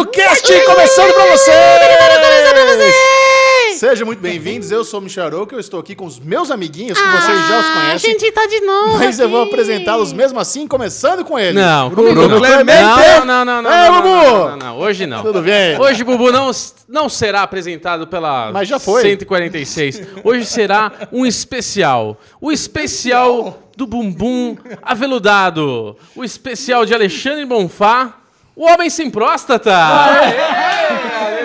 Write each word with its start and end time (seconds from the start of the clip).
do 0.00 0.06
Cast 0.06 0.50
começando 0.64 1.12
pra 1.12 1.26
vocês! 1.26 1.60
Sejam 3.76 4.06
muito 4.06 4.20
bem-vindos, 4.20 4.70
eu 4.70 4.82
sou 4.82 4.98
o 4.98 5.02
Michel 5.02 5.26
Arouca, 5.26 5.54
eu 5.54 5.60
estou 5.60 5.78
aqui 5.78 5.94
com 5.94 6.06
os 6.06 6.18
meus 6.18 6.50
amiguinhos, 6.50 6.98
que 6.98 7.06
vocês 7.06 7.48
já 7.48 7.58
os 7.60 7.66
A 7.66 7.72
conhecem, 7.72 8.10
gente 8.18 8.32
tá 8.32 8.46
de 8.46 8.60
novo. 8.60 8.96
mas 8.98 9.18
eu 9.18 9.28
vou 9.28 9.42
aqui. 9.42 9.52
apresentá-los 9.52 10.12
mesmo 10.14 10.38
assim, 10.40 10.66
começando 10.66 11.22
com 11.22 11.38
ele. 11.38 11.60
Não, 11.60 11.90
Bruno, 11.90 12.08
comigo 12.14 12.28
não. 12.28 12.38
Clemente! 12.38 12.80
Não, 12.82 13.24
não, 13.26 13.44
não, 13.44 13.62
não. 13.62 13.70
É, 13.70 13.88
não, 13.90 13.94
não, 13.94 14.02
Bubu! 14.02 14.08
não, 14.08 14.48
não, 14.48 14.56
não, 14.56 14.78
Hoje 14.78 15.06
não. 15.06 15.22
Tudo 15.22 15.42
bem? 15.42 15.78
Hoje 15.78 16.02
Bubu 16.02 16.32
não, 16.32 16.50
não 16.88 17.08
será 17.10 17.42
apresentado 17.42 18.06
pela 18.06 18.50
Mas 18.52 18.68
já 18.68 18.78
foi. 18.78 19.02
146. 19.02 20.02
Hoje 20.24 20.46
será 20.46 20.92
um 21.12 21.26
especial. 21.26 22.18
O 22.40 22.50
especial 22.50 23.58
do 23.76 23.86
bumbum 23.86 24.56
aveludado. 24.82 25.96
O 26.16 26.24
especial 26.24 26.86
de 26.86 26.94
Alexandre 26.94 27.44
Bonfá. 27.44 28.19
O 28.60 28.64
homem 28.66 28.90
sem 28.90 29.10
próstata. 29.10 29.74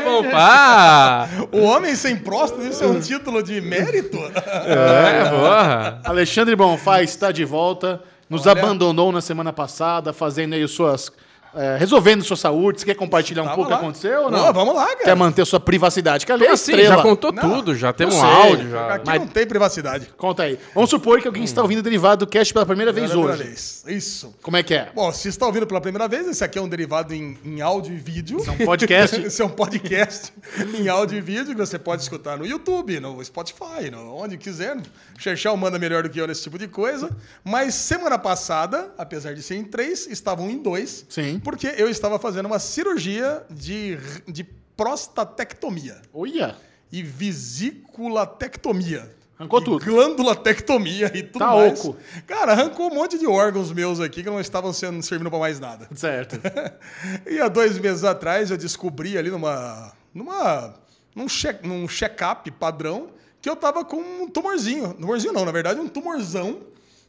Bonfá. 0.04 1.30
O 1.50 1.62
Homem 1.62 1.96
Sem 1.96 2.18
Próstata, 2.18 2.62
isso 2.64 2.84
é 2.84 2.88
um 2.88 3.00
título 3.00 3.42
de 3.42 3.62
mérito? 3.62 4.18
É, 4.18 5.30
porra. 5.30 6.02
Alexandre 6.04 6.58
Bonfá 6.58 7.02
está 7.02 7.32
de 7.32 7.46
volta, 7.46 8.02
nos 8.30 8.46
Olha. 8.46 8.60
abandonou 8.62 9.14
na 9.14 9.22
semana 9.22 9.54
passada, 9.54 10.12
fazendo 10.12 10.56
aí 10.56 10.68
suas... 10.68 11.10
é, 11.56 11.78
resolvendo 11.78 12.24
sua 12.24 12.38
saúde. 12.38 12.80
Você 12.80 12.86
quer 12.86 12.96
compartilhar 12.96 13.42
um 13.42 13.46
Tava 13.46 13.56
pouco 13.56 13.70
o 13.72 13.74
que 13.74 13.82
lá. 13.82 13.88
aconteceu 13.88 14.24
ou 14.24 14.32
não? 14.32 14.46
Não, 14.46 14.54
vamos 14.54 14.76
lá, 14.76 14.88
cara. 14.88 15.04
Quer 15.04 15.16
manter 15.16 15.46
sua 15.46 15.60
privacidade? 15.60 16.26
Que 16.26 16.32
ali 16.32 16.44
é 16.44 16.46
Como 16.48 16.54
assim? 16.54 16.72
estrela. 16.72 16.96
Já 16.98 17.02
contou 17.02 17.32
Não, 17.32 17.42
tudo, 17.42 17.76
já 17.76 17.94
temos 17.94 18.16
um 18.16 18.20
sei. 18.20 18.30
áudio. 18.30 18.70
Já. 18.70 18.94
Aqui 18.96 19.06
Mas- 19.08 19.20
não 19.20 19.28
tem 19.28 19.46
privacidade. 19.48 20.10
Conta 20.18 20.44
aí. 20.44 20.60
Vamos 20.74 20.90
supor 20.90 21.22
que 21.22 21.28
alguém 21.28 21.44
está 21.44 21.62
ouvindo 21.62 21.80
o 21.80 21.84
derivado 21.84 22.26
do 22.26 22.30
cast 22.30 22.54
pela 22.54 22.66
primeira 22.66 22.92
vez 22.92 23.10
Pela 23.10 23.22
primeira 23.22 23.42
hoje. 23.44 23.50
vez. 23.50 23.84
Isso. 23.88 24.36
Como 24.42 24.58
é 24.58 24.64
que 24.64 24.74
é? 24.74 24.92
Bom, 24.94 25.12
se 25.12 25.28
está 25.30 25.46
ouvindo 25.46 25.66
pela 25.68 25.82
primeira 25.82 26.08
vez, 26.08 26.28
esse 26.28 26.44
aqui 26.44 26.58
é 26.58 26.62
um 26.62 26.68
derivado 26.68 27.14
em, 27.14 27.38
em 27.44 27.62
áudio 27.62 27.94
e 27.94 27.98
vídeo. 27.98 28.44
É 28.46 28.52
um 28.52 28.66
podcast. 28.66 29.20
esse 29.26 29.42
é 29.42 29.46
um 29.46 29.50
podcast 29.50 30.34
em 30.80 30.88
áudio 30.88 31.18
e 31.18 31.22
vídeo 31.22 31.54
que 31.54 31.60
você 31.60 31.80
pode 31.80 32.02
escutar 32.02 32.38
no 32.38 32.46
YouTube, 32.46 33.00
no 33.00 33.24
Spotify, 33.24 33.90
no, 33.92 34.16
onde 34.16 34.38
quiser. 34.38 34.78
Xerxel 35.18 35.56
manda 35.58 35.80
melhor 35.80 36.04
do 36.04 36.10
que 36.10 36.20
eu 36.20 36.28
nesse 36.28 36.44
tipo 36.44 36.58
de 36.58 36.68
coisa. 36.68 37.10
Mas 37.44 37.74
semana 37.76 38.18
passada, 38.18 38.92
apesar 38.98 39.34
de 39.34 39.42
ser 39.42 39.56
em 39.56 39.64
três, 39.64 40.08
estavam 40.08 40.50
em 40.50 40.58
dois. 40.58 41.06
Sim. 41.10 41.40
Porque 41.46 41.68
eu 41.78 41.88
estava 41.88 42.20
fazendo 42.20 42.48
uma 42.48 42.60
cirurgia 42.60 43.46
de, 43.50 43.98
de 44.28 44.44
prostatectomia 44.44 46.02
Olha. 46.14 46.58
e 46.92 47.02
vesiculatectomia. 47.02 49.16
Arrancou 49.38 49.62
tudo. 49.62 49.84
Glandulatectomia 49.86 51.12
e 51.14 51.22
tudo 51.24 51.40
Tá 51.40 51.54
mais. 51.56 51.80
oco. 51.86 51.98
Cara, 52.26 52.54
arrancou 52.54 52.90
um 52.90 52.96
monte 52.96 53.18
de 53.20 53.28
órgãos 53.28 53.72
meus 53.72 54.00
aqui 54.00 54.24
que 54.24 54.30
não 54.30 54.40
estavam 54.40 54.72
sendo, 54.74 55.02
servindo 55.04 55.30
pra 55.30 55.38
mais 55.40 55.60
nada. 55.60 55.88
Certo. 55.94 56.40
E 57.30 57.40
há 57.40 57.48
dois 57.50 57.78
meses 57.78 58.04
atrás 58.04 58.50
eu 58.50 58.58
descobri 58.58 59.18
ali 59.18 59.30
numa. 59.30 59.94
numa 60.14 60.74
num 61.16 61.28
check- 61.28 61.64
num 61.64 61.88
check-up 61.88 62.50
padrão 62.52 63.10
que 63.42 63.50
eu 63.50 63.56
tava 63.56 63.84
com 63.86 63.98
um 63.98 64.30
tumorzinho. 64.30 64.94
Tumorzinho 64.94 65.34
não, 65.34 65.46
na 65.46 65.52
verdade, 65.52 65.80
um 65.80 65.88
tumorzão 65.88 66.62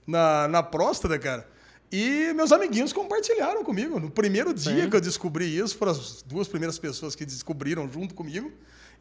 na, 0.07 0.47
na 0.49 0.63
próstata, 0.63 1.19
cara. 1.19 1.47
E 1.91 2.33
meus 2.35 2.51
amiguinhos 2.53 2.93
compartilharam 2.93 3.63
comigo. 3.63 4.01
No 4.01 4.11
primeiro 4.11 4.53
dia 4.53 4.89
que 4.89 4.97
eu 4.97 5.01
descobri 5.01 5.57
isso, 5.57 5.77
foram 5.77 5.93
as 5.93 6.23
duas 6.23 6.49
primeiras 6.49 6.79
pessoas 6.79 7.15
que 7.15 7.25
descobriram 7.25 7.91
junto 7.91 8.15
comigo. 8.15 8.51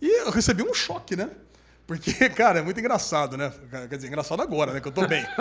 E 0.01 0.21
eu 0.21 0.29
recebi 0.29 0.61
um 0.63 0.73
choque, 0.73 1.15
né? 1.15 1.29
Porque, 1.87 2.29
cara, 2.29 2.59
é 2.59 2.61
muito 2.61 2.79
engraçado, 2.79 3.37
né? 3.37 3.51
Quer 3.89 3.95
dizer, 3.95 4.07
engraçado 4.07 4.41
agora, 4.41 4.73
né? 4.73 4.81
Que 4.81 4.87
eu 4.87 4.91
tô 4.91 5.07
bem. 5.07 5.25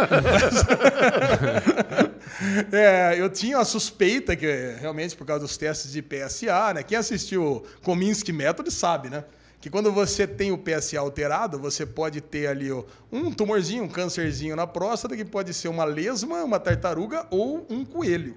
É, 2.72 3.14
eu 3.18 3.30
tinha 3.30 3.58
a 3.58 3.64
suspeita 3.64 4.34
que, 4.34 4.46
realmente, 4.80 5.14
por 5.14 5.26
causa 5.26 5.44
dos 5.44 5.56
testes 5.56 5.92
de 5.92 6.02
PSA, 6.02 6.74
né? 6.74 6.82
Quem 6.82 6.98
assistiu 6.98 7.64
Kominsky 7.82 8.32
Method 8.32 8.70
sabe, 8.72 9.08
né? 9.08 9.24
Que 9.64 9.70
quando 9.70 9.90
você 9.90 10.26
tem 10.26 10.52
o 10.52 10.58
PSA 10.58 11.00
alterado, 11.00 11.58
você 11.58 11.86
pode 11.86 12.20
ter 12.20 12.48
ali 12.48 12.70
ó, 12.70 12.84
um 13.10 13.32
tumorzinho, 13.32 13.84
um 13.84 13.88
câncerzinho 13.88 14.54
na 14.54 14.66
próstata, 14.66 15.16
que 15.16 15.24
pode 15.24 15.54
ser 15.54 15.68
uma 15.68 15.84
lesma, 15.84 16.44
uma 16.44 16.60
tartaruga 16.60 17.26
ou 17.30 17.66
um 17.70 17.82
coelho. 17.82 18.36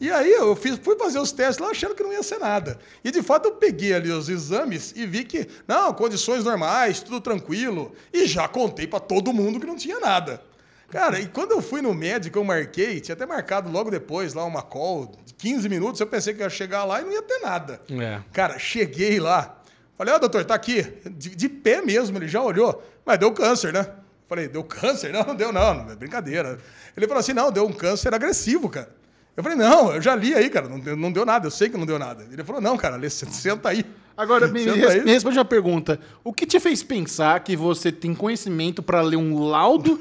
E 0.00 0.10
aí 0.10 0.32
eu 0.32 0.56
fiz, 0.56 0.76
fui 0.76 0.98
fazer 0.98 1.20
os 1.20 1.30
testes 1.30 1.64
lá 1.64 1.70
achando 1.70 1.94
que 1.94 2.02
não 2.02 2.12
ia 2.12 2.20
ser 2.20 2.38
nada. 2.38 2.80
E 3.04 3.12
de 3.12 3.22
fato 3.22 3.46
eu 3.46 3.52
peguei 3.52 3.94
ali 3.94 4.10
os 4.10 4.28
exames 4.28 4.92
e 4.96 5.06
vi 5.06 5.22
que, 5.22 5.46
não, 5.68 5.94
condições 5.94 6.42
normais, 6.42 7.00
tudo 7.00 7.20
tranquilo. 7.20 7.94
E 8.12 8.26
já 8.26 8.48
contei 8.48 8.88
para 8.88 8.98
todo 8.98 9.32
mundo 9.32 9.60
que 9.60 9.66
não 9.66 9.76
tinha 9.76 10.00
nada. 10.00 10.42
Cara, 10.88 11.20
e 11.20 11.28
quando 11.28 11.52
eu 11.52 11.62
fui 11.62 11.80
no 11.80 11.94
médico, 11.94 12.40
eu 12.40 12.44
marquei, 12.44 12.98
tinha 12.98 13.14
até 13.14 13.24
marcado 13.24 13.70
logo 13.70 13.88
depois 13.88 14.34
lá 14.34 14.44
uma 14.44 14.62
call 14.62 15.12
de 15.24 15.32
15 15.32 15.68
minutos, 15.68 16.00
eu 16.00 16.08
pensei 16.08 16.34
que 16.34 16.42
ia 16.42 16.50
chegar 16.50 16.82
lá 16.82 17.00
e 17.00 17.04
não 17.04 17.12
ia 17.12 17.22
ter 17.22 17.38
nada. 17.38 17.80
É. 17.88 18.20
Cara, 18.32 18.58
cheguei 18.58 19.20
lá, 19.20 19.62
falei, 19.96 20.14
ó, 20.14 20.18
doutor, 20.18 20.44
tá 20.44 20.54
aqui, 20.54 20.82
de, 21.10 21.34
de 21.34 21.48
pé 21.48 21.82
mesmo, 21.82 22.16
ele 22.18 22.28
já 22.28 22.42
olhou, 22.42 22.82
mas 23.04 23.18
deu 23.18 23.32
câncer, 23.32 23.72
né? 23.72 23.86
Falei, 24.28 24.48
deu 24.48 24.64
câncer? 24.64 25.12
Não, 25.12 25.22
não 25.26 25.34
deu 25.36 25.52
não, 25.52 25.74
não 25.74 25.92
é 25.92 25.96
brincadeira. 25.96 26.58
Ele 26.96 27.06
falou 27.06 27.20
assim, 27.20 27.32
não, 27.32 27.50
deu 27.52 27.66
um 27.66 27.72
câncer 27.72 28.14
agressivo, 28.14 28.68
cara. 28.68 28.88
Eu 29.36 29.42
falei, 29.42 29.58
não, 29.58 29.92
eu 29.94 30.00
já 30.00 30.16
li 30.16 30.34
aí, 30.34 30.48
cara, 30.48 30.66
não 30.66 30.80
deu, 30.80 30.96
não 30.96 31.12
deu 31.12 31.26
nada, 31.26 31.46
eu 31.46 31.50
sei 31.50 31.68
que 31.68 31.76
não 31.76 31.84
deu 31.84 31.98
nada. 31.98 32.24
Ele 32.32 32.42
falou, 32.42 32.60
não, 32.60 32.76
cara, 32.76 32.96
Lê, 32.96 33.08
senta 33.10 33.68
aí. 33.68 33.84
Agora, 34.16 34.48
me, 34.48 34.64
res- 34.64 34.90
aí. 34.92 35.04
me 35.04 35.12
responde 35.12 35.36
uma 35.38 35.44
pergunta. 35.44 36.00
O 36.24 36.32
que 36.32 36.46
te 36.46 36.58
fez 36.58 36.82
pensar 36.82 37.38
que 37.40 37.54
você 37.54 37.92
tem 37.92 38.14
conhecimento 38.14 38.82
pra 38.82 39.02
ler 39.02 39.16
um 39.18 39.44
laudo 39.46 39.98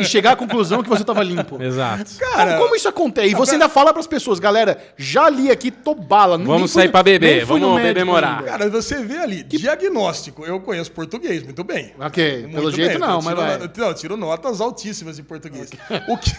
e, 0.00 0.04
chegar 0.04 0.32
à 0.32 0.36
conclusão 0.36 0.82
que 0.82 0.88
você 0.88 1.04
tava 1.04 1.22
limpo? 1.22 1.58
Exato. 1.62 2.10
Cara, 2.18 2.54
como, 2.54 2.64
como 2.64 2.74
isso 2.74 2.88
acontece? 2.88 3.28
E 3.28 3.34
você 3.36 3.52
ainda 3.52 3.68
fala 3.68 3.92
pras 3.92 4.08
pessoas, 4.08 4.40
galera, 4.40 4.82
já 4.96 5.30
li 5.30 5.48
aqui, 5.48 5.70
tô 5.70 5.94
bala. 5.94 6.36
Vamos 6.38 6.72
fui 6.72 6.82
sair 6.82 6.90
pra 6.90 7.04
beber, 7.04 7.44
vamos 7.44 7.80
beber 7.80 8.04
morar. 8.04 8.42
Cara, 8.42 8.68
você 8.68 9.00
vê 9.04 9.18
ali, 9.18 9.44
diagnóstico, 9.44 10.44
eu 10.44 10.58
conheço 10.58 10.90
português 10.90 11.44
muito 11.44 11.62
bem. 11.62 11.94
Ok, 12.00 12.42
Muito 12.42 12.54
pelo 12.56 12.70
jeito 12.72 12.90
bem, 12.90 12.98
não, 12.98 13.10
eu 13.10 13.14
mas 13.22 13.24
tiro, 13.26 13.36
vai. 13.36 13.58
Não, 13.76 13.86
eu 13.86 13.94
tiro 13.94 14.16
notas 14.16 14.60
altíssimas 14.60 15.20
em 15.20 15.22
português. 15.22 15.70
O 16.08 16.16
que, 16.18 16.32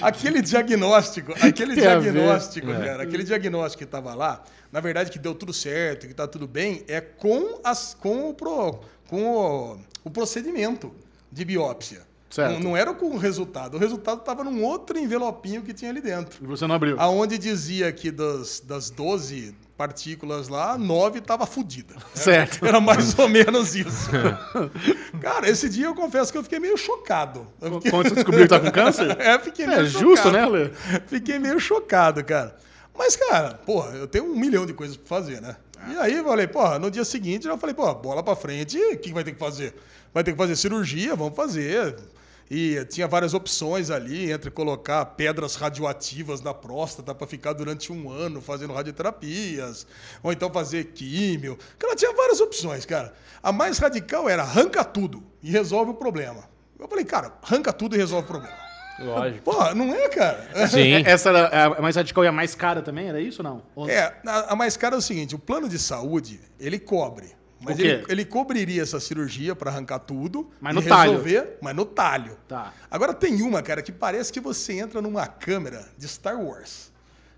aquele 0.00 0.40
diagnóstico, 0.42 1.32
aquele 1.40 1.74
diagnóstico, 1.74 2.70
É. 2.70 2.84
cara, 2.84 3.02
aquele 3.02 3.24
diagnóstico 3.24 3.84
que 3.84 3.90
tava 3.90 4.14
lá, 4.14 4.42
na 4.70 4.80
verdade 4.80 5.10
que 5.10 5.18
deu 5.18 5.34
tudo 5.34 5.52
certo, 5.52 6.06
que 6.06 6.14
tá 6.14 6.26
tudo 6.26 6.46
bem, 6.46 6.82
é 6.88 7.00
com, 7.00 7.60
as, 7.64 7.94
com, 7.94 8.30
o, 8.30 8.34
pro, 8.34 8.80
com 9.08 9.22
o, 9.24 9.78
o 10.04 10.10
procedimento 10.10 10.92
de 11.30 11.44
biópsia. 11.44 12.02
Não, 12.54 12.60
não 12.60 12.76
era 12.76 12.94
com 12.94 13.10
o 13.10 13.18
resultado. 13.18 13.74
O 13.76 13.78
resultado 13.78 14.20
estava 14.20 14.42
num 14.42 14.64
outro 14.64 14.98
envelopinho 14.98 15.60
que 15.60 15.74
tinha 15.74 15.90
ali 15.90 16.00
dentro. 16.00 16.42
E 16.42 16.46
você 16.46 16.66
não 16.66 16.74
abriu. 16.74 16.98
Aonde 16.98 17.36
dizia 17.36 17.92
que 17.92 18.10
das, 18.10 18.58
das 18.60 18.88
12 18.88 19.54
partículas 19.82 20.46
lá, 20.46 20.78
9 20.78 21.18
estava 21.18 21.44
fodida. 21.44 21.96
Certo. 22.14 22.64
Era 22.64 22.80
mais 22.80 23.18
ou 23.18 23.28
menos 23.28 23.74
isso. 23.74 24.10
Cara, 25.20 25.50
esse 25.50 25.68
dia 25.68 25.86
eu 25.86 25.94
confesso 25.94 26.30
que 26.30 26.38
eu 26.38 26.44
fiquei 26.44 26.60
meio 26.60 26.76
chocado. 26.76 27.48
Fiquei, 27.60 27.90
Quando 27.90 28.08
você 28.08 28.14
descobriu 28.14 28.42
que 28.44 28.48
tá 28.48 28.60
com 28.60 28.70
câncer? 28.70 29.10
é, 29.20 29.36
fiquei 29.40 29.66
meio 29.66 29.80
É 29.80 29.84
justo, 29.84 30.30
né, 30.30 30.46
Lê? 30.46 30.70
Fiquei 31.08 31.40
meio 31.40 31.58
chocado, 31.58 32.22
cara. 32.22 32.56
Mas, 32.96 33.16
cara, 33.16 33.54
porra, 33.54 33.96
eu 33.96 34.06
tenho 34.06 34.24
um 34.24 34.36
milhão 34.36 34.64
de 34.64 34.72
coisas 34.72 34.96
pra 34.96 35.08
fazer, 35.08 35.40
né? 35.40 35.56
E 35.88 35.96
aí 35.96 36.14
eu 36.14 36.24
falei, 36.24 36.46
porra, 36.46 36.78
no 36.78 36.88
dia 36.88 37.04
seguinte 37.04 37.48
eu 37.48 37.58
falei, 37.58 37.74
pô, 37.74 37.92
bola 37.94 38.22
pra 38.22 38.36
frente, 38.36 38.78
o 38.78 38.98
que 38.98 39.12
vai 39.12 39.24
ter 39.24 39.32
que 39.32 39.38
fazer? 39.38 39.74
Vai 40.14 40.22
ter 40.22 40.30
que 40.30 40.38
fazer 40.38 40.54
cirurgia, 40.54 41.16
vamos 41.16 41.34
fazer. 41.34 41.96
E 42.54 42.84
tinha 42.84 43.08
várias 43.08 43.32
opções 43.32 43.88
ali, 43.90 44.30
entre 44.30 44.50
colocar 44.50 45.06
pedras 45.06 45.54
radioativas 45.56 46.42
na 46.42 46.52
próstata 46.52 47.14
para 47.14 47.26
ficar 47.26 47.54
durante 47.54 47.90
um 47.90 48.10
ano 48.10 48.42
fazendo 48.42 48.74
radioterapias, 48.74 49.86
ou 50.22 50.30
então 50.30 50.52
fazer 50.52 50.84
químio. 50.92 51.58
Cara, 51.78 51.96
tinha 51.96 52.12
várias 52.12 52.40
opções, 52.42 52.84
cara. 52.84 53.14
A 53.42 53.52
mais 53.52 53.78
radical 53.78 54.28
era 54.28 54.42
arranca 54.42 54.84
tudo 54.84 55.22
e 55.42 55.50
resolve 55.50 55.92
o 55.92 55.94
problema. 55.94 56.44
Eu 56.78 56.86
falei, 56.86 57.06
cara, 57.06 57.32
arranca 57.42 57.72
tudo 57.72 57.94
e 57.94 57.98
resolve 57.98 58.24
o 58.26 58.28
problema. 58.28 58.56
Lógico. 58.98 59.44
Porra, 59.44 59.74
não 59.74 59.94
é, 59.94 60.08
cara? 60.10 60.68
Sim. 60.68 60.92
É- 60.92 61.00
Essa 61.10 61.30
era 61.30 61.76
a 61.78 61.80
mais 61.80 61.96
radical 61.96 62.22
e 62.22 62.26
a 62.26 62.32
mais 62.32 62.54
cara 62.54 62.82
também, 62.82 63.08
era 63.08 63.18
isso 63.18 63.40
ou 63.42 63.48
não? 63.48 63.62
Ou- 63.74 63.88
É, 63.88 64.14
a, 64.26 64.52
a 64.52 64.56
mais 64.56 64.76
cara 64.76 64.94
é 64.94 64.98
o 64.98 65.02
seguinte: 65.02 65.34
o 65.34 65.38
plano 65.38 65.70
de 65.70 65.78
saúde, 65.78 66.38
ele 66.60 66.78
cobre. 66.78 67.32
Mas 67.62 67.78
O 67.78 67.80
ele, 67.80 68.04
ele 68.08 68.24
cobriria 68.24 68.82
essa 68.82 68.98
cirurgia 69.00 69.54
para 69.54 69.70
arrancar 69.70 70.00
tudo 70.00 70.50
Mas 70.60 70.72
e 70.72 70.74
no 70.76 70.82
talho. 70.82 71.10
resolver, 71.12 71.58
mas 71.60 71.74
no 71.76 71.84
talho. 71.84 72.36
Tá. 72.48 72.72
Agora 72.90 73.14
tem 73.14 73.40
uma, 73.42 73.62
cara, 73.62 73.80
que 73.82 73.92
parece 73.92 74.32
que 74.32 74.40
você 74.40 74.74
entra 74.78 75.00
numa 75.00 75.26
câmera 75.26 75.88
de 75.96 76.06
Star 76.08 76.40
Wars. 76.40 76.90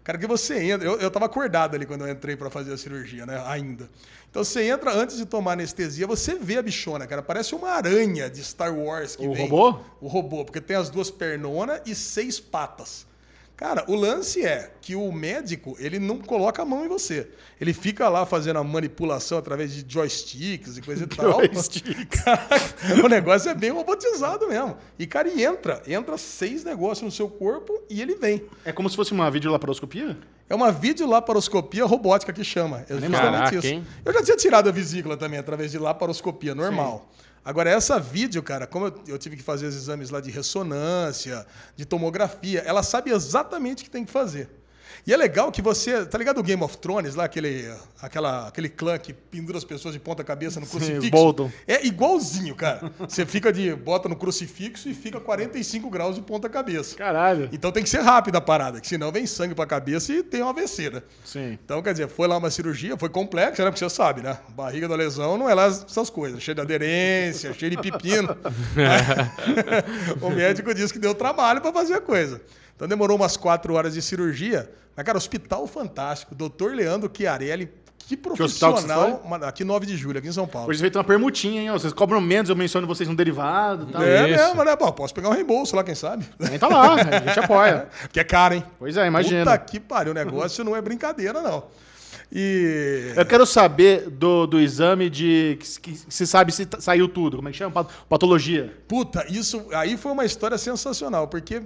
Cara, 0.02 0.18
que 0.18 0.26
você 0.26 0.62
entra. 0.62 0.86
Eu, 0.86 0.98
eu 1.00 1.10
tava 1.10 1.24
acordado 1.26 1.74
ali 1.74 1.86
quando 1.86 2.06
eu 2.06 2.12
entrei 2.12 2.36
para 2.36 2.50
fazer 2.50 2.74
a 2.74 2.76
cirurgia, 2.76 3.24
né? 3.24 3.42
Ainda. 3.46 3.88
Então 4.30 4.44
você 4.44 4.62
entra 4.68 4.92
antes 4.92 5.16
de 5.16 5.24
tomar 5.24 5.52
anestesia, 5.52 6.06
você 6.06 6.34
vê 6.34 6.58
a 6.58 6.62
bichona, 6.62 7.06
cara. 7.06 7.22
Parece 7.22 7.54
uma 7.54 7.70
aranha 7.70 8.28
de 8.28 8.44
Star 8.44 8.74
Wars 8.74 9.16
que 9.16 9.26
O 9.26 9.32
vem. 9.32 9.48
robô? 9.48 9.78
O 10.02 10.06
robô, 10.08 10.44
porque 10.44 10.60
tem 10.60 10.76
as 10.76 10.90
duas 10.90 11.10
pernonas 11.10 11.80
e 11.86 11.94
seis 11.94 12.38
patas. 12.38 13.06
Cara, 13.64 13.82
o 13.88 13.94
lance 13.94 14.44
é 14.44 14.72
que 14.82 14.94
o 14.94 15.10
médico, 15.10 15.74
ele 15.78 15.98
não 15.98 16.18
coloca 16.18 16.60
a 16.60 16.66
mão 16.66 16.84
em 16.84 16.88
você. 16.88 17.30
Ele 17.58 17.72
fica 17.72 18.10
lá 18.10 18.26
fazendo 18.26 18.58
a 18.58 18.62
manipulação 18.62 19.38
através 19.38 19.72
de 19.72 19.90
joysticks 19.90 20.76
e 20.76 20.82
coisa 20.82 21.04
e 21.04 21.06
tal. 21.06 21.40
Caraca, 22.10 23.02
o 23.02 23.08
negócio 23.08 23.50
é 23.50 23.54
bem 23.54 23.70
robotizado 23.70 24.46
mesmo. 24.48 24.76
E, 24.98 25.06
cara, 25.06 25.28
e 25.28 25.42
entra. 25.42 25.82
Entra 25.88 26.18
seis 26.18 26.62
negócios 26.62 27.00
no 27.06 27.10
seu 27.10 27.26
corpo 27.26 27.82
e 27.88 28.02
ele 28.02 28.16
vem. 28.16 28.44
É 28.66 28.70
como 28.70 28.90
se 28.90 28.96
fosse 28.96 29.12
uma 29.12 29.30
videolaparoscopia? 29.30 30.14
É 30.46 30.54
uma 30.54 30.70
videolaparoscopia 30.70 31.86
robótica 31.86 32.34
que 32.34 32.44
chama. 32.44 32.84
É 32.86 32.92
justamente 32.92 33.18
Caraca, 33.18 33.56
isso. 33.56 33.66
hein? 33.66 33.86
Eu 34.04 34.12
já 34.12 34.22
tinha 34.22 34.36
tirado 34.36 34.68
a 34.68 34.72
vesícula 34.72 35.16
também 35.16 35.38
através 35.38 35.70
de 35.70 35.78
laparoscopia 35.78 36.54
normal. 36.54 37.10
Agora, 37.44 37.68
essa 37.68 38.00
vídeo, 38.00 38.42
cara, 38.42 38.66
como 38.66 38.86
eu, 38.86 39.02
eu 39.08 39.18
tive 39.18 39.36
que 39.36 39.42
fazer 39.42 39.66
os 39.66 39.76
exames 39.76 40.08
lá 40.08 40.20
de 40.20 40.30
ressonância, 40.30 41.46
de 41.76 41.84
tomografia, 41.84 42.60
ela 42.60 42.82
sabe 42.82 43.10
exatamente 43.10 43.82
o 43.82 43.84
que 43.84 43.90
tem 43.90 44.04
que 44.04 44.10
fazer. 44.10 44.48
E 45.06 45.12
é 45.12 45.16
legal 45.16 45.52
que 45.52 45.60
você. 45.60 46.06
Tá 46.06 46.16
ligado 46.16 46.38
o 46.38 46.42
Game 46.42 46.62
of 46.62 46.78
Thrones, 46.78 47.14
lá, 47.14 47.24
aquele, 47.24 47.70
aquela, 48.00 48.48
aquele 48.48 48.70
clã 48.70 48.96
que 48.98 49.12
pendura 49.12 49.58
as 49.58 49.64
pessoas 49.64 49.92
de 49.92 50.00
ponta 50.00 50.24
cabeça 50.24 50.58
no 50.58 50.66
crucifixo? 50.66 51.10
Bolton. 51.10 51.50
É 51.66 51.86
igualzinho, 51.86 52.54
cara. 52.54 52.90
Você 53.00 53.26
fica 53.26 53.52
de. 53.52 53.74
bota 53.74 54.08
no 54.08 54.16
crucifixo 54.16 54.88
e 54.88 54.94
fica 54.94 55.20
45 55.20 55.90
graus 55.90 56.16
de 56.16 56.22
ponta 56.22 56.48
cabeça. 56.48 56.96
Caralho. 56.96 57.50
Então 57.52 57.70
tem 57.70 57.82
que 57.82 57.88
ser 57.88 58.00
rápida 58.00 58.38
a 58.38 58.40
parada, 58.40 58.80
que 58.80 58.88
senão 58.88 59.12
vem 59.12 59.26
sangue 59.26 59.54
pra 59.54 59.66
cabeça 59.66 60.12
e 60.12 60.22
tem 60.22 60.40
uma 60.40 60.50
AVC, 60.50 60.88
né? 60.90 61.02
Sim. 61.24 61.58
Então, 61.62 61.82
quer 61.82 61.92
dizer, 61.92 62.08
foi 62.08 62.26
lá 62.26 62.38
uma 62.38 62.50
cirurgia, 62.50 62.96
foi 62.96 63.10
complexa, 63.10 63.62
né? 63.62 63.70
Porque 63.70 63.84
você 63.84 63.94
sabe, 63.94 64.22
né? 64.22 64.38
Barriga 64.50 64.88
da 64.88 64.96
lesão 64.96 65.36
não 65.36 65.50
é 65.50 65.54
lá 65.54 65.66
essas 65.66 66.08
coisas, 66.08 66.42
cheio 66.42 66.54
de 66.54 66.60
aderência, 66.62 67.52
cheio 67.52 67.70
de 67.70 67.76
pepino. 67.76 68.36
o 70.22 70.30
médico 70.30 70.72
disse 70.72 70.92
que 70.92 70.98
deu 70.98 71.14
trabalho 71.14 71.60
pra 71.60 71.72
fazer 71.72 71.94
a 71.94 72.00
coisa. 72.00 72.40
Então 72.84 72.88
demorou 72.88 73.16
umas 73.16 73.36
quatro 73.36 73.72
horas 73.74 73.94
de 73.94 74.02
cirurgia. 74.02 74.70
Mas, 74.94 75.06
cara, 75.06 75.16
hospital 75.16 75.66
fantástico. 75.66 76.34
Doutor 76.34 76.74
Leandro 76.74 77.10
Chiarelli, 77.16 77.70
que 77.98 78.14
hospital 78.14 78.34
que 78.36 78.36
você 78.36 78.58
profissional. 78.86 79.22
Uma- 79.24 79.36
aqui 79.48 79.64
9 79.64 79.86
de 79.86 79.96
julho, 79.96 80.18
aqui 80.18 80.28
em 80.28 80.32
São 80.32 80.46
Paulo. 80.46 80.68
Hoje 80.68 80.78
feito 80.80 80.96
uma 80.98 81.02
permutinha, 81.04 81.62
hein? 81.62 81.70
ó. 81.70 81.78
Vocês 81.78 81.92
cobram 81.94 82.20
menos, 82.20 82.50
eu 82.50 82.54
menciono 82.56 82.86
vocês 82.86 83.08
no 83.08 83.16
derivado 83.16 83.86
e 83.88 83.92
tal. 83.92 84.02
É 84.02 84.28
Isso. 84.30 84.44
mesmo, 84.44 84.64
né? 84.64 84.76
Bom, 84.76 84.92
posso 84.92 85.14
pegar 85.14 85.30
um 85.30 85.32
reembolso 85.32 85.74
lá, 85.74 85.82
quem 85.82 85.94
sabe? 85.94 86.26
Entra 86.52 86.68
lá, 86.68 86.94
a 86.94 87.26
gente 87.26 87.40
apoia. 87.40 87.88
Porque 88.02 88.20
é 88.20 88.24
caro, 88.24 88.54
hein? 88.54 88.64
Pois 88.78 88.96
é, 88.98 89.06
imagina. 89.06 89.44
Puta 89.44 89.58
que 89.58 89.80
pariu, 89.80 90.12
o 90.12 90.14
negócio 90.14 90.62
não 90.62 90.76
é 90.76 90.82
brincadeira, 90.82 91.40
não. 91.40 91.64
E. 92.30 93.12
Eu 93.16 93.24
quero 93.26 93.46
saber 93.46 94.08
do, 94.10 94.46
do 94.46 94.60
exame 94.60 95.08
de. 95.08 95.56
Que, 95.60 95.80
que 95.80 96.00
se 96.08 96.26
sabe 96.26 96.52
se 96.52 96.66
t- 96.66 96.80
saiu 96.80 97.08
tudo. 97.08 97.36
Como 97.36 97.48
é 97.48 97.52
que 97.52 97.58
chama? 97.58 97.70
Pat- 97.72 97.90
Patologia. 98.08 98.72
Puta, 98.88 99.24
isso 99.30 99.66
aí 99.72 99.96
foi 99.96 100.12
uma 100.12 100.24
história 100.24 100.58
sensacional, 100.58 101.28
porque 101.28 101.62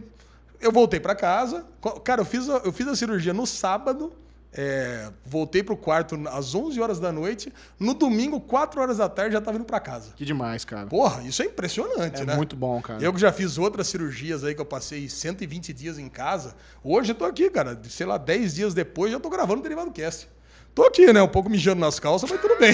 eu 0.60 0.72
voltei 0.72 1.00
pra 1.00 1.14
casa. 1.14 1.66
Cara, 2.04 2.22
eu 2.22 2.24
fiz 2.24 2.48
a, 2.48 2.58
eu 2.58 2.72
fiz 2.72 2.86
a 2.88 2.96
cirurgia 2.96 3.32
no 3.34 3.46
sábado. 3.46 4.12
é, 4.52 5.10
voltei 5.26 5.62
pro 5.62 5.76
quarto 5.76 6.18
às 6.28 6.54
11 6.54 6.80
horas 6.80 6.98
da 6.98 7.12
noite. 7.12 7.52
No 7.78 7.92
domingo, 7.94 8.40
4 8.40 8.80
horas 8.80 8.96
da 8.96 9.08
tarde, 9.08 9.34
já 9.34 9.40
tava 9.40 9.56
indo 9.58 9.64
pra 9.66 9.78
casa. 9.78 10.12
Que 10.16 10.24
demais, 10.24 10.64
cara. 10.64 10.86
Porra, 10.86 11.22
isso 11.22 11.42
é 11.42 11.46
impressionante, 11.46 12.22
é 12.22 12.24
né? 12.24 12.34
muito 12.34 12.56
bom, 12.56 12.80
cara. 12.80 13.02
Eu 13.02 13.12
que 13.12 13.20
já 13.20 13.30
fiz 13.30 13.58
outras 13.58 13.86
cirurgias 13.88 14.42
aí, 14.44 14.54
que 14.54 14.60
eu 14.60 14.66
passei 14.66 15.08
120 15.08 15.72
dias 15.72 15.98
em 15.98 16.08
casa. 16.08 16.54
Hoje 16.82 17.12
eu 17.12 17.14
tô 17.14 17.24
aqui, 17.26 17.50
cara, 17.50 17.78
sei 17.88 18.06
lá, 18.06 18.16
10 18.16 18.54
dias 18.54 18.74
depois, 18.74 19.12
já 19.12 19.20
tô 19.20 19.28
gravando 19.28 19.60
o 19.60 19.62
Derivado 19.62 19.90
Cast. 19.92 20.28
Tô 20.74 20.84
aqui, 20.84 21.12
né? 21.12 21.20
Um 21.20 21.26
pouco 21.26 21.50
mijando 21.50 21.80
nas 21.80 21.98
calças, 21.98 22.30
mas 22.30 22.40
tudo 22.40 22.56
bem. 22.56 22.72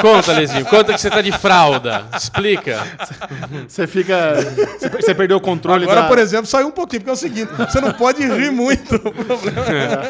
Conta, 0.00 0.32
Lezinho. 0.32 0.64
Conta 0.64 0.94
que 0.94 0.98
você 1.00 1.10
tá 1.10 1.20
de 1.20 1.30
fralda. 1.30 2.06
Explica. 2.16 2.82
Você 3.68 3.86
fica. 3.86 4.34
Você, 4.98 5.14
perdeu 5.14 5.36
o 5.36 5.40
controle 5.40 5.84
Agora, 5.84 6.02
da... 6.02 6.08
por 6.08 6.18
exemplo, 6.18 6.46
saiu 6.46 6.68
um 6.68 6.70
pouquinho, 6.70 7.00
porque 7.02 7.10
é 7.10 7.12
o 7.12 7.16
seguinte: 7.16 7.50
você 7.52 7.82
não 7.82 7.92
pode 7.92 8.24
rir 8.26 8.50
muito. 8.50 8.94
O 8.96 9.12
problema 9.12 10.02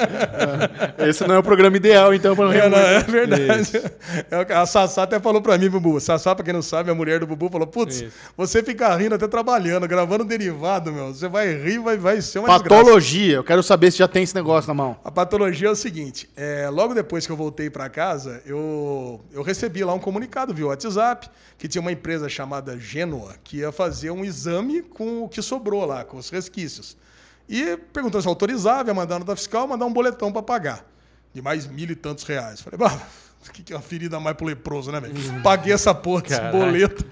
Esse 0.99 1.27
não 1.27 1.35
é 1.35 1.39
o 1.39 1.43
programa 1.43 1.77
ideal, 1.77 2.15
então, 2.15 2.37
pra 2.37 2.45
não 2.45 2.53
é, 2.53 2.61
rir 2.63 2.71
não, 2.71 2.79
muito. 2.79 2.87
é 2.87 3.01
verdade. 3.03 3.83
É 4.31 4.39
o 4.41 4.47
que- 4.47 4.53
a 4.53 4.65
Sassá 4.65 5.03
até 5.03 5.19
falou 5.19 5.43
pra 5.43 5.59
mim, 5.59 5.69
Bubu. 5.69 5.99
Sassá, 6.01 6.35
pra 6.37 6.45
quem 6.45 6.55
não 6.55 6.63
sabe, 6.63 6.91
a 6.91 6.95
mulher 6.95 7.19
do 7.19 7.27
Bubu 7.27 7.49
falou: 7.51 7.67
Putz, 7.67 7.97
Isso. 8.03 8.13
você 8.37 8.63
fica 8.63 8.95
rindo 8.95 9.15
até 9.17 9.27
trabalhando, 9.27 9.89
gravando 9.89 10.25
derivado, 10.25 10.93
meu. 10.93 11.13
Você 11.13 11.27
vai 11.29 11.53
rir, 11.53 11.79
vai, 11.81 11.97
vai 11.97 12.21
ser 12.23 12.39
uma 12.39 12.49
desgraça. 12.49 12.85
Patologia. 12.85 13.35
Eu 13.37 13.45
quero 13.45 13.63
saber 13.63 13.91
se 13.91 13.99
já 13.99 14.07
tem 14.07 14.23
esse 14.23 14.35
negócio 14.37 14.69
na 14.69 14.75
mão. 14.75 14.97
A 15.05 15.11
patologia 15.11 15.67
é 15.67 15.71
o 15.71 15.77
seguinte: 15.77 16.29
é, 16.37 16.69
logo 16.71 16.92
depois 16.95 17.27
que 17.27 17.33
eu 17.33 17.37
voltei 17.37 17.69
para 17.71 17.89
casa, 17.89 18.43
eu, 18.47 19.21
eu 19.33 19.43
recebi 19.43 19.83
lá 19.85 19.93
um 19.95 19.99
comunicado 19.99 20.53
via 20.55 20.67
WhatsApp 20.67 21.29
que 21.59 21.67
tinha 21.69 21.81
uma 21.81 21.93
empresa 21.93 22.29
chamada 22.29 22.79
Genoa 22.79 23.35
que 23.45 23.59
ia 23.59 23.71
fazer 23.73 24.11
um 24.11 24.25
exame 24.25 24.83
com 24.83 25.23
o 25.25 25.29
que 25.29 25.41
sobrou 25.43 25.85
lá, 25.85 26.05
com 26.05 26.17
os 26.17 26.31
resquícios. 26.31 26.97
E 27.49 27.77
perguntou 27.93 28.21
se 28.23 28.29
autorizava, 28.29 28.89
ia 28.91 28.95
mandar 28.95 29.19
nota 29.19 29.35
fiscal, 29.37 29.67
mandar 29.67 29.87
um 29.87 29.93
boletão 29.93 30.33
para 30.33 30.43
pagar, 30.43 30.85
de 31.35 31.43
mais 31.43 31.67
mil 31.67 31.91
e 31.91 31.95
tantos 31.97 32.25
reais. 32.25 32.61
Falei, 32.61 32.79
bah, 32.79 32.97
o 33.47 33.51
que, 33.53 33.63
que 33.63 33.73
é 33.73 33.77
uma 33.77 33.83
ferida 33.83 34.19
mais 34.21 34.37
pro 34.37 34.47
leproso, 34.47 34.91
né, 34.93 35.01
velho? 35.01 35.15
Paguei 35.43 35.73
essa 35.73 35.93
porra 35.95 36.23
desse 36.23 36.37
Caralho. 36.37 36.59
boleto. 36.59 37.05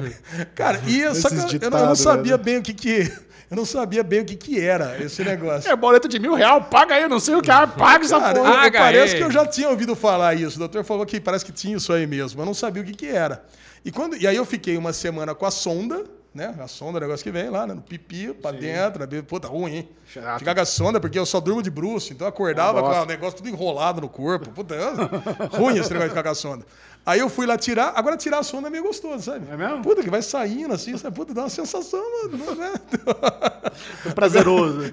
Cara, 0.54 0.80
e 0.86 1.14
só 1.14 1.28
que 1.28 1.36
eu- 1.36 1.60
eu, 1.62 1.70
não- 1.70 1.94
sabia 1.96 2.36
bem 2.36 2.58
o 2.58 2.62
que 2.62 2.74
que. 2.74 3.10
Eu 3.50 3.56
não 3.56 3.64
sabia 3.64 4.02
bem 4.04 4.20
o 4.20 4.24
que, 4.24 4.36
que 4.36 4.60
era 4.60 4.96
esse 5.02 5.24
negócio. 5.24 5.68
É 5.68 5.74
boleto 5.74 6.06
de 6.06 6.18
mil 6.20 6.34
real, 6.34 6.62
paga 6.62 6.94
aí, 6.94 7.02
eu 7.02 7.08
não 7.08 7.18
sei 7.18 7.34
o 7.34 7.42
que 7.42 7.50
é, 7.50 7.66
paga 7.66 8.04
essa 8.04 8.20
Cara, 8.20 8.38
porra. 8.38 8.66
eu- 8.66 8.72
parece 8.72 9.14
aí. 9.14 9.18
que 9.20 9.26
eu 9.26 9.30
já 9.32 9.44
tinha 9.44 9.68
ouvido 9.68 9.96
falar 9.96 10.34
isso. 10.34 10.54
O 10.56 10.58
doutor 10.60 10.84
falou 10.84 11.04
que 11.04 11.20
parece 11.20 11.44
que 11.44 11.50
tinha 11.50 11.76
isso 11.76 11.92
aí 11.92 12.06
mesmo. 12.06 12.40
Eu 12.40 12.46
não 12.46 12.54
sabia 12.54 12.82
o 12.82 12.86
que, 12.86 12.92
que 12.94 13.06
era. 13.08 13.44
E, 13.84 13.90
quando, 13.90 14.16
e 14.16 14.26
aí 14.26 14.36
eu 14.36 14.44
fiquei 14.44 14.76
uma 14.76 14.92
semana 14.92 15.34
com 15.34 15.44
a 15.46 15.50
sonda, 15.50 16.04
né? 16.32 16.54
A 16.60 16.68
sonda, 16.68 16.98
o 16.98 17.00
negócio 17.00 17.24
que 17.24 17.30
vem 17.32 17.50
lá, 17.50 17.66
né? 17.66 17.74
No 17.74 17.80
pipi, 17.82 18.32
pra 18.34 18.52
dentro. 18.52 19.04
né? 19.04 19.22
Puta, 19.22 19.48
ruim, 19.48 19.74
hein? 19.74 19.88
Chato. 20.06 20.38
Ficar 20.38 20.54
com 20.54 20.60
a 20.60 20.64
sonda, 20.66 21.00
porque 21.00 21.18
eu 21.18 21.26
só 21.26 21.40
durmo 21.40 21.60
de 21.60 21.70
bruxo. 21.70 22.12
Então 22.12 22.26
eu 22.26 22.28
acordava 22.28 22.80
com 22.80 22.88
o 23.02 23.04
negócio 23.06 23.38
tudo 23.38 23.48
enrolado 23.48 24.00
no 24.00 24.08
corpo. 24.08 24.48
Puta, 24.50 24.76
é 24.76 24.90
ruim 25.56 25.76
esse 25.78 25.90
negócio 25.92 26.02
de 26.02 26.08
ficar 26.10 26.22
com 26.22 26.28
a 26.28 26.34
sonda. 26.36 26.64
Aí 27.04 27.18
eu 27.20 27.28
fui 27.28 27.46
lá 27.46 27.56
tirar. 27.56 27.92
Agora 27.96 28.16
tirar 28.16 28.38
a 28.38 28.42
sonda 28.42 28.68
é 28.68 28.70
meio 28.70 28.84
gostoso, 28.84 29.24
sabe? 29.24 29.46
É 29.50 29.56
mesmo? 29.56 29.82
Puta, 29.82 30.02
que 30.02 30.10
vai 30.10 30.22
saindo 30.22 30.74
assim, 30.74 30.96
sabe? 30.96 31.16
Puta, 31.16 31.32
dá 31.34 31.42
uma 31.42 31.48
sensação, 31.48 32.02
mano. 32.22 32.54
Né? 32.56 32.72
Prazeroso. 34.14 34.90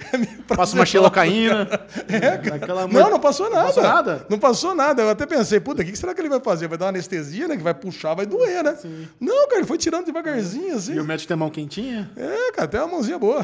Passa 0.47 0.75
uma 0.75 0.85
xilocaína. 0.85 1.67
Aquela 2.55 2.87
Não, 2.87 3.09
não 3.09 3.19
passou 3.19 3.49
nada. 3.49 3.65
passou 3.67 3.83
nada? 3.83 4.25
Não 4.29 4.39
passou 4.39 4.75
nada. 4.75 5.01
Eu 5.01 5.09
até 5.09 5.25
pensei, 5.25 5.59
puta, 5.59 5.81
o 5.81 5.85
que 5.85 5.95
será 5.95 6.13
que 6.13 6.21
ele 6.21 6.29
vai 6.29 6.39
fazer? 6.39 6.67
Vai 6.67 6.77
dar 6.77 6.85
uma 6.85 6.89
anestesia, 6.89 7.47
né? 7.47 7.57
Que 7.57 7.63
vai 7.63 7.73
puxar, 7.73 8.13
vai 8.13 8.25
doer, 8.25 8.63
né? 8.63 8.77
Não, 9.19 9.47
cara, 9.47 9.59
ele 9.59 9.67
foi 9.67 9.77
tirando 9.77 10.05
devagarzinho, 10.05 10.75
assim. 10.75 10.93
E 10.93 10.99
o 10.99 11.05
médico 11.05 11.27
tem 11.27 11.35
a 11.35 11.37
mão 11.37 11.49
quentinha? 11.49 12.09
É, 12.15 12.51
cara, 12.51 12.67
tem 12.67 12.79
uma 12.79 12.87
mãozinha 12.87 13.19
boa. 13.19 13.43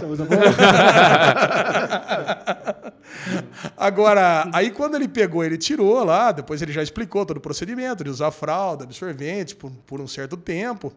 Agora, 3.78 4.50
aí 4.54 4.72
quando 4.72 4.96
ele 4.96 5.08
pegou, 5.08 5.44
ele 5.44 5.58
tirou 5.58 6.04
lá, 6.04 6.32
depois 6.32 6.62
ele 6.62 6.72
já 6.72 6.82
explicou 6.82 7.26
todo 7.26 7.38
o 7.38 7.42
procedimento 7.42 8.04
de 8.04 8.10
usar 8.10 8.32
fralda, 8.32 8.84
absorvente 8.84 9.56
por, 9.56 9.72
por 9.86 10.02
um 10.02 10.08
certo 10.08 10.38
tempo. 10.38 10.94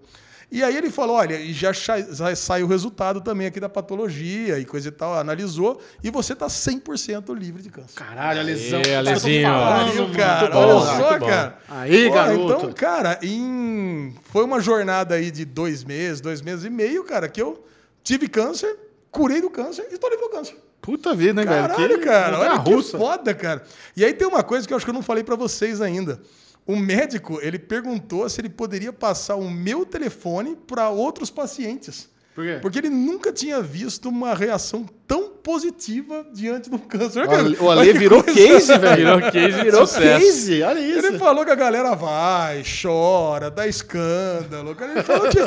E 0.50 0.62
aí 0.62 0.76
ele 0.76 0.90
falou, 0.90 1.16
olha, 1.16 1.40
e 1.40 1.52
já, 1.52 1.72
já 1.72 2.36
saiu 2.36 2.66
o 2.66 2.68
resultado 2.68 3.20
também 3.20 3.48
aqui 3.48 3.58
da 3.58 3.68
patologia 3.68 4.58
e 4.60 4.64
coisa 4.64 4.88
e 4.88 4.92
tal, 4.92 5.18
analisou, 5.18 5.80
e 6.04 6.10
você 6.10 6.36
tá 6.36 6.46
100% 6.46 7.36
livre 7.36 7.62
de 7.62 7.68
câncer. 7.68 7.94
Caralho, 7.96 8.40
a 8.40 8.42
lesão. 8.44 8.80
Alezinho. 8.96 9.48
Pariu, 9.48 10.02
muito 10.04 10.16
cara. 10.16 10.50
bom, 10.50 10.58
Olha 10.58 10.86
só, 10.86 11.18
cara. 11.18 11.58
Aí, 11.68 12.06
Pô, 12.06 12.14
garoto. 12.14 12.54
Então, 12.58 12.72
cara, 12.72 13.18
em... 13.22 14.14
foi 14.30 14.44
uma 14.44 14.60
jornada 14.60 15.16
aí 15.16 15.32
de 15.32 15.44
dois 15.44 15.82
meses, 15.82 16.20
dois 16.20 16.40
meses 16.40 16.64
e 16.64 16.70
meio, 16.70 17.02
cara, 17.02 17.28
que 17.28 17.42
eu 17.42 17.66
tive 18.04 18.28
câncer, 18.28 18.78
curei 19.10 19.40
do 19.40 19.50
câncer 19.50 19.88
e 19.90 19.98
tô 19.98 20.08
livre 20.08 20.26
do 20.26 20.30
câncer. 20.30 20.56
Puta 20.86 21.14
vida, 21.14 21.34
né, 21.34 21.44
velho? 21.44 21.68
Caralho, 21.68 22.00
cara. 22.00 22.38
Olha 22.38 22.58
que 22.62 22.72
russa. 22.72 22.96
foda, 22.96 23.34
cara. 23.34 23.62
E 23.96 24.04
aí 24.04 24.14
tem 24.14 24.26
uma 24.26 24.42
coisa 24.44 24.66
que 24.66 24.72
eu 24.72 24.76
acho 24.76 24.86
que 24.86 24.90
eu 24.90 24.94
não 24.94 25.02
falei 25.02 25.24
pra 25.24 25.34
vocês 25.36 25.80
ainda. 25.82 26.20
O 26.64 26.76
médico, 26.76 27.38
ele 27.42 27.58
perguntou 27.58 28.28
se 28.28 28.40
ele 28.40 28.48
poderia 28.48 28.92
passar 28.92 29.34
o 29.36 29.50
meu 29.50 29.84
telefone 29.84 30.56
para 30.66 30.88
outros 30.88 31.28
pacientes. 31.30 32.08
Por 32.34 32.44
quê? 32.44 32.58
Porque 32.62 32.78
ele 32.78 32.90
nunca 32.90 33.32
tinha 33.32 33.60
visto 33.62 34.08
uma 34.08 34.34
reação 34.34 34.84
tão 35.08 35.30
positiva 35.30 36.24
diante 36.34 36.68
do 36.70 36.78
câncer. 36.78 37.26
O 37.26 37.30
Ale- 37.30 37.56
O 37.58 37.70
Ale 37.70 37.92
que 37.92 37.98
virou 37.98 38.22
coisa- 38.22 38.38
case, 38.48 38.76
velho. 38.78 38.96
Virou 38.96 39.32
case 39.32 39.62
Virou 39.62 39.86
sucesso. 39.86 40.24
case, 40.24 40.62
olha 40.62 40.78
isso. 40.80 41.06
Ele 41.06 41.18
falou 41.18 41.44
que 41.44 41.50
a 41.50 41.54
galera 41.54 41.94
vai, 41.96 42.62
chora, 42.82 43.50
dá 43.50 43.66
escândalo. 43.66 44.74
Cara, 44.74 44.92
Ele 44.92 45.02
falou 45.02 45.28
que, 45.28 45.38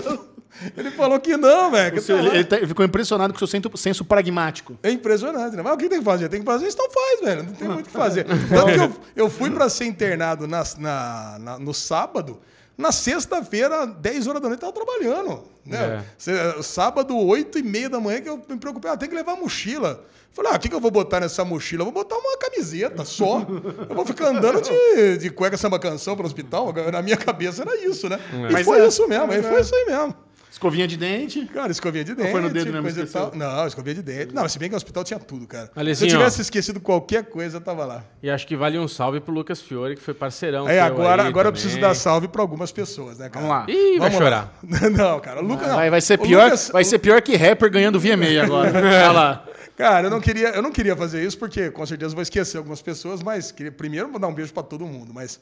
ele 0.76 0.92
falou 0.92 1.20
que 1.20 1.38
não, 1.38 1.72
velho. 1.72 2.00
O 2.00 2.04
tá 2.04 2.14
ele, 2.14 2.44
tá- 2.44 2.58
ele 2.58 2.68
ficou 2.68 2.84
impressionado 2.86 3.34
com 3.34 3.44
o 3.44 3.48
seu 3.48 3.70
senso, 3.78 4.04
pragmático. 4.06 4.78
É 4.84 4.92
impressionante, 4.92 5.56
né? 5.56 5.62
Mas 5.64 5.74
o 5.74 5.78
que 5.78 5.88
tem 5.90 6.00
que 6.00 6.06
fazer? 6.06 6.30
Tem 6.30 6.40
que 6.40 6.46
fazer, 6.46 6.68
então 6.68 6.88
faz, 6.92 7.22
velho. 7.22 7.44
Não 7.44 7.54
tem 7.54 7.68
muito 7.68 7.86
o 7.88 7.90
que 7.90 7.92
fazer. 7.98 8.26
Tanto 8.26 8.66
que 8.74 8.80
eu, 8.80 9.26
eu 9.26 9.30
fui 9.30 9.50
pra 9.52 9.70
ser 9.70 9.86
internado 9.86 10.48
na, 10.48 10.64
na- 10.78 11.38
na- 11.40 11.60
no 11.60 11.74
sábado. 11.74 12.40
Na 12.78 12.92
sexta-feira, 12.94 13.86
10 13.86 14.26
horas 14.28 14.42
da 14.42 14.48
noite, 14.48 14.64
eu 14.64 14.72
tava 14.72 14.86
trabalhando. 14.86 15.44
Né? 15.66 16.04
Cê- 16.18 16.32
Sábado, 16.64 17.16
8 17.18 17.60
e 17.60 17.64
meia 17.64 17.90
da 17.90 18.00
manhã, 18.00 18.22
que 18.22 18.30
eu 18.30 18.42
me 18.50 18.58
preocupei. 18.58 18.90
Ah, 18.90 18.96
tem 18.96 19.10
que 19.10 19.16
levar 19.16 19.34
a 19.34 19.36
mochila. 19.36 20.04
Falei, 20.32 20.52
ah, 20.54 20.56
o 20.56 20.60
que, 20.60 20.70
que 20.70 20.76
eu 20.76 20.80
vou 20.80 20.90
botar 20.90 21.20
nessa 21.20 21.44
mochila? 21.44 21.82
Eu 21.82 21.86
vou 21.86 21.94
botar 21.94 22.16
uma 22.18 22.38
camiseta 22.38 23.04
só. 23.04 23.46
Eu 23.90 23.94
vou 23.96 24.06
ficar 24.06 24.28
andando 24.30 24.62
de, 24.62 25.18
de 25.18 25.30
cueca 25.30 25.58
samba 25.58 25.78
canção 25.78 26.16
pro 26.16 26.26
hospital. 26.26 26.74
Na 26.92 27.02
minha 27.02 27.18
cabeça 27.18 27.64
era 27.64 27.76
isso, 27.86 28.08
né? 28.08 28.18
E 28.50 28.54
Mas 28.54 28.66
foi 28.66 28.80
é. 28.80 28.88
isso 28.88 29.06
mesmo, 29.10 29.30
aí 29.32 29.44
foi 29.44 29.60
isso 29.60 29.76
aí 29.76 29.86
mesmo. 29.86 30.16
Escovinha 30.52 30.88
de 30.88 30.98
dente. 30.98 31.46
Cara, 31.54 31.72
escovinha 31.72 32.04
de 32.04 32.16
dente. 32.16 32.32
foi 32.32 32.42
no 32.42 32.50
dedo 32.50 32.82
mesmo, 32.82 33.08
tal. 33.08 33.32
Não, 33.36 33.68
escovinha 33.68 33.96
de 33.96 34.02
dente. 34.02 34.34
Não, 34.34 34.50
se 34.50 34.58
bem 34.58 34.68
que 34.68 34.74
o 34.74 34.78
hospital 34.78 35.04
tinha 35.04 35.20
tudo, 35.20 35.46
cara. 35.48 35.66
Se 35.68 35.72
eu 35.76 35.80
Alezinho, 35.82 36.12
tivesse 36.12 36.42
esquecido 36.42 36.80
qualquer 36.80 37.24
coisa, 37.26 37.58
eu 37.58 37.62
tava 37.62 37.86
lá. 37.86 38.04
E 38.22 38.30
acho 38.30 38.48
que 38.48 38.56
vale 38.58 38.78
um 38.80 38.88
salve 38.88 39.20
pro 39.20 39.32
Lucas 39.34 39.62
Fiore, 39.62 39.96
que 39.96 40.02
foi 40.02 40.14
parceirão. 40.14 40.66
Teu 40.66 40.84
agora, 40.84 41.22
aí 41.24 41.28
agora 41.28 41.48
eu 41.50 41.52
preciso 41.52 41.80
dar 41.80 41.94
salve 41.96 42.28
pra 42.28 42.42
algumas 42.42 42.72
pessoas, 42.72 43.20
né, 43.20 43.30
cara? 43.30 43.46
Vamos 43.46 43.58
lá. 43.58 43.66
Ih, 43.72 44.00
vai 44.00 44.10
Vamos 44.10 44.18
chorar. 44.24 44.54
lá. 44.64 44.90
Não, 44.90 45.20
cara, 45.20 45.40
o 45.42 45.46
Lucas. 45.46 45.68
não. 45.68 45.76
Vai, 45.76 45.90
vai 45.90 46.02
ser 46.02 46.18
pior, 46.18 46.46
Lucas- 46.46 46.70
vai 46.74 46.84
ser 46.84 47.00
pior 47.00 47.22
que 47.22 47.36
rapper 47.36 47.70
ganhando 47.70 48.00
VMA 48.00 48.42
agora. 48.44 48.72
Olha 48.80 49.12
lá. 49.12 49.46
Cara, 49.78 50.08
eu 50.08 50.12
não, 50.12 50.20
queria, 50.20 50.50
eu 50.50 50.62
não 50.62 50.74
queria 50.74 50.94
fazer 50.94 51.24
isso, 51.26 51.38
porque 51.38 51.70
com 51.72 51.86
certeza 51.86 52.14
vou 52.14 52.22
esquecer 52.22 52.58
algumas 52.58 52.82
pessoas, 52.82 53.24
mas 53.24 53.50
queria 53.50 53.72
primeiro 53.72 54.12
mandar 54.12 54.28
um 54.28 54.34
beijo 54.34 54.52
para 54.52 54.64
todo 54.64 54.86
mundo. 54.86 55.14
Mas 55.14 55.40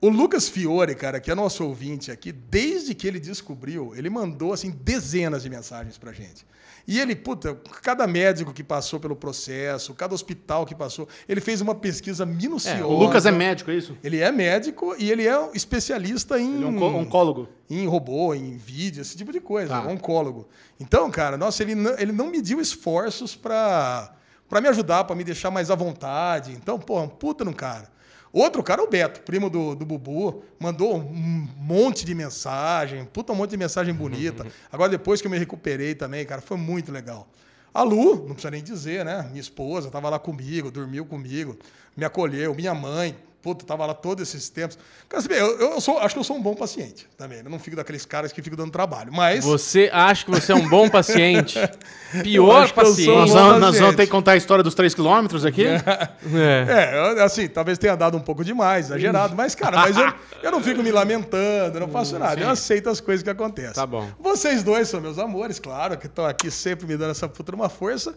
o 0.00 0.08
Lucas 0.08 0.48
Fiore, 0.48 0.94
cara, 0.94 1.18
que 1.20 1.30
é 1.30 1.34
nosso 1.34 1.64
ouvinte 1.64 2.10
aqui, 2.10 2.30
desde 2.32 2.94
que 2.94 3.06
ele 3.06 3.18
descobriu, 3.18 3.94
ele 3.96 4.10
mandou 4.10 4.52
assim 4.52 4.70
dezenas 4.70 5.42
de 5.42 5.50
mensagens 5.50 5.96
pra 5.98 6.12
gente. 6.12 6.46
E 6.88 7.00
ele, 7.00 7.16
puta, 7.16 7.54
cada 7.82 8.06
médico 8.06 8.52
que 8.52 8.62
passou 8.62 9.00
pelo 9.00 9.16
processo, 9.16 9.92
cada 9.92 10.14
hospital 10.14 10.64
que 10.64 10.72
passou, 10.72 11.08
ele 11.28 11.40
fez 11.40 11.60
uma 11.60 11.74
pesquisa 11.74 12.24
minuciosa. 12.24 12.78
É, 12.78 12.84
o 12.84 12.92
Lucas 12.92 13.26
é 13.26 13.32
médico, 13.32 13.72
é 13.72 13.74
isso? 13.74 13.96
Ele 14.04 14.20
é 14.20 14.30
médico 14.30 14.94
e 14.96 15.10
ele 15.10 15.26
é 15.26 15.50
especialista 15.52 16.38
em. 16.38 16.54
Ele 16.54 16.64
é 16.64 16.66
um 16.68 16.96
oncólogo. 17.00 17.48
Em 17.68 17.86
robô, 17.88 18.32
em 18.34 18.56
vídeo, 18.56 19.00
esse 19.02 19.16
tipo 19.16 19.32
de 19.32 19.40
coisa, 19.40 19.70
Tá. 19.80 19.88
oncólogo. 19.88 20.46
Então, 20.78 21.10
cara, 21.10 21.36
nossa, 21.36 21.60
ele 21.64 21.74
não, 21.74 21.98
ele 21.98 22.12
não 22.12 22.30
mediu 22.30 22.60
esforços 22.60 23.34
pra 23.34 24.12
pra 24.48 24.60
me 24.60 24.68
ajudar, 24.68 25.02
pra 25.02 25.16
me 25.16 25.24
deixar 25.24 25.50
mais 25.50 25.72
à 25.72 25.74
vontade. 25.74 26.52
Então, 26.52 26.78
pô, 26.78 27.00
um 27.00 27.08
puta 27.08 27.44
no 27.44 27.52
cara. 27.52 27.90
Outro 28.36 28.62
cara, 28.62 28.82
o 28.82 28.86
Beto, 28.86 29.22
primo 29.22 29.48
do, 29.48 29.74
do 29.74 29.86
Bubu, 29.86 30.42
mandou 30.58 30.98
um 30.98 31.48
monte 31.56 32.04
de 32.04 32.14
mensagem, 32.14 33.06
puta 33.06 33.32
um 33.32 33.34
monte 33.34 33.52
de 33.52 33.56
mensagem 33.56 33.94
bonita. 33.94 34.46
Agora, 34.70 34.90
depois 34.90 35.22
que 35.22 35.26
eu 35.26 35.30
me 35.30 35.38
recuperei 35.38 35.94
também, 35.94 36.22
cara, 36.26 36.42
foi 36.42 36.58
muito 36.58 36.92
legal. 36.92 37.26
A 37.72 37.82
Lu, 37.82 38.26
não 38.26 38.34
precisa 38.34 38.50
nem 38.50 38.62
dizer, 38.62 39.06
né? 39.06 39.22
Minha 39.30 39.40
esposa 39.40 39.86
estava 39.86 40.10
lá 40.10 40.18
comigo, 40.18 40.70
dormiu 40.70 41.06
comigo, 41.06 41.56
me 41.96 42.04
acolheu. 42.04 42.54
Minha 42.54 42.74
mãe, 42.74 43.16
puta, 43.46 43.62
estava 43.62 43.86
lá 43.86 43.94
todos 43.94 44.28
esses 44.28 44.48
tempos. 44.48 44.76
Cara, 45.08 45.22
você 45.22 45.28
vê, 45.28 45.40
eu, 45.40 45.60
eu 45.60 45.80
sou, 45.80 45.98
acho 45.98 46.16
que 46.16 46.18
eu 46.18 46.24
sou 46.24 46.36
um 46.36 46.42
bom 46.42 46.56
paciente 46.56 47.06
também. 47.16 47.38
Eu 47.38 47.48
não 47.48 47.60
fico 47.60 47.76
daqueles 47.76 48.04
caras 48.04 48.32
que 48.32 48.42
ficam 48.42 48.56
dando 48.56 48.72
trabalho. 48.72 49.12
Mas. 49.12 49.44
Você 49.44 49.88
acha 49.92 50.24
que 50.24 50.32
você 50.32 50.50
é 50.50 50.54
um 50.56 50.68
bom 50.68 50.88
paciente? 50.88 51.56
Pior 52.24 52.72
paciente. 52.72 53.06
Nós 53.06 53.30
bom 53.30 53.36
vamos, 53.36 53.60
nós 53.60 53.78
vamos 53.78 53.94
ter 53.94 54.06
que 54.06 54.10
contar 54.10 54.32
a 54.32 54.36
história 54.36 54.64
dos 54.64 54.74
3 54.74 54.92
quilômetros 54.94 55.44
aqui? 55.44 55.64
É. 55.64 56.66
É, 56.68 57.18
eu, 57.18 57.22
assim, 57.22 57.46
talvez 57.46 57.78
tenha 57.78 57.94
dado 57.94 58.16
um 58.16 58.20
pouco 58.20 58.44
demais, 58.44 58.86
exagerado, 58.86 59.36
mas, 59.36 59.54
cara, 59.54 59.76
mas 59.76 59.96
eu, 59.96 60.12
eu 60.42 60.50
não 60.50 60.60
fico 60.60 60.82
me 60.82 60.90
lamentando, 60.90 61.76
eu 61.76 61.80
não 61.80 61.88
faço 61.88 62.18
nada, 62.18 62.40
eu 62.40 62.48
aceito 62.48 62.90
as 62.90 63.00
coisas 63.00 63.22
que 63.22 63.30
acontecem. 63.30 63.74
Tá 63.74 63.86
bom. 63.86 64.08
Vocês 64.18 64.64
dois 64.64 64.88
são 64.88 65.00
meus 65.00 65.18
amores, 65.18 65.60
claro, 65.60 65.96
que 65.96 66.06
estão 66.06 66.26
aqui 66.26 66.50
sempre 66.50 66.86
me 66.86 66.96
dando 66.96 67.12
essa 67.12 67.28
puta 67.28 67.54
uma 67.54 67.68
força. 67.68 68.14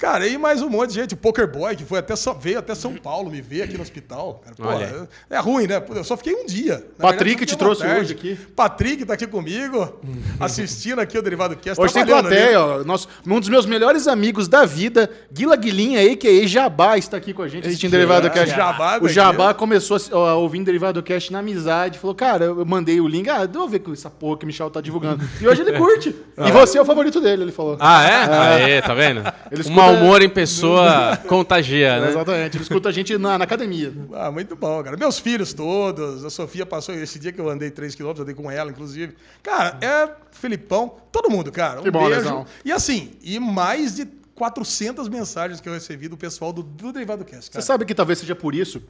Cara, 0.00 0.26
e 0.26 0.38
mais 0.38 0.62
um 0.62 0.70
monte 0.70 0.88
de 0.88 0.94
gente, 0.94 1.12
o 1.12 1.16
Poker 1.16 1.46
Boy, 1.46 1.76
que 1.76 1.84
foi 1.84 1.98
até, 1.98 2.14
veio 2.40 2.58
até 2.58 2.74
São 2.74 2.94
Paulo 2.94 3.30
me 3.30 3.42
ver 3.42 3.64
aqui 3.64 3.74
no 3.76 3.82
hospital. 3.82 4.40
Cara, 4.42 4.56
pô, 4.56 4.66
Olha 4.66 5.06
é, 5.28 5.36
é 5.36 5.38
ruim, 5.38 5.66
né? 5.66 5.82
Eu 5.90 6.02
só 6.02 6.16
fiquei 6.16 6.34
um 6.34 6.46
dia. 6.46 6.82
Na 6.98 7.08
Patrick 7.08 7.40
verdade, 7.40 7.46
te 7.46 7.58
trouxe 7.58 7.82
tarde. 7.82 8.00
hoje 8.00 8.12
aqui. 8.14 8.38
Patrick 8.56 9.04
tá 9.04 9.12
aqui 9.12 9.26
comigo, 9.26 10.00
assistindo 10.40 11.00
aqui 11.00 11.18
o 11.18 11.22
Derivado 11.22 11.54
Cast. 11.56 11.78
Hoje 11.78 11.92
tem 11.92 12.06
plateia, 12.06 12.58
ó. 12.58 12.82
Nosso, 12.82 13.08
um 13.26 13.38
dos 13.38 13.50
meus 13.50 13.66
melhores 13.66 14.08
amigos 14.08 14.48
da 14.48 14.64
vida, 14.64 15.10
Guila 15.30 15.54
Guilinha, 15.54 16.00
a.k.a. 16.00 16.46
Jabá, 16.46 16.96
está 16.96 17.18
aqui 17.18 17.34
com 17.34 17.42
a 17.42 17.48
gente 17.48 17.68
assistindo 17.68 17.90
Derivado 17.90 18.26
é, 18.26 18.30
Cast. 18.30 18.56
Jabá 18.56 18.98
o. 19.02 19.06
Jabá 19.06 19.52
começou 19.52 19.98
a, 19.98 20.16
ó, 20.16 20.38
ouvindo 20.38 20.64
Derivado 20.64 21.02
Cast 21.02 21.30
na 21.30 21.40
amizade, 21.40 21.98
falou, 21.98 22.14
cara, 22.14 22.46
eu 22.46 22.64
mandei 22.64 23.02
o 23.02 23.06
link, 23.06 23.28
ah, 23.28 23.44
deixa 23.44 23.58
eu 23.58 23.68
ver 23.68 23.80
com 23.80 23.92
essa 23.92 24.08
porra 24.08 24.38
que 24.38 24.44
o 24.44 24.46
Michel 24.46 24.70
tá 24.70 24.80
divulgando. 24.80 25.22
E 25.42 25.46
hoje 25.46 25.60
ele 25.60 25.76
curte. 25.76 26.16
e 26.42 26.50
você 26.50 26.78
é 26.78 26.80
o 26.80 26.86
favorito 26.86 27.20
dele, 27.20 27.42
ele 27.42 27.52
falou. 27.52 27.76
Ah, 27.78 28.02
é? 28.02 28.64
Aê, 28.64 28.80
tá 28.80 28.94
vendo? 28.94 29.22
Ele 29.52 29.62
mau 29.92 30.02
humor 30.02 30.22
em 30.22 30.28
pessoa 30.28 31.16
contagia, 31.28 32.00
né? 32.00 32.08
Exatamente, 32.10 32.56
ele 32.56 32.62
escuta 32.62 32.88
a 32.88 32.92
gente 32.92 33.16
na, 33.18 33.38
na 33.38 33.44
academia. 33.44 33.92
Ah, 34.14 34.30
muito 34.30 34.56
bom, 34.56 34.82
cara. 34.82 34.96
Meus 34.96 35.18
filhos 35.18 35.52
todos, 35.52 36.24
a 36.24 36.30
Sofia 36.30 36.64
passou 36.66 36.94
esse 36.94 37.18
dia 37.18 37.32
que 37.32 37.40
eu 37.40 37.48
andei 37.48 37.70
3 37.70 37.94
km, 37.94 38.04
eu 38.16 38.22
andei 38.22 38.34
com 38.34 38.50
ela, 38.50 38.70
inclusive. 38.70 39.14
Cara, 39.42 39.78
é 39.80 40.08
Felipão, 40.32 40.94
todo 41.12 41.30
mundo, 41.30 41.50
cara. 41.52 41.80
Um 41.80 41.84
Que 41.84 41.90
bom, 41.90 42.00
beijo. 42.06 42.16
Lesão. 42.20 42.46
E 42.64 42.72
assim, 42.72 43.12
e 43.22 43.38
mais 43.38 43.96
de 43.96 44.06
400 44.34 45.08
mensagens 45.08 45.60
que 45.60 45.68
eu 45.68 45.72
recebi 45.74 46.08
do 46.08 46.16
pessoal 46.16 46.52
do, 46.52 46.62
do 46.62 46.92
Derivado 46.92 47.24
Cast, 47.24 47.46
Você 47.46 47.52
cara. 47.52 47.64
sabe 47.64 47.84
que 47.84 47.94
talvez 47.94 48.18
seja 48.18 48.34
por 48.34 48.54
isso 48.54 48.82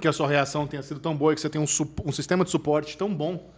que 0.00 0.08
a 0.08 0.12
sua 0.12 0.28
reação 0.28 0.66
tenha 0.66 0.82
sido 0.82 1.00
tão 1.00 1.16
boa 1.16 1.32
e 1.32 1.34
que 1.36 1.40
você 1.40 1.48
tem 1.48 1.60
um, 1.60 1.66
um 2.04 2.12
sistema 2.12 2.44
de 2.44 2.50
suporte 2.50 2.98
tão 2.98 3.12
bom, 3.14 3.48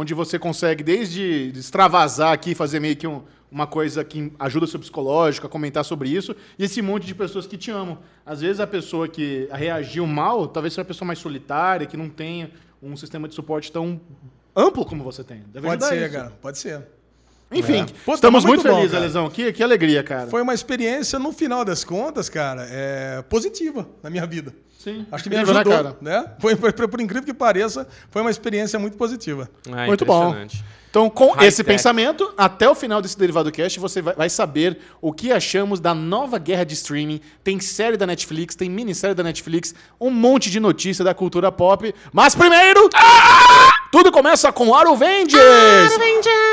onde 0.00 0.14
você 0.14 0.38
consegue 0.38 0.82
desde 0.84 1.52
extravasar 1.56 2.32
aqui, 2.32 2.54
fazer 2.54 2.78
meio 2.80 2.94
que 2.96 3.06
um- 3.06 3.22
uma 3.50 3.66
coisa 3.66 4.04
que 4.04 4.30
ajuda 4.38 4.64
o 4.66 4.68
seu 4.68 4.78
psicológico, 4.78 5.46
a 5.46 5.50
comentar 5.50 5.84
sobre 5.84 6.08
isso, 6.10 6.36
e 6.58 6.64
esse 6.64 6.80
monte 6.82 7.06
de 7.06 7.14
pessoas 7.14 7.46
que 7.46 7.56
te 7.56 7.70
amam. 7.70 7.98
Às 8.24 8.40
vezes 8.42 8.60
a 8.60 8.66
pessoa 8.66 9.08
que 9.08 9.48
reagiu 9.50 10.06
mal, 10.06 10.46
talvez 10.46 10.74
seja 10.74 10.82
uma 10.82 10.86
pessoa 10.86 11.06
mais 11.06 11.18
solitária, 11.18 11.86
que 11.86 11.96
não 11.96 12.08
tenha 12.08 12.50
um 12.82 12.96
sistema 12.96 13.26
de 13.26 13.34
suporte 13.34 13.72
tão 13.72 14.00
amplo 14.54 14.84
como 14.84 15.02
você 15.02 15.24
tem. 15.24 15.42
Deve 15.52 15.66
Pode 15.66 15.84
ser, 15.84 16.02
isso. 16.04 16.12
cara, 16.14 16.32
pode 16.42 16.58
ser. 16.58 16.82
Enfim, 17.50 17.80
É. 17.80 17.86
Pô, 18.04 18.12
estamos 18.14 18.44
muito, 18.44 18.62
muito 18.62 18.76
felizes. 18.76 18.94
Alesão. 18.94 19.30
Que, 19.30 19.50
que 19.54 19.62
alegria, 19.62 20.02
cara. 20.02 20.26
Foi 20.28 20.42
uma 20.42 20.52
experiência, 20.52 21.18
no 21.18 21.32
final 21.32 21.64
das 21.64 21.82
contas, 21.82 22.28
cara, 22.28 22.66
é, 22.70 23.22
positiva 23.22 23.88
na 24.02 24.10
minha 24.10 24.26
vida. 24.26 24.54
Sim. 24.88 25.06
Acho 25.10 25.24
que 25.24 25.30
me 25.30 25.36
ajudou, 25.36 25.54
né, 25.54 25.94
né? 26.00 26.12
cara? 26.12 26.36
Foi, 26.38 26.56
por, 26.56 26.72
por 26.72 27.00
incrível 27.00 27.24
que 27.24 27.34
pareça, 27.34 27.86
foi 28.10 28.22
uma 28.22 28.30
experiência 28.30 28.78
muito 28.78 28.96
positiva. 28.96 29.48
Ah, 29.70 29.86
Muito 29.86 30.04
bom. 30.04 30.34
Então, 30.90 31.10
com 31.10 31.32
High 31.32 31.46
esse 31.46 31.58
tech. 31.58 31.76
pensamento, 31.76 32.32
até 32.36 32.68
o 32.68 32.74
final 32.74 33.02
desse 33.02 33.18
Derivado 33.18 33.52
Cast, 33.52 33.78
você 33.78 34.00
vai, 34.00 34.14
vai 34.14 34.30
saber 34.30 34.78
o 35.02 35.12
que 35.12 35.30
achamos 35.30 35.80
da 35.80 35.94
nova 35.94 36.38
guerra 36.38 36.64
de 36.64 36.72
streaming. 36.72 37.20
Tem 37.44 37.60
série 37.60 37.96
da 37.96 38.06
Netflix, 38.06 38.54
tem 38.56 38.70
minissérie 38.70 39.14
da 39.14 39.22
Netflix, 39.22 39.74
um 40.00 40.10
monte 40.10 40.50
de 40.50 40.58
notícia 40.58 41.04
da 41.04 41.12
cultura 41.12 41.52
pop. 41.52 41.94
Mas 42.10 42.34
primeiro, 42.34 42.88
tudo 43.90 44.12
começa 44.12 44.52
com 44.52 44.74
Aruvengers! 44.74 45.92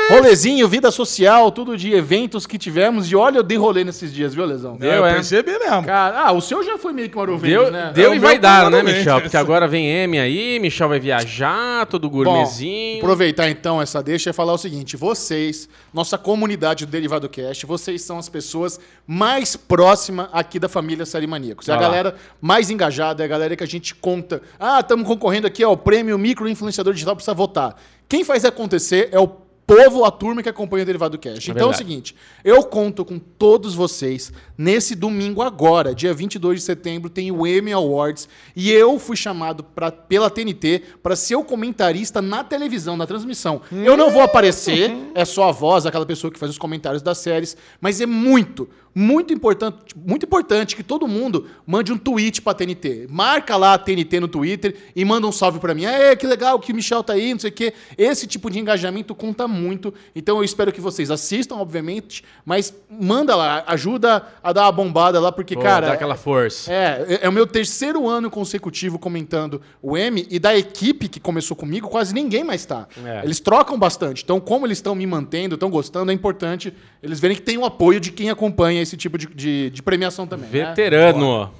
Rolezinho, 0.08 0.66
vida 0.68 0.90
social, 0.90 1.50
tudo 1.50 1.76
de 1.76 1.92
eventos 1.92 2.46
que 2.46 2.56
tivemos. 2.56 3.10
E 3.10 3.16
olha, 3.16 3.38
eu 3.38 3.42
dei 3.42 3.58
rolê 3.58 3.84
nesses 3.84 4.12
dias, 4.12 4.34
viu, 4.34 4.44
Lesão? 4.46 4.76
Deu, 4.76 4.90
eu 4.90 5.06
é. 5.06 5.14
percebi 5.14 5.58
mesmo. 5.58 5.84
Cara, 5.84 6.28
ah, 6.28 6.32
o 6.32 6.40
seu 6.40 6.64
já 6.64 6.78
foi 6.78 6.92
meio 6.92 7.10
que 7.10 7.18
um 7.18 7.20
Aruvengers, 7.20 7.64
Deu, 7.64 7.70
né? 7.70 7.92
deu 7.94 8.12
É, 8.12 8.16
e 8.16 8.18
vai 8.18 8.38
dar, 8.38 8.70
né. 8.70 8.82
Michel? 8.82 9.20
Porque 9.20 9.36
agora 9.36 9.68
vem 9.68 9.86
M 9.86 10.18
aí, 10.18 10.58
Michel 10.60 10.88
vai 10.88 10.98
viajar, 10.98 11.84
todo 11.86 12.08
Bom, 12.08 12.16
gourmetzinho. 12.16 12.98
aproveitar 12.98 13.50
então 13.50 13.82
essa 13.82 14.02
deixa 14.02 14.30
e 14.30 14.32
falar 14.32 14.54
o 14.54 14.58
seguinte: 14.58 14.96
vocês, 14.96 15.68
nossa 15.92 16.16
comunidade 16.16 16.86
do 16.86 16.90
Derivado 16.90 17.28
Cast, 17.28 17.66
vocês 17.66 18.00
são 18.02 18.18
as 18.18 18.28
pessoas 18.28 18.80
mais 19.06 19.56
próximas 19.56 20.28
aqui 20.32 20.58
da 20.58 20.68
família 20.68 21.04
Série 21.04 21.26
Maníacos. 21.26 21.68
É 21.68 21.72
a 21.72 21.76
galera 21.76 22.14
mais 22.40 22.70
engajada, 22.70 23.22
é 23.22 23.26
a 23.26 23.28
galera 23.28 23.56
que 23.56 23.64
a 23.64 23.66
gente 23.66 23.94
conta. 23.94 24.40
Ah, 24.58 24.80
estamos 24.80 25.06
concorrendo 25.06 25.46
aqui 25.46 25.62
ao 25.62 25.76
prêmio 25.76 26.16
Micro 26.16 26.48
Influenciador 26.48 26.92
Digital, 26.92 27.16
precisa 27.26 27.34
votar. 27.34 27.76
Quem 28.08 28.22
faz 28.22 28.44
acontecer 28.44 29.08
é 29.10 29.18
o 29.18 29.26
povo, 29.66 30.04
a 30.04 30.12
turma 30.12 30.44
que 30.44 30.48
acompanha 30.48 30.84
o 30.84 30.86
Derivado 30.86 31.18
Cast. 31.18 31.50
É 31.50 31.52
então 31.52 31.68
é 31.68 31.70
o 31.72 31.76
seguinte, 31.76 32.14
eu 32.44 32.62
conto 32.62 33.04
com 33.04 33.18
todos 33.18 33.74
vocês 33.74 34.32
nesse 34.56 34.94
domingo 34.94 35.42
agora, 35.42 35.92
dia 35.92 36.14
22 36.14 36.60
de 36.60 36.64
setembro, 36.64 37.10
tem 37.10 37.32
o 37.32 37.44
Emmy 37.44 37.72
Awards 37.72 38.28
e 38.54 38.70
eu 38.70 38.96
fui 39.00 39.16
chamado 39.16 39.64
pra, 39.64 39.90
pela 39.90 40.30
TNT 40.30 40.82
para 41.02 41.16
ser 41.16 41.34
o 41.34 41.42
comentarista 41.42 42.22
na 42.22 42.44
televisão, 42.44 42.96
na 42.96 43.08
transmissão. 43.08 43.60
Eu 43.72 43.96
não 43.96 44.08
vou 44.08 44.22
aparecer, 44.22 44.96
é 45.16 45.24
só 45.24 45.48
a 45.48 45.52
voz, 45.52 45.84
aquela 45.84 46.06
pessoa 46.06 46.30
que 46.30 46.38
faz 46.38 46.50
os 46.50 46.58
comentários 46.58 47.02
das 47.02 47.18
séries, 47.18 47.56
mas 47.80 48.00
é 48.00 48.06
muito, 48.06 48.68
muito 48.98 49.30
importante, 49.34 49.76
muito 49.94 50.24
importante 50.24 50.74
que 50.74 50.82
todo 50.82 51.06
mundo 51.06 51.46
mande 51.66 51.92
um 51.92 51.98
tweet 51.98 52.40
pra 52.40 52.54
TNT. 52.54 53.06
Marca 53.10 53.54
lá 53.54 53.74
a 53.74 53.78
TNT 53.78 54.20
no 54.20 54.26
Twitter 54.26 54.74
e 54.96 55.04
manda 55.04 55.26
um 55.26 55.32
salve 55.32 55.58
pra 55.60 55.74
mim. 55.74 55.84
É, 55.84 56.16
que 56.16 56.26
legal 56.26 56.58
que 56.58 56.72
o 56.72 56.74
Michel 56.74 57.02
tá 57.04 57.12
aí, 57.12 57.34
não 57.34 57.38
sei 57.38 57.50
o 57.50 57.52
quê. 57.52 57.74
Esse 57.98 58.26
tipo 58.26 58.50
de 58.50 58.58
engajamento 58.58 59.14
conta 59.14 59.46
muito. 59.46 59.92
Então 60.14 60.38
eu 60.38 60.44
espero 60.44 60.72
que 60.72 60.80
vocês 60.80 61.10
assistam, 61.10 61.56
obviamente, 61.56 62.24
mas 62.42 62.72
manda 62.90 63.36
lá, 63.36 63.64
ajuda 63.66 64.24
a 64.42 64.50
dar 64.50 64.62
uma 64.62 64.72
bombada 64.72 65.20
lá, 65.20 65.30
porque, 65.30 65.54
Pô, 65.54 65.60
cara. 65.60 65.88
dá 65.88 65.92
aquela 65.92 66.16
força. 66.16 66.72
É, 66.72 67.04
é- 67.06 67.18
é 67.26 67.28
o 67.28 67.32
meu 67.32 67.46
terceiro 67.46 68.08
ano 68.08 68.30
consecutivo 68.30 68.98
comentando 68.98 69.60
o 69.82 69.94
M 69.94 70.26
e 70.30 70.38
da 70.38 70.56
equipe 70.56 71.06
que 71.06 71.20
começou 71.20 71.54
comigo, 71.54 71.86
quase 71.86 72.14
ninguém 72.14 72.42
mais 72.42 72.64
tá. 72.64 72.88
É. 73.04 73.20
Eles 73.24 73.40
trocam 73.40 73.78
bastante. 73.78 74.22
Então, 74.24 74.40
como 74.40 74.66
eles 74.66 74.78
estão 74.78 74.94
me 74.94 75.06
mantendo, 75.06 75.54
estão 75.56 75.68
gostando, 75.68 76.10
é 76.10 76.14
importante 76.14 76.72
eles 77.02 77.20
verem 77.20 77.36
que 77.36 77.42
tem 77.42 77.58
o 77.58 77.64
apoio 77.66 78.00
de 78.00 78.10
quem 78.10 78.30
acompanha 78.30 78.85
esse 78.86 78.96
tipo 78.96 79.18
de, 79.18 79.26
de- 79.26 79.70
de 79.70 79.82
premiação 79.82 80.26
também. 80.26 80.48
né? 80.50 80.66
Veterano. 80.68 81.50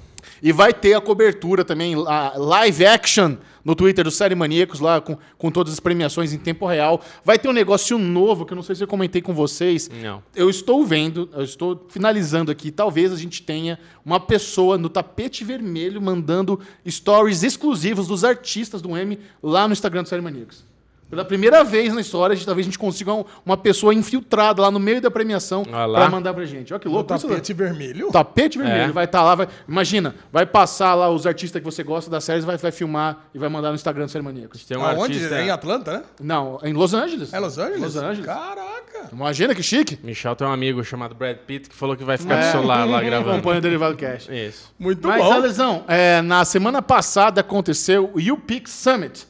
E 0.41 0.51
vai 0.51 0.73
ter 0.73 0.93
a 0.93 1.01
cobertura 1.01 1.63
também, 1.63 1.95
a 2.07 2.33
live 2.37 2.85
action 2.85 3.37
no 3.63 3.73
Twitter 3.75 4.03
do 4.03 4.11
Série 4.11 4.35
Maníacos, 4.35 4.79
lá 4.79 4.99
com, 5.01 5.17
com 5.37 5.49
todas 5.49 5.73
as 5.73 5.79
premiações 5.79 6.31
em 6.33 6.37
tempo 6.37 6.65
real. 6.67 7.01
Vai 7.23 7.39
ter 7.39 7.47
um 7.47 7.53
negócio 7.53 7.97
novo, 7.97 8.45
que 8.45 8.53
eu 8.53 8.55
não 8.55 8.61
sei 8.61 8.75
se 8.75 8.83
eu 8.83 8.87
comentei 8.87 9.21
com 9.21 9.33
vocês. 9.33 9.89
Não. 10.01 10.21
Eu 10.35 10.49
estou 10.49 10.85
vendo, 10.85 11.29
eu 11.33 11.43
estou 11.43 11.87
finalizando 11.89 12.51
aqui, 12.51 12.71
talvez 12.71 13.11
a 13.11 13.15
gente 13.15 13.41
tenha 13.41 13.79
uma 14.05 14.19
pessoa 14.19 14.77
no 14.77 14.89
tapete 14.89 15.43
vermelho 15.43 16.01
mandando 16.01 16.59
stories 16.87 17.43
exclusivos 17.43 18.07
dos 18.07 18.23
artistas 18.23 18.81
do 18.81 18.95
M 18.97 19.17
lá 19.41 19.67
no 19.67 19.73
Instagram 19.73 20.03
do 20.03 20.09
Série 20.09 20.21
Maníacos. 20.21 20.63
Pela 21.09 21.23
primeira 21.23 21.63
vez 21.63 21.93
na 21.93 22.01
história, 22.01 22.33
a 22.33 22.35
gente- 22.35 22.45
talvez 22.45 22.65
a 22.65 22.69
gente 22.69 22.77
consiga 22.79 23.13
um- 23.13 23.23
uma 23.45 23.55
pessoa 23.55 23.93
infiltrada 23.93 24.61
lá 24.61 24.69
no 24.69 24.79
meio 24.79 24.99
da 24.99 25.09
premiação 25.09 25.63
lá. 25.69 25.87
para 25.87 26.09
mandar 26.09 26.33
pra 26.33 26.45
gente. 26.45 26.73
Olha 26.73 26.79
que 26.81 26.87
O 26.87 26.91
louco 26.91 27.13
isso, 27.15 27.27
né? 27.27 27.33
tapete 27.35 27.53
vermelho. 27.53 28.09
o 28.09 28.11
tapete 28.11 28.57
vermelho 28.57 28.89
É. 28.89 28.91
vai 28.91 29.05
estar 29.05 29.23
lá, 29.23 29.33
vai, 29.35 29.47
imagina, 29.67 30.15
vai 30.33 30.45
passar 30.45 30.93
lá 30.95 31.09
os 31.09 31.25
artistas 31.25 31.61
que 31.61 31.65
você 31.65 31.81
gosta 31.83 32.11
das 32.11 32.23
séries, 32.23 32.43
vai, 32.43 32.57
vai 32.57 32.71
filmar 32.71 33.27
e 33.33 33.39
vai 33.39 33.47
mandar 33.47 33.69
no 33.69 33.75
Instagram 33.75 34.05
do 34.05 34.11
Série 34.11 34.23
Maníacos. 34.23 34.65
Tem 34.65 34.77
um 34.77 34.83
Aonde? 34.85 35.13
artista. 35.13 35.35
É 35.35 35.45
em 35.45 35.49
Atlanta, 35.49 35.93
né? 35.93 36.03
Não, 36.21 36.59
em 36.63 36.73
Los 36.73 36.93
Angeles. 36.93 37.33
É 37.33 37.39
Los 37.39 37.57
Angeles? 37.57 37.81
Los 37.81 37.95
Angeles. 37.95 38.25
Caraca. 38.25 39.09
Imagina 39.11 39.55
que 39.55 39.63
chique. 39.63 39.97
Michel 40.03 40.35
tem 40.35 40.45
um 40.47 40.51
amigo 40.51 40.83
chamado 40.83 41.15
Brad 41.15 41.37
Pitt 41.37 41.69
que 41.69 41.75
falou 41.75 41.95
que 41.95 42.03
vai 42.03 42.17
ficar 42.17 42.35
É. 42.35 42.45
no 42.47 42.51
celular 42.51 42.83
lá 42.85 43.01
gravando. 43.03 43.31
Acompanha 43.31 43.59
o 43.59 43.61
Derivado 43.61 43.95
Cash. 43.95 44.27
Isso. 44.29 44.73
Muito 44.77 45.07
Mas, 45.07 45.23
bom. 45.23 45.31
Alesão, 45.31 45.83
é, 45.87 46.21
na 46.21 46.43
semana 46.43 46.81
passada 46.81 47.39
aconteceu 47.41 48.11
o 48.13 48.19
UPix 48.33 48.71
Summit, 48.71 49.25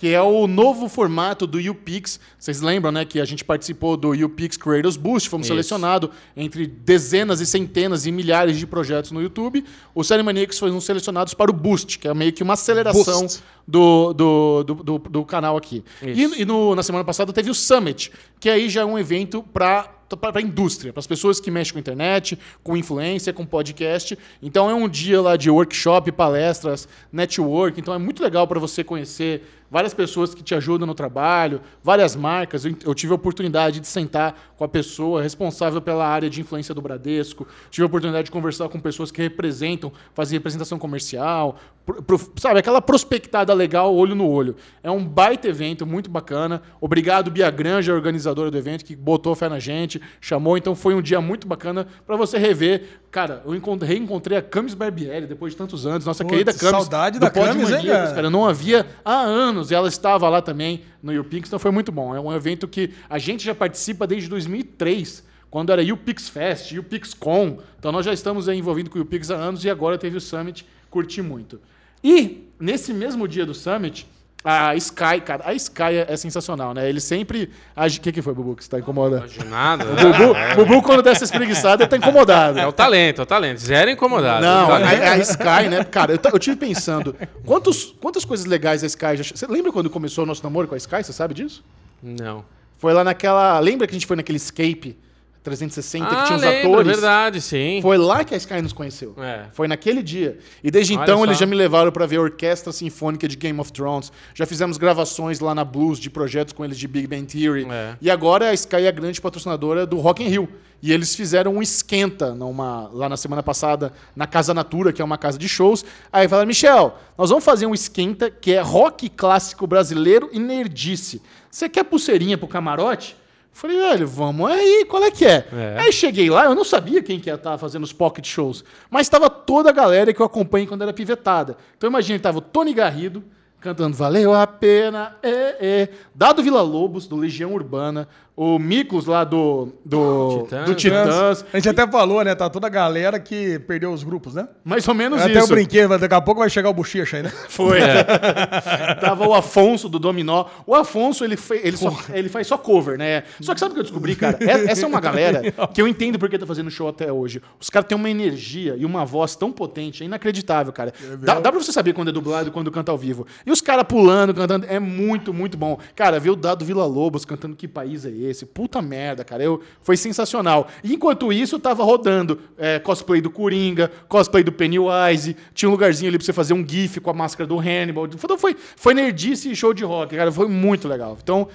que 0.00 0.08
é 0.14 0.22
o 0.22 0.46
novo 0.46 0.88
formato 0.88 1.46
do 1.46 1.58
UPix. 1.58 2.18
Vocês 2.38 2.62
lembram, 2.62 2.90
né, 2.90 3.04
que 3.04 3.20
a 3.20 3.24
gente 3.26 3.44
participou 3.44 3.98
do 3.98 4.12
UPix 4.12 4.56
Creators 4.56 4.96
Boost, 4.96 5.28
fomos 5.28 5.46
Isso. 5.46 5.52
selecionados 5.52 6.08
entre 6.34 6.66
dezenas 6.66 7.38
e 7.42 7.44
centenas 7.44 8.06
e 8.06 8.10
milhares 8.10 8.58
de 8.58 8.66
projetos 8.66 9.10
no 9.12 9.20
YouTube. 9.20 9.62
Os 9.94 10.06
Série 10.06 10.22
Maníacos 10.22 10.58
foram 10.58 10.80
selecionados 10.80 11.34
para 11.34 11.50
o 11.50 11.54
Boost, 11.54 11.98
que 11.98 12.08
é 12.08 12.14
meio 12.14 12.32
que 12.32 12.42
uma 12.42 12.54
aceleração 12.54 13.26
do, 13.68 14.14
do, 14.14 14.64
do, 14.64 14.74
do- 14.74 14.98
do 14.98 15.24
canal 15.26 15.54
aqui. 15.58 15.84
Isso. 16.02 16.34
E, 16.38 16.40
e 16.40 16.44
no- 16.46 16.74
na 16.74 16.82
semana 16.82 17.04
passada 17.04 17.30
teve 17.30 17.50
o 17.50 17.54
Summit, 17.54 18.10
que 18.40 18.48
aí 18.48 18.70
já 18.70 18.80
é 18.80 18.84
um 18.86 18.98
evento 18.98 19.42
para 19.52 19.96
para 20.20 20.40
a 20.40 20.42
indústria, 20.42 20.92
para 20.92 20.98
as 20.98 21.06
pessoas 21.06 21.38
que 21.38 21.52
mexem 21.52 21.72
com 21.72 21.78
internet, 21.78 22.36
com 22.64 22.76
influência, 22.76 23.32
com 23.32 23.46
podcast. 23.46 24.18
Então 24.42 24.68
é 24.68 24.74
um 24.74 24.88
dia 24.88 25.20
lá 25.22 25.36
de 25.36 25.48
workshop, 25.48 26.10
palestras, 26.10 26.88
network. 27.12 27.78
Então 27.78 27.94
é 27.94 27.98
muito 27.98 28.20
legal 28.20 28.44
para 28.48 28.58
você 28.58 28.82
conhecer 28.82 29.44
várias 29.70 29.94
pessoas 29.94 30.34
que 30.34 30.42
te 30.42 30.54
ajudam 30.54 30.86
no 30.86 30.94
trabalho, 30.94 31.60
várias 31.82 32.16
marcas. 32.16 32.64
Eu, 32.64 32.74
eu 32.84 32.94
tive 32.94 33.12
a 33.12 33.16
oportunidade 33.16 33.80
de 33.80 33.86
sentar 33.86 34.34
com 34.56 34.64
a 34.64 34.68
pessoa 34.68 35.22
responsável 35.22 35.80
pela 35.80 36.06
área 36.06 36.28
de 36.28 36.40
influência 36.40 36.74
do 36.74 36.82
Bradesco. 36.82 37.46
Tive 37.70 37.84
a 37.84 37.86
oportunidade 37.86 38.24
de 38.26 38.30
conversar 38.30 38.68
com 38.68 38.80
pessoas 38.80 39.10
que 39.10 39.22
representam, 39.22 39.92
fazer 40.14 40.36
representação 40.36 40.78
comercial, 40.78 41.56
pro- 41.86 42.02
pro- 42.02 42.32
sabe, 42.36 42.58
aquela 42.60 42.82
prospectada 42.82 43.54
legal, 43.54 43.94
olho 43.94 44.14
no 44.14 44.28
olho. 44.28 44.56
É 44.82 44.90
um 44.90 45.04
baita 45.04 45.48
evento, 45.48 45.86
muito 45.86 46.10
bacana. 46.10 46.60
Obrigado, 46.80 47.30
Bia 47.30 47.50
Granja, 47.50 47.94
organizadora 47.94 48.50
do 48.50 48.58
evento, 48.58 48.84
que 48.84 48.96
botou 48.96 49.34
fé 49.34 49.48
na 49.48 49.58
gente, 49.58 50.00
chamou. 50.20 50.56
Então 50.56 50.74
foi 50.74 50.94
um 50.94 51.02
dia 51.02 51.20
muito 51.20 51.46
bacana 51.46 51.86
para 52.06 52.16
você 52.16 52.38
rever. 52.38 53.00
Cara, 53.10 53.42
eu 53.44 53.54
encont- 53.56 53.82
reencontrei 53.82 54.38
a 54.38 54.42
Camis 54.42 54.72
Barbieri 54.74 55.26
depois 55.26 55.52
de 55.52 55.58
tantos 55.58 55.84
anos, 55.84 56.04
nossa 56.06 56.22
Putz, 56.24 56.30
querida 56.32 56.52
Camis. 56.54 56.70
saudade 56.70 57.18
da 57.18 57.28
Camis, 57.28 57.68
hein, 57.70 57.86
cara? 57.86 58.26
Eu 58.26 58.30
não 58.30 58.46
havia 58.46 58.86
há 59.04 59.20
anos 59.20 59.59
e 59.68 59.74
ela 59.74 59.88
estava 59.88 60.28
lá 60.28 60.40
também 60.40 60.82
no 61.02 61.18
UPix, 61.20 61.48
então 61.48 61.58
foi 61.58 61.70
muito 61.70 61.90
bom. 61.90 62.14
É 62.14 62.20
um 62.20 62.32
evento 62.32 62.68
que 62.68 62.92
a 63.08 63.18
gente 63.18 63.44
já 63.44 63.54
participa 63.54 64.06
desde 64.06 64.28
2003, 64.28 65.24
quando 65.50 65.72
era 65.72 65.82
UPix 65.82 66.28
Fest, 66.28 66.72
UPix 66.72 67.12
Con. 67.12 67.58
Então 67.78 67.90
nós 67.90 68.06
já 68.06 68.12
estamos 68.12 68.46
envolvidos 68.48 68.92
com 68.92 68.98
o 68.98 69.02
UPix 69.02 69.30
há 69.30 69.36
anos 69.36 69.64
e 69.64 69.70
agora 69.70 69.98
teve 69.98 70.16
o 70.16 70.20
Summit, 70.20 70.64
curti 70.88 71.20
muito. 71.20 71.60
E 72.02 72.48
nesse 72.58 72.94
mesmo 72.94 73.26
dia 73.26 73.44
do 73.44 73.52
Summit, 73.52 74.06
a 74.42 74.74
Sky, 74.76 75.20
cara, 75.24 75.42
a 75.44 75.52
Sky 75.54 75.82
é, 75.82 76.06
é 76.08 76.16
sensacional, 76.16 76.72
né? 76.72 76.88
Ele 76.88 77.00
sempre. 77.00 77.50
age- 77.76 77.98
O 77.98 78.00
que, 78.00 78.10
que 78.12 78.22
foi, 78.22 78.32
Bubu, 78.32 78.56
que 78.56 78.64
você 78.64 78.70
tá 78.70 78.78
incomodado? 78.78 79.28
De 79.28 79.44
nada. 79.44 79.84
né? 79.84 80.02
Bubu, 80.02 80.34
Bubu, 80.56 80.82
quando 80.82 81.02
dessa 81.02 81.24
espreguiçada, 81.24 81.82
ele 81.82 81.90
tá 81.90 81.96
incomodado. 81.98 82.58
É 82.58 82.66
o 82.66 82.72
talento, 82.72 83.20
é 83.20 83.22
o 83.22 83.26
talento. 83.26 83.58
Zero 83.58 83.90
incomodado. 83.90 84.42
Não, 84.44 84.68
O 84.68 84.72
a, 84.72 84.80
talento- 84.80 85.02
a 85.02 85.18
Sky, 85.18 85.68
né? 85.68 85.84
Cara, 85.84 86.12
eu, 86.12 86.18
eu 86.32 86.38
tive 86.38 86.56
pensando, 86.56 87.14
quantos, 87.44 87.94
quantas 88.00 88.24
coisas 88.24 88.46
legais 88.46 88.82
a 88.82 88.86
Sky 88.86 89.16
já. 89.16 89.24
Você 89.34 89.46
lembra 89.46 89.70
quando 89.72 89.90
começou 89.90 90.24
o 90.24 90.26
nosso 90.26 90.42
namoro 90.42 90.66
com 90.66 90.74
a 90.74 90.78
Sky? 90.78 91.02
Você 91.04 91.12
sabe 91.12 91.34
disso? 91.34 91.62
Não. 92.02 92.42
Foi 92.78 92.94
lá 92.94 93.04
naquela. 93.04 93.58
Lembra 93.60 93.86
que 93.86 93.92
a 93.92 93.96
gente 93.98 94.06
foi 94.06 94.16
naquele 94.16 94.36
Escape 94.38 94.96
360 95.42 96.06
que 96.06 96.14
Ah, 96.14 96.24
tinha 96.24 96.36
os 96.36 96.42
lembro, 96.42 96.70
atores? 96.72 96.86
verdade, 96.92 97.40
sim. 97.40 97.78
Foi 97.80 97.96
lá 97.96 98.22
que 98.24 98.34
a 98.34 98.36
Sky 98.36 98.60
nos 98.60 98.72
conheceu. 98.72 99.14
É. 99.18 99.46
Foi 99.52 99.66
naquele 99.66 100.02
dia. 100.02 100.38
E 100.62 100.70
desde 100.70 100.94
Olha 100.94 101.02
então 101.02 101.18
só. 101.18 101.24
eles 101.24 101.38
já 101.38 101.46
me 101.46 101.56
levaram 101.56 101.90
para 101.90 102.04
ver 102.06 102.16
a 102.16 102.20
Orquestra 102.20 102.72
Sinfônica 102.72 103.26
de 103.26 103.36
Game 103.36 103.58
of 103.58 103.72
Thrones. 103.72 104.12
Já 104.34 104.44
fizemos 104.44 104.76
gravações 104.76 105.40
lá 105.40 105.54
na 105.54 105.64
Blues 105.64 105.98
de 105.98 106.10
projetos 106.10 106.52
com 106.52 106.64
eles 106.64 106.78
de 106.78 106.86
Big 106.86 107.06
Bang 107.06 107.24
Theory. 107.24 107.66
É. 107.70 107.96
E 108.00 108.10
agora 108.10 108.50
a 108.50 108.54
Sky 108.54 108.76
é 108.84 108.88
a 108.88 108.92
grande 108.92 109.20
patrocinadora 109.20 109.86
do 109.86 109.96
Rock 109.98 110.22
in 110.22 110.28
Rio. 110.28 110.48
E 110.82 110.92
eles 110.92 111.14
fizeram 111.14 111.56
um 111.56 111.62
esquenta 111.62 112.34
numa, 112.34 112.88
lá 112.92 113.06
na 113.08 113.16
semana 113.16 113.42
passada 113.42 113.92
na 114.16 114.26
Casa 114.26 114.54
Natura, 114.54 114.92
que 114.94 115.02
é 115.02 115.04
uma 115.04 115.18
casa 115.18 115.36
de 115.38 115.46
shows. 115.46 115.84
Aí 116.10 116.26
falaram, 116.26 116.46
Michel, 116.48 116.96
nós 117.18 117.28
vamos 117.28 117.44
fazer 117.44 117.66
um 117.66 117.74
esquenta 117.74 118.30
que 118.30 118.52
é 118.52 118.60
rock 118.60 119.08
clássico 119.10 119.66
brasileiro 119.66 120.30
e 120.32 120.38
nerdice. 120.38 121.20
Você 121.50 121.68
quer 121.68 121.84
pulseirinha 121.84 122.38
pro 122.38 122.48
camarote? 122.48 123.14
Falei, 123.52 123.76
velho, 123.76 124.06
vamos 124.06 124.50
aí, 124.50 124.86
qual 124.88 125.02
é 125.02 125.10
que 125.10 125.24
é? 125.24 125.46
É. 125.52 125.76
Aí 125.78 125.92
cheguei 125.92 126.30
lá, 126.30 126.44
eu 126.44 126.54
não 126.54 126.64
sabia 126.64 127.02
quem 127.02 127.20
que 127.20 127.28
ia 127.28 127.34
estar 127.34 127.58
fazendo 127.58 127.82
os 127.82 127.92
pocket 127.92 128.26
shows, 128.26 128.64
mas 128.88 129.02
estava 129.06 129.28
toda 129.28 129.70
a 129.70 129.72
galera 129.72 130.14
que 130.14 130.20
eu 130.20 130.26
acompanhei 130.26 130.66
quando 130.66 130.82
era 130.82 130.92
pivetada. 130.92 131.56
Então 131.76 131.88
imagina, 131.88 132.18
tava 132.18 132.38
o 132.38 132.42
Tony 132.42 132.72
Garrido 132.72 133.22
cantando 133.60 133.94
Valeu 133.94 134.32
a 134.32 134.46
Pena, 134.46 135.16
é, 135.22 135.56
é. 135.60 135.88
Dado 136.14 136.42
Vila 136.42 136.62
Lobos, 136.62 137.06
do 137.06 137.16
Legião 137.16 137.52
Urbana, 137.52 138.08
o 138.36 138.58
Miklos 138.58 139.06
lá 139.06 139.22
do, 139.24 139.68
do, 139.84 140.42
Titãs. 140.44 140.64
do 140.66 140.74
Titãs, 140.74 141.44
A 141.52 141.56
gente 141.58 141.68
até 141.68 141.86
falou, 141.86 142.24
né? 142.24 142.34
Tá 142.34 142.48
toda 142.48 142.66
a 142.66 142.70
galera 142.70 143.18
que 143.20 143.58
perdeu 143.60 143.92
os 143.92 144.02
grupos, 144.02 144.34
né? 144.34 144.48
mais 144.64 144.86
ou 144.88 144.94
menos 144.94 145.20
Até 145.20 145.34
eu 145.34 145.38
isso. 145.44 145.48
brinquei, 145.52 145.86
mas 145.86 146.00
daqui 146.00 146.14
a 146.14 146.20
pouco 146.20 146.40
vai 146.40 146.48
chegar 146.48 146.70
o 146.70 146.72
bochecha 146.74 147.18
aí, 147.18 147.22
né? 147.22 147.30
Foi. 147.48 147.80
Tava 149.00 149.26
o 149.26 149.34
Afonso 149.34 149.88
do 149.88 149.98
Dominó. 149.98 150.46
O 150.66 150.74
Afonso, 150.74 151.24
ele, 151.24 151.36
fe- 151.36 151.60
ele, 151.62 151.76
só, 151.76 151.94
ele 152.12 152.28
faz 152.28 152.46
só 152.46 152.56
cover, 152.56 152.96
né? 152.98 153.24
Só 153.40 153.52
que 153.54 153.60
sabe 153.60 153.72
o 153.72 153.74
que 153.74 153.80
eu 153.80 153.84
descobri, 153.84 154.14
cara? 154.16 154.38
É- 154.40 154.70
Essa 154.70 154.84
é 154.84 154.88
uma 154.88 155.00
galera 155.00 155.42
que 155.72 155.80
eu 155.80 155.86
entendo 155.88 156.18
porque 156.18 156.38
tá 156.38 156.46
fazendo 156.46 156.70
show 156.70 156.88
até 156.88 157.12
hoje. 157.12 157.42
Os 157.60 157.68
caras 157.70 157.88
têm 157.88 157.96
uma 157.96 158.08
energia 158.10 158.74
e 158.78 158.84
uma 158.84 159.04
voz 159.04 159.34
tão 159.36 159.52
potente, 159.52 160.02
é 160.02 160.06
inacreditável, 160.06 160.72
cara. 160.72 160.92
Dá, 161.18 161.40
dá 161.40 161.50
pra 161.52 161.60
você 161.60 161.72
saber 161.72 161.92
quando 161.92 162.08
é 162.08 162.12
dublado 162.12 162.48
e 162.48 162.52
quando 162.52 162.70
canta 162.70 162.90
ao 162.92 162.98
vivo. 162.98 163.26
E 163.44 163.50
os 163.50 163.60
caras 163.60 163.84
pulando, 163.84 164.34
cantando, 164.34 164.66
é 164.68 164.78
muito, 164.78 165.32
muito 165.34 165.56
bom. 165.56 165.78
Cara, 165.94 166.18
ver 166.20 166.30
o 166.30 166.36
Dado 166.36 166.64
Vila 166.64 166.86
Lobos 166.86 167.24
cantando 167.24 167.56
Que 167.56 167.68
País 167.68 168.04
é 168.04 168.10
Esse? 168.24 168.46
Puta 168.46 168.80
merda, 168.82 169.24
cara. 169.24 169.42
Eu, 169.42 169.60
foi 169.82 169.96
sensacional. 169.96 170.68
Enquanto 170.82 171.32
isso, 171.32 171.58
tava 171.58 171.84
rodando 171.84 172.38
é, 172.58 172.78
cosplay 172.78 173.20
do 173.20 173.30
Coringa, 173.30 173.90
cosplay 174.08 174.42
do 174.42 174.52
Pennywise, 174.52 175.36
tinha 175.54 175.68
um 175.68 175.72
lugarzinho 175.72 176.10
ali 176.10 176.18
pra 176.18 176.24
você 176.24 176.32
fazer 176.32 176.54
um 176.54 176.66
gif 176.66 177.00
com 177.00 177.10
a 177.10 177.14
máscara 177.14 177.46
do 177.46 177.58
Hannibal. 177.58 178.06
Então 178.06 178.38
foi, 178.38 178.56
foi 178.76 178.94
nerdice 178.94 179.50
e 179.50 179.56
show 179.56 179.74
de 179.74 179.84
rock, 179.84 180.16
cara. 180.16 180.30
Foi 180.30 180.48
muito 180.48 180.86
legal. 180.88 181.16
Então, 181.22 181.48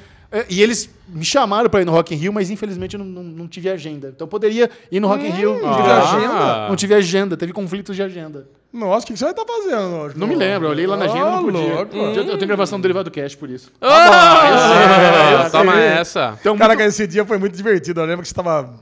e 0.49 0.61
eles 0.61 0.89
me 1.07 1.23
chamaram 1.23 1.69
pra 1.69 1.81
ir 1.81 1.85
no 1.85 1.91
Rock 1.91 2.13
in 2.13 2.17
Rio, 2.17 2.33
mas 2.33 2.49
infelizmente 2.49 2.95
eu 2.95 2.99
não, 2.99 3.05
não, 3.05 3.23
não 3.23 3.47
tive 3.47 3.69
agenda. 3.69 4.09
Então 4.13 4.25
eu 4.25 4.29
poderia 4.29 4.69
ir 4.91 4.99
no 4.99 5.07
Rock 5.07 5.25
in 5.25 5.29
Rio. 5.29 5.61
Não 5.61 5.75
tive 5.75 5.89
ah. 5.89 5.99
agenda. 5.99 6.69
Não 6.69 6.75
tive 6.75 6.93
agenda, 6.93 7.37
teve 7.37 7.53
conflitos 7.53 7.95
de 7.95 8.03
agenda. 8.03 8.47
Nossa, 8.73 9.05
o 9.05 9.07
que 9.07 9.13
que 9.13 9.19
você 9.19 9.23
vai 9.23 9.31
estar 9.31 9.45
fazendo? 9.45 10.11
Não 10.17 10.27
me 10.27 10.35
lembro, 10.35 10.67
eu 10.67 10.71
olhei 10.71 10.85
lá 10.85 10.97
na 10.97 11.05
agenda, 11.05 11.25
não 11.25 11.39
Ô, 11.39 11.43
podia. 11.45 11.75
louco. 11.75 11.95
Eu, 11.95 12.23
eu 12.23 12.37
tenho 12.37 12.47
gravação 12.47 12.77
do 12.77 12.81
Derivado 12.81 13.09
Cash, 13.09 13.33
por 13.33 13.49
isso. 13.49 13.71
Ah, 13.79 15.43
eu 15.45 15.51
toma 15.51 15.73
sei. 15.73 15.81
essa. 15.83 16.37
Então, 16.41 16.57
Cara, 16.57 16.73
muito- 16.73 16.81
que 16.81 16.89
esse 16.89 17.07
dia 17.07 17.23
foi 17.23 17.37
muito 17.37 17.55
divertido. 17.55 18.01
Eu 18.01 18.05
lembro 18.05 18.23
que 18.23 18.27
você 18.27 18.33
estava. 18.33 18.73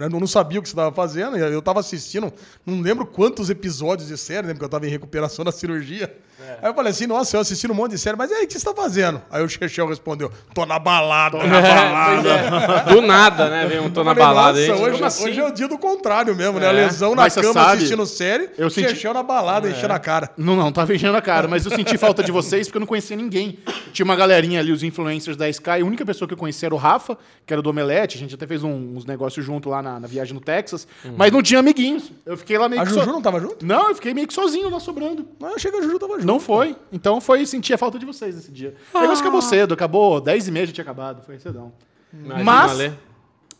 Eu 0.00 0.08
não 0.10 0.26
sabia 0.26 0.58
o 0.58 0.62
que 0.62 0.68
você 0.68 0.72
estava 0.74 0.94
fazendo. 0.94 1.36
Eu 1.36 1.58
estava 1.58 1.80
assistindo, 1.80 2.32
não 2.64 2.80
lembro 2.80 3.06
quantos 3.06 3.48
episódios 3.50 4.08
de 4.08 4.16
série, 4.18 4.46
né? 4.46 4.52
Porque 4.52 4.64
eu 4.64 4.66
estava 4.66 4.86
em 4.86 4.90
recuperação 4.90 5.44
da 5.44 5.52
cirurgia. 5.52 6.14
Aí 6.62 6.68
eu 6.70 6.74
falei 6.74 6.90
assim, 6.92 7.06
nossa, 7.06 7.34
eu 7.36 7.40
assistindo 7.40 7.70
um 7.70 7.74
monte 7.74 7.92
de 7.92 7.98
série, 7.98 8.16
mas 8.16 8.30
e 8.30 8.34
aí, 8.34 8.44
o 8.44 8.46
que 8.46 8.52
você 8.52 8.58
está 8.58 8.74
fazendo? 8.74 9.20
Aí 9.30 9.42
o 9.42 9.48
Chechel 9.48 9.88
respondeu, 9.88 10.30
tô 10.54 10.64
na 10.66 10.78
balada. 10.78 11.38
na 11.38 11.60
balada. 11.60 12.84
Do 12.94 13.00
nada, 13.00 13.48
né? 13.48 13.66
Vem 13.66 13.80
um 13.80 13.90
tô 13.90 14.04
na 14.04 14.14
Falei, 14.14 14.24
balada 14.26 14.66
nossa, 14.68 14.82
hoje, 14.82 15.02
assim? 15.04 15.24
hoje 15.24 15.40
é 15.40 15.44
o 15.46 15.50
dia 15.50 15.66
do 15.66 15.78
contrário 15.78 16.36
mesmo, 16.36 16.60
né? 16.60 16.66
A 16.66 16.70
É. 16.70 16.72
lesão 16.72 17.14
na 17.14 17.28
cama 17.30 17.52
sabe, 17.52 17.76
assistindo 17.78 18.04
série, 18.06 18.50
eu 18.58 18.66
o 18.66 18.70
senti- 18.70 18.90
Chechel 18.90 19.14
na 19.14 19.22
balada, 19.22 19.68
enchendo 19.68 19.92
a 19.94 19.98
cara. 19.98 20.30
Não, 20.36 20.54
não, 20.54 20.70
tava 20.70 20.94
enchendo 20.94 21.16
a 21.16 21.22
cara, 21.22 21.48
mas 21.48 21.64
eu 21.64 21.72
senti 21.74 21.96
falta 21.98 22.22
de 22.22 22.30
vocês 22.30 22.66
porque 22.68 22.76
eu 22.76 22.80
não 22.80 22.86
conhecia 22.86 23.16
ninguém. 23.16 23.58
Tinha 23.92 24.04
uma 24.04 24.14
galerinha 24.14 24.60
ali, 24.60 24.70
os 24.72 24.82
influencers 24.82 25.36
da 25.38 25.48
Sky. 25.48 25.70
A 25.82 25.84
única 25.84 26.04
pessoa 26.04 26.28
que 26.28 26.34
eu 26.34 26.38
conhecia 26.38 26.66
era 26.68 26.74
o 26.74 26.78
Rafa, 26.78 27.16
que 27.46 27.52
era 27.52 27.62
do 27.62 27.70
Omelete. 27.70 28.16
A 28.16 28.20
gente 28.20 28.34
até 28.34 28.46
fez 28.46 28.62
um- 28.62 28.94
uns 28.96 29.04
negócios 29.06 29.35
junto 29.42 29.68
lá 29.68 29.82
na, 29.82 30.00
na 30.00 30.06
viagem 30.06 30.34
no 30.34 30.40
Texas. 30.40 30.86
Mas 31.16 31.30
não 31.32 31.42
tinha 31.42 31.60
amiguinhos. 31.60 32.10
Eu 32.24 32.36
fiquei 32.36 32.56
lá 32.58 32.68
meio 32.68 32.80
A 32.82 32.84
que 32.84 32.90
Juju 32.90 33.04
so- 33.04 33.10
não 33.12 33.22
tava 33.22 33.40
junto? 33.40 33.64
Não, 33.64 33.88
eu 33.88 33.94
fiquei 33.94 34.12
meio 34.14 34.26
que 34.26 34.34
sozinho 34.34 34.68
lá 34.68 34.80
sobrando. 34.80 35.26
Não, 35.40 35.48
eu 35.50 35.56
achei 35.56 35.70
que 35.70 35.76
a 35.76 35.82
Juju 35.82 35.98
tava 35.98 36.14
junto. 36.14 36.26
Não 36.26 36.38
foi. 36.40 36.76
Então 36.92 37.20
foi 37.20 37.44
sentir 37.46 37.74
a 37.74 37.78
falta 37.78 37.98
de 37.98 38.06
vocês 38.06 38.34
nesse 38.34 38.50
dia. 38.52 38.74
O 38.94 39.00
negócio 39.00 39.22
acabou 39.22 39.42
cedo, 39.42 39.74
acabou 39.74 40.20
10 40.20 40.48
e 40.48 40.50
meia 40.50 40.66
já 40.66 40.72
tinha 40.72 40.82
acabado. 40.82 41.22
Foi 41.24 41.38
cedão. 41.38 41.72
Imagina, 42.12 42.44
Mas- 42.44 42.70
Ale. 42.72 42.92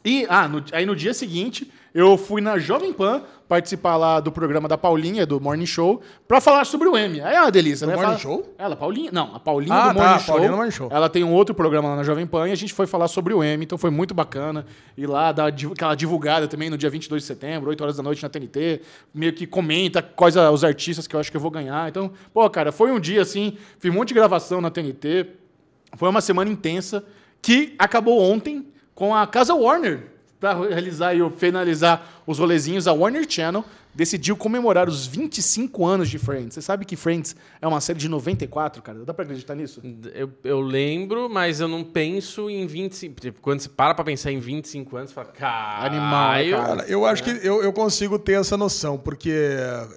E, 0.05 0.25
ah, 0.29 0.47
no- 0.47 0.65
aí 0.73 0.87
no 0.87 0.95
dia 0.95 1.13
seguinte, 1.13 1.71
eu 1.99 2.17
fui 2.19 2.41
na 2.43 2.59
Jovem 2.59 2.93
Pan 2.93 3.23
participar 3.49 3.97
lá 3.97 4.19
do 4.21 4.31
programa 4.33 4.69
da 4.69 4.77
Paulinha, 4.77 5.25
do 5.25 5.41
Morning 5.41 5.65
Show, 5.67 6.03
pra 6.27 6.41
falar 6.41 6.65
sobre 6.65 6.89
o 6.89 6.97
M. 6.97 7.21
Aí 7.21 7.37
é 7.37 7.41
uma 7.41 7.51
delícia, 7.51 7.87
Do 7.87 7.91
né? 7.91 7.95
Morning 7.97 8.11
Fala- 8.11 8.19
Show? 8.21 8.55
Ela, 8.59 8.77
Paulinha. 8.77 9.11
Não, 9.13 9.35
a 9.35 9.41
Paulinha 9.41 9.73
Ah, 9.73 9.89
do 9.93 9.95
tá, 9.95 10.01
Morning 10.01 10.15
a 10.15 10.19
Show. 10.19 10.27
Paulinha 10.27 10.51
do 10.51 10.57
Morning 10.57 10.71
Show. 10.73 10.89
Ela 10.93 11.09
tem 11.09 11.23
um 11.25 11.33
outro 11.33 11.55
programa 11.55 11.89
lá 11.89 11.97
na 11.97 12.03
Jovem 12.03 12.27
Pan 12.27 12.49
e 12.49 12.53
a 12.53 12.57
gente 12.57 12.75
foi 12.75 12.87
falar 12.87 13.07
sobre 13.09 13.33
o 13.33 13.43
M, 13.43 13.65
então 13.65 13.79
foi 13.79 13.91
muito 13.91 14.13
bacana. 14.13 14.67
Ir 14.97 15.07
lá, 15.07 15.31
dar 15.33 15.51
div- 15.51 15.73
aquela 15.73 15.95
divulgada 15.95 16.47
também 16.49 16.69
no 16.69 16.77
dia 16.77 16.91
22 16.91 17.23
de 17.23 17.27
setembro, 17.29 17.71
8 17.71 17.81
horas 17.83 17.97
da 17.97 18.03
noite 18.03 18.23
na 18.23 18.29
TNT, 18.29 18.81
meio 19.15 19.33
que 19.33 19.47
comenta 19.47 20.03
quais 20.03 20.37
os 20.37 20.65
artistas 20.65 21.07
que 21.07 21.15
eu 21.17 21.21
acho 21.21 21.31
que 21.31 21.37
eu 21.37 21.41
vou 21.41 21.51
ganhar. 21.51 21.89
Então, 21.89 22.11
pô, 22.35 22.51
cara, 22.51 22.73
foi 22.73 22.91
um 22.91 22.99
dia 23.01 23.23
assim, 23.23 23.57
fiz 23.79 23.91
um 23.91 23.95
monte 23.95 24.09
de 24.09 24.15
gravação 24.15 24.61
na 24.61 24.71
TNT. 24.71 25.29
Foi 25.97 26.09
uma 26.09 26.21
semana 26.21 26.51
intensa 26.51 27.05
que 27.41 27.75
acabou 27.79 28.21
ontem 28.21 28.67
com 28.95 29.15
a 29.15 29.25
Casa 29.27 29.55
Warner 29.55 30.16
para 30.39 30.69
realizar 30.69 31.15
e 31.15 31.31
finalizar 31.31 32.23
os 32.27 32.39
rolezinhos, 32.39 32.87
a 32.87 32.93
Warner 32.93 33.27
Channel 33.29 33.65
decidiu 33.95 34.37
comemorar 34.37 34.89
os 34.89 35.07
25 35.07 35.87
anos 35.87 36.11
de 36.11 36.19
Friends. 36.19 36.55
Você 36.55 36.61
sabe 36.61 36.85
que 36.85 36.95
Friends 36.97 37.35
é 37.63 37.67
uma 37.67 37.81
série 37.81 37.99
de 37.99 38.09
94, 38.09 38.83
cara? 38.83 38.99
Dá 39.05 39.15
pra 39.15 39.25
acreditar 39.25 39.55
nisso? 39.55 39.81
Eu, 40.15 40.31
eu 40.45 40.61
lembro, 40.61 41.31
mas 41.31 41.61
eu 41.61 41.67
não 41.67 41.83
penso 41.83 42.51
em 42.51 42.67
25. 42.67 43.21
Tipo, 43.21 43.41
quando 43.41 43.61
você 43.61 43.71
para 43.71 43.95
pra 43.95 44.05
pensar 44.05 44.31
em 44.31 44.39
25 44.39 44.97
anos, 44.97 45.11
você 45.11 45.15
fala, 45.15 45.29
cara. 45.29 45.87
Animal, 45.87 46.35
né, 46.35 46.51
cara? 46.51 46.85
Eu 46.87 47.07
acho 47.07 47.25
que 47.25 47.31
eu, 47.31 47.63
eu 47.63 47.73
consigo 47.73 48.19
ter 48.19 48.39
essa 48.39 48.57
noção, 48.57 48.99
porque 48.99 49.33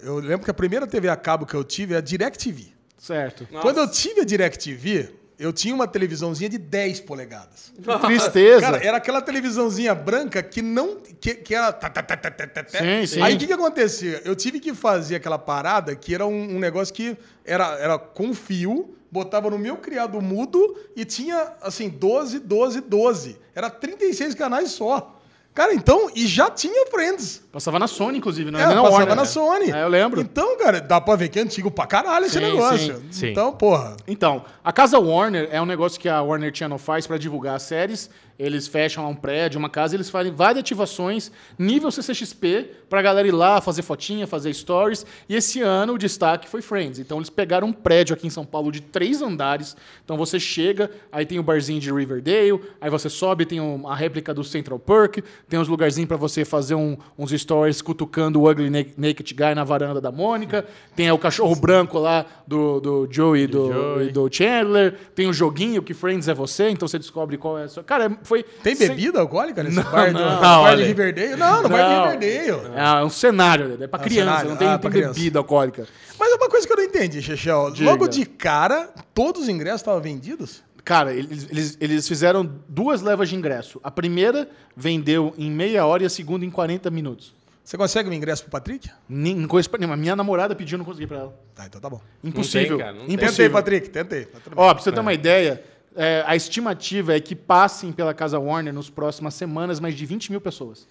eu 0.01 0.19
lembro 0.19 0.45
que 0.45 0.51
a 0.51 0.53
primeira 0.53 0.87
TV 0.87 1.09
a 1.09 1.17
cabo 1.17 1.45
que 1.45 1.53
eu 1.53 1.63
tive 1.63 1.93
é 1.93 1.97
a 1.97 2.01
DirecTV. 2.01 2.67
Certo. 2.97 3.47
Quando 3.61 3.79
eu 3.79 3.89
tive 3.89 4.21
a 4.21 4.23
DirecTV, 4.23 5.18
eu 5.39 5.53
tinha 5.53 5.73
uma 5.73 5.87
televisãozinha 5.87 6.49
de 6.49 6.57
10 6.57 6.99
polegadas. 7.01 7.71
Que 7.73 8.07
tristeza. 8.07 8.59
Cara, 8.59 8.85
era 8.85 8.97
aquela 8.97 9.21
televisãozinha 9.21 9.95
branca 9.95 10.43
que 10.43 10.61
não. 10.61 10.97
que, 10.97 11.33
que 11.33 11.55
era. 11.55 11.71
tá, 11.71 11.89
tá, 11.89 12.03
tá, 12.03 12.29
tá. 12.29 12.65
Sim, 12.67 13.05
sim. 13.07 13.21
Aí 13.21 13.35
o 13.35 13.39
que, 13.39 13.47
que 13.47 13.53
acontecia? 13.53 14.21
Eu 14.25 14.35
tive 14.35 14.59
que 14.59 14.73
fazer 14.73 15.15
aquela 15.15 15.39
parada 15.39 15.95
que 15.95 16.13
era 16.13 16.27
um, 16.27 16.57
um 16.57 16.59
negócio 16.59 16.93
que 16.93 17.17
era, 17.45 17.79
era 17.79 17.97
com 17.97 18.33
fio, 18.33 18.93
botava 19.09 19.49
no 19.49 19.57
meu 19.57 19.77
criado 19.77 20.21
mudo 20.21 20.77
e 20.93 21.05
tinha, 21.05 21.53
assim, 21.61 21.87
12, 21.87 22.39
12, 22.39 22.81
12. 22.81 23.37
Era 23.55 23.69
36 23.69 24.35
canais 24.35 24.71
só. 24.71 25.18
Cara, 25.59 25.73
então, 25.73 26.09
e 26.15 26.25
já 26.25 26.49
tinha 26.49 26.85
Friends. 26.85 27.41
Passava 27.51 27.77
na 27.77 27.85
Sony, 27.85 28.17
inclusive, 28.19 28.49
não 28.49 28.57
É, 28.57 28.63
é? 28.63 28.65
na 28.67 28.75
passava 28.75 28.91
Warner, 28.93 29.15
na 29.17 29.21
né? 29.23 29.27
Sony. 29.27 29.71
É, 29.71 29.83
eu 29.83 29.89
lembro. 29.89 30.21
Então, 30.21 30.57
cara, 30.57 30.79
dá 30.79 31.01
pra 31.01 31.17
ver 31.17 31.27
que 31.27 31.37
é 31.37 31.41
antigo 31.41 31.69
pra 31.69 31.85
caralho 31.85 32.27
esse 32.27 32.35
Sim, 32.39 32.45
negócio. 32.45 32.95
sim, 32.95 33.07
sim. 33.11 33.27
Então, 33.31 33.51
porra. 33.51 33.97
Então, 34.07 34.45
a 34.63 34.71
Casa 34.71 34.97
Warner 34.97 35.49
é 35.51 35.61
um 35.61 35.65
negócio 35.65 35.99
que 35.99 36.07
a 36.07 36.21
Warner 36.21 36.55
Channel 36.55 36.77
faz 36.77 37.05
para 37.05 37.17
divulgar 37.17 37.57
as 37.57 37.63
séries. 37.63 38.09
Eles 38.39 38.67
fecham 38.67 39.03
lá 39.03 39.09
um 39.09 39.15
prédio, 39.15 39.59
uma 39.59 39.69
casa, 39.69 39.95
eles 39.97 40.09
fazem 40.09 40.31
várias 40.31 40.59
ativações 40.61 41.29
nível 41.57 41.91
CCXP 41.91 42.69
pra 42.89 43.01
galera 43.01 43.27
ir 43.27 43.31
lá 43.31 43.59
fazer 43.59 43.81
fotinha, 43.81 44.25
fazer 44.25 44.53
stories. 44.53 45.05
E 45.27 45.35
esse 45.35 45.61
ano 45.61 45.93
o 45.95 45.97
destaque 45.97 46.47
foi 46.47 46.61
Friends. 46.61 46.99
Então 46.99 47.17
eles 47.17 47.29
pegaram 47.29 47.67
um 47.67 47.73
prédio 47.73 48.13
aqui 48.13 48.25
em 48.27 48.29
São 48.29 48.45
Paulo 48.45 48.71
de 48.71 48.79
três 48.81 49.21
andares. 49.21 49.75
Então 50.05 50.15
você 50.15 50.39
chega, 50.39 50.89
aí 51.11 51.25
tem 51.25 51.37
o 51.37 51.43
barzinho 51.43 51.81
de 51.81 51.91
Riverdale, 51.91 52.61
aí 52.79 52.89
você 52.89 53.09
sobe, 53.09 53.45
tem 53.45 53.59
um- 53.59 53.85
a 53.89 53.93
réplica 53.95 54.33
do 54.33 54.43
Central 54.43 54.79
Perk, 54.79 55.21
tem 55.49 55.59
uns 55.59 55.67
lugarzinhos 55.67 56.07
pra 56.07 56.15
você 56.15 56.45
fazer 56.45 56.75
um- 56.75 56.95
uns 57.17 57.31
stories 57.31 57.81
cutucando 57.81 58.39
o 58.41 58.49
Ugly 58.49 58.69
Na- 58.69 58.85
Naked 59.09 59.33
Guy 59.33 59.53
na 59.53 59.65
varanda 59.65 59.99
da 59.99 60.13
Mônica. 60.13 60.65
Tem 60.95 61.11
o 61.11 61.17
cachorro 61.17 61.55
branco 61.57 61.99
lá 61.99 62.25
do, 62.47 62.79
do 62.79 63.07
Joey 63.11 63.43
e 63.43 63.47
do, 63.47 63.67
e 64.03 64.11
do 64.11 64.29
Chandler. 64.33 64.97
Tem 65.13 65.27
o 65.27 65.33
joguinho 65.33 65.83
que 65.83 65.93
Friends 65.93 66.29
é 66.29 66.33
você, 66.33 66.69
então 66.69 66.87
você 66.87 66.97
descobre 66.97 67.37
qual 67.37 67.57
é 67.59 67.63
a 67.63 67.67
sua. 67.67 67.83
Cara, 67.83 68.05
é- 68.05 68.28
foi. 68.29 68.43
Tem 68.43 68.75
sem- 68.75 68.87
bebida 68.87 69.19
alcoólica 69.19 69.61
nesse 69.63 69.81
bar, 69.81 70.13
do, 70.13 70.19
não, 70.19 70.39
bar 70.39 70.75
de. 70.77 70.83
Riverdale? 70.83 71.35
Não, 71.35 71.63
no 71.63 71.69
bar 71.69 71.77
Não. 71.89 72.17
de 72.17 72.25
Riverdale. 72.25 72.71
É 72.77 73.03
um 73.03 73.09
cenário, 73.09 73.77
é 73.81 73.87
pra 73.87 73.99
Ah, 73.99 74.03
criança, 74.03 74.29
cenário. 74.29 74.49
não 74.51 74.55
tem, 74.57 74.67
Ah, 74.67 74.77
tem 74.77 74.91
criança. 74.91 75.13
bebida 75.15 75.39
alcoólica. 75.39 75.87
Mas 76.17 76.31
é 76.31 76.35
uma 76.35 76.47
coisa 76.49 76.65
que 76.67 76.71
eu 76.71 76.77
não 76.77 76.83
entendi, 76.83 77.21
Chechel. 77.21 77.73
Logo 77.81 78.07
de 78.07 78.25
cara, 78.25 78.89
todos 79.13 79.43
os 79.43 79.49
ingressos 79.49 79.81
estavam 79.81 79.99
vendidos? 80.01 80.63
Cara, 80.85 81.13
eles, 81.13 81.47
eles, 81.51 81.77
eles 81.81 82.07
fizeram 82.07 82.49
duas 82.67 83.01
levas 83.01 83.29
de 83.29 83.35
ingresso. 83.35 83.79
A 83.83 83.91
primeira 83.91 84.49
vendeu 84.75 85.33
em 85.37 85.51
meia 85.51 85.85
hora 85.85 86.03
e 86.03 86.05
a 86.05 86.09
segunda 86.09 86.45
em 86.45 86.49
40 86.49 86.89
minutos. 86.89 87.35
Você 87.63 87.77
consegue 87.77 88.09
um 88.09 88.13
ingresso 88.13 88.41
pro 88.43 88.51
Patrick? 88.51 88.89
Nem, 89.07 89.35
não 89.35 89.47
conheço 89.47 89.69
pra 89.69 89.77
nenhuma. 89.77 89.95
Minha 89.95 90.15
namorada 90.15 90.55
pediu, 90.55 90.77
não 90.79 90.85
consegui 90.85 91.05
pra 91.05 91.17
ela. 91.17 91.39
Tá, 91.53 91.67
então 91.67 91.79
tá 91.79 91.87
bom. 91.87 92.01
Impossível. 92.23 92.79
cara, 92.79 92.93
não 92.93 93.05
tem. 93.05 93.13
impossível. 93.13 93.31
Tentei, 93.35 93.49
Patrick, 93.49 93.89
tentei. 93.89 94.25
Tá. 94.25 94.39
Ó, 94.55 94.73
pra 94.73 94.81
você 94.83 94.91
ter 94.91 94.99
uma 94.99 95.13
ideia, 95.13 95.63
é, 95.99 96.23
a 96.25 96.33
estimativa 96.33 97.13
é 97.13 97.19
que 97.19 97.35
passem 97.35 97.91
pela 97.91 98.13
Casa 98.13 98.39
Warner 98.39 98.73
nos 98.73 98.89
próximas 98.89 99.33
semanas 99.33 99.81
mais 99.81 99.95
de 99.95 100.05
20 100.05 100.31
mil 100.31 100.39
pessoas. 100.39 100.87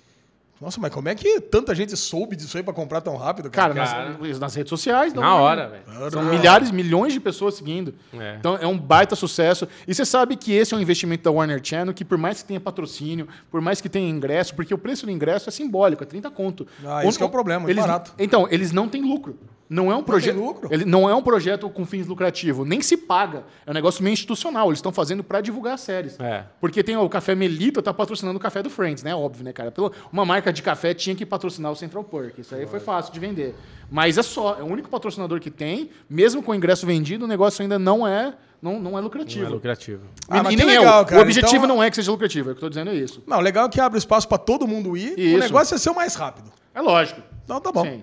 Nossa, 0.60 0.78
mas 0.80 0.92
como 0.92 1.08
é 1.08 1.14
que 1.14 1.40
tanta 1.40 1.74
gente 1.74 1.96
soube 1.96 2.34
disso 2.36 2.56
aí 2.56 2.62
pra 2.62 2.74
comprar 2.74 3.00
tão 3.00 3.16
rápido, 3.16 3.48
Cara, 3.48 3.72
cara? 3.72 4.18
nas, 4.18 4.38
nas 4.38 4.54
redes 4.54 4.68
sociais. 4.68 5.14
Na 5.14 5.36
hora, 5.36 5.68
velho. 5.68 6.10
São 6.10 6.24
milhares, 6.24 6.70
milhões 6.70 7.12
de 7.12 7.20
pessoas 7.20 7.54
seguindo. 7.54 7.94
É. 8.12 8.36
Então 8.38 8.56
é 8.56 8.66
um 8.66 8.76
baita 8.76 9.14
sucesso. 9.14 9.66
E 9.86 9.94
você 9.94 10.04
sabe 10.04 10.36
que 10.36 10.52
esse 10.52 10.74
é 10.74 10.76
um 10.76 10.80
investimento 10.80 11.22
da 11.22 11.30
Warner 11.30 11.60
Channel, 11.62 11.94
que 11.94 12.04
por 12.04 12.18
mais 12.18 12.42
que 12.42 12.48
tenha 12.48 12.60
patrocínio, 12.60 13.28
por 13.50 13.60
mais 13.60 13.80
que 13.80 13.88
tenha 13.88 14.10
ingresso, 14.10 14.54
porque 14.54 14.74
o 14.74 14.78
preço 14.78 15.06
do 15.06 15.12
ingresso 15.12 15.48
é 15.48 15.52
simbólico, 15.52 16.02
é 16.02 16.06
30 16.06 16.28
conto. 16.32 16.66
Ah, 16.84 17.04
isso 17.04 17.16
que 17.16 17.22
é 17.22 17.26
o 17.26 17.30
problema, 17.30 17.70
eles, 17.70 17.82
barato. 17.82 18.12
Então, 18.18 18.46
eles 18.50 18.72
não 18.72 18.88
têm 18.88 19.00
lucro. 19.02 19.38
Não 19.70 19.92
é 19.92 19.96
um 19.96 20.02
projeto. 20.02 20.36
lucro? 20.36 20.68
Ele 20.72 20.84
não 20.86 21.08
é 21.10 21.14
um 21.14 21.22
projeto 21.22 21.68
com 21.68 21.84
fins 21.84 22.06
lucrativos, 22.06 22.66
nem 22.66 22.80
se 22.80 22.96
paga. 22.96 23.44
É 23.66 23.70
um 23.70 23.74
negócio 23.74 24.02
meio 24.02 24.14
institucional. 24.14 24.68
Eles 24.68 24.78
estão 24.78 24.90
fazendo 24.90 25.22
para 25.22 25.40
divulgar 25.42 25.74
as 25.74 25.82
séries. 25.82 26.18
É. 26.18 26.44
Porque 26.60 26.82
tem 26.82 26.96
o 26.96 27.08
Café 27.08 27.34
Melita 27.34 27.82
tá 27.82 27.92
patrocinando 27.92 28.38
o 28.38 28.40
café 28.40 28.62
do 28.62 28.70
Friends, 28.70 29.02
né? 29.02 29.14
Óbvio, 29.14 29.44
né, 29.44 29.52
cara? 29.52 29.70
Pelo- 29.70 29.92
Uma 30.10 30.24
marca 30.24 30.50
de 30.52 30.62
café 30.62 30.94
tinha 30.94 31.14
que 31.14 31.26
patrocinar 31.26 31.70
o 31.70 31.76
Central 31.76 32.02
Perk. 32.04 32.40
Isso 32.40 32.54
aí 32.54 32.66
foi 32.66 32.80
fácil 32.80 33.12
de 33.12 33.20
vender. 33.20 33.54
Mas 33.90 34.16
é 34.16 34.22
só, 34.22 34.56
é 34.58 34.62
o 34.62 34.66
único 34.66 34.88
patrocinador 34.88 35.38
que 35.38 35.50
tem. 35.50 35.90
Mesmo 36.08 36.42
com 36.42 36.52
o 36.52 36.54
ingresso 36.54 36.86
vendido, 36.86 37.26
o 37.26 37.28
negócio 37.28 37.60
ainda 37.62 37.78
não 37.78 38.06
é, 38.08 38.34
não, 38.62 38.80
não 38.80 38.96
é 38.96 39.00
lucrativo. 39.02 39.42
Não 39.44 39.50
é 39.50 39.54
lucrativo. 39.54 40.02
Ah, 40.28 40.38
E- 40.38 40.42
mas 40.44 40.52
e 40.54 40.56
que 40.56 40.64
nem 40.64 40.76
é 40.76 40.78
legal, 40.78 41.02
o, 41.02 41.06
cara. 41.06 41.18
o 41.20 41.22
objetivo 41.24 41.56
Então- 41.64 41.76
não 41.76 41.82
é 41.82 41.90
que 41.90 41.96
seja 41.96 42.10
lucrativo, 42.10 42.48
é 42.48 42.52
o 42.52 42.54
que 42.54 42.58
eu 42.58 42.66
tô 42.66 42.68
dizendo 42.70 42.90
é 42.90 42.94
isso. 42.94 43.22
Não, 43.26 43.38
legal 43.40 43.66
é 43.66 43.68
que 43.68 43.80
abre 43.80 43.98
espaço 43.98 44.26
pra 44.26 44.38
todo 44.38 44.66
mundo 44.66 44.96
ir. 44.96 45.12
O 45.14 45.20
Isso. 45.20 45.38
negócio 45.40 45.74
é 45.74 45.78
ser 45.78 45.90
o 45.90 45.94
mais 45.94 46.14
rápido. 46.14 46.50
É 46.74 46.80
lógico. 46.80 47.20
Então 47.44 47.60
tá 47.60 47.70
bom. 47.72 47.82
Sim. 47.84 48.02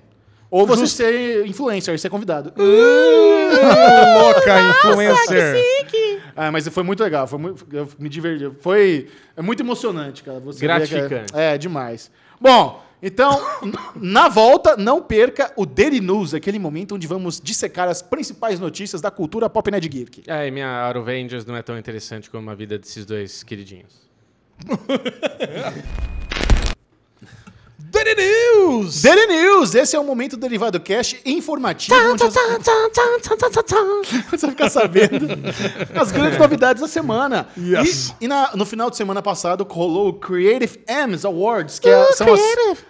Ou 0.56 0.66
você 0.66 0.84
Justo. 0.84 0.96
ser 0.96 1.46
influencer, 1.46 2.00
ser 2.00 2.10
convidado. 2.10 2.54
Louca 2.56 2.70
influencer. 4.70 5.62
Ah, 6.34 6.50
mas 6.50 6.66
foi 6.70 6.82
muito 6.82 7.04
legal, 7.04 7.28
foi 7.28 7.40
muito, 7.40 7.68
eu 7.74 7.90
me 8.00 8.08
diverti. 8.08 8.50
Foi 8.62 9.10
é 9.36 9.42
muito 9.42 9.62
emocionante, 9.62 10.24
cara. 10.24 10.40
Você 10.40 10.60
que 10.60 10.66
Gratificante. 10.66 11.36
É, 11.36 11.56
é 11.56 11.58
demais. 11.58 12.10
Bom, 12.40 12.82
então, 13.04 13.38
na 13.96 14.30
volta, 14.30 14.78
não 14.78 15.02
perca 15.02 15.52
o 15.58 15.66
Daily 15.66 16.00
News, 16.00 16.34
aquele 16.34 16.58
momento 16.58 16.96
onde 16.96 17.06
vamos 17.06 17.42
dissecar 17.42 17.90
as 17.90 18.02
principais 18.02 18.58
notícias 18.58 19.02
da 19.02 19.12
cultura 19.12 19.50
pop 19.50 19.70
nerd 19.70 19.90
geek. 19.90 20.24
É, 20.26 20.48
e 20.48 20.52
minha 20.52 20.88
Avengers 20.88 21.46
não 21.46 21.58
é 21.58 21.62
tão 21.62 21.78
interessante 21.78 22.30
como 22.30 22.50
a 22.50 22.56
vida 22.56 22.80
desses 22.80 23.06
dois 23.06 23.44
queridinhos. 23.44 24.08
Daily 27.88 28.16
News! 28.16 29.02
Daily 29.04 29.28
News, 29.28 29.76
esse 29.76 29.96
é 29.96 30.00
o 30.00 30.04
momento 30.04 30.32
do 30.36 30.40
Derivado 30.42 30.80
Cast 30.80 31.20
informativo. 31.26 31.96
onde 31.96 32.24
as- 32.24 32.34
Você 34.32 34.48
vai 34.48 34.50
ficar 34.52 34.70
sabendo 34.70 35.28
as 35.96 36.12
grandes 36.12 36.40
novidades 36.40 36.82
da 36.82 36.88
semana. 36.88 37.48
Yes. 37.58 38.16
E, 38.20 38.26
e 38.26 38.28
na- 38.28 38.52
no 38.56 38.66
final 38.66 38.90
de 38.90 38.98
semana 38.98 39.22
passado 39.22 39.66
rolou 39.70 40.10
o 40.10 40.14
Creative 40.14 40.80
M's 40.88 41.26
Awards, 41.26 41.78
que 41.78 41.88
é- 41.88 42.12
são 42.14 42.34
as, 42.34 42.40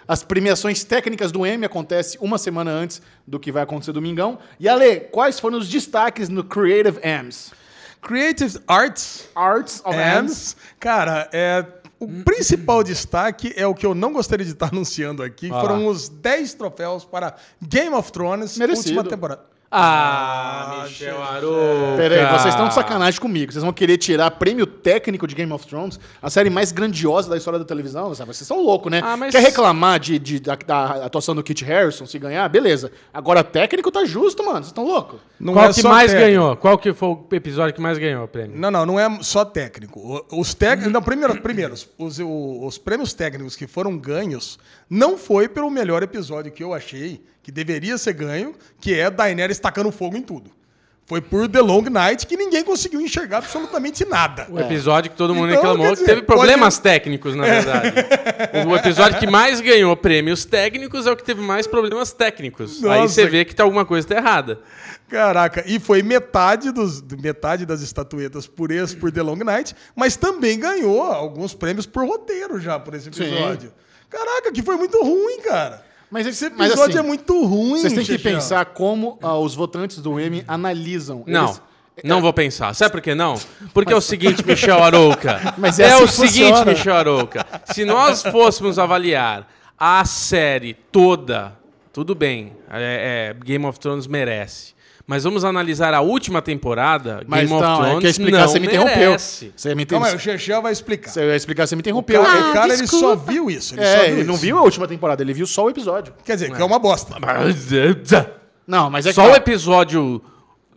as 0.08 0.22
premiações 0.22 0.82
técnicas 0.82 1.30
do 1.30 1.44
M, 1.44 1.64
acontece 1.66 2.16
uma 2.20 2.38
semana 2.38 2.70
antes 2.70 3.02
do 3.26 3.38
que 3.38 3.52
vai 3.52 3.62
acontecer 3.64 3.92
domingão. 3.92 4.38
E 4.58 4.68
Ale, 4.68 5.00
quais 5.12 5.38
foram 5.38 5.58
os 5.58 5.68
destaques 5.68 6.28
no 6.30 6.42
Creative 6.42 6.98
M's? 7.02 7.52
Creative 8.02 8.58
Arts 8.68 9.24
Arts 9.34 9.82
of 9.84 9.96
M's. 9.96 10.20
M's. 10.30 10.56
Cara, 10.78 11.28
é, 11.32 11.64
o 11.98 12.22
principal 12.24 12.82
destaque 12.82 13.52
é 13.56 13.66
o 13.66 13.74
que 13.74 13.86
eu 13.86 13.94
não 13.94 14.12
gostaria 14.12 14.44
de 14.44 14.52
estar 14.52 14.68
anunciando 14.72 15.22
aqui. 15.22 15.50
Ah. 15.52 15.60
Foram 15.60 15.86
os 15.86 16.08
10 16.08 16.54
troféus 16.54 17.04
para 17.04 17.36
Game 17.60 17.94
of 17.94 18.12
Thrones, 18.12 18.56
Merecido. 18.58 18.98
última 18.98 19.04
temporada. 19.04 19.55
Ah, 19.70 20.82
Michel 20.84 21.20
Arouca. 21.22 21.96
Pera 21.96 22.14
aí, 22.32 22.38
vocês 22.38 22.54
estão 22.54 22.68
de 22.68 22.74
sacanagem 22.74 23.20
comigo. 23.20 23.52
Vocês 23.52 23.62
vão 23.64 23.72
querer 23.72 23.96
tirar 23.98 24.30
prêmio 24.32 24.66
técnico 24.66 25.26
de 25.26 25.34
Game 25.34 25.52
of 25.52 25.66
Thrones, 25.66 25.98
a 26.22 26.30
série 26.30 26.48
mais 26.50 26.70
grandiosa 26.72 27.28
da 27.28 27.36
história 27.36 27.58
da 27.58 27.64
televisão? 27.64 28.14
Vocês 28.14 28.46
são 28.46 28.62
loucos, 28.62 28.90
né? 28.90 29.00
Ah, 29.04 29.16
mas- 29.16 29.32
Quer 29.32 29.40
reclamar 29.42 29.98
de, 29.98 30.18
de- 30.18 30.40
da, 30.40 30.54
da 30.54 31.04
atuação 31.06 31.34
do 31.34 31.42
Kit 31.42 31.64
Harrison 31.64 32.06
se 32.06 32.18
ganhar? 32.18 32.48
Beleza. 32.48 32.90
Agora, 33.12 33.42
técnico 33.42 33.90
tá 33.90 34.04
justo, 34.04 34.42
mano. 34.44 34.56
Vocês 34.58 34.66
estão 34.68 34.84
loucos? 34.86 35.20
Não 35.38 35.52
Qual 35.52 35.64
é 35.66 35.68
que 35.72 35.82
só 35.82 35.88
mais 35.88 36.10
técnico. 36.12 36.30
ganhou? 36.30 36.56
Qual 36.56 36.78
que 36.78 36.92
foi 36.94 37.08
o 37.08 37.26
episódio 37.32 37.74
que 37.74 37.80
mais 37.80 37.98
ganhou 37.98 38.24
o 38.24 38.28
prêmio? 38.28 38.56
Não, 38.56 38.70
não, 38.70 38.86
não 38.86 39.00
é 39.00 39.18
só 39.22 39.44
técnico. 39.44 40.24
Os 40.32 40.54
técnicos. 40.54 40.92
Não, 40.92 41.02
primeiro, 41.02 41.40
primeiro 41.42 41.74
os, 41.98 42.18
os 42.20 42.78
prêmios 42.78 43.12
técnicos 43.12 43.56
que 43.56 43.66
foram 43.66 43.98
ganhos 43.98 44.58
não 44.88 45.18
foi 45.18 45.48
pelo 45.48 45.70
melhor 45.70 46.02
episódio 46.02 46.52
que 46.52 46.62
eu 46.62 46.72
achei 46.72 47.22
que 47.46 47.52
deveria 47.52 47.96
ser 47.96 48.12
ganho, 48.12 48.56
que 48.80 48.92
é 48.92 49.08
Daenerys 49.08 49.60
tacando 49.60 49.92
fogo 49.92 50.16
em 50.16 50.20
tudo. 50.20 50.50
Foi 51.06 51.20
por 51.20 51.48
The 51.48 51.60
Long 51.60 51.82
Night 51.82 52.26
que 52.26 52.36
ninguém 52.36 52.64
conseguiu 52.64 53.00
enxergar 53.00 53.38
absolutamente 53.38 54.04
nada. 54.04 54.48
O 54.50 54.58
episódio 54.58 55.12
que 55.12 55.16
todo 55.16 55.32
mundo 55.32 55.50
Então, 55.50 55.62
reclamou 55.62 55.86
quer 55.86 55.90
que 55.90 55.94
dizer, 56.00 56.06
teve 56.06 56.22
problemas 56.22 56.74
pode- 56.80 56.82
técnicos, 56.82 57.36
na 57.36 57.44
verdade. 57.44 57.92
o 58.68 58.74
episódio 58.74 59.16
que 59.20 59.28
mais 59.28 59.60
ganhou 59.60 59.96
prêmios 59.96 60.44
técnicos 60.44 61.06
é 61.06 61.12
o 61.12 61.16
que 61.16 61.22
teve 61.22 61.40
mais 61.40 61.68
problemas 61.68 62.12
técnicos. 62.12 62.82
Aí 62.84 63.02
Nossa. 63.02 63.14
você 63.14 63.26
vê 63.28 63.44
que 63.44 63.54
tá 63.54 63.62
alguma 63.62 63.84
coisa 63.84 64.08
tá 64.08 64.16
errada. 64.16 64.58
Caraca, 65.08 65.62
e 65.68 65.78
foi 65.78 66.02
metade, 66.02 66.72
dos, 66.72 67.00
metade 67.00 67.64
das 67.64 67.80
estatuetas 67.80 68.48
por 68.48 68.72
esse, 68.72 68.96
por 68.96 69.12
The 69.12 69.22
Long 69.22 69.36
Night, 69.36 69.72
mas 69.94 70.16
também 70.16 70.58
ganhou 70.58 71.00
alguns 71.00 71.54
prêmios 71.54 71.86
por 71.86 72.04
roteiro 72.04 72.58
já 72.58 72.76
por 72.80 72.92
esse 72.94 73.06
episódio. 73.06 73.72
Caraca, 74.10 74.50
que 74.50 74.64
foi 74.64 74.74
muito 74.74 75.00
ruim, 75.00 75.40
cara. 75.42 75.85
Mas 76.10 76.26
Esse 76.26 76.50
mas 76.50 76.68
episódio 76.70 76.98
assim, 76.98 77.04
é 77.04 77.08
muito 77.08 77.44
ruim. 77.44 77.80
Vocês 77.80 77.92
têm 77.92 78.04
que 78.04 78.18
pensar 78.18 78.64
como 78.66 79.18
ah, 79.22 79.36
os 79.38 79.54
votantes 79.54 79.98
do 79.98 80.18
M 80.20 80.44
analisam. 80.46 81.24
Não. 81.26 81.46
Eles- 81.48 81.62
Não 82.04 82.20
vou 82.20 82.32
pensar. 82.32 82.74
Sabe 82.74 82.92
por 82.92 83.00
que 83.00 83.14
não? 83.14 83.40
Porque 83.72 83.92
é 83.92 83.96
o 83.96 84.00
seguinte, 84.00 84.44
Michel 84.46 84.82
Arouca. 84.82 85.54
Mas 85.56 85.78
é 85.78 85.84
é 85.84 85.92
assim 85.94 86.04
o 86.04 86.08
seguinte, 86.08 86.48
funciona. 86.50 86.64
Michel 86.72 86.96
Arouca. 86.96 87.46
Se 87.72 87.84
nós 87.84 88.22
fôssemos 88.22 88.78
avaliar 88.78 89.48
a 89.78 90.04
série 90.04 90.74
toda, 90.74 91.56
tudo 91.92 92.14
bem, 92.14 92.52
é, 92.70 93.34
é, 93.34 93.44
Game 93.44 93.64
of 93.66 93.80
Thrones 93.80 94.06
merece. 94.06 94.75
Mas 95.06 95.22
vamos 95.22 95.44
analisar 95.44 95.94
a 95.94 96.00
última 96.00 96.42
temporada, 96.42 97.22
Mas 97.28 97.48
Game 97.48 97.52
of 97.54 97.62
não, 97.62 97.76
Thrones 97.76 97.96
é 97.98 98.00
que 98.00 98.06
explicar, 98.08 98.38
não 98.40 98.48
você 98.48 98.58
me 98.58 98.66
interrompeu. 98.66 99.16
Você 99.18 99.74
me 99.74 99.86
Calma 99.86 100.06
aí, 100.06 100.12
o 100.12 100.16
interrompeu. 100.16 100.18
Chechel 100.18 100.62
vai 100.62 100.72
explicar. 100.72 101.10
Você 101.12 101.24
ia 101.24 101.36
explicar, 101.36 101.66
você 101.66 101.76
me 101.76 101.80
O 101.80 101.82
interrompeu. 101.82 102.22
cara, 102.24 102.38
Ah, 102.46 102.50
o 102.50 102.52
cara, 102.52 102.74
ele 102.74 102.86
só 102.88 103.14
viu 103.14 103.48
isso. 103.48 103.74
Ele 103.74 103.82
só 103.84 103.88
É, 103.88 104.06
viu 104.06 104.14
ele 104.16 104.24
não 104.24 104.34
isso. 104.34 104.42
viu 104.42 104.58
a 104.58 104.62
última 104.62 104.88
temporada, 104.88 105.22
ele 105.22 105.32
viu 105.32 105.46
só 105.46 105.64
o 105.66 105.70
episódio. 105.70 106.12
Quer 106.24 106.34
dizer, 106.34 106.52
que 106.52 106.60
é 106.60 106.64
uma 106.64 106.78
bosta. 106.80 107.14
Não, 108.66 108.90
mas 108.90 109.06
é 109.06 109.10
que 109.10 109.14
Só 109.14 109.26
o 109.26 109.30
tá. 109.30 109.36
episódio 109.36 110.20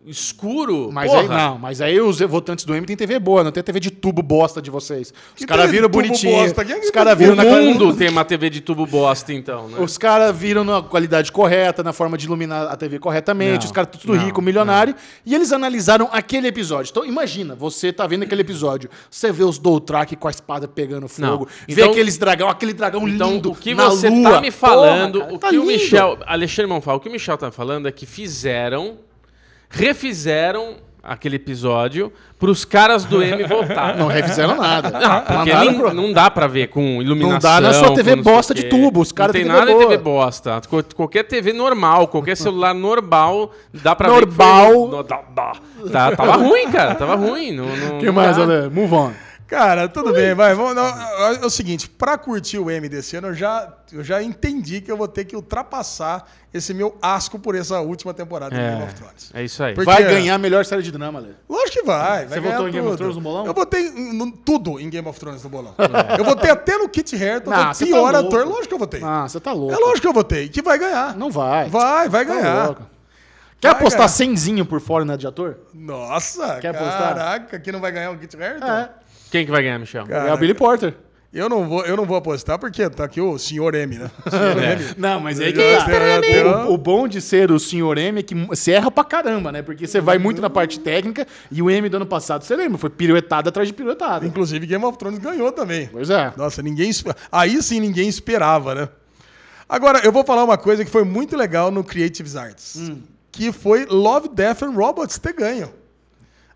escuro, 0.09 0.89
Mas 0.91 1.09
porra. 1.09 1.21
aí 1.21 1.27
não, 1.27 1.57
mas 1.57 1.81
aí 1.81 1.99
os 2.01 2.19
votantes 2.21 2.65
do 2.65 2.75
M 2.75 2.85
tem 2.85 2.95
TV 2.97 3.19
boa, 3.19 3.43
não 3.43 3.51
tem 3.51 3.61
TV 3.63 3.79
de 3.79 3.91
tubo 3.91 4.21
bosta 4.21 4.61
de 4.61 4.69
vocês. 4.71 5.13
Os 5.39 5.45
caras 5.45 5.69
viram 5.69 5.87
bonitinho. 5.89 6.35
bosta? 6.35 6.65
Quem 6.65 6.75
é 6.75 6.79
que 6.79 6.85
Os 6.85 6.91
caras 6.91 7.11
tá- 7.11 7.15
viram 7.15 7.33
O 7.33 7.35
na 7.35 7.43
mundo 7.43 7.93
tem 7.95 8.09
uma 8.09 8.25
TV 8.25 8.49
de 8.49 8.61
tubo 8.61 8.85
bosta, 8.85 9.31
então, 9.33 9.67
né? 9.67 9.77
Os 9.79 9.97
caras 9.97 10.35
viram 10.35 10.63
na 10.63 10.81
qualidade 10.81 11.31
correta, 11.31 11.83
na 11.83 11.93
forma 11.93 12.17
de 12.17 12.25
iluminar 12.25 12.67
a 12.67 12.75
TV 12.75 12.99
corretamente, 12.99 13.59
Não, 13.59 13.65
os 13.65 13.71
caras 13.71 13.89
tudo 13.97 14.15
não, 14.15 14.23
rico, 14.25 14.41
milionário, 14.41 14.95
e 15.25 15.33
eles 15.35 15.51
analisaram 15.51 16.09
aquele 16.11 16.47
episódio. 16.47 16.89
Então 16.91 17.05
imagina, 17.05 17.55
você 17.55 17.93
tá 17.93 18.05
vendo 18.07 18.23
aquele 18.23 18.41
episódio, 18.41 18.89
você 19.09 19.31
vê 19.31 19.43
os 19.43 19.57
Doutrak 19.59 20.15
com 20.15 20.27
a 20.27 20.31
espada 20.31 20.67
pegando 20.67 21.07
fogo, 21.07 21.47
vê 21.67 21.81
Então- 21.81 21.91
aqueles 21.91 22.17
dragão, 22.17 22.49
aquele 22.49 22.73
dragão 22.73 23.07
Então, 23.07 23.31
lindo 23.33 23.51
o 23.51 23.55
que 23.55 23.73
você 23.73 24.09
lua. 24.09 24.31
tá 24.31 24.41
me 24.41 24.51
falando, 24.51 25.13
Porra, 25.19 25.25
cara, 25.25 25.35
o 25.35 25.39
tá 25.39 25.49
que 25.49 25.57
o. 25.59 25.65
Michel, 25.65 26.17
Alexandre 26.25 26.71
Monfal, 26.71 26.97
o 26.97 26.99
que 26.99 27.07
o 27.09 27.11
Michel 27.11 27.37
tá 27.37 27.51
falando 27.51 27.87
é 27.87 27.91
que 27.91 28.05
fizeram, 28.05 28.97
refizeram 29.69 30.75
aquele 31.01 31.37
episódio 31.37 32.11
pros 32.37 32.65
caras 32.65 33.05
do 33.05 33.21
M 33.23 33.43
voltar. 33.45 33.95
Não 33.97 34.07
refizeram 34.07 34.55
nada. 34.57 34.89
Não, 34.99 35.21
porque 35.21 35.53
nem- 35.53 35.73
pro- 35.79 35.93
não 35.93 36.11
dá 36.11 36.29
pra 36.29 36.45
ver 36.47 36.67
com 36.67 37.01
iluminação. 37.01 37.33
Não 37.33 37.39
dá 37.39 37.61
na 37.61 37.73
sua 37.73 37.93
TV 37.95 38.15
bosta 38.17 38.53
de 38.53 38.63
tubo, 38.65 38.99
os 39.01 39.11
caras 39.11 39.33
Não 39.33 39.41
tem 39.41 39.43
TV 39.47 39.57
nada 39.59 39.71
de 39.71 39.77
boa. 39.77 39.89
TV 39.89 39.97
bosta. 40.03 40.61
Qualquer 40.95 41.23
TV 41.23 41.53
normal, 41.53 42.07
qualquer 42.07 42.35
celular 42.35 42.73
normal, 42.73 43.51
dá 43.73 43.95
pra 43.95 44.09
Normal. 44.09 44.89
ver 44.91 45.03
que 45.03 45.07
foi... 45.83 45.89
Tá- 45.91 46.15
tava 46.15 46.33
ruim, 46.35 46.69
cara, 46.71 46.95
tava 46.95 47.15
ruim. 47.15 47.59
O 47.59 47.99
que 47.99 48.11
mais. 48.11 48.37
Ale? 48.37 48.69
Move 48.69 48.93
on. 48.93 49.11
Cara, 49.49 49.89
tudo 49.89 50.13
bem, 50.13 50.35
vai. 50.35 50.53
Vamos, 50.53 50.75
não, 50.75 50.85
é 50.85 51.45
o 51.45 51.49
seguinte, 51.49 51.89
pra 51.89 52.17
curtir 52.19 52.59
o 52.59 52.69
M 52.69 52.87
desse 52.87 53.15
ano, 53.15 53.29
eu 53.29 53.33
já, 53.33 53.73
eu 53.91 54.03
já 54.03 54.21
entendi 54.21 54.79
que 54.79 54.91
eu 54.91 54.95
vou 54.95 55.07
ter 55.07 55.25
que 55.25 55.35
ultrapassar 55.35 56.23
esse 56.53 56.71
meu 56.71 56.95
asco 57.01 57.39
por 57.39 57.55
essa 57.55 57.79
última 57.79 58.13
temporada 58.13 58.55
de 58.55 58.61
Game 58.61 58.83
of 58.83 58.93
Thrones. 58.93 59.31
É, 59.33 59.41
é 59.41 59.43
isso 59.45 59.63
aí. 59.63 59.73
Porque- 59.73 59.89
Vai 59.89 60.03
ganhar 60.03 60.35
a 60.35 60.37
melhor 60.37 60.63
série 60.65 60.83
de 60.83 60.91
drama, 60.91 61.17
Ale. 61.17 61.35
Lógico 61.49 61.79
que 61.79 61.83
vai. 61.83 62.25
vai 62.25 62.27
Você 62.27 62.39
ganhar 62.41 62.51
votou 62.57 62.69
em 62.69 62.71
Game 62.71 62.87
of. 62.87 62.97
Thrones 62.97 63.15
no 63.15 63.21
bolão? 63.21 63.45
Eu 63.47 63.53
votei 63.55 63.89
no- 63.89 64.31
tudo 64.31 64.79
em 64.79 64.87
Game 64.89 65.07
of 65.07 65.19
Thrones 65.19 65.43
no 65.43 65.49
bolão. 65.49 65.73
Eu 66.17 66.23
votei 66.23 66.51
até 66.51 66.77
no 66.77 66.87
Kit 66.87 67.15
Harington, 67.15 67.49
no 67.49 67.73
você 67.73 67.85
pior 67.87 68.11
tá 68.13 68.19
ator. 68.19 68.45
Lógico 68.45 68.67
que 68.67 68.73
eu 68.75 68.79
votei. 68.79 69.01
Ah, 69.03 69.27
você 69.27 69.39
tá 69.39 69.51
louco. 69.51 69.73
É 69.73 69.77
lógico 69.77 70.01
que 70.01 70.07
eu 70.07 70.13
votei. 70.13 70.47
Que 70.47 70.61
vai 70.61 70.77
ganhar. 70.77 71.15
Não 71.17 71.31
vai. 71.31 71.67
Vai, 71.69 72.07
vai 72.07 72.23
Tá 72.25 72.33
ganhar. 72.35 72.65
louco. 72.67 72.83
Quer 73.59 73.69
Vai 73.69 73.77
apostar 73.81 73.99
ganhar. 74.01 74.09
cenzinho 74.09 74.65
por 74.65 74.79
fora 74.79 75.03
né, 75.03 75.17
de 75.17 75.27
ator? 75.27 75.57
Nossa, 75.73 76.59
Quer 76.61 76.69
apostar? 76.69 77.13
caraca, 77.15 77.59
que 77.59 77.71
não 77.73 77.81
vai 77.81 77.91
ganhar 77.91 78.11
o 78.11 78.17
Kit 78.17 78.41
Harington? 78.41 78.65
É. 78.65 78.89
Quem 79.31 79.45
que 79.45 79.51
vai 79.51 79.63
ganhar, 79.63 79.79
Michel? 79.79 80.05
É 80.09 80.33
o 80.33 80.37
Billy 80.37 80.53
Porter. 80.53 80.95
Eu 81.31 81.47
não 81.47 81.69
vou, 81.69 81.85
eu 81.85 81.95
não 81.95 82.05
vou 82.05 82.17
apostar 82.17 82.57
porque 82.57 82.89
tá 82.89 83.03
aqui 83.03 83.21
o 83.21 83.37
senhor 83.37 83.75
M, 83.75 83.99
né? 83.99 84.09
Não, 84.97 85.19
mas 85.19 85.39
aí 85.39 85.53
que 85.53 85.59
tá. 85.59 86.65
O, 86.65 86.73
o 86.73 86.77
bom 86.77 87.07
de 87.07 87.21
ser 87.21 87.51
o 87.51 87.59
senhor 87.59 87.99
M 87.99 88.19
é 88.19 88.23
que 88.23 88.33
você 88.33 88.71
erra 88.71 88.89
pra 88.89 89.03
caramba, 89.03 89.51
né? 89.51 89.61
Porque 89.61 89.85
você 89.85 90.01
vai 90.01 90.17
muito 90.17 90.41
na 90.41 90.49
parte 90.49 90.79
técnica 90.79 91.27
e 91.51 91.61
o 91.61 91.69
M 91.69 91.87
do 91.87 91.97
ano 91.97 92.05
passado, 92.07 92.43
você 92.43 92.55
lembra, 92.55 92.79
foi 92.79 92.89
piruetada 92.89 93.49
atrás 93.49 93.67
de 93.67 93.75
piruetada. 93.75 94.25
Inclusive 94.25 94.65
Game 94.65 94.83
of 94.83 94.97
Thrones 94.97 95.19
ganhou 95.19 95.51
também. 95.51 95.87
Pois 95.91 96.09
é. 96.09 96.33
Nossa, 96.35 96.63
ninguém. 96.63 96.89
Aí 97.31 97.61
sim 97.61 97.79
ninguém 97.79 98.09
esperava, 98.09 98.73
né? 98.73 98.89
Agora, 99.67 99.99
eu 100.03 100.11
vou 100.11 100.23
falar 100.23 100.43
uma 100.43 100.57
coisa 100.57 100.83
que 100.83 100.89
foi 100.89 101.03
muito 101.03 101.37
legal 101.37 101.69
no 101.69 101.83
Creative 101.83 102.37
Arts. 102.39 102.75
Hum. 102.75 103.03
Que 103.31 103.51
foi 103.51 103.85
Love, 103.85 104.29
Death 104.29 104.63
and 104.63 104.71
Robots 104.71 105.19
ter 105.19 105.33
ganho. 105.33 105.71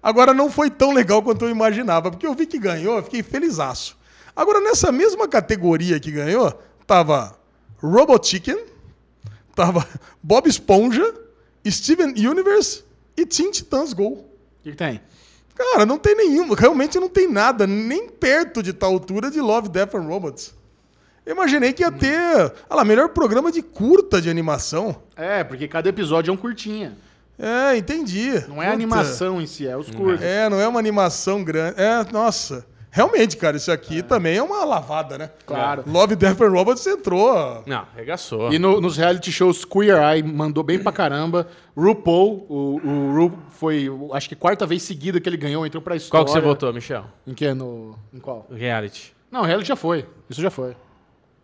Agora, 0.04 0.34
não 0.34 0.52
foi 0.52 0.70
tão 0.70 0.92
legal 0.92 1.24
quanto 1.24 1.46
eu 1.46 1.50
imaginava, 1.50 2.12
porque 2.12 2.28
eu 2.28 2.34
vi 2.34 2.46
que 2.46 2.60
ganhou, 2.60 2.98
eu 2.98 3.04
fiquei 3.04 3.24
felizaço. 3.24 3.98
Agora, 4.36 4.60
nessa 4.60 4.92
mesma 4.92 5.30
categoria 5.30 5.98
que 5.98 6.12
ganhou, 6.12 6.52
tava 6.86 7.39
Robot 7.78 8.28
Chicken, 8.28 8.60
tava 9.56 9.88
Bob 10.22 10.50
Esponja, 10.50 11.13
Steven 11.66 12.10
Universe 12.10 12.84
e 13.16 13.26
Teen 13.26 13.50
Titans 13.50 13.94
Go. 13.94 14.10
O 14.10 14.26
que, 14.62 14.72
que 14.72 14.78
tem? 14.78 15.00
Cara, 15.56 15.86
não 15.86 15.98
tem 15.98 16.16
nenhuma, 16.16 16.56
realmente 16.56 17.00
não 17.00 17.08
tem 17.08 17.32
nada, 17.32 17.66
nem 17.66 18.10
perto 18.10 18.62
de 18.62 18.74
tal 18.74 18.92
altura 18.92 19.32
de 19.32 19.39
Love, 19.39 19.70
Death 19.70 19.96
and 19.96 20.02
Robots. 20.02 20.54
Eu 21.26 21.34
imaginei 21.34 21.72
que 21.72 21.84
ia 21.84 21.92
ter, 21.92 22.12
olha 22.70 22.78
lá, 22.78 22.84
melhor 22.84 23.10
programa 23.10 23.52
de 23.52 23.62
curta 23.62 24.22
de 24.22 24.30
animação. 24.30 25.02
É, 25.16 25.44
porque 25.44 25.68
cada 25.70 25.88
episódio 25.88 26.32
é 26.32 26.34
um 26.34 26.38
curtinha. 26.38 26.98
É, 27.38 27.76
entendi. 27.78 28.32
Não 28.48 28.62
é 28.62 28.65
Puta. 28.65 28.74
animação 28.74 29.41
em 29.41 29.46
si, 29.48 29.67
é 29.67 29.76
os 29.76 29.89
curtos. 29.89 30.22
É, 30.24 30.48
não 30.50 30.60
é 30.60 30.67
uma 30.67 30.80
animação 30.80 31.43
grande. 31.43 31.80
É, 31.82 32.06
nossa. 32.12 32.65
Realmente, 32.96 33.38
cara, 33.38 33.58
isso 33.58 33.72
aqui 33.72 34.04
também 34.04 34.38
é 34.38 34.43
uma 34.43 34.63
lavada, 34.63 35.17
né? 35.17 35.32
Claro. 35.48 35.84
Love, 35.88 36.15
Death 36.15 36.39
and 36.41 36.50
Robots 36.52 36.86
entrou. 36.86 37.63
Não, 37.65 37.88
regaçou. 37.96 38.54
E 38.54 38.60
no- 38.60 38.80
nos 38.80 38.98
reality 38.98 39.32
shows 39.32 39.65
Queer 39.65 39.98
Eye 39.98 40.22
mandou 40.22 40.63
bem 40.63 40.78
pra 40.78 40.91
caramba. 40.91 41.48
RuPaul, 41.76 42.46
o, 42.48 42.80
o 42.88 43.13
Ru 43.15 43.34
foi, 43.50 43.89
acho 44.13 44.30
que 44.30 44.36
quarta 44.36 44.67
vez 44.67 44.84
seguida 44.84 45.19
que 45.19 45.28
ele 45.28 45.38
ganhou, 45.38 45.65
entrou 45.65 45.82
pra 45.82 45.96
história. 45.96 46.24
Qual 46.24 46.26
que 46.26 46.39
você 46.39 46.48
votou, 46.48 46.72
Michel? 46.72 47.06
Em 47.26 47.34
que? 47.34 47.52
No, 47.56 47.98
em 48.13 48.19
qual? 48.19 48.46
Reality. 48.52 49.12
Não, 49.32 49.41
reality 49.41 49.67
já 49.69 49.76
foi. 49.76 50.06
Isso 50.30 50.39
já 50.39 50.52
foi. 50.52 50.76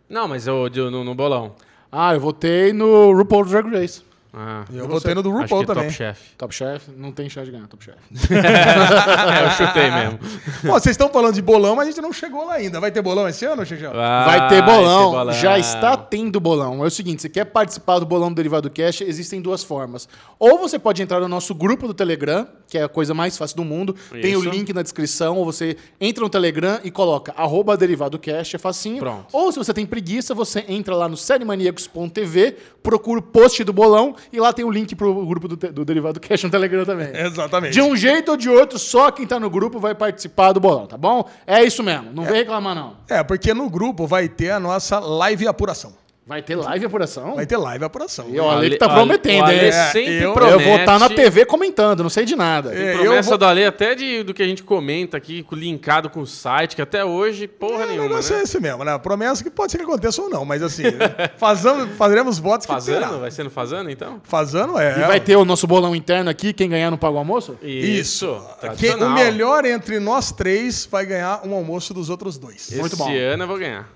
Não, 0.08 0.28
mas 0.28 0.46
eu, 0.46 0.70
no, 0.70 1.02
no 1.02 1.14
bolão. 1.16 1.56
Ah, 1.90 2.14
eu 2.14 2.20
votei 2.20 2.72
no 2.72 3.12
RuPaul 3.12 3.44
Drag 3.44 3.68
Race. 3.68 4.04
Ah, 4.32 4.64
Eu 4.72 4.86
votei 4.86 5.12
no 5.14 5.22
do 5.22 5.30
acho 5.30 5.40
RuPaul 5.42 5.60
que 5.62 5.66
também. 5.66 5.84
Top 5.84 5.96
Chef. 5.96 6.20
Top 6.38 6.54
Chef, 6.54 6.88
não 6.96 7.10
tem 7.10 7.28
chance 7.28 7.46
de 7.46 7.52
ganhar 7.52 7.66
Top 7.66 7.84
Chef. 7.84 7.96
é, 8.30 9.44
eu 9.44 9.50
chutei 9.50 9.90
mesmo. 9.90 10.18
Bom, 10.64 10.72
vocês 10.74 10.94
estão 10.94 11.08
falando 11.08 11.34
de 11.34 11.42
bolão, 11.42 11.74
mas 11.74 11.88
a 11.88 11.90
gente 11.90 12.00
não 12.00 12.12
chegou 12.12 12.46
lá 12.46 12.54
ainda. 12.54 12.78
Vai 12.78 12.92
ter 12.92 13.02
bolão 13.02 13.28
esse 13.28 13.44
ano, 13.44 13.64
Xixão? 13.66 13.92
Vai 13.92 14.48
ter 14.48 14.62
bolão. 14.62 15.10
bolão. 15.10 15.32
Já 15.32 15.58
está 15.58 15.96
tendo 15.96 16.38
bolão. 16.38 16.84
É 16.84 16.86
o 16.86 16.90
seguinte, 16.90 17.22
você 17.22 17.28
quer 17.28 17.44
participar 17.46 17.98
do 17.98 18.06
bolão 18.06 18.28
do 18.28 18.36
Derivado 18.36 18.70
Cash, 18.70 19.00
existem 19.00 19.40
duas 19.40 19.64
formas. 19.64 20.08
Ou 20.38 20.58
você 20.58 20.78
pode 20.78 21.02
entrar 21.02 21.18
no 21.20 21.28
nosso 21.28 21.54
grupo 21.54 21.88
do 21.88 21.94
Telegram, 21.94 22.46
que 22.68 22.78
é 22.78 22.84
a 22.84 22.88
coisa 22.88 23.12
mais 23.12 23.36
fácil 23.36 23.56
do 23.56 23.64
mundo. 23.64 23.96
Tem 24.22 24.36
o 24.36 24.40
Isso. 24.40 24.50
link 24.50 24.72
na 24.72 24.82
descrição, 24.82 25.36
ou 25.38 25.44
você 25.44 25.76
entra 26.00 26.22
no 26.22 26.30
Telegram 26.30 26.78
e 26.84 26.90
coloca 26.90 27.34
arroba 27.36 27.76
Derivado 27.76 28.18
Cash, 28.18 28.54
é 28.54 28.58
facinho. 28.58 28.98
Pronto. 28.98 29.26
Ou 29.32 29.50
se 29.50 29.58
você 29.58 29.74
tem 29.74 29.84
preguiça, 29.84 30.34
você 30.34 30.64
entra 30.68 30.94
lá 30.94 31.08
no 31.08 31.16
seriemaníacos.tv, 31.16 32.56
procura 32.82 33.18
o 33.18 33.22
post 33.22 33.62
do 33.64 33.72
bolão 33.72 34.14
e 34.32 34.40
lá 34.40 34.52
tem 34.52 34.64
o 34.64 34.70
link 34.70 34.94
pro 34.94 35.26
grupo 35.26 35.48
do, 35.48 35.56
do 35.56 35.84
Derivado 35.84 36.20
Cash 36.20 36.44
no 36.44 36.50
Telegram 36.50 36.84
também. 36.84 37.10
Exatamente. 37.14 37.72
De 37.72 37.80
um 37.80 37.96
jeito 37.96 38.30
ou 38.32 38.36
de 38.36 38.48
outro, 38.48 38.78
só 38.78 39.10
quem 39.10 39.26
tá 39.26 39.38
no 39.38 39.50
grupo 39.50 39.78
vai 39.78 39.94
participar 39.94 40.52
do 40.52 40.60
bolão, 40.60 40.86
tá 40.86 40.96
bom? 40.96 41.28
É 41.46 41.62
isso 41.62 41.82
mesmo, 41.82 42.12
não 42.12 42.24
vem 42.24 42.34
reclamar 42.34 42.74
não. 42.74 42.96
É, 43.08 43.22
porque 43.22 43.52
no 43.54 43.68
grupo 43.68 44.06
vai 44.06 44.28
ter 44.28 44.50
a 44.50 44.60
nossa 44.60 44.98
live 44.98 45.46
apuração. 45.46 45.99
Vai 46.30 46.42
ter 46.42 46.54
live 46.54 46.84
apuração? 46.86 47.34
Vai 47.34 47.44
ter 47.44 47.56
live 47.56 47.84
apuração. 47.84 48.26
E 48.30 48.38
olha 48.38 48.64
ele 48.64 48.76
que 48.76 48.78
tá 48.78 48.86
Ale- 48.86 48.94
prometendo, 48.94 49.40
o 49.40 49.44
Ale 49.46 49.66
hein? 49.66 49.72
sempre 49.90 50.16
eu- 50.18 50.22
eu 50.28 50.32
promete. 50.32 50.62
Eu 50.62 50.68
vou 50.68 50.78
estar 50.78 50.96
na 51.00 51.08
TV 51.08 51.44
comentando, 51.44 52.04
não 52.04 52.08
sei 52.08 52.24
de 52.24 52.36
nada. 52.36 52.72
É, 52.72 52.96
Promessa 52.98 53.30
vou- 53.30 53.38
do 53.38 53.44
Ale 53.46 53.64
até 53.64 53.96
de, 53.96 54.22
do 54.22 54.32
que 54.32 54.40
a 54.40 54.46
gente 54.46 54.62
comenta 54.62 55.16
aqui, 55.16 55.44
linkado 55.50 56.08
com 56.08 56.20
o 56.20 56.26
site, 56.28 56.76
que 56.76 56.80
até 56.82 57.04
hoje, 57.04 57.48
porra 57.48 57.82
É, 57.82 57.84
o 57.84 57.88
nenhuma, 57.88 58.08
negócio 58.10 58.32
é 58.34 58.36
né? 58.36 58.42
esse 58.44 58.60
mesmo, 58.60 58.84
né? 58.84 58.96
Promessa 58.98 59.42
que 59.42 59.50
pode 59.50 59.72
ser 59.72 59.78
que 59.78 59.82
aconteça 59.84 60.22
ou 60.22 60.30
não, 60.30 60.44
mas 60.44 60.62
assim, 60.62 60.84
fazamos, 61.36 61.96
faremos 61.96 62.38
votos 62.38 62.64
que 62.64 62.72
Fazendo? 62.72 63.00
terá. 63.00 63.08
Vai 63.10 63.30
sendo 63.32 63.50
fazendo, 63.50 63.90
então? 63.90 64.20
Fazendo 64.22 64.78
é. 64.78 65.00
E 65.00 65.06
vai 65.08 65.18
ter 65.18 65.34
o 65.34 65.44
nosso 65.44 65.66
bolão 65.66 65.96
interno 65.96 66.30
aqui, 66.30 66.52
quem 66.52 66.68
ganhar 66.68 66.92
não 66.92 66.96
paga 66.98 67.14
o 67.14 67.18
almoço? 67.18 67.58
Isso. 67.60 68.40
Quem- 68.78 68.94
o 68.94 69.10
melhor 69.10 69.64
entre 69.64 69.98
nós 69.98 70.30
três 70.30 70.86
vai 70.88 71.04
ganhar 71.04 71.40
um 71.44 71.52
almoço 71.54 71.92
dos 71.92 72.08
outros 72.08 72.38
dois. 72.38 72.70
Muito 72.70 72.94
Esse 72.94 72.96
bom. 72.96 73.10
ano 73.12 73.42
eu 73.42 73.48
vou 73.48 73.58
ganhar. 73.58 73.88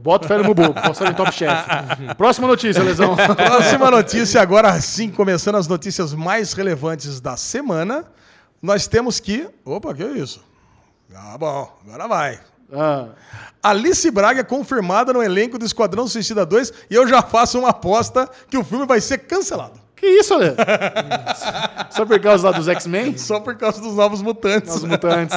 Boto 0.00 0.26
fé 0.26 0.38
no 0.38 0.44
Mubu, 0.44 0.74
postando 0.86 1.12
em 1.12 1.14
Top 1.14 1.32
Chef. 1.32 1.50
Próxima 2.16 2.48
notícia, 2.48 2.82
Lesão. 2.82 3.14
Próxima 3.36 3.90
notícia, 3.90 4.40
agora 4.40 4.80
sim, 4.80 5.10
começando 5.10 5.56
as 5.56 5.68
notícias 5.68 6.12
mais 6.12 6.52
relevantes 6.52 7.20
da 7.20 7.36
semana. 7.36 8.04
Nós 8.60 8.86
temos 8.86 9.20
que. 9.20 9.48
Opa, 9.64 9.94
que 9.94 10.02
é 10.02 10.10
isso? 10.10 10.44
Ah, 11.14 11.36
bom, 11.38 11.70
agora 11.86 12.08
vai. 12.08 12.40
Ah, 12.72 13.08
Alice 13.62 14.10
Braga 14.10 14.40
é 14.40 14.44
confirmada 14.44 15.12
no 15.12 15.22
elenco 15.22 15.58
do 15.58 15.64
Esquadrão 15.66 16.08
Suicida 16.08 16.46
2 16.46 16.72
e 16.90 16.94
eu 16.94 17.06
já 17.06 17.20
faço 17.22 17.58
uma 17.58 17.68
aposta 17.68 18.28
que 18.48 18.56
o 18.56 18.64
filme 18.64 18.86
vai 18.86 19.00
ser 19.00 19.18
cancelado. 19.18 19.81
Que 20.02 20.06
isso, 20.08 20.34
Ale? 20.34 20.56
Só 21.90 22.04
por 22.04 22.18
causa 22.18 22.50
lá 22.50 22.56
dos 22.56 22.66
X-Men? 22.66 23.16
Só 23.16 23.38
por 23.38 23.54
causa 23.54 23.80
dos 23.80 23.94
novos 23.94 24.20
mutantes. 24.20 24.74
Os 24.74 24.82
mutantes. 24.82 25.36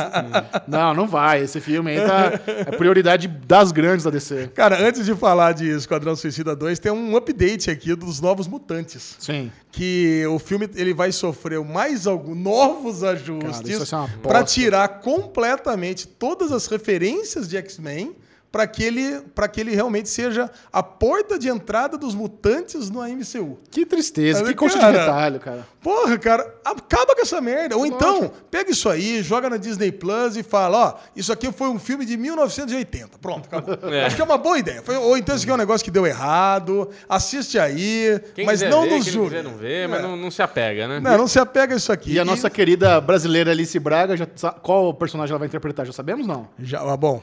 Não, 0.67 0.93
não 0.93 1.07
vai. 1.07 1.43
Esse 1.43 1.61
filme 1.61 1.91
aí 1.91 2.07
tá, 2.07 2.39
é 2.47 2.75
prioridade 2.75 3.27
das 3.27 3.71
grandes 3.71 4.05
da 4.05 4.09
DC. 4.09 4.51
Cara, 4.55 4.81
antes 4.81 5.05
de 5.05 5.13
falar 5.13 5.51
de 5.51 5.69
Esquadrão 5.69 6.15
Suicida 6.15 6.55
2, 6.55 6.79
tem 6.79 6.91
um 6.91 7.15
update 7.15 7.69
aqui 7.69 7.93
dos 7.93 8.19
novos 8.19 8.47
mutantes. 8.47 9.15
Sim. 9.19 9.51
Que 9.71 10.25
o 10.27 10.39
filme 10.39 10.67
ele 10.75 10.93
vai 10.93 11.11
sofrer 11.11 11.63
mais 11.63 12.07
alguns 12.07 12.37
novos 12.37 13.03
ajustes 13.03 13.91
para 14.23 14.43
tirar 14.43 14.87
completamente 14.99 16.07
todas 16.07 16.51
as 16.51 16.65
referências 16.65 17.47
de 17.47 17.57
X-Men 17.57 18.15
para 18.55 18.65
que, 18.67 18.81
ele, 18.81 19.19
pra 19.35 19.49
que 19.49 19.59
ele 19.59 19.75
realmente 19.75 20.07
seja 20.07 20.49
a 20.71 20.81
porta 20.81 21.37
de 21.37 21.49
entrada 21.49 21.97
dos 21.97 22.15
mutantes 22.15 22.89
no 22.89 23.01
MCU. 23.01 23.57
Que 23.69 23.85
tristeza, 23.85 24.39
Mas, 24.39 24.47
que 24.47 24.55
coxa 24.55 24.75
de 24.75 24.79
cara, 24.79 24.97
retalho, 25.01 25.39
cara. 25.41 25.67
Porra, 25.83 26.17
cara, 26.17 26.55
acaba 26.63 27.13
com 27.13 27.21
essa 27.21 27.41
merda. 27.41 27.75
Ou 27.75 27.85
então, 27.85 28.31
pega 28.49 28.71
isso 28.71 28.87
aí, 28.87 29.21
joga 29.21 29.49
na 29.49 29.57
Disney 29.57 29.91
Plus 29.91 30.37
e 30.37 30.41
fala, 30.41 30.77
ó, 30.77 30.93
isso 31.13 31.33
aqui 31.33 31.51
foi 31.51 31.67
um 31.67 31.77
filme 31.77 32.05
de 32.05 32.15
1980. 32.15 33.17
Pronto, 33.19 33.45
acabou. 33.51 33.77
É. 33.91 34.05
Acho 34.05 34.15
que 34.15 34.21
é 34.21 34.25
uma 34.25 34.37
boa 34.37 34.57
ideia. 34.57 34.81
Foi- 34.81 34.95
ou 34.95 35.17
então 35.17 35.35
isso 35.35 35.43
aqui 35.43 35.51
é 35.51 35.53
um 35.53 35.57
negócio 35.57 35.83
que 35.83 35.91
deu 35.91 36.07
errado, 36.07 36.89
assiste 37.09 37.59
aí, 37.59 38.21
Quem 38.33 38.45
mas 38.45 38.61
não 38.61 38.83
ver, 38.83 38.91
nos 38.91 39.03
quem 39.03 39.13
julgue. 39.13 39.29
quiser 39.31 39.43
não 39.43 39.57
vê, 39.57 39.85
mas 39.85 39.99
É. 39.99 40.03
não, 40.03 40.15
não 40.15 40.31
se 40.31 40.41
apega, 40.41 40.87
né? 40.87 41.01
Não, 41.01 41.17
não 41.17 41.27
se 41.27 41.37
apega 41.39 41.73
a 41.73 41.77
isso 41.77 41.91
aqui. 41.91 42.13
E 42.13 42.19
a 42.21 42.23
nossa 42.23 42.49
querida 42.49 43.01
brasileira 43.01 43.51
Alice 43.51 43.77
Braga, 43.79 44.15
já 44.15 44.25
qual 44.61 44.93
personagem 44.93 45.33
ela 45.33 45.39
vai 45.39 45.47
interpretar? 45.49 45.85
Já 45.85 45.91
sabemos, 45.91 46.25
não? 46.25 46.47
Já, 46.57 46.79
ah, 46.79 46.95
bom, 46.95 47.21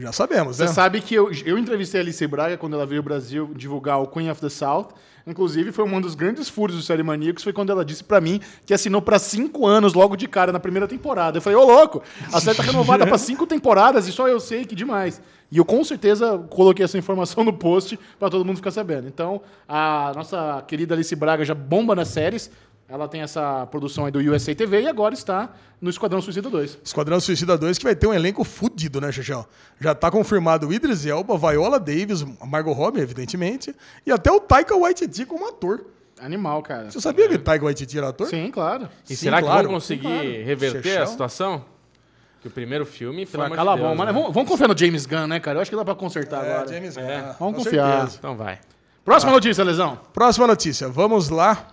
já 0.00 0.12
sabemos, 0.12 0.56
Você 0.56 0.64
né? 0.64 0.68
sabe 0.72 1.00
que 1.00 1.14
eu, 1.14 1.30
eu 1.44 1.58
entrevistei 1.58 2.00
a 2.00 2.02
Alice 2.02 2.26
Braga 2.26 2.56
quando 2.56 2.74
ela 2.74 2.86
veio 2.86 3.00
ao 3.00 3.04
Brasil 3.04 3.50
divulgar 3.54 4.00
o 4.00 4.06
Queen 4.06 4.30
of 4.30 4.40
the 4.40 4.48
South. 4.48 4.88
Inclusive, 5.26 5.70
foi 5.70 5.84
um 5.84 6.00
dos 6.00 6.14
grandes 6.14 6.48
furos 6.48 6.74
do 6.76 6.82
Série 6.82 7.02
Maníacos, 7.02 7.44
foi 7.44 7.52
quando 7.52 7.70
ela 7.70 7.84
disse 7.84 8.02
pra 8.02 8.20
mim 8.20 8.40
que 8.64 8.72
assinou 8.72 9.02
pra 9.02 9.18
cinco 9.18 9.66
anos 9.66 9.92
logo 9.92 10.16
de 10.16 10.26
cara 10.26 10.50
na 10.50 10.58
primeira 10.58 10.88
temporada. 10.88 11.38
Eu 11.38 11.42
falei, 11.42 11.58
ô 11.58 11.64
louco, 11.64 12.02
a 12.32 12.40
série 12.40 12.56
tá 12.56 12.62
renovada 12.62 13.06
pra 13.06 13.18
cinco 13.18 13.46
temporadas 13.46 14.08
e 14.08 14.12
só 14.12 14.26
eu 14.28 14.40
sei 14.40 14.64
que 14.64 14.74
demais. 14.74 15.20
E 15.52 15.58
eu 15.58 15.64
com 15.64 15.82
certeza 15.84 16.38
coloquei 16.48 16.84
essa 16.84 16.96
informação 16.96 17.44
no 17.44 17.52
post 17.52 17.98
pra 18.18 18.30
todo 18.30 18.44
mundo 18.44 18.56
ficar 18.56 18.70
sabendo. 18.70 19.08
Então, 19.08 19.42
a 19.68 20.12
nossa 20.14 20.64
querida 20.66 20.94
Alice 20.94 21.14
Braga 21.14 21.44
já 21.44 21.54
bomba 21.54 21.94
nas 21.94 22.08
séries. 22.08 22.50
Ela 22.90 23.06
tem 23.06 23.20
essa 23.22 23.64
produção 23.66 24.04
aí 24.04 24.10
do 24.10 24.18
USA 24.18 24.52
TV 24.52 24.82
e 24.82 24.88
agora 24.88 25.14
está 25.14 25.50
no 25.80 25.88
Esquadrão 25.88 26.20
Suicida 26.20 26.50
2. 26.50 26.78
Esquadrão 26.82 27.20
Suicida 27.20 27.56
2, 27.56 27.78
que 27.78 27.84
vai 27.84 27.94
ter 27.94 28.08
um 28.08 28.12
elenco 28.12 28.42
fudido, 28.42 29.00
né, 29.00 29.12
Xixão? 29.12 29.46
Já 29.80 29.94
tá 29.94 30.10
confirmado 30.10 30.66
o 30.66 30.72
Idris 30.72 31.06
Elba, 31.06 31.38
Viola 31.38 31.78
Davis, 31.78 32.24
Margot 32.44 32.72
Robbie, 32.72 33.00
evidentemente, 33.00 33.72
e 34.04 34.10
até 34.10 34.30
o 34.32 34.40
Taika 34.40 34.76
Waititi 34.76 35.24
como 35.24 35.46
ator. 35.48 35.86
Animal, 36.20 36.60
cara. 36.62 36.90
Você 36.90 37.00
sabia 37.00 37.28
que 37.28 37.36
o 37.36 37.38
Taika 37.38 37.64
Waititi 37.64 37.96
era 37.96 38.08
ator? 38.08 38.26
Sim, 38.26 38.50
claro. 38.50 38.88
E 39.08 39.14
Sim, 39.14 39.24
será 39.24 39.36
que 39.38 39.44
claro. 39.44 39.68
vão 39.68 39.74
conseguir 39.74 40.02
Claro. 40.02 40.44
reverter 40.44 40.82
Chechão. 40.82 41.02
a 41.02 41.06
situação? 41.06 41.64
Que 42.42 42.48
o 42.48 42.50
primeiro 42.50 42.84
filme, 42.84 43.24
Foi 43.24 43.40
amor 43.44 43.54
cala 43.56 43.74
a 43.74 43.76
bomba, 43.76 44.04
né? 44.06 44.12
né? 44.12 44.18
Vamos, 44.18 44.34
vamos 44.34 44.48
confiar 44.50 44.66
no 44.66 44.76
James 44.76 45.06
Gunn, 45.06 45.26
né, 45.28 45.38
cara? 45.38 45.58
Eu 45.58 45.62
acho 45.62 45.70
que 45.70 45.76
dá 45.76 45.84
pra 45.84 45.94
consertar 45.94 46.44
É, 46.44 46.54
agora. 46.54 46.68
James 46.74 46.96
Gunn. 46.96 47.04
É. 47.04 47.34
com 47.38 47.44
Vamos 47.44 47.64
confiar. 47.64 47.96
certeza. 47.98 48.16
Então 48.18 48.36
vai. 48.36 48.58
Próxima 49.04 49.30
notícia, 49.32 49.62
Lesão. 49.62 49.98
Próxima 50.12 50.46
notícia, 50.46 50.88
vamos 50.88 51.28
lá. 51.28 51.68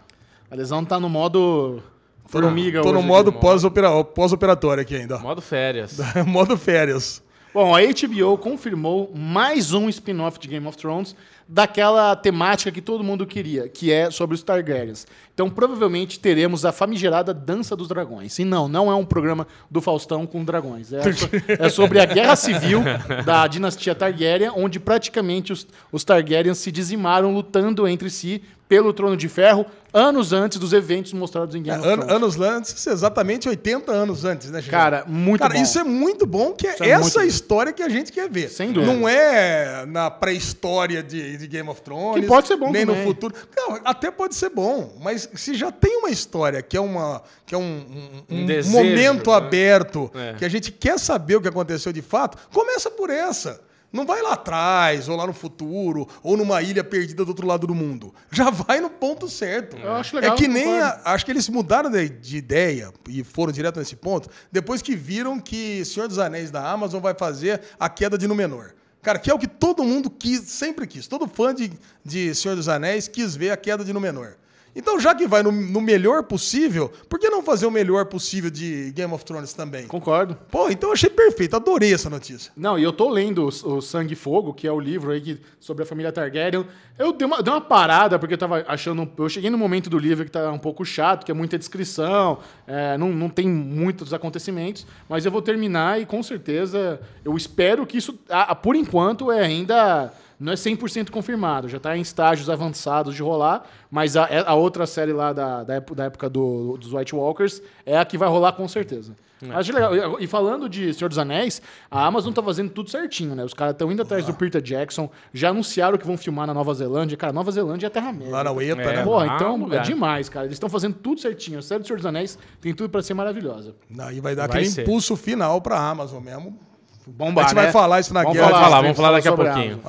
A 0.50 0.56
Lesão 0.56 0.86
tá 0.86 0.98
no 1.00 1.10
modo 1.10 1.82
formiga 2.26 2.82
Tô 2.82 2.94
no 2.94 3.00
hoje 3.00 3.08
modo 3.08 3.34
pós-operatório 3.34 4.82
aqui 4.82 4.96
ainda. 4.96 5.20
Modo 5.20 5.42
férias. 5.42 6.00
modo 6.26 6.58
férias. 6.58 7.22
Bom, 7.54 7.76
a 7.76 7.80
HBO 7.82 8.38
confirmou 8.38 9.12
mais 9.14 9.74
um 9.74 9.90
spin-off 9.90 10.40
de 10.40 10.48
Game 10.48 10.66
of 10.68 10.78
Thrones 10.78 11.16
daquela 11.48 12.16
temática 12.16 12.72
que 12.72 12.82
todo 12.82 13.04
mundo 13.04 13.26
queria, 13.26 13.70
que 13.70 13.92
é 13.92 14.12
sobre 14.12 14.36
os 14.36 14.44
Targaryens. 14.44 15.08
Então, 15.34 15.50
provavelmente 15.50 16.20
teremos 16.20 16.66
a 16.66 16.72
famigerada 16.72 17.34
Dança 17.34 17.76
dos 17.76 17.88
Dragões. 17.88 18.38
E 18.40 18.44
não, 18.46 18.68
não 18.68 18.92
é 18.92 18.96
um 18.96 19.06
programa 19.06 19.48
do 19.70 19.80
Faustão 19.80 20.26
com 20.26 20.44
dragões. 20.44 20.92
É, 20.92 21.02
so- 21.14 21.30
é 21.48 21.70
sobre 21.70 22.00
a 22.00 22.06
guerra 22.06 22.36
civil 22.36 22.82
da 23.26 23.48
dinastia 23.48 23.96
Targaryen, 23.96 24.52
onde 24.56 24.80
praticamente 24.80 25.54
os, 25.54 25.66
os 25.92 26.04
Targaryens 26.04 26.58
se 26.58 26.72
dizimaram 26.72 27.34
lutando 27.34 27.88
entre 27.88 28.10
si 28.10 28.42
pelo 28.68 28.92
Trono 28.92 29.16
de 29.16 29.30
Ferro, 29.30 29.66
anos 29.94 30.34
antes 30.34 30.60
dos 30.60 30.74
eventos 30.74 31.14
mostrados 31.14 31.56
em 31.56 31.64
Game 31.64 31.80
of 31.80 31.88
An- 31.88 31.94
Thrones. 32.00 32.14
anos 32.14 32.40
antes, 32.42 32.86
exatamente 32.88 33.48
80 33.48 33.94
anos 33.94 34.26
antes, 34.26 34.52
né, 34.52 34.60
Xixão? 34.62 34.78
Cara, 34.78 35.06
muito 35.08 35.40
Cara, 35.40 35.54
bom. 35.54 35.62
isso 35.62 35.80
é 35.80 35.86
muito 35.86 36.26
bom, 36.26 36.52
que 36.52 36.68
é, 36.68 36.74
Isso 36.74 36.84
é 36.84 36.90
essa 36.90 37.20
muito 37.20 37.32
história 37.34 37.72
que 37.72 37.82
a 37.82 37.88
gente 37.88 38.12
quer 38.12 38.30
ver. 38.30 38.50
Sem 38.50 38.74
dúvida. 38.74 38.92
Não 38.92 39.08
é 39.08 39.86
na 39.86 40.12
pré-história 40.12 41.02
de, 41.02 41.37
de 41.38 41.48
Game 41.48 41.70
of 41.70 41.82
Thrones. 41.82 42.22
Que 42.22 42.28
pode 42.28 42.48
ser 42.48 42.56
bom 42.58 42.72
Nem 42.72 42.86
também. 42.86 43.02
no 43.02 43.08
futuro. 43.08 43.34
Não, 43.56 43.80
até 43.86 44.10
pode 44.12 44.36
ser 44.36 44.50
bom, 44.50 44.96
mas 45.02 45.30
se 45.36 45.54
já 45.56 45.72
tem 45.72 45.98
uma 45.98 46.10
história 46.10 46.62
que 46.62 46.76
é, 46.78 46.82
uma, 46.82 47.22
que 47.46 47.54
é 47.54 47.58
um, 47.58 47.62
um- 47.62 48.36
Um 48.38 48.42
um 48.44 48.46
desejo, 48.46 48.76
momento 48.76 49.30
né? 49.32 49.36
aberto, 49.38 50.12
É. 50.16 50.34
que 50.34 50.46
a 50.46 50.50
gente 50.50 50.72
quer 50.72 51.00
saber 51.00 51.36
o 51.36 51.42
que 51.42 51.48
aconteceu 51.48 51.92
de 51.94 52.02
fato, 52.02 52.38
começa 52.52 52.90
por 52.92 53.10
essa. 53.10 53.62
Não 53.90 54.06
vai 54.06 54.22
lá 54.22 54.34
atrás, 54.34 55.08
ou 55.08 55.16
lá 55.16 55.26
no 55.26 55.32
futuro, 55.32 56.06
ou 56.22 56.36
numa 56.36 56.62
ilha 56.62 56.84
perdida 56.84 57.24
do 57.24 57.30
outro 57.30 57.48
lado 57.48 57.66
do 57.66 57.74
mundo. 57.74 58.14
Já 58.30 58.50
vai 58.52 58.82
no 58.82 58.90
ponto 58.90 59.30
certo. 59.30 59.78
Eu 59.78 59.94
acho 59.94 60.14
legal, 60.14 60.34
é 60.34 60.38
que 60.38 60.46
nem 60.46 60.78
a- 60.80 61.02
acho 61.06 61.24
que 61.26 61.32
eles 61.32 61.48
mudaram 61.48 61.90
de, 61.90 62.10
de 62.10 62.36
ideia 62.38 62.92
e 63.08 63.24
foram 63.24 63.52
direto 63.54 63.80
nesse 63.80 63.96
ponto 63.96 64.30
depois 64.52 64.82
que 64.82 64.94
viram 64.94 65.40
que 65.40 65.86
Senhor 65.86 66.08
dos 66.10 66.20
Anéis 66.20 66.52
da 66.52 66.70
Amazon 66.70 67.00
vai 67.02 67.14
fazer 67.14 67.62
a 67.80 67.88
queda 67.88 68.18
de 68.18 68.28
Númenor. 68.28 68.74
Cara, 69.08 69.20
que 69.20 69.32
é 69.32 69.34
o 69.34 69.40
que 69.40 69.48
todo 69.48 69.86
mundo 69.86 70.10
quis, 70.10 70.42
sempre 70.42 70.86
quis. 70.86 71.08
Todo 71.08 71.30
fã 71.30 71.56
de, 71.56 71.72
de 72.04 72.36
Senhor 72.36 72.56
dos 72.58 72.68
Anéis 72.68 73.08
quis 73.08 73.38
ver 73.38 73.52
a 73.52 73.56
queda 73.56 73.82
de 73.86 73.94
Númenor. 73.94 74.36
Então, 74.78 75.00
já 75.00 75.16
que 75.16 75.28
vai 75.28 75.42
no, 75.42 75.52
no 75.52 75.82
melhor 75.82 76.24
possível, 76.24 76.92
por 77.10 77.20
que 77.20 77.30
não 77.30 77.42
fazer 77.42 77.66
o 77.66 77.72
melhor 77.72 78.06
possível 78.06 78.52
de 78.52 78.92
Game 78.92 79.12
of 79.12 79.26
Thrones 79.26 79.52
também? 79.52 79.88
Concordo. 79.88 80.38
Pô, 80.52 80.70
então 80.70 80.90
eu 80.90 80.94
achei 80.94 81.10
perfeito, 81.10 81.56
adorei 81.56 81.92
essa 81.94 82.10
notícia. 82.12 82.52
Não, 82.56 82.78
e 82.78 82.84
eu 82.84 82.94
tô 82.94 83.10
lendo 83.10 83.44
o, 83.44 83.76
o 83.78 83.82
Sangue 83.82 84.14
e 84.14 84.16
Fogo, 84.16 84.54
que 84.54 84.68
é 84.68 84.72
o 84.72 84.80
livro 84.80 85.10
aí 85.12 85.20
que- 85.20 85.40
sobre 85.60 85.82
a 85.84 85.86
família 85.86 86.12
Targaryen. 86.12 86.64
Eu 87.00 87.12
dei 87.12 87.26
uma, 87.26 87.42
dei 87.42 87.52
uma 87.52 87.60
parada, 87.60 88.20
porque 88.20 88.36
eu 88.36 88.38
tava 88.38 88.64
achando. 88.68 89.10
Eu 89.18 89.28
cheguei 89.28 89.50
no 89.50 89.58
momento 89.58 89.90
do 89.90 89.98
livro 89.98 90.24
que 90.24 90.32
tá 90.32 90.52
um 90.52 90.60
pouco 90.60 90.86
chato, 90.86 91.26
que 91.26 91.32
é 91.32 91.34
muita 91.34 91.58
descrição, 91.58 92.38
é, 92.68 92.98
não, 92.98 93.10
não 93.10 93.30
tem 93.30 93.48
muitos 93.48 94.14
acontecimentos, 94.14 94.86
mas 95.10 95.26
eu 95.26 95.32
vou 95.32 95.42
terminar 95.42 96.00
e 96.00 96.06
com 96.06 96.22
certeza 96.22 97.00
eu 97.26 97.36
espero 97.36 97.86
que 97.86 97.98
isso, 97.98 98.18
a- 98.30 98.52
a- 98.52 98.56
por 98.56 98.76
enquanto, 98.76 99.32
é 99.32 99.40
ainda. 99.42 100.14
Não 100.40 100.52
é 100.54 100.56
100% 100.56 101.10
confirmado, 101.10 101.68
já 101.68 101.78
está 101.78 101.98
em 101.98 102.02
estágios 102.02 102.48
avançados 102.50 103.16
de 103.16 103.24
rolar, 103.24 103.64
mas 103.90 104.16
a, 104.16 104.28
a 104.46 104.54
outra 104.54 104.86
série 104.86 105.12
lá 105.12 105.34
da, 105.34 105.64
da 105.64 105.74
época, 105.76 105.96
da 105.96 106.04
época 106.06 106.30
do- 106.30 106.78
dos 106.78 106.94
White 106.94 107.16
Walkers 107.16 107.60
é 107.86 107.98
a 107.98 108.06
que 108.06 108.18
vai 108.20 108.30
rolar 108.30 108.52
com 108.54 108.68
certeza. 108.68 109.14
Acho 109.52 109.72
legal. 109.72 110.20
E 110.20 110.24
e 110.24 110.28
falando 110.28 110.68
de 110.68 110.92
Senhor 110.96 111.10
dos 111.10 111.18
Anéis, 111.20 111.62
a 111.92 112.06
Amazon 112.06 112.34
tá 112.34 112.42
fazendo 112.42 112.72
tudo 112.72 112.90
certinho, 112.90 113.36
né? 113.36 113.44
Os 113.44 113.54
caras 113.54 113.74
estão 113.74 113.92
indo 113.92 114.02
atrás 114.02 114.26
do 114.26 114.34
Peter 114.34 114.60
Jackson, 114.62 115.10
já 115.32 115.50
anunciaram 115.50 115.96
que 115.98 116.08
vão 116.08 116.18
filmar 116.18 116.48
na 116.48 116.54
Nova 116.56 116.74
Zelândia. 116.74 117.16
Cara, 117.16 117.32
Nova 117.32 117.52
Zelândia 117.52 117.86
é 117.86 117.90
Terra-média. 117.90 118.32
Lá 118.32 118.44
na 118.44 118.52
UETA, 118.52 118.82
É. 118.82 118.96
né? 118.98 119.04
Porra, 119.04 119.28
então 119.36 119.56
lugar. 119.58 119.80
é 119.82 119.84
demais, 119.84 120.28
cara. 120.28 120.46
Eles 120.48 120.56
estão 120.56 120.70
fazendo 120.70 120.96
tudo 120.96 121.22
certinho. 121.22 121.60
A 121.60 121.62
série 121.62 121.82
do 121.82 121.86
Senhor 121.88 121.98
dos 121.98 122.06
Anéis 122.08 122.38
tem 122.60 122.74
tudo 122.74 122.90
pra 122.90 123.04
ser 123.04 123.14
maravilhosa. 123.14 123.76
Aí 124.00 124.20
vai 124.20 124.36
dar 124.36 124.48
Vai 124.48 124.58
aquele 124.58 124.72
ser. 124.72 124.82
impulso 124.84 125.16
final 125.16 125.62
pra 125.62 125.80
Amazon 125.80 126.24
mesmo. 126.24 126.58
Bombar, 127.06 127.46
A 127.46 127.48
gente 127.48 127.56
vai 127.56 127.66
né? 127.68 127.72
falar 127.72 128.00
isso 128.00 128.14
na 128.16 128.22
Vamos 128.24 128.38
guerra. 128.38 128.50
Vamos 128.50 128.64
falar, 128.66 128.82
vamos 128.82 128.98
falar 128.98 129.12
daqui 129.12 129.28
a 129.28 129.34
pouquinho. 129.36 129.82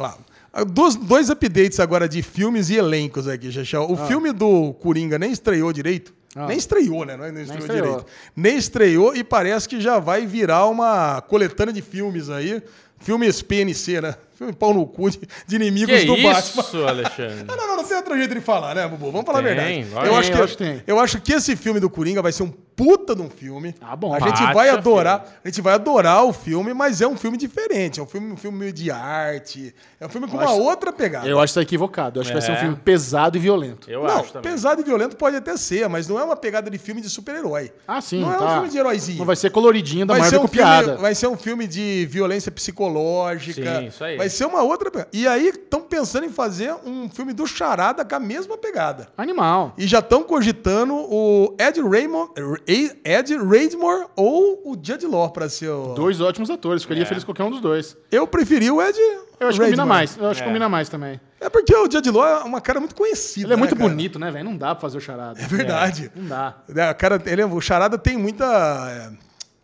Ah, 0.60 0.64
Dois, 0.64 0.94
dois 0.96 1.30
updates 1.30 1.78
agora 1.80 2.08
de 2.08 2.22
filmes 2.22 2.70
e 2.70 2.76
elencos 2.76 3.28
aqui, 3.28 3.50
Xaxão. 3.52 3.82
Ah. 3.84 3.92
O 3.92 3.96
filme 4.08 4.32
do 4.32 4.72
Coringa 4.74 5.18
nem 5.18 5.30
estreou 5.32 5.72
direito. 5.72 6.12
Nem 6.46 6.56
estreou, 6.56 7.04
né? 7.04 7.16
Não 7.16 7.24
é- 7.24 7.32
nem 7.32 7.42
estreou, 7.42 7.60
estreou. 7.66 7.86
direito. 7.86 8.06
Nem 8.36 8.56
estreou 8.56 9.16
e 9.16 9.24
parece 9.24 9.68
que 9.68 9.80
já 9.80 9.98
vai 9.98 10.26
virar 10.26 10.66
uma 10.66 11.20
coletânea 11.22 11.72
de 11.72 11.82
filmes 11.82 12.28
aí. 12.30 12.62
Filmes 13.00 13.40
PNC, 13.42 14.00
né? 14.00 14.14
Filme 14.36 14.52
pau 14.52 14.74
no 14.74 14.84
cu 14.86 15.08
de, 15.10 15.20
de 15.46 15.56
inimigos 15.56 15.94
Que 16.00 16.04
do 16.04 16.14
isso, 16.16 16.56
Batman. 16.56 16.88
Alexandre? 16.88 17.44
Não, 17.46 17.56
não, 17.56 17.66
não, 17.68 17.76
não 17.76 17.84
tem 17.84 17.96
outro 17.96 18.16
jeito 18.16 18.34
de 18.34 18.40
falar, 18.40 18.74
né, 18.74 18.86
Bubu? 18.88 19.10
Vamos 19.12 19.26
falar 19.26 19.42
Tem, 19.42 19.52
a 19.52 19.54
verdade. 19.54 19.94
lógico. 19.94 20.06
Eu 20.06 20.16
acho, 20.16 20.26
Tem, 20.28 20.32
que, 20.32 20.38
eu 20.38 20.44
acho 20.44 20.56
que 20.56 20.64
tem. 20.64 20.82
eu 20.86 21.00
acho 21.00 21.20
que 21.20 21.32
esse 21.32 21.56
filme 21.56 21.80
do 21.80 21.88
Coringa 21.90 22.20
vai 22.22 22.30
ser 22.32 22.42
um 22.44 22.52
puta 22.78 23.12
de 23.12 23.20
um 23.20 23.28
filme. 23.28 23.74
Ah, 23.80 23.96
bom. 23.96 24.14
A 24.14 24.20
gente 24.20 24.40
vai 24.54 24.68
a 24.68 24.74
adorar, 24.74 25.40
a 25.44 25.48
gente 25.48 25.60
vai 25.60 25.74
adorar 25.74 26.24
o 26.24 26.32
filme, 26.32 26.72
mas 26.72 27.00
é 27.00 27.08
um 27.08 27.16
filme 27.16 27.36
diferente. 27.36 27.98
É 27.98 28.02
um 28.02 28.06
filme, 28.06 28.32
um 28.32 28.36
filme 28.36 28.70
de 28.72 28.88
arte. 28.88 29.74
É 30.00 30.06
um 30.06 30.08
filme 30.08 30.28
com 30.28 30.36
uma 30.36 30.44
acho- 30.44 30.60
outra 30.62 30.92
pegada. 30.92 31.26
Eu 31.28 31.40
acho 31.40 31.52
que 31.52 31.58
tá 31.58 31.62
equivocado. 31.62 32.18
Eu 32.18 32.22
acho 32.22 32.30
que 32.30 32.34
vai 32.38 32.42
ser 32.42 32.52
um 32.52 32.54
É. 32.54 32.60
filme 32.60 32.76
pesado 32.76 33.36
e 33.36 33.40
violento. 33.40 33.90
Eu 33.90 34.04
não, 34.04 34.20
acho 34.20 34.32
também. 34.32 34.52
pesado 34.52 34.80
e 34.80 34.84
violento 34.84 35.16
pode 35.16 35.34
até 35.34 35.56
ser, 35.56 35.88
mas 35.88 36.06
não 36.06 36.20
é 36.20 36.22
uma 36.22 36.36
pegada 36.36 36.70
de 36.70 36.78
filme 36.78 37.00
de 37.00 37.10
super-herói. 37.10 37.72
Ah, 37.86 38.00
sim. 38.00 38.20
Não 38.20 38.32
é 38.32 38.36
tá. 38.38 38.44
um 38.46 38.52
filme 38.54 38.68
de 38.68 38.78
heróizinho. 38.78 39.18
Não 39.18 39.26
vai 39.26 39.34
ser 39.36 39.50
coloridinho 39.50 40.06
da 40.06 40.14
Vai 40.14 40.20
ser, 40.22 40.36
Marvel 40.36 40.40
um 40.40 40.42
copiada. 40.46 40.84
filme, 40.84 41.00
vai 41.02 41.14
ser 41.16 41.26
um 41.26 41.36
filme 41.36 41.66
de 41.66 42.06
violência 42.08 42.52
psicológica. 42.52 43.80
Sim, 43.80 43.86
isso 43.88 44.04
aí. 44.04 44.16
Vai 44.16 44.28
ser 44.28 44.44
uma 44.46 44.62
outra 44.62 44.88
pegada. 44.90 45.10
E 45.12 45.26
aí 45.26 45.48
estão 45.48 45.80
pensando 45.80 46.24
em 46.26 46.30
fazer 46.30 46.72
um 46.86 47.08
filme 47.08 47.32
do 47.32 47.46
Charada 47.46 48.04
com 48.04 48.14
a 48.14 48.20
mesma 48.20 48.56
pegada. 48.56 49.08
Animal. 49.16 49.74
E 49.76 49.86
já 49.86 49.98
estão 49.98 50.22
cogitando 50.22 50.94
o 50.94 51.54
Ed 51.58 51.80
Raymond, 51.82 52.30
Ed 52.68 53.34
Raymore 53.36 54.08
ou 54.14 54.60
o 54.64 54.74
Judd 54.80 55.06
Law 55.06 55.30
para 55.30 55.48
ser 55.48 55.70
o... 55.70 55.94
Dois 55.94 56.20
ótimos 56.20 56.50
atores. 56.50 56.82
Ficaria 56.82 57.02
É. 57.02 57.06
feliz 57.06 57.24
com 57.24 57.32
qualquer 57.32 57.44
um 57.44 57.50
dos 57.50 57.60
dois. 57.62 57.96
Eu 58.12 58.26
preferi 58.26 58.70
o 58.70 58.82
Ed 58.82 58.98
Eu 59.40 59.48
acho 59.48 59.58
que 59.58 59.64
combina 59.64 59.86
mais. 59.86 60.16
Eu 60.18 60.26
acho 60.28 60.40
que 60.40 60.44
É. 60.44 60.46
combina 60.46 60.68
mais 60.68 60.88
também. 60.88 61.18
É 61.40 61.48
porque 61.48 61.74
o 61.74 61.90
Judd 61.90 62.10
Law 62.10 62.26
é 62.26 62.44
uma 62.44 62.60
cara 62.60 62.78
muito 62.80 62.94
conhecida. 62.94 63.46
Ele 63.46 63.52
é 63.54 63.56
muito 63.56 63.74
né, 63.74 63.78
cara? 63.80 63.90
bonito, 63.90 64.18
né, 64.18 64.30
velho? 64.30 64.44
Não 64.44 64.56
dá 64.56 64.74
pra 64.74 64.82
fazer 64.82 64.98
o 64.98 65.00
charada. 65.00 65.40
É 65.40 65.46
verdade. 65.46 66.10
Não 66.14 66.26
dá. 66.28 66.56
É, 66.76 66.92
cara, 66.94 67.22
ele, 67.24 67.40
é- 67.42 67.46
o 67.46 67.60
Charada 67.60 67.96
tem 67.96 68.16
muita. 68.18 69.12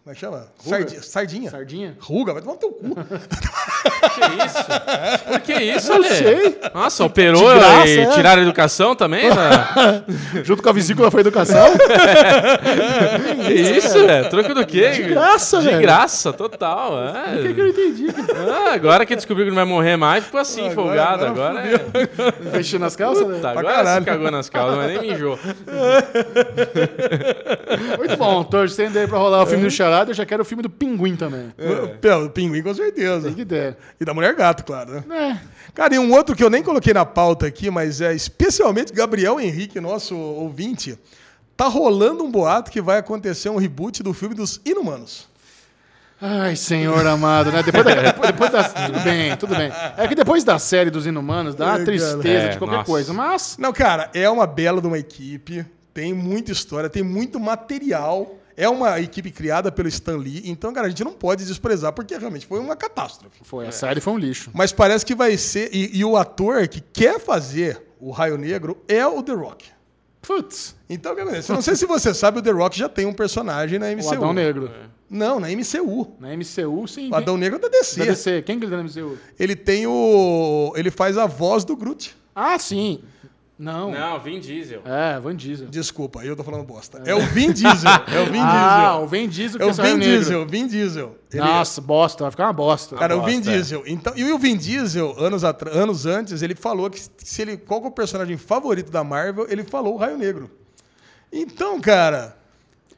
É, 0.06 0.10
Como 0.10 0.10
é 0.10 0.14
que 0.14 0.20
chama? 0.20 0.46
Sardi- 0.58 1.02
Sardinha. 1.06 1.50
Sardinha? 1.50 1.96
Ruga, 1.98 2.32
vai 2.34 2.42
tomar 2.42 2.54
no 2.54 2.58
teu 2.60 2.70
cu. 2.72 2.94
Que 2.94 4.44
isso? 4.44 4.64
Por 5.26 5.40
que 5.40 5.52
isso, 5.54 5.92
Ale? 5.92 6.08
sei. 6.08 6.58
Nossa, 6.74 7.04
operou 7.04 7.48
De 7.52 7.58
graça, 7.58 7.88
e 7.88 7.98
é. 8.00 8.06
tiraram 8.10 8.40
a 8.40 8.44
educação 8.44 8.94
também? 8.94 9.28
né? 9.30 10.04
Junto 10.44 10.62
com 10.62 10.68
a 10.68 10.72
vesícula 10.72 11.10
foi 11.10 11.20
educação? 11.20 11.66
que 13.46 13.52
isso, 13.54 14.06
velho? 14.06 14.28
Troco 14.28 14.54
do 14.54 14.66
quê? 14.66 14.90
De 14.90 15.02
graça, 15.04 15.58
De 15.60 15.68
velho. 15.68 15.80
graça, 15.80 16.32
total. 16.34 16.92
É. 17.02 17.36
O 17.38 17.42
que, 17.42 17.54
que 17.54 17.60
eu 17.60 17.64
não 17.64 17.70
entendi? 17.70 18.06
Ah, 18.46 18.74
agora 18.74 19.06
que 19.06 19.14
descobriu 19.16 19.46
que 19.46 19.50
não 19.50 19.56
vai 19.56 19.64
morrer 19.64 19.96
mais, 19.96 20.24
ficou 20.24 20.38
assim, 20.40 20.68
Agora- 20.68 20.74
folgado. 20.74 21.24
agora 21.26 21.60
Agora, 21.60 21.80
é. 22.44 22.50
Fechando 22.50 22.84
as 22.84 22.94
calças? 22.96 23.26
né? 23.26 23.38
Tá, 23.40 23.50
Pra 23.52 23.60
agora 23.60 23.74
caralho. 23.76 24.00
se 24.04 24.10
cagou 24.10 24.30
nas 24.30 24.48
calças, 24.50 24.76
mas 24.76 24.86
nem 24.88 25.10
mijou. 25.12 25.38
Muito 27.98 28.16
bom, 28.16 28.44
torcendo 28.44 28.98
aí 28.98 29.06
pra 29.06 29.18
rolar 29.18 29.42
o 29.42 29.46
filme 29.46 29.64
do 29.64 29.70
Eu 30.10 30.14
já 30.14 30.26
quero 30.26 30.42
o 30.42 30.44
filme 30.44 30.62
do 30.62 30.70
Pinguim 30.70 31.16
também. 31.16 31.52
Pelo 32.00 32.30
pinguim, 32.30 32.62
com 32.62 32.74
certeza. 32.74 33.26
Tem 33.28 33.34
que 33.34 33.44
der. 33.44 33.76
E 34.00 34.04
da 34.04 34.12
mulher 34.14 34.34
gato, 34.34 34.64
claro, 34.64 35.02
né? 35.06 35.40
É. 35.40 35.70
Cara, 35.74 35.94
e 35.94 35.98
um 35.98 36.12
outro 36.12 36.34
que 36.36 36.42
eu 36.44 36.50
nem 36.50 36.62
coloquei 36.62 36.92
na 36.92 37.04
pauta 37.04 37.46
aqui, 37.46 37.70
mas 37.70 38.00
é 38.00 38.14
especialmente 38.14 38.92
Gabriel 38.92 39.40
Henrique, 39.40 39.80
nosso 39.80 40.16
ouvinte, 40.16 40.98
tá 41.56 41.66
rolando 41.66 42.24
um 42.24 42.30
boato 42.30 42.70
que 42.70 42.80
vai 42.82 42.98
acontecer 42.98 43.48
um 43.48 43.56
reboot 43.56 44.02
do 44.02 44.12
filme 44.12 44.34
dos 44.34 44.60
Inumanos. 44.64 45.28
Ai, 46.20 46.56
senhor 46.56 47.06
amado, 47.06 47.50
né? 47.52 47.62
Depois 47.62 47.84
da, 47.84 47.94
depois, 48.00 48.26
depois 48.30 48.50
da- 48.52 48.64
Tudo 48.64 49.00
bem, 49.00 49.36
tudo 49.36 49.54
bem. 49.56 49.70
É 49.96 50.08
que 50.08 50.14
depois 50.14 50.42
da 50.44 50.58
série 50.58 50.88
dos 50.88 51.06
Inumanos 51.06 51.54
dá 51.54 51.66
uma 51.66 51.74
Ai, 51.74 51.84
tristeza 51.84 52.22
cara. 52.22 52.40
de 52.40 52.46
É, 52.54 52.56
qualquer 52.56 52.76
nossa. 52.76 52.86
coisa, 52.86 53.12
mas. 53.12 53.56
Não, 53.58 53.72
cara, 53.72 54.10
é 54.14 54.30
uma 54.30 54.46
bela 54.46 54.80
de 54.80 54.86
uma 54.86 54.98
equipe, 54.98 55.66
tem 55.92 56.14
muita 56.14 56.50
história, 56.52 56.88
tem 56.88 57.02
muito 57.02 57.38
material. 57.38 58.36
É 58.56 58.68
uma 58.68 59.00
equipe 59.00 59.30
criada 59.30 59.72
pelo 59.72 59.88
Stan 59.88 60.16
Lee, 60.16 60.42
então, 60.44 60.72
cara, 60.72 60.86
a 60.86 60.90
gente 60.90 61.02
não 61.02 61.12
pode 61.12 61.44
desprezar, 61.44 61.92
porque 61.92 62.16
realmente 62.16 62.46
foi 62.46 62.60
uma 62.60 62.76
catástrofe. 62.76 63.40
Foi, 63.42 63.66
a 63.66 63.72
série 63.72 64.00
foi 64.00 64.12
um 64.12 64.18
lixo. 64.18 64.50
Mas 64.54 64.72
parece 64.72 65.04
que 65.04 65.14
vai 65.14 65.36
ser. 65.36 65.70
E, 65.72 65.98
e 65.98 66.04
o 66.04 66.16
ator 66.16 66.68
que 66.68 66.80
quer 66.80 67.18
fazer 67.18 67.82
o 68.00 68.10
Raio 68.10 68.38
Negro 68.38 68.76
é 68.86 69.04
o 69.06 69.22
The 69.22 69.32
Rock. 69.32 69.66
Putz, 70.22 70.74
Então, 70.88 71.12
o 71.12 71.14
que 71.14 71.20
acontece? 71.20 71.50
Eu 71.50 71.54
não 71.54 71.62
sei 71.62 71.76
se 71.76 71.84
você 71.84 72.14
sabe, 72.14 72.38
o 72.38 72.42
The 72.42 72.50
Rock 72.50 72.78
já 72.78 72.88
tem 72.88 73.04
um 73.06 73.12
personagem 73.12 73.78
na 73.78 73.86
o 73.86 73.96
MCU. 73.96 74.10
Adão 74.12 74.32
Negro. 74.32 74.70
Não, 75.10 75.38
na 75.38 75.48
MCU. 75.48 76.12
Na 76.18 76.34
MCU, 76.34 76.88
sim. 76.88 77.10
O 77.10 77.14
Adão 77.14 77.36
Negro 77.36 77.58
é 77.58 77.60
da 77.60 77.68
DC. 77.68 77.98
Da 78.00 78.04
DC. 78.06 78.42
Quem 78.42 78.58
que 78.58 78.64
ele 78.64 78.70
tá 78.70 78.78
na 78.78 78.84
MCU? 78.84 79.18
Ele 79.38 79.54
tem 79.54 79.86
o. 79.86 80.72
Ele 80.76 80.90
faz 80.90 81.18
a 81.18 81.26
voz 81.26 81.64
do 81.64 81.76
Groot. 81.76 82.16
Ah, 82.34 82.58
sim. 82.58 83.02
Não. 83.56 83.92
Não, 83.92 84.18
Vin 84.20 84.40
Diesel. 84.40 84.82
É, 84.84 85.20
Van 85.20 85.36
Diesel. 85.36 85.68
Desculpa, 85.68 86.20
aí 86.20 86.26
eu 86.26 86.34
tô 86.34 86.42
falando 86.42 86.64
bosta. 86.64 87.00
É 87.06 87.14
o 87.14 87.20
Vin 87.20 87.52
Diesel. 87.52 87.90
É 88.12 88.20
o 88.20 88.26
Vin 88.32 88.40
ah, 88.40 88.80
Diesel. 88.80 89.02
o 89.02 89.06
Vin 89.06 89.28
Diesel 89.28 89.58
que 89.58 89.62
É 89.62 89.66
o 89.66 89.70
é 89.70 89.72
Raio 89.72 89.92
Vin 89.94 90.00
Negro. 90.00 90.18
Diesel, 90.18 90.46
Vin 90.46 90.66
Diesel. 90.66 91.18
Ele- 91.32 91.40
Nossa, 91.40 91.80
bosta, 91.80 92.24
vai 92.24 92.30
ficar 92.32 92.46
uma 92.46 92.52
bosta. 92.52 92.96
Cara, 92.96 93.16
o 93.16 93.22
Vin 93.22 93.36
bosta, 93.36 93.50
é. 93.50 93.54
Diesel. 93.54 93.82
Então, 93.86 94.12
e 94.16 94.32
o 94.32 94.38
Vin 94.38 94.56
Diesel, 94.56 95.14
anos, 95.18 95.44
atra- 95.44 95.70
anos 95.70 96.04
antes, 96.04 96.42
ele 96.42 96.56
falou 96.56 96.90
que 96.90 97.00
se 97.18 97.42
ele, 97.42 97.56
qual 97.56 97.80
que 97.80 97.86
é 97.86 97.90
o 97.90 97.92
personagem 97.92 98.36
favorito 98.36 98.90
da 98.90 99.04
Marvel, 99.04 99.46
ele 99.48 99.62
falou 99.62 99.94
o 99.94 99.96
Raio 99.98 100.18
Negro. 100.18 100.50
Então, 101.32 101.80
cara, 101.80 102.36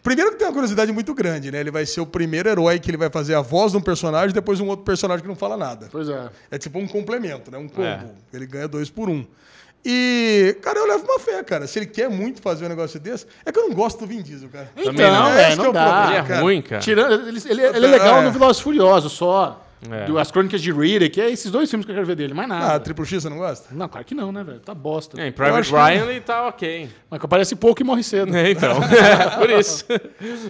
primeiro 0.02 0.30
que 0.32 0.38
tem 0.38 0.46
uma 0.46 0.52
curiosidade 0.54 0.90
muito 0.90 1.12
grande, 1.14 1.50
né? 1.50 1.60
Ele 1.60 1.70
vai 1.70 1.84
ser 1.84 2.00
o 2.00 2.06
primeiro 2.06 2.48
herói 2.48 2.78
que 2.78 2.90
ele 2.90 2.96
vai 2.98 3.10
fazer 3.10 3.34
a 3.34 3.42
voz 3.42 3.72
de 3.72 3.78
um 3.78 3.82
personagem, 3.82 4.32
depois 4.32 4.58
um 4.58 4.68
outro 4.68 4.86
personagem 4.86 5.20
que 5.22 5.28
não 5.28 5.36
fala 5.36 5.56
nada. 5.58 5.88
Pois 5.92 6.08
é. 6.08 6.30
É 6.50 6.58
tipo 6.58 6.78
um 6.78 6.86
complemento, 6.88 7.50
né? 7.50 7.58
Um 7.58 7.68
combo. 7.68 7.82
É. 7.82 8.06
Ele 8.32 8.46
ganha 8.46 8.66
dois 8.66 8.88
por 8.88 9.10
um. 9.10 9.26
E, 9.88 10.56
cara, 10.62 10.80
eu 10.80 10.86
levo 10.86 11.04
uma 11.04 11.20
fé, 11.20 11.40
cara. 11.44 11.66
Se 11.68 11.78
ele 11.78 11.86
quer 11.86 12.10
muito 12.10 12.42
fazer 12.42 12.64
um 12.64 12.68
negócio 12.68 12.98
desse, 12.98 13.24
é 13.44 13.52
que 13.52 13.58
eu 13.58 13.68
não 13.68 13.74
gosto 13.74 14.00
do 14.00 14.06
Vin 14.06 14.20
Diesel, 14.20 14.48
cara. 14.48 14.68
Então, 14.76 14.92
não. 14.92 15.28
é, 15.28 15.52
é 15.52 15.56
não 15.56 15.70
dá. 15.72 15.84
problema, 15.84 16.06
Ele 16.08 16.16
é 16.16 16.22
cara. 16.24 16.40
ruim, 16.40 16.60
cara. 16.62 16.82
Tirando, 16.82 17.28
ele, 17.28 17.40
ele- 17.46 17.62
ele 17.62 17.86
é 17.86 17.88
legal 17.90 18.18
É. 18.18 18.22
no 18.22 18.32
Velozes 18.32 18.60
Furiosos, 18.60 19.12
só. 19.12 19.62
É. 19.90 20.20
As 20.20 20.30
Crônicas 20.30 20.62
de 20.62 20.72
Riddick, 20.72 21.10
que 21.10 21.20
é 21.20 21.30
esses 21.30 21.50
dois 21.50 21.68
filmes 21.70 21.84
que 21.84 21.92
eu 21.92 21.94
quero 21.94 22.06
ver 22.06 22.16
dele, 22.16 22.32
mais 22.34 22.48
nada. 22.48 22.74
Ah, 22.74 22.80
Triplo 22.80 23.04
X 23.04 23.22
você 23.22 23.28
não 23.28 23.36
gosta? 23.36 23.68
Não, 23.74 23.88
claro 23.88 24.06
que 24.06 24.14
não, 24.14 24.32
né, 24.32 24.42
velho? 24.42 24.58
Tá 24.60 24.74
bosta. 24.74 25.20
É, 25.20 25.28
em 25.28 25.32
Private 25.32 25.58
acho 25.60 25.70
que- 25.70 25.76
Ryan 25.76 26.04
ele 26.10 26.20
tá 26.20 26.48
ok. 26.48 26.88
Mas 27.10 27.20
que 27.20 27.26
aparece 27.26 27.54
pouco 27.54 27.82
e 27.82 27.84
morre 27.84 28.02
cedo. 28.02 28.34
É, 28.34 28.50
então. 28.50 28.76
Por 29.38 29.50
isso. 29.50 29.84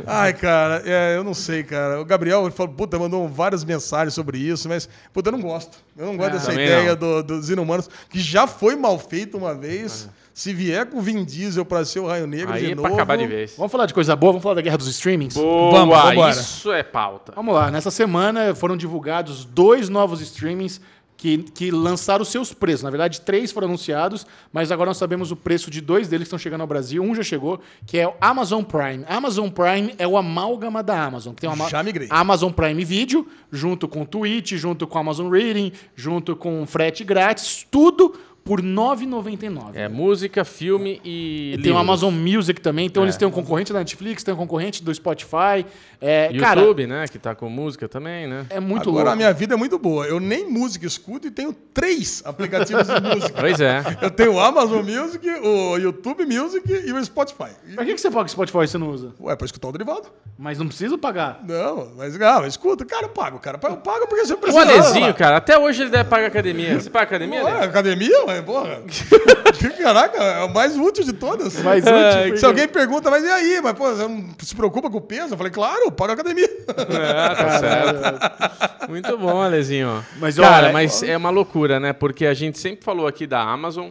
Ai, 0.06 0.32
cara, 0.32 0.82
é, 0.86 1.16
eu 1.16 1.24
não 1.24 1.34
sei, 1.34 1.62
cara. 1.64 2.00
O 2.00 2.04
Gabriel 2.04 2.42
ele 2.42 2.52
falou, 2.52 2.72
puta, 2.72 2.98
mandou 2.98 3.28
várias 3.28 3.64
mensagens 3.64 4.14
sobre 4.14 4.38
isso, 4.38 4.68
mas, 4.68 4.88
puta, 5.12 5.28
eu 5.28 5.32
não 5.32 5.40
gosto. 5.40 5.76
Eu 5.96 6.06
não 6.06 6.16
gosto 6.16 6.30
Ah, 6.30 6.32
dessa 6.38 6.52
ideia 6.52 6.94
do- 6.94 7.22
dos 7.22 7.50
inumanos, 7.50 7.90
que 8.08 8.20
já 8.20 8.46
foi 8.46 8.76
mal 8.76 8.98
feito 8.98 9.36
uma 9.36 9.54
vez. 9.54 10.08
Se 10.36 10.52
vier 10.52 10.84
com 10.84 10.98
o 10.98 11.00
Vin 11.00 11.24
Diesel 11.24 11.64
pra 11.64 11.82
ser 11.82 11.98
o 11.98 12.06
Raio 12.06 12.26
Negro 12.26 12.52
Aí 12.52 12.66
de 12.66 12.72
é 12.72 12.74
novo... 12.74 12.86
pra 12.88 12.94
acabar 12.94 13.16
de 13.16 13.26
vez. 13.26 13.54
Vamos 13.56 13.72
falar 13.72 13.86
de 13.86 13.94
coisa 13.94 14.14
boa, 14.14 14.32
vamos 14.32 14.42
falar 14.42 14.56
da 14.56 14.60
guerra 14.60 14.76
dos 14.76 14.86
streamings? 14.86 15.34
Boa, 15.34 15.70
Vamos, 15.70 15.96
vambora. 15.96 16.30
isso 16.30 16.70
é 16.70 16.82
pauta. 16.82 17.32
Vamos 17.34 17.54
lá, 17.54 17.70
nessa 17.70 17.90
semana 17.90 18.54
foram 18.54 18.76
divulgados 18.76 19.46
dois 19.46 19.88
novos 19.88 20.20
streamings 20.20 20.78
que, 21.16 21.38
que 21.38 21.70
lançaram 21.70 22.20
os 22.20 22.28
seus 22.28 22.52
preços. 22.52 22.82
Na 22.82 22.90
verdade, 22.90 23.22
três 23.22 23.50
foram 23.50 23.66
anunciados, 23.68 24.26
mas 24.52 24.70
agora 24.70 24.90
nós 24.90 24.98
sabemos 24.98 25.32
o 25.32 25.36
preço 25.36 25.70
de 25.70 25.80
dois 25.80 26.06
deles 26.06 26.24
que 26.24 26.28
estão 26.28 26.38
chegando 26.38 26.60
ao 26.60 26.66
Brasil. 26.66 27.02
Um 27.02 27.14
já 27.14 27.22
chegou, 27.22 27.58
que 27.86 27.96
é 27.96 28.06
o 28.06 28.12
Amazon 28.20 28.62
Prime. 28.62 29.06
Amazon 29.08 29.48
Prime 29.48 29.94
é 29.96 30.06
o 30.06 30.18
amálgama 30.18 30.82
da 30.82 31.02
Amazon. 31.02 31.32
Que 31.32 31.40
tem 31.40 31.48
uma 31.48 31.66
Já 31.70 31.82
migrei. 31.82 32.08
Amazon 32.10 32.52
Prime 32.52 32.84
Video, 32.84 33.26
junto 33.50 33.88
com 33.88 34.04
Twitch, 34.04 34.52
junto 34.52 34.86
com 34.86 34.98
Amazon 34.98 35.30
Reading, 35.30 35.72
junto 35.94 36.36
com 36.36 36.66
frete 36.66 37.04
grátis, 37.04 37.66
tudo 37.70 38.14
por 38.46 38.60
R$ 38.60 38.66
9,99. 38.66 39.72
É 39.74 39.88
música, 39.88 40.44
filme 40.44 41.00
e. 41.04 41.54
E 41.58 41.62
tem 41.62 41.72
o. 41.72 41.76
Amazon 41.76 42.14
Music 42.14 42.60
também, 42.60 42.86
então 42.86 43.02
É. 43.02 43.06
eles 43.06 43.16
têm 43.16 43.26
um 43.26 43.30
concorrente 43.30 43.72
da 43.72 43.80
Netflix, 43.80 44.22
tem 44.22 44.32
um 44.32 44.36
concorrente 44.36 44.82
do 44.82 44.94
Spotify. 44.94 45.66
É, 46.00 46.30
cara, 46.38 46.60
YouTube, 46.60 46.86
né? 46.86 47.06
Que 47.08 47.18
tá 47.18 47.34
com 47.34 47.48
música 47.48 47.88
também, 47.88 48.26
né? 48.26 48.46
é 48.50 48.60
muito 48.60 48.88
Agora 48.88 49.04
louco. 49.04 49.10
a 49.10 49.16
minha 49.16 49.32
vida 49.32 49.54
é 49.54 49.56
muito 49.56 49.78
boa. 49.78 50.06
Eu 50.06 50.20
nem 50.20 50.48
música 50.48 50.86
escuto 50.86 51.26
e 51.26 51.30
tenho 51.30 51.52
três 51.52 52.22
aplicativos 52.24 52.86
de 52.86 53.00
música. 53.00 53.34
Pois 53.38 53.60
é. 53.60 53.82
Eu 54.00 54.10
tenho 54.10 54.34
o 54.34 54.40
Amazon 54.40 54.84
Music, 54.84 55.28
o 55.28 55.76
YouTube 55.78 56.24
Music 56.26 56.70
e 56.70 56.92
o 56.92 57.04
Spotify. 57.04 57.50
Pra 57.74 57.84
que, 57.84 57.94
que 57.94 58.00
você 58.00 58.10
paga 58.10 58.26
o 58.26 58.28
Spotify 58.28 58.58
e 58.64 58.68
você 58.68 58.78
não 58.78 58.90
usa? 58.90 59.12
Ué, 59.20 59.34
pra 59.36 59.44
escutar 59.46 59.68
o 59.68 59.72
derivado. 59.72 60.08
Mas 60.38 60.58
não 60.58 60.66
precisa 60.66 60.98
pagar. 60.98 61.40
Não, 61.46 61.92
mas 61.96 62.20
ah, 62.20 62.46
escuta, 62.46 62.84
cara, 62.84 63.04
eu 63.04 63.08
pago, 63.10 63.38
cara. 63.38 63.58
Eu 63.62 63.76
pago 63.78 64.06
porque 64.06 64.26
você 64.26 64.34
O 64.34 64.38
precisa. 64.38 64.62
Alezinho, 64.62 65.14
cara, 65.14 65.36
até 65.38 65.58
hoje 65.58 65.82
ele 65.82 65.90
deve 65.90 66.08
pagar 66.08 66.26
academia. 66.26 66.78
Você 66.78 66.90
paga 66.90 67.04
academia, 67.04 67.44
Ué, 67.44 67.64
academia, 67.64 68.26
ué, 68.26 68.42
porra. 68.42 68.82
Caraca, 69.82 70.22
é 70.22 70.44
o 70.44 70.52
mais 70.52 70.76
útil 70.76 71.04
de 71.04 71.12
todas. 71.12 71.62
Mais 71.62 71.84
útil. 71.84 72.36
Se 72.36 72.44
alguém 72.44 72.68
pergunta, 72.68 73.10
mas 73.10 73.24
e 73.24 73.28
aí? 73.28 73.60
Mas, 73.62 73.72
pô, 73.74 73.88
você 73.88 74.02
não 74.02 74.24
se 74.42 74.54
preocupa 74.54 74.90
com 74.90 74.98
o 74.98 75.00
peso? 75.00 75.34
Eu 75.34 75.38
falei, 75.38 75.52
claro, 75.52 75.85
eu 75.86 75.92
pago 75.92 76.12
academia. 76.12 76.46
É, 76.66 77.34
tá 77.34 77.58
certo. 77.58 78.90
Muito 78.90 79.16
bom, 79.16 79.40
Alezinho. 79.40 80.04
Mas, 80.18 80.36
Cara, 80.36 80.64
olha, 80.66 80.72
mas 80.72 81.02
é 81.02 81.16
uma 81.16 81.30
loucura, 81.30 81.78
né? 81.78 81.92
Porque 81.92 82.26
a 82.26 82.34
gente 82.34 82.58
sempre 82.58 82.84
falou 82.84 83.06
aqui 83.06 83.26
da 83.26 83.40
Amazon 83.40 83.90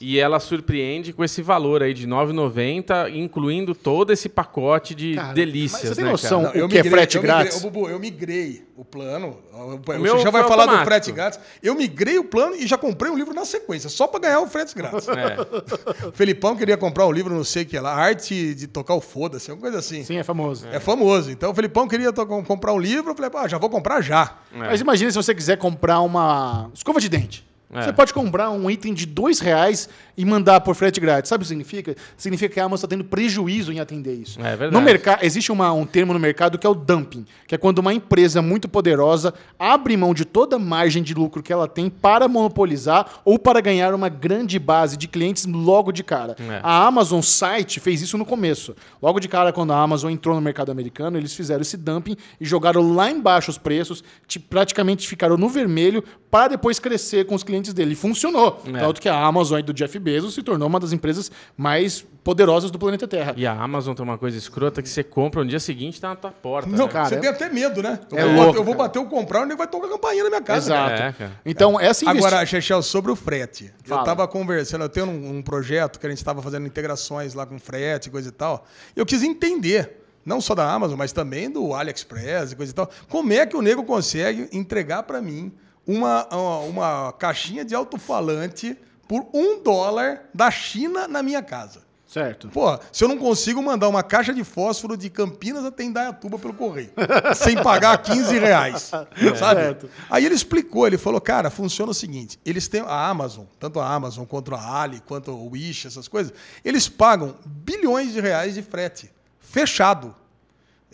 e 0.00 0.18
ela 0.18 0.40
surpreende 0.40 1.12
com 1.12 1.24
esse 1.24 1.40
valor 1.40 1.82
aí 1.82 1.94
de 1.94 2.04
R$ 2.04 2.10
9,90, 2.10 3.14
incluindo 3.14 3.74
todo 3.74 4.12
esse 4.12 4.28
pacote 4.28 4.94
de 4.94 5.14
Cara, 5.14 5.26
mas 5.28 5.34
delícias, 5.36 5.88
você 5.88 5.94
tem 5.94 6.04
né, 6.04 6.10
noção? 6.10 6.44
cara? 6.44 6.64
O 6.64 6.68
que 6.68 6.78
é 6.78 6.84
frete 6.84 7.16
eu 7.16 7.22
grátis? 7.22 7.54
Migrei, 7.54 7.70
Bubu, 7.70 7.88
eu 7.88 7.98
migrei 7.98 8.64
o 8.76 8.84
plano. 8.84 9.38
O, 9.52 9.92
o 9.92 9.98
meu 10.00 10.18
já 10.18 10.30
vai 10.30 10.42
falar 10.42 10.66
do 10.66 10.72
automático. 10.72 10.84
frete 10.84 11.12
grátis. 11.12 11.40
Eu 11.62 11.74
migrei 11.74 12.18
o 12.18 12.24
plano 12.24 12.56
e 12.56 12.66
já 12.66 12.76
comprei 12.76 13.10
um 13.10 13.16
livro 13.16 13.32
na 13.32 13.44
sequência, 13.44 13.88
só 13.88 14.06
pra 14.06 14.20
ganhar 14.20 14.40
o 14.40 14.46
frete 14.48 14.74
grátis. 14.74 15.06
É. 15.08 16.06
o 16.08 16.12
Felipão 16.12 16.56
queria 16.56 16.76
comprar 16.76 17.06
um 17.06 17.12
livro, 17.12 17.34
não 17.34 17.44
sei 17.44 17.62
o 17.62 17.66
que 17.66 17.78
lá, 17.78 17.94
arte 17.94 18.54
de 18.54 18.66
tocar 18.66 18.94
o 18.94 19.00
foda-se, 19.00 19.50
alguma 19.50 19.70
coisa 19.70 19.78
assim. 19.78 20.04
Sim, 20.04 20.16
é 20.16 20.24
famoso. 20.24 20.66
É 20.68 20.80
famoso. 20.80 21.30
Então 21.30 21.50
o 21.50 21.54
Felipão 21.54 21.86
queria 21.86 22.12
comprar 22.12 22.72
um 22.72 22.78
livro, 22.78 23.12
eu 23.12 23.14
falei, 23.14 23.30
ah, 23.34 23.48
já 23.48 23.58
vou 23.58 23.70
comprar 23.70 24.00
já. 24.00 24.38
Mas 24.52 24.80
imagine 24.80 25.10
se 25.10 25.16
você 25.16 25.34
quiser 25.34 25.56
comprar 25.56 26.00
uma 26.00 26.70
escova 26.74 27.00
de 27.00 27.08
dente. 27.08 27.53
É. 27.72 27.82
Você 27.82 27.92
pode 27.92 28.12
comprar 28.14 28.50
um 28.50 28.70
item 28.70 28.94
de 28.94 29.06
dois 29.06 29.40
reais 29.40 29.88
e 30.16 30.24
mandar 30.24 30.60
por 30.60 30.74
frete 30.74 31.00
grátis. 31.00 31.28
Sabe 31.28 31.42
o 31.42 31.44
que 31.44 31.48
significa? 31.48 31.94
Significa 32.16 32.54
que 32.54 32.60
a 32.60 32.64
Amazon 32.64 32.76
está 32.84 32.88
tendo 32.88 33.04
prejuízo 33.04 33.72
em 33.72 33.80
atender 33.80 34.14
isso. 34.14 34.38
É 34.40 34.50
verdade. 34.56 34.72
No 34.72 34.80
mercado 34.80 35.24
existe 35.24 35.50
uma- 35.50 35.72
um 35.72 35.84
termo 35.86 36.12
no 36.12 36.18
mercado 36.18 36.58
que 36.58 36.66
é 36.66 36.70
o 36.70 36.74
dumping, 36.74 37.24
que 37.46 37.54
é 37.54 37.58
quando 37.58 37.78
uma 37.78 37.92
empresa 37.92 38.40
muito 38.42 38.68
poderosa 38.68 39.34
abre 39.58 39.96
mão 39.96 40.14
de 40.14 40.24
toda 40.24 40.56
a 40.56 40.58
margem 40.58 41.02
de 41.02 41.14
lucro 41.14 41.42
que 41.42 41.52
ela 41.52 41.66
tem 41.68 41.88
para 41.90 42.28
monopolizar 42.28 43.20
ou 43.24 43.38
para 43.38 43.60
ganhar 43.60 43.94
uma 43.94 44.08
grande 44.08 44.58
base 44.58 44.96
de 44.96 45.08
clientes 45.08 45.44
logo 45.46 45.92
de 45.92 46.02
cara. 46.04 46.36
É. 46.38 46.60
A 46.62 46.86
Amazon 46.86 47.20
site 47.20 47.80
fez 47.80 48.02
isso 48.02 48.16
no 48.18 48.24
começo. 48.24 48.74
Logo 49.02 49.18
de 49.20 49.28
cara, 49.28 49.52
quando 49.52 49.72
a 49.72 49.80
Amazon 49.80 50.10
entrou 50.12 50.34
no 50.34 50.40
mercado 50.40 50.70
americano, 50.70 51.16
eles 51.18 51.34
fizeram 51.34 51.62
esse 51.62 51.76
dumping 51.76 52.16
e 52.40 52.44
jogaram 52.44 52.94
lá 52.94 53.10
embaixo 53.10 53.50
os 53.50 53.58
preços, 53.58 54.02
ti- 54.26 54.38
praticamente 54.38 55.06
ficaram 55.08 55.36
no 55.36 55.48
vermelho 55.48 56.02
para 56.30 56.48
depois 56.48 56.78
crescer 56.78 57.24
com 57.26 57.34
os 57.34 57.42
clientes 57.42 57.72
dele. 57.72 57.92
E 57.92 57.96
funcionou. 57.96 58.62
É. 58.72 58.78
Tanto 58.78 59.00
que 59.00 59.08
a 59.08 59.16
Amazon 59.24 59.60
do 59.62 59.72
Jeff 59.72 59.98
Bezos 60.04 60.34
se 60.34 60.42
tornou 60.42 60.68
uma 60.68 60.78
das 60.78 60.92
empresas 60.92 61.32
mais 61.56 62.04
poderosas 62.22 62.70
do 62.70 62.78
planeta 62.78 63.08
Terra. 63.08 63.34
E 63.36 63.46
a 63.46 63.52
Amazon 63.52 63.94
tem 63.94 64.04
uma 64.04 64.16
coisa 64.16 64.38
escrota 64.38 64.80
que 64.82 64.88
você 64.88 65.02
compra 65.02 65.42
no 65.42 65.50
dia 65.50 65.58
seguinte 65.58 66.00
tá 66.00 66.10
na 66.10 66.16
tua 66.16 66.30
porta. 66.30 66.68
Não, 66.68 66.86
né? 66.86 66.92
cara, 66.92 67.08
você 67.08 67.14
é- 67.16 67.18
tem 67.20 67.28
até 67.30 67.48
medo, 67.50 67.82
né? 67.82 67.98
Eu, 68.10 68.18
é 68.18 68.22
vou, 68.24 68.32
louco, 68.34 68.46
bater, 68.46 68.58
eu 68.58 68.64
vou 68.64 68.74
bater 68.74 68.98
o 68.98 69.06
comprar 69.06 69.40
e 69.40 69.42
ele 69.44 69.56
vai 69.56 69.66
tocar 69.66 69.86
a 69.86 69.90
campainha 69.90 70.24
na 70.24 70.30
minha 70.30 70.42
casa. 70.42 70.66
Exato. 70.72 71.02
É, 71.02 71.12
cara. 71.12 71.40
Então, 71.44 71.78
essa 71.80 72.04
investi- 72.04 72.26
Agora, 72.26 72.46
Chechel, 72.46 72.82
sobre 72.82 73.10
o 73.10 73.16
frete. 73.16 73.72
Fala. 73.84 74.00
Eu 74.02 74.04
tava 74.04 74.28
conversando, 74.28 74.82
eu 74.84 74.88
tenho 74.88 75.06
um, 75.06 75.38
um 75.38 75.42
projeto 75.42 75.98
que 75.98 76.06
a 76.06 76.08
gente 76.10 76.18
estava 76.18 76.40
fazendo 76.40 76.66
integrações 76.66 77.34
lá 77.34 77.44
com 77.46 77.58
frete, 77.58 78.10
coisa 78.10 78.28
e 78.28 78.32
tal. 78.32 78.64
Eu 78.94 79.04
quis 79.04 79.22
entender 79.22 80.00
não 80.24 80.40
só 80.40 80.54
da 80.54 80.70
Amazon, 80.72 80.96
mas 80.96 81.12
também 81.12 81.50
do 81.50 81.74
AliExpress 81.74 82.52
e 82.52 82.56
coisa 82.56 82.72
e 82.72 82.74
tal. 82.74 82.88
Como 83.10 83.32
é 83.32 83.44
que 83.44 83.56
o 83.56 83.60
nego 83.60 83.84
consegue 83.84 84.48
entregar 84.52 85.02
para 85.02 85.20
mim 85.20 85.52
uma, 85.86 86.26
uma, 86.32 86.58
uma 86.60 87.12
caixinha 87.12 87.62
de 87.64 87.74
alto-falante 87.74 88.76
por 89.06 89.26
um 89.32 89.62
dólar 89.62 90.28
da 90.32 90.50
China 90.50 91.06
na 91.08 91.22
minha 91.22 91.42
casa? 91.42 91.84
Certo. 92.14 92.48
Pô, 92.48 92.78
se 92.92 93.02
eu 93.02 93.08
não 93.08 93.18
consigo 93.18 93.60
mandar 93.60 93.88
uma 93.88 94.00
caixa 94.00 94.32
de 94.32 94.44
fósforo 94.44 94.96
de 94.96 95.10
Campinas 95.10 95.64
até 95.64 95.82
Indaiatuba 95.82 96.38
pelo 96.38 96.54
correio, 96.54 96.92
sem 97.34 97.60
pagar 97.60 97.98
15 97.98 98.38
reais, 98.38 98.82
sabe? 98.82 99.08
Certo. 99.36 99.90
Aí 100.08 100.24
ele 100.24 100.36
explicou, 100.36 100.86
ele 100.86 100.96
falou, 100.96 101.20
cara, 101.20 101.50
funciona 101.50 101.90
o 101.90 101.94
seguinte, 101.94 102.38
eles 102.46 102.68
têm 102.68 102.82
a 102.82 103.08
Amazon, 103.08 103.46
tanto 103.58 103.80
a 103.80 103.92
Amazon 103.92 104.24
quanto 104.26 104.54
a 104.54 104.80
Ali, 104.80 105.02
quanto 105.04 105.32
o 105.32 105.50
Wish, 105.50 105.88
essas 105.88 106.06
coisas, 106.06 106.32
eles 106.64 106.88
pagam 106.88 107.34
bilhões 107.44 108.12
de 108.12 108.20
reais 108.20 108.54
de 108.54 108.62
frete, 108.62 109.10
fechado. 109.40 110.14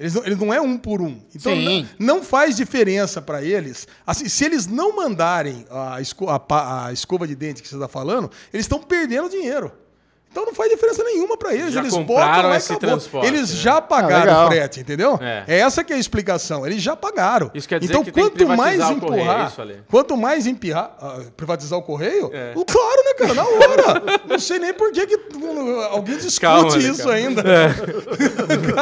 Eles 0.01 0.15
não, 0.15 0.25
eles 0.25 0.39
não 0.39 0.53
é 0.55 0.61
um 0.61 0.79
por 0.79 1.03
um. 1.03 1.21
Então 1.35 1.53
não, 1.55 2.17
não 2.17 2.23
faz 2.25 2.57
diferença 2.57 3.21
para 3.21 3.43
eles. 3.43 3.87
Assim, 4.07 4.29
se 4.31 4.45
eles 4.47 4.67
não 4.67 4.97
mandarem 4.97 5.67
a, 5.71 6.01
esco- 6.01 6.27
a 6.29 6.41
a 6.87 6.93
escova 6.93 7.29
de 7.29 7.37
dente 7.37 7.61
que 7.63 7.69
você 7.69 7.75
está 7.77 7.87
falando, 7.87 8.31
eles 8.53 8.65
estão 8.65 8.79
perdendo 8.83 9.29
dinheiro. 9.29 9.71
Então 10.31 10.47
não 10.47 10.55
faz 10.55 10.71
diferença 10.71 11.03
nenhuma 11.03 11.37
para 11.37 11.53
eles. 11.53 11.73
Já 11.73 11.81
eles 11.81 11.93
compraram 11.93 12.43
botam 12.43 12.55
esse 12.55 12.73
acabou. 12.73 12.89
transporte, 12.89 13.27
Eles 13.27 13.51
né? 13.51 13.57
já 13.57 13.81
pagaram 13.81 14.21
legal. 14.27 14.45
o 14.47 14.51
frete, 14.51 14.79
entendeu? 14.81 15.19
É. 15.21 15.43
É. 15.49 15.59
essa 15.59 15.83
que 15.83 15.93
é 15.93 15.97
a 15.97 15.99
explicação. 15.99 16.65
Eles 16.65 16.81
já 16.81 16.95
pagaram. 16.95 17.51
Isso 17.53 17.69
quer 17.69 17.81
dizer 17.81 17.93
então 17.93 18.05
que 18.05 18.13
tem 18.13 18.31
que 18.31 18.45
quanto 18.45 18.57
mais 18.57 18.77
privatizar 18.77 18.97
o 18.97 19.01
correio, 19.01 19.23
empurrar, 19.25 19.45
é 19.45 19.49
isso, 19.49 19.61
Ale? 19.61 19.77
quanto 19.91 20.17
mais 20.17 20.47
empurrar, 20.47 20.97
ah, 21.03 21.19
privatizar 21.37 21.79
o 21.79 21.83
correio, 21.83 22.31
É. 22.33 22.53
claro, 22.55 23.05
né, 23.05 23.15
cara, 23.19 23.35
na 23.35 23.45
hora. 23.45 24.03
não 24.29 24.39
sei 24.39 24.61
nem 24.61 24.73
por 24.73 24.93
que, 24.93 25.05
que 25.05 25.17
uh, 25.17 25.81
alguém 25.91 26.15
discute 26.19 26.41
Calma, 26.41 26.71
né, 26.77 26.79
isso 26.79 26.99
calma. 26.99 27.13
ainda. 27.15 27.43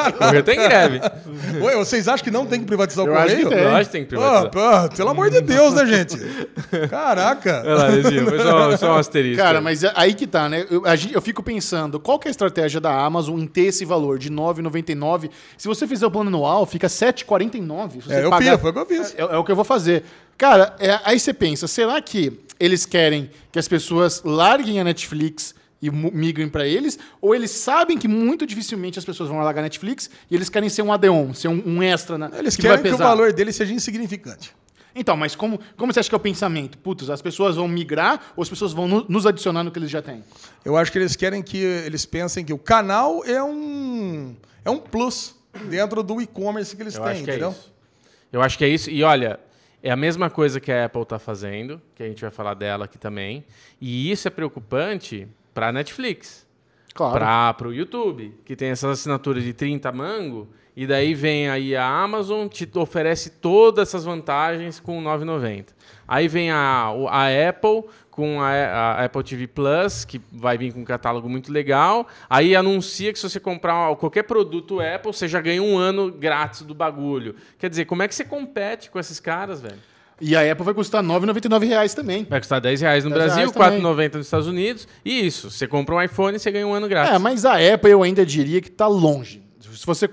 O 0.09 0.13
correio 0.19 0.43
tem 0.45 0.57
greve. 0.57 1.01
Ué, 1.63 1.75
vocês 1.77 2.09
acham 2.09 2.25
que 2.25 2.31
não 2.31 2.45
tem 2.47 2.61
que 2.61 2.67
privatizar 2.67 3.05
o 3.05 3.09
Eu 3.09 3.15
acho 3.17 3.29
correio? 3.29 3.49
que 3.49 3.55
tem. 3.55 3.65
Lógico 3.65 3.85
que 3.87 3.93
tem 3.93 4.05
que 4.05 4.15
Ah, 4.17 4.19
privatizar. 4.51 4.89
pô, 4.91 4.97
pelo 4.97 5.09
amor 5.11 5.31
de 5.31 5.41
Deus, 5.41 5.75
né, 5.75 5.87
gente? 5.87 6.19
Caraca. 6.91 7.63
Olha 7.65 7.75
lá, 7.75 7.87
Lezinho, 7.89 8.27
foi 8.27 8.39
só, 8.39 8.77
só 8.77 8.93
um 8.93 8.97
asterisco. 8.99 9.43
Cara, 9.43 9.61
mas 9.61 9.83
é- 9.83 9.93
aí 9.95 10.15
que 10.15 10.27
tá, 10.27 10.49
né? 10.49 10.67
Eu, 10.71 10.85
a 10.87 10.95
gente- 10.97 11.15
eu 11.15 11.23
fico 11.23 11.38
pensando, 11.43 11.99
qual 12.01 12.19
que 12.19 12.29
é 12.29 12.31
a 12.31 12.33
estratégia 12.33 12.81
da 12.81 12.93
Amazon 13.05 13.39
em 13.41 13.47
ter 13.47 13.63
esse 13.67 13.85
valor 13.85 14.19
de 14.19 14.29
R$ 14.29 14.35
9,99? 14.35 15.31
Se 15.57 15.67
você 15.69 15.87
fizer 15.87 16.07
o 16.07 16.11
plano 16.11 16.29
anual, 16.29 16.67
fica 16.67 16.87
R$ 16.87 16.93
7,49. 16.93 17.91
se 17.93 18.01
você 18.09 18.15
É, 18.15 18.25
eu 18.25 18.31
pagar- 18.31 18.59
foi 18.59 18.71
o 18.71 18.73
que 18.73 18.79
eu 18.81 18.87
fiz. 18.87 19.15
É, 19.17 19.21
é 19.21 19.37
o 19.37 19.45
que 19.45 19.51
eu 19.53 19.57
vou 19.57 19.65
fazer. 19.65 20.05
Cara, 20.37 20.77
é- 20.79 21.01
aí 21.05 21.19
você 21.19 21.33
pensa, 21.35 21.67
será 21.67 22.01
que 22.01 22.41
eles 22.61 22.85
querem 22.87 23.31
que 23.53 23.59
as 23.59 23.67
pessoas 23.69 24.23
larguem 24.25 24.81
a 24.81 24.85
Netflix 24.85 25.55
e 25.81 25.91
migrem 25.91 26.49
pra 26.49 26.67
eles? 26.67 26.99
Ou 27.21 27.35
eles 27.35 27.51
sabem 27.51 27.97
que 27.99 28.09
muito 28.09 28.47
dificilmente 28.47 28.99
as 28.99 29.05
pessoas 29.05 29.29
vão 29.29 29.39
largar 29.39 29.61
a 29.61 29.65
Netflix 29.65 30.11
e 30.31 30.35
eles 30.35 30.49
querem 30.49 30.69
ser 30.69 30.83
um 30.83 30.93
add-on, 30.93 31.35
ser 31.35 31.49
um, 31.49 31.63
um 31.67 31.83
extra 31.83 32.17
na, 32.19 32.31
Eles 32.39 32.57
que 32.57 32.63
querem 32.63 32.83
que 32.83 32.89
o 32.93 32.97
valor 32.99 33.33
dele 33.33 33.53
seja 33.53 33.73
insignificante. 33.73 34.53
Então, 34.99 35.17
mas 35.17 35.37
como, 35.37 35.61
como 35.77 35.93
você 35.93 36.01
acha 36.01 36.09
que 36.09 36.15
é 36.15 36.19
o 36.19 36.21
pensamento? 36.21 36.77
Putz, 36.79 37.09
as 37.09 37.23
pessoas 37.23 37.55
vão 37.57 37.69
migrar 37.69 38.33
ou 38.37 38.43
as 38.43 38.49
pessoas 38.49 38.73
vão 38.73 38.89
no- 38.89 39.07
nos 39.09 39.25
adicionar 39.27 39.63
no 39.63 39.71
que 39.71 39.79
eles 39.79 39.91
já 39.91 40.03
têm? 40.03 40.25
Eu 40.65 40.77
acho 40.77 40.91
que 40.91 40.99
eles 40.99 41.15
querem 41.15 41.43
que 41.43 41.57
eles 41.59 42.05
pensem 42.05 42.45
que 42.45 42.53
o 42.53 42.59
canal 42.59 43.25
é 43.25 43.43
um 43.43 44.35
é 44.65 44.71
um 44.71 44.79
plus 44.79 45.37
dentro 45.71 46.03
do 46.03 46.21
e-commerce 46.21 46.75
que 46.77 46.83
eles 46.83 46.97
Eu 46.97 47.03
têm, 47.03 47.13
acho 47.13 47.25
que 47.25 47.31
é 47.31 47.35
entendeu? 47.35 47.51
isso. 47.53 47.73
Eu 48.33 48.43
acho 48.43 48.59
que 48.59 48.65
é 48.65 48.69
isso. 48.69 48.91
E 48.91 49.03
olha, 49.05 49.39
é 49.83 49.91
a 49.91 49.97
mesma 49.97 50.29
coisa 50.29 50.59
que 50.61 50.71
a 50.73 50.87
Apple 50.87 51.03
está 51.03 51.19
fazendo, 51.19 51.81
que 51.95 52.03
a 52.03 52.09
gente 52.09 52.21
vai 52.21 52.31
falar 52.31 52.55
dela 52.55 52.85
aqui 52.87 52.99
também. 52.99 53.45
E 53.81 54.11
isso 54.11 54.27
é 54.27 54.31
preocupante 54.31 55.29
para 55.55 55.69
a 55.69 55.73
Netflix, 55.73 56.47
Claro. 56.93 57.19
para 57.57 57.69
o 57.69 57.73
YouTube, 57.73 58.35
que 58.45 58.57
tem 58.57 58.71
essas 58.71 58.99
assinaturas 58.99 59.45
de 59.45 59.53
30 59.53 59.91
mango. 59.93 60.49
E 60.79 60.87
daí 60.87 61.13
vem 61.13 61.49
aí 61.49 61.75
a 61.75 61.85
Amazon, 61.85 62.47
te 62.47 62.71
oferece 62.77 63.31
todas 63.31 63.89
essas 63.89 64.05
vantagens 64.05 64.79
com 64.79 65.03
9,90. 65.03 65.71
Aí 66.07 66.29
vem 66.29 66.53
a, 66.53 66.93
a 67.11 67.49
Apple 67.49 67.83
com 68.13 68.41
a, 68.41 68.49
a 68.49 69.05
Apple 69.05 69.25
TV 69.25 69.49
Plus, 69.49 70.05
que 70.05 70.21
vai 70.31 70.57
vir 70.57 70.73
com 70.73 70.79
um 70.79 70.85
catálogo 70.85 71.29
muito 71.29 71.53
legal. 71.53 72.07
Aí 72.31 72.55
anuncia 72.55 73.13
que 73.13 73.19
se 73.19 73.29
você 73.29 73.41
comprar 73.41 73.93
qualquer 73.97 74.23
produto 74.23 74.79
Apple, 74.79 75.13
você 75.13 75.27
já 75.27 75.41
ganha 75.41 75.61
um 75.61 75.77
ano 75.77 76.13
grátis 76.13 76.63
do 76.63 76.77
bagulho. 76.77 77.35
Quer 77.59 77.69
dizer, 77.69 77.85
como 77.85 78.05
é 78.05 78.07
que 78.07 78.15
você 78.15 78.25
compete 78.25 78.89
com 78.89 79.01
esses 79.01 79.19
caras, 79.19 79.61
velho? 79.61 79.81
E 80.21 80.37
a 80.37 80.53
Apple 80.53 80.65
vai 80.65 80.75
custar 80.75 81.03
9,99 81.03 81.67
reais 81.67 81.93
também. 81.93 82.25
Vai 82.31 82.39
custar 82.39 82.61
10 82.61 82.83
reais 82.83 83.03
no 83.03 83.11
10 83.11 83.25
Brasil, 83.25 83.51
também. 83.51 83.83
4,90 83.83 84.15
nos 84.15 84.27
Estados 84.27 84.47
Unidos. 84.47 84.87
E 85.05 85.27
isso, 85.27 85.51
você 85.51 85.67
compra 85.67 85.97
um 85.97 86.01
iPhone 86.01 86.37
e 86.37 86.39
você 86.39 86.53
ganha 86.53 86.69
um 86.69 86.73
ano 86.73 86.87
grátis. 86.87 87.17
É, 87.17 87.19
mas 87.19 87.45
a 87.45 87.55
Apple 87.55 87.91
eu 87.91 88.05
ainda 88.05 88.25
diria 88.25 88.61
que 88.61 88.71
tá 88.71 88.87
longe. 88.87 89.48
Se 89.61 89.85
você 89.85 90.09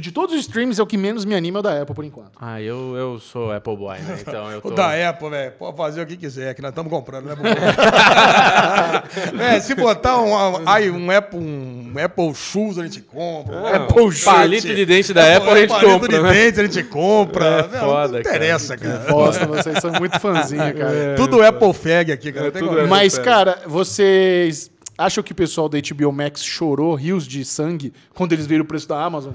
de 0.00 0.10
todos 0.10 0.34
os 0.34 0.40
streams 0.40 0.80
é 0.80 0.82
o 0.82 0.86
que 0.86 0.96
menos 0.96 1.26
me 1.26 1.34
anima 1.34 1.58
é 1.58 1.60
o 1.60 1.62
da 1.62 1.82
Apple 1.82 1.94
por 1.94 2.04
enquanto. 2.04 2.30
Ah, 2.40 2.62
eu, 2.62 2.96
eu 2.96 3.18
sou 3.18 3.52
Apple 3.52 3.76
Boy, 3.76 3.98
né? 3.98 4.18
Então 4.26 4.50
eu 4.50 4.62
tô... 4.62 4.68
O 4.68 4.70
da 4.70 5.08
Apple, 5.08 5.28
velho, 5.28 5.52
pode 5.52 5.76
fazer 5.76 6.02
o 6.02 6.06
que 6.06 6.16
quiser, 6.16 6.54
que 6.54 6.62
nós 6.62 6.70
estamos 6.70 6.90
comprando, 6.90 7.26
né? 7.26 7.34
é, 9.54 9.60
se 9.60 9.74
botar 9.74 10.18
um, 10.20 10.66
aí, 10.66 10.90
um, 10.90 11.10
Apple, 11.10 11.38
um 11.38 11.92
Apple 12.02 12.34
Shoes, 12.34 12.78
a 12.78 12.84
gente 12.84 13.02
compra. 13.02 13.54
Um 13.54 13.66
Apple 13.66 14.12
Shirt. 14.12 14.24
palito 14.24 14.74
de 14.74 14.86
dente 14.86 15.12
da 15.12 15.36
Apple 15.36 15.50
a 15.50 15.58
gente 15.58 15.68
palito 15.68 15.90
compra, 15.90 16.08
de 16.08 16.20
né? 16.20 16.32
dente 16.32 16.60
a 16.60 16.62
gente 16.64 16.82
compra. 16.84 17.44
É 17.44 17.68
Não, 17.68 17.80
foda, 17.80 18.12
não 18.12 18.20
interessa, 18.20 18.78
cara. 18.78 19.04
Bosta, 19.10 19.46
vocês 19.46 19.78
são 19.78 19.92
muito 19.92 20.18
fãzinha, 20.18 20.72
cara. 20.72 21.14
Tudo 21.16 21.42
Apple 21.42 21.74
Fag 21.74 22.12
aqui, 22.12 22.32
cara. 22.32 22.50
tem 22.50 22.62
tudo 22.62 22.88
Mas, 22.88 23.18
cara, 23.18 23.60
vocês 23.66 24.70
acham 25.00 25.22
que 25.24 25.32
o 25.32 25.34
pessoal 25.34 25.68
da 25.68 25.78
HBO 25.78 26.12
Max 26.12 26.44
chorou 26.44 26.94
rios 26.94 27.26
de 27.26 27.44
sangue 27.44 27.92
quando 28.14 28.32
eles 28.32 28.46
viram 28.46 28.64
o 28.64 28.66
preço 28.66 28.88
da 28.88 29.02
Amazon? 29.02 29.32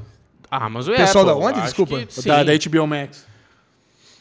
Ah, 0.49 0.69
mas 0.69 0.87
o 0.87 0.91
Pessoal 0.93 1.27
Apple, 1.27 1.41
da 1.41 1.47
onde? 1.47 1.61
Desculpa. 1.61 2.05
que. 2.05 2.21
Da, 2.27 2.43
da 2.43 2.51
HBO 2.53 2.87
Max. 2.87 3.25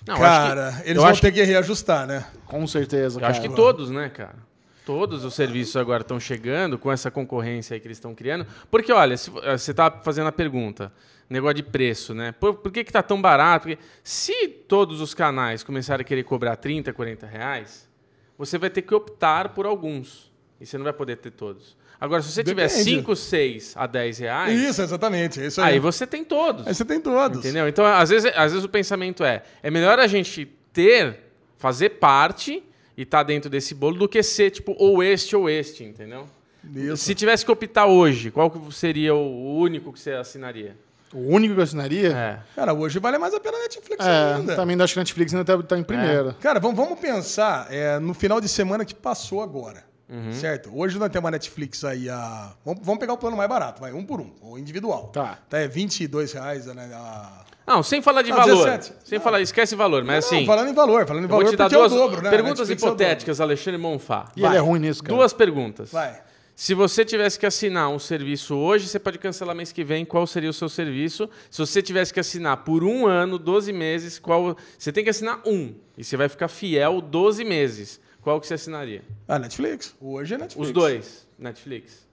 Não, 0.06 0.14
acho 0.14 0.22
que- 0.22 0.28
Cara, 0.48 0.68
eles 0.84 0.96
eu 0.96 1.02
vão 1.02 1.10
acho 1.10 1.20
ter 1.20 1.32
que 1.32 1.42
reajustar, 1.42 2.06
né? 2.06 2.26
Com 2.46 2.66
certeza, 2.66 3.16
Eu 3.16 3.20
cara. 3.20 3.32
acho 3.32 3.40
que 3.40 3.48
todos, 3.48 3.90
né, 3.90 4.08
cara? 4.08 4.36
Todos 4.84 5.24
os 5.24 5.32
serviços 5.34 5.76
agora 5.76 6.02
estão 6.02 6.20
chegando 6.20 6.78
com 6.78 6.92
essa 6.92 7.10
concorrência 7.10 7.74
aí 7.74 7.80
que 7.80 7.86
eles 7.86 7.96
estão 7.96 8.14
criando. 8.14 8.46
Porque, 8.70 8.92
olha, 8.92 9.16
se, 9.16 9.30
eh, 9.42 9.56
você 9.56 9.70
está 9.70 9.90
fazendo 9.90 10.26
a 10.26 10.32
pergunta, 10.32 10.92
negócio 11.28 11.54
de 11.54 11.62
preço, 11.62 12.12
né? 12.12 12.32
Por, 12.32 12.54
por 12.56 12.70
que, 12.70 12.84
que 12.84 12.92
tá 12.92 13.02
tão 13.02 13.20
barato? 13.20 13.66
Porque 13.66 13.82
se 14.02 14.46
todos 14.48 15.00
os 15.00 15.14
canais 15.14 15.62
começarem 15.62 16.02
a 16.02 16.06
querer 16.06 16.22
cobrar 16.24 16.56
30, 16.56 16.92
40 16.92 17.26
reais, 17.26 17.88
você 18.36 18.58
vai 18.58 18.68
ter 18.68 18.82
que 18.82 18.94
optar 18.94 19.50
por 19.50 19.64
alguns. 19.64 20.30
E 20.60 20.66
você 20.66 20.76
não 20.78 20.84
vai 20.84 20.92
poder 20.92 21.16
ter 21.16 21.30
todos. 21.30 21.76
Agora, 22.00 22.22
se 22.22 22.30
você 22.30 22.44
tiver 22.44 22.68
Depende. 22.68 22.84
5, 22.84 23.16
6 23.16 23.72
a 23.76 23.86
10 23.86 24.18
reais, 24.18 24.60
Isso, 24.60 24.82
exatamente. 24.82 25.40
é 25.40 25.46
Isso 25.46 25.60
aí. 25.60 25.74
aí 25.74 25.78
você 25.78 26.06
tem 26.06 26.24
todos. 26.24 26.66
Aí 26.66 26.74
você 26.74 26.84
tem 26.84 27.00
todos. 27.00 27.38
Entendeu? 27.38 27.68
Então, 27.68 27.84
às 27.86 28.10
vezes, 28.10 28.30
às 28.36 28.52
vezes 28.52 28.64
o 28.64 28.68
pensamento 28.68 29.24
é: 29.24 29.42
é 29.62 29.70
melhor 29.70 29.98
a 29.98 30.06
gente 30.06 30.46
ter, 30.72 31.18
fazer 31.58 31.90
parte 31.90 32.62
e 32.96 33.02
estar 33.02 33.22
dentro 33.22 33.48
desse 33.48 33.74
bolo 33.74 33.96
do 33.96 34.08
que 34.08 34.22
ser 34.22 34.50
tipo 34.50 34.74
ou 34.78 35.02
este 35.02 35.34
ou 35.34 35.48
este, 35.48 35.84
entendeu? 35.84 36.26
Isso. 36.74 36.96
Se 36.98 37.14
tivesse 37.14 37.44
que 37.44 37.50
optar 37.52 37.86
hoje, 37.86 38.30
qual 38.30 38.50
que 38.50 38.74
seria 38.74 39.14
o 39.14 39.56
único 39.58 39.92
que 39.92 40.00
você 40.00 40.12
assinaria? 40.12 40.76
O 41.12 41.32
único 41.32 41.54
que 41.54 41.60
eu 41.60 41.64
assinaria? 41.64 42.08
É. 42.12 42.38
Cara, 42.56 42.74
hoje 42.74 42.98
vale 42.98 43.18
mais 43.18 43.32
a 43.34 43.38
pena 43.40 43.56
a 43.56 43.60
Netflix 43.60 44.04
É, 44.04 44.34
ainda. 44.34 44.56
também 44.56 44.80
acho 44.80 44.94
que 44.94 44.98
a 44.98 45.02
Netflix 45.02 45.32
ainda 45.32 45.44
tá, 45.44 45.62
tá 45.62 45.78
em 45.78 45.84
primeira. 45.84 46.34
Cara, 46.40 46.58
vamos, 46.58 46.76
vamos 46.76 46.98
pensar 46.98 47.68
é, 47.70 47.98
no 48.00 48.14
final 48.14 48.40
de 48.40 48.48
semana 48.48 48.84
que 48.84 48.94
passou 48.94 49.40
agora. 49.40 49.84
Uhum. 50.08 50.32
Certo? 50.32 50.70
Hoje 50.74 50.98
nós 50.98 51.10
temos 51.10 51.28
a 51.28 51.30
Netflix 51.30 51.82
aí 51.84 52.10
a. 52.10 52.52
Vamos, 52.64 52.84
vamos 52.84 53.00
pegar 53.00 53.14
o 53.14 53.18
plano 53.18 53.36
mais 53.36 53.48
barato, 53.48 53.80
vai, 53.80 53.92
um 53.92 54.04
por 54.04 54.20
um, 54.20 54.30
o 54.42 54.58
individual. 54.58 55.08
Tá. 55.08 55.38
Tá, 55.48 55.58
é 55.58 55.68
22 55.68 56.32
reais 56.32 56.66
né, 56.66 56.90
a. 56.94 57.44
Não, 57.66 57.82
sem 57.82 58.02
falar 58.02 58.20
de 58.20 58.30
Não, 58.30 58.36
valor. 58.36 58.66
17. 58.66 58.92
Sem 59.04 59.18
falar, 59.18 59.40
esquece 59.40 59.74
valor, 59.74 60.04
mas 60.04 60.30
Não, 60.30 60.36
assim. 60.36 60.46
falando 60.46 60.68
em 60.68 60.74
valor, 60.74 61.06
falando 61.06 61.22
em 61.22 61.24
eu 61.24 61.28
vou 61.30 61.38
valor 61.38 61.50
te 61.50 61.56
dar 61.56 61.64
porque 61.64 61.76
duas 61.76 61.92
é 61.92 61.94
o 61.94 61.98
dobro, 61.98 62.22
né? 62.22 62.30
perguntas 62.30 62.68
é 62.68 62.72
hipotéticas, 62.74 63.40
Alexandre 63.40 63.80
Monfá. 63.80 64.30
E 64.36 64.44
ele 64.44 64.56
é 64.56 64.58
ruim 64.58 64.80
nisso, 64.80 65.02
cara. 65.02 65.16
Duas 65.16 65.32
perguntas. 65.32 65.90
Vai. 65.90 66.22
Se 66.56 66.72
você 66.72 67.04
tivesse 67.04 67.36
que 67.38 67.46
assinar 67.46 67.88
um 67.88 67.98
serviço 67.98 68.54
hoje, 68.54 68.86
você 68.86 68.98
pode 68.98 69.18
cancelar 69.18 69.56
mês 69.56 69.72
que 69.72 69.82
vem. 69.82 70.04
Qual 70.04 70.24
seria 70.24 70.48
o 70.48 70.52
seu 70.52 70.68
serviço? 70.68 71.28
Se 71.50 71.58
você 71.58 71.82
tivesse 71.82 72.14
que 72.14 72.20
assinar 72.20 72.58
por 72.58 72.84
um 72.84 73.06
ano, 73.06 73.38
12 73.38 73.72
meses, 73.72 74.20
qual. 74.20 74.56
Você 74.78 74.92
tem 74.92 75.02
que 75.02 75.10
assinar 75.10 75.40
um. 75.44 75.74
E 75.98 76.04
você 76.04 76.16
vai 76.16 76.28
ficar 76.28 76.46
fiel 76.46 77.00
12 77.00 77.44
meses. 77.44 78.00
Qual 78.24 78.40
que 78.40 78.46
você 78.46 78.54
assinaria? 78.54 79.02
Ah, 79.28 79.38
Netflix. 79.38 79.94
Hoje 80.00 80.34
é 80.34 80.38
Netflix. 80.38 80.68
Os 80.68 80.72
dois. 80.72 81.26
Netflix. 81.38 82.06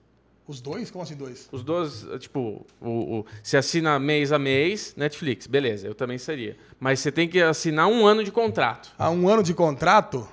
Os 0.46 0.60
dois? 0.60 0.90
Como 0.90 1.02
assim 1.02 1.16
dois? 1.16 1.48
Os 1.50 1.62
dois, 1.62 2.06
tipo, 2.18 2.66
o, 2.82 3.20
o, 3.20 3.26
você 3.42 3.56
assina 3.56 3.98
mês 3.98 4.30
a 4.30 4.38
mês, 4.38 4.92
Netflix, 4.94 5.46
beleza, 5.46 5.86
eu 5.86 5.94
também 5.94 6.18
seria. 6.18 6.54
Mas 6.78 7.00
você 7.00 7.10
tem 7.10 7.26
que 7.26 7.40
assinar 7.40 7.88
um 7.88 8.06
ano 8.06 8.22
de 8.22 8.30
contrato. 8.30 8.92
Há 8.98 9.08
um 9.08 9.26
ano 9.26 9.42
de 9.42 9.54
contrato. 9.54 10.28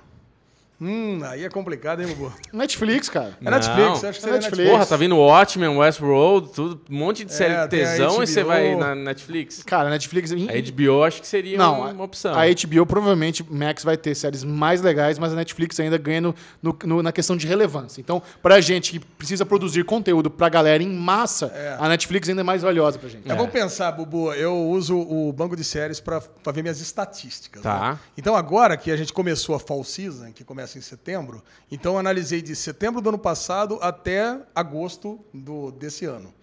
Hum, 0.82 1.20
aí 1.24 1.44
é 1.44 1.50
complicado, 1.50 2.02
hein, 2.02 2.08
Bubu? 2.08 2.34
Netflix, 2.54 3.10
cara. 3.10 3.38
É 3.44 3.50
Netflix, 3.52 3.78
Não. 3.78 3.92
acho 3.94 4.02
que 4.02 4.08
É 4.08 4.14
seria 4.14 4.32
Netflix. 4.34 4.44
Netflix. 4.58 4.72
Porra, 4.72 4.86
tá 4.86 4.96
vindo 4.98 5.18
Watchmen, 5.18 5.78
Westworld, 5.78 6.50
tudo, 6.54 6.82
um 6.90 6.98
monte 6.98 7.26
de 7.26 7.34
série 7.34 7.54
É, 7.54 7.64
de 7.64 7.70
tem 7.70 7.84
a 7.84 7.88
tesão 7.90 8.24
e 8.24 8.28
você 8.28 8.42
HBO. 8.44 8.48
vai 8.48 8.76
na 8.76 8.96
Netflix. 8.96 9.62
Cara, 9.64 9.90
Netflix. 9.90 10.32
A 10.32 10.36
HBO 10.36 11.04
acho 11.04 11.20
que 11.22 11.28
seria 11.28 11.58
Não, 11.58 11.92
uma 11.92 12.04
opção. 12.04 12.34
A 12.34 12.46
HBO 12.48 12.86
provavelmente 12.86 13.46
Max 13.50 13.84
vai 13.84 13.98
ter 13.98 14.16
séries 14.16 14.44
mais 14.44 14.82
legais, 14.82 15.20
mas 15.20 15.34
a 15.34 15.36
Netflix 15.36 15.78
ainda 15.82 15.98
ganha 15.98 16.22
no, 16.22 16.36
no- 16.64 16.78
no- 16.86 17.04
na 17.04 17.12
questão 17.12 17.36
de 17.36 17.46
relevância. 17.46 18.00
Então, 18.00 18.22
pra 18.42 18.62
gente 18.62 18.92
que 18.92 19.00
precisa 19.00 19.46
produzir 19.46 19.84
conteúdo 19.84 20.30
pra 20.30 20.48
galera 20.48 20.82
em 20.82 20.90
massa, 20.90 21.48
É. 21.54 21.76
a 21.80 21.90
Netflix 21.90 22.30
ainda 22.30 22.42
é 22.42 22.44
mais 22.44 22.62
valiosa 22.62 22.98
pra 22.98 23.10
gente. 23.10 23.30
É 23.30 23.36
bom 23.36 23.48
pensar, 23.48 23.92
Bubu, 23.92 24.32
eu 24.34 24.56
uso 24.70 24.98
o 24.98 25.34
banco 25.34 25.56
de 25.56 25.64
séries 25.64 26.00
para 26.00 26.22
ver 26.54 26.62
minhas 26.62 26.80
estatísticas. 26.80 27.62
Tá. 27.64 27.80
né? 27.92 28.00
Então, 28.18 28.36
agora 28.36 28.78
que 28.78 28.92
a 28.92 28.96
gente 28.96 29.12
começou 29.12 29.56
a 29.56 29.60
Fall 29.60 29.84
Season, 29.84 30.32
que 30.32 30.44
começa 30.44 30.69
em 30.78 30.82
setembro, 30.82 31.44
então 31.72 31.94
eu 31.94 32.00
analisei 32.00 32.42
de 32.42 32.56
setembro 32.56 33.02
do 33.02 33.10
ano 33.10 33.18
passado 33.18 33.80
até 33.82 34.40
agosto 34.54 35.20
do, 35.34 35.72
desse 35.72 36.06
ano. 36.06 36.34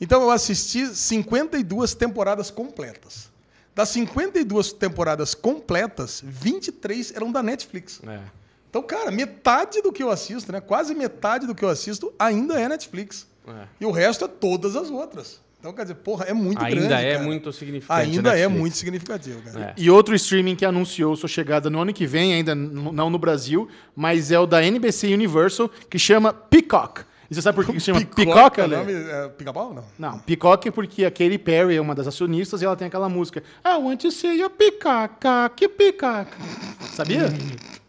Então, 0.00 0.22
eu 0.22 0.30
assisti 0.30 0.86
52 0.86 1.94
temporadas 1.94 2.50
completas. 2.50 3.28
Das 3.74 3.90
52 3.90 4.72
temporadas 4.72 5.34
completas, 5.34 6.22
23 6.24 7.12
eram 7.14 7.30
da 7.30 7.42
Netflix. 7.42 8.00
É. 8.06 8.20
Então, 8.68 8.82
cara, 8.82 9.10
metade 9.10 9.82
do 9.82 9.92
que 9.92 10.02
eu 10.02 10.10
assisto, 10.10 10.50
né? 10.50 10.60
Quase 10.60 10.94
metade 10.94 11.46
do 11.46 11.54
que 11.54 11.64
eu 11.64 11.68
assisto 11.68 12.12
ainda 12.18 12.58
é 12.58 12.68
Netflix. 12.68 13.26
É. 13.46 13.66
E 13.80 13.84
o 13.84 13.90
resto 13.90 14.24
é 14.24 14.28
todas 14.28 14.74
as 14.74 14.90
outras. 14.90 15.40
Então, 15.60 15.74
quer 15.74 15.82
dizer, 15.82 15.96
porra, 15.96 16.24
é 16.24 16.32
muito 16.32 16.64
Ainda 16.64 16.88
grande. 16.88 17.04
é 17.04 17.12
cara. 17.12 17.24
muito 17.24 17.52
significante. 17.52 18.00
Ainda 18.00 18.32
a 18.32 18.38
é 18.38 18.48
muito 18.48 18.78
significativo, 18.78 19.42
cara. 19.42 19.60
É. 19.60 19.74
E 19.76 19.90
outro 19.90 20.14
streaming 20.14 20.56
que 20.56 20.64
anunciou 20.64 21.14
sua 21.14 21.28
chegada 21.28 21.68
no 21.68 21.78
ano 21.78 21.92
que 21.92 22.06
vem, 22.06 22.32
ainda 22.32 22.54
não 22.54 23.10
no 23.10 23.18
Brasil, 23.18 23.68
mas 23.94 24.32
é 24.32 24.38
o 24.38 24.46
da 24.46 24.64
NBC 24.64 25.12
Universal, 25.12 25.70
que 25.90 25.98
chama 25.98 26.32
Peacock. 26.32 27.02
E 27.30 27.34
você 27.34 27.42
sabe 27.42 27.56
por 27.56 27.66
que 27.66 27.78
se 27.78 27.86
chama 27.86 28.00
Peacock, 28.04 28.58
é 28.58 28.66
nome? 28.66 28.92
É, 28.92 29.28
Pica-pau? 29.28 29.72
Não. 29.72 29.84
Não, 29.98 30.18
Peacock 30.20 30.66
é 30.66 30.70
porque 30.72 31.04
a 31.04 31.10
Katy 31.10 31.38
Perry 31.38 31.76
é 31.76 31.80
uma 31.80 31.94
das 31.94 32.08
acionistas 32.08 32.62
e 32.62 32.64
ela 32.64 32.74
tem 32.74 32.88
aquela 32.88 33.08
música 33.08 33.42
I 33.64 33.76
want 33.76 34.00
to 34.00 34.10
see 34.10 34.42
a 34.42 34.48
peacock, 34.50 35.54
que 35.54 35.68
peacock. 35.68 36.30
Sabia? 36.92 37.32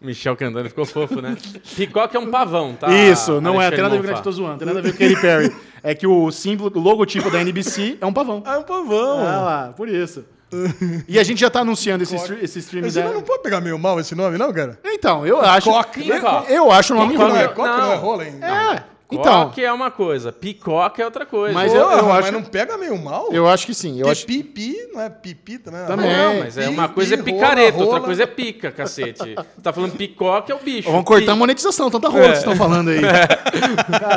Michel 0.01 0.35
cantando 0.35 0.67
ficou 0.67 0.85
fofo, 0.85 1.21
né? 1.21 1.37
Picoque 1.75 2.17
é 2.17 2.19
um 2.19 2.29
pavão, 2.29 2.75
tá? 2.75 2.93
Isso, 2.93 3.39
não 3.39 3.59
é, 3.61 3.67
Alexandre 3.67 3.75
tem 3.75 3.83
nada 3.83 3.95
a 3.95 4.01
ver 4.01 4.07
com 4.09 4.13
que 4.13 4.19
eu 4.19 4.23
tô 4.23 4.31
zoando, 4.31 4.57
tem 4.57 4.67
nada 4.67 4.79
a 4.79 4.81
ver 4.83 4.91
com 4.91 4.97
Katy 4.99 5.21
Perry. 5.21 5.55
É 5.83 5.95
que 5.95 6.05
o 6.05 6.31
símbolo, 6.31 6.71
o 6.75 6.79
logotipo 6.79 7.29
da 7.31 7.41
NBC 7.41 7.97
é 7.99 8.05
um 8.05 8.13
pavão. 8.13 8.43
É 8.45 8.57
um 8.57 8.63
pavão. 8.63 9.19
Ah 9.19 9.41
lá, 9.41 9.73
por 9.75 9.89
isso. 9.89 10.23
E 11.07 11.17
a 11.17 11.23
gente 11.23 11.39
já 11.39 11.49
tá 11.49 11.61
anunciando 11.61 12.03
esse, 12.03 12.15
stre- 12.17 12.39
esse 12.41 12.59
stream 12.59 12.85
Esse 12.85 12.97
da... 12.99 13.03
nome 13.05 13.15
não 13.15 13.21
pode 13.23 13.41
pegar 13.41 13.61
meio 13.61 13.79
mal 13.79 13.99
esse 14.01 14.13
nome, 14.13 14.37
não, 14.37 14.51
cara? 14.51 14.77
Então, 14.83 15.25
eu 15.25 15.39
acho... 15.41 15.71
Coque, 15.71 16.03
né? 16.03 16.21
Eu 16.49 16.69
acho 16.69 16.93
o 16.93 16.97
nome 16.97 17.15
Coque 17.15 17.23
não 17.29 17.35
ruim. 17.35 17.41
é, 17.43 17.47
coque 17.47 17.69
não. 17.69 17.91
é 17.91 17.95
Não. 17.95 18.01
rola, 18.01 18.25
É, 19.11 19.15
então, 19.15 19.45
Coque 19.45 19.63
é 19.63 19.71
uma 19.71 19.91
coisa, 19.91 20.31
picoque 20.31 21.01
é 21.01 21.05
outra 21.05 21.25
coisa. 21.25 21.53
Mas 21.53 21.73
eu- 21.73 21.81
eu 21.81 22.05
mas 22.05 22.25
acho- 22.25 22.31
não 22.31 22.43
pega 22.43 22.77
meio 22.77 22.97
mal? 22.97 23.27
eu 23.31 23.47
acho 23.47 23.65
que 23.65 23.73
sim. 23.73 23.93
Eu 23.99 24.05
Porque 24.05 24.11
acho... 24.11 24.25
pipi 24.25 24.75
não 24.93 25.01
é 25.01 25.09
pipi 25.09 25.57
também? 25.57 25.85
Também. 25.85 26.11
Não, 26.11 26.39
mas 26.39 26.57
é 26.57 26.69
uma 26.69 26.87
Pi, 26.87 26.95
coisa 26.95 27.13
é 27.13 27.17
pi, 27.17 27.23
picareta, 27.33 27.71
rola, 27.73 27.83
outra 27.83 27.97
rola. 27.99 28.05
coisa 28.05 28.23
é 28.23 28.25
pica, 28.27 28.71
cacete. 28.71 29.35
Tá 29.61 29.71
falando 29.73 29.95
picoque 29.95 30.51
é 30.51 30.55
o 30.55 30.59
bicho. 30.59 30.89
Vamos 30.89 31.05
cortar 31.05 31.33
a 31.33 31.35
monetização, 31.35 31.89
tanta 31.91 32.07
rola 32.09 32.21
que 32.23 32.27
vocês 32.29 32.39
estão 32.39 32.55
falando 32.55 32.89
aí. 32.89 33.01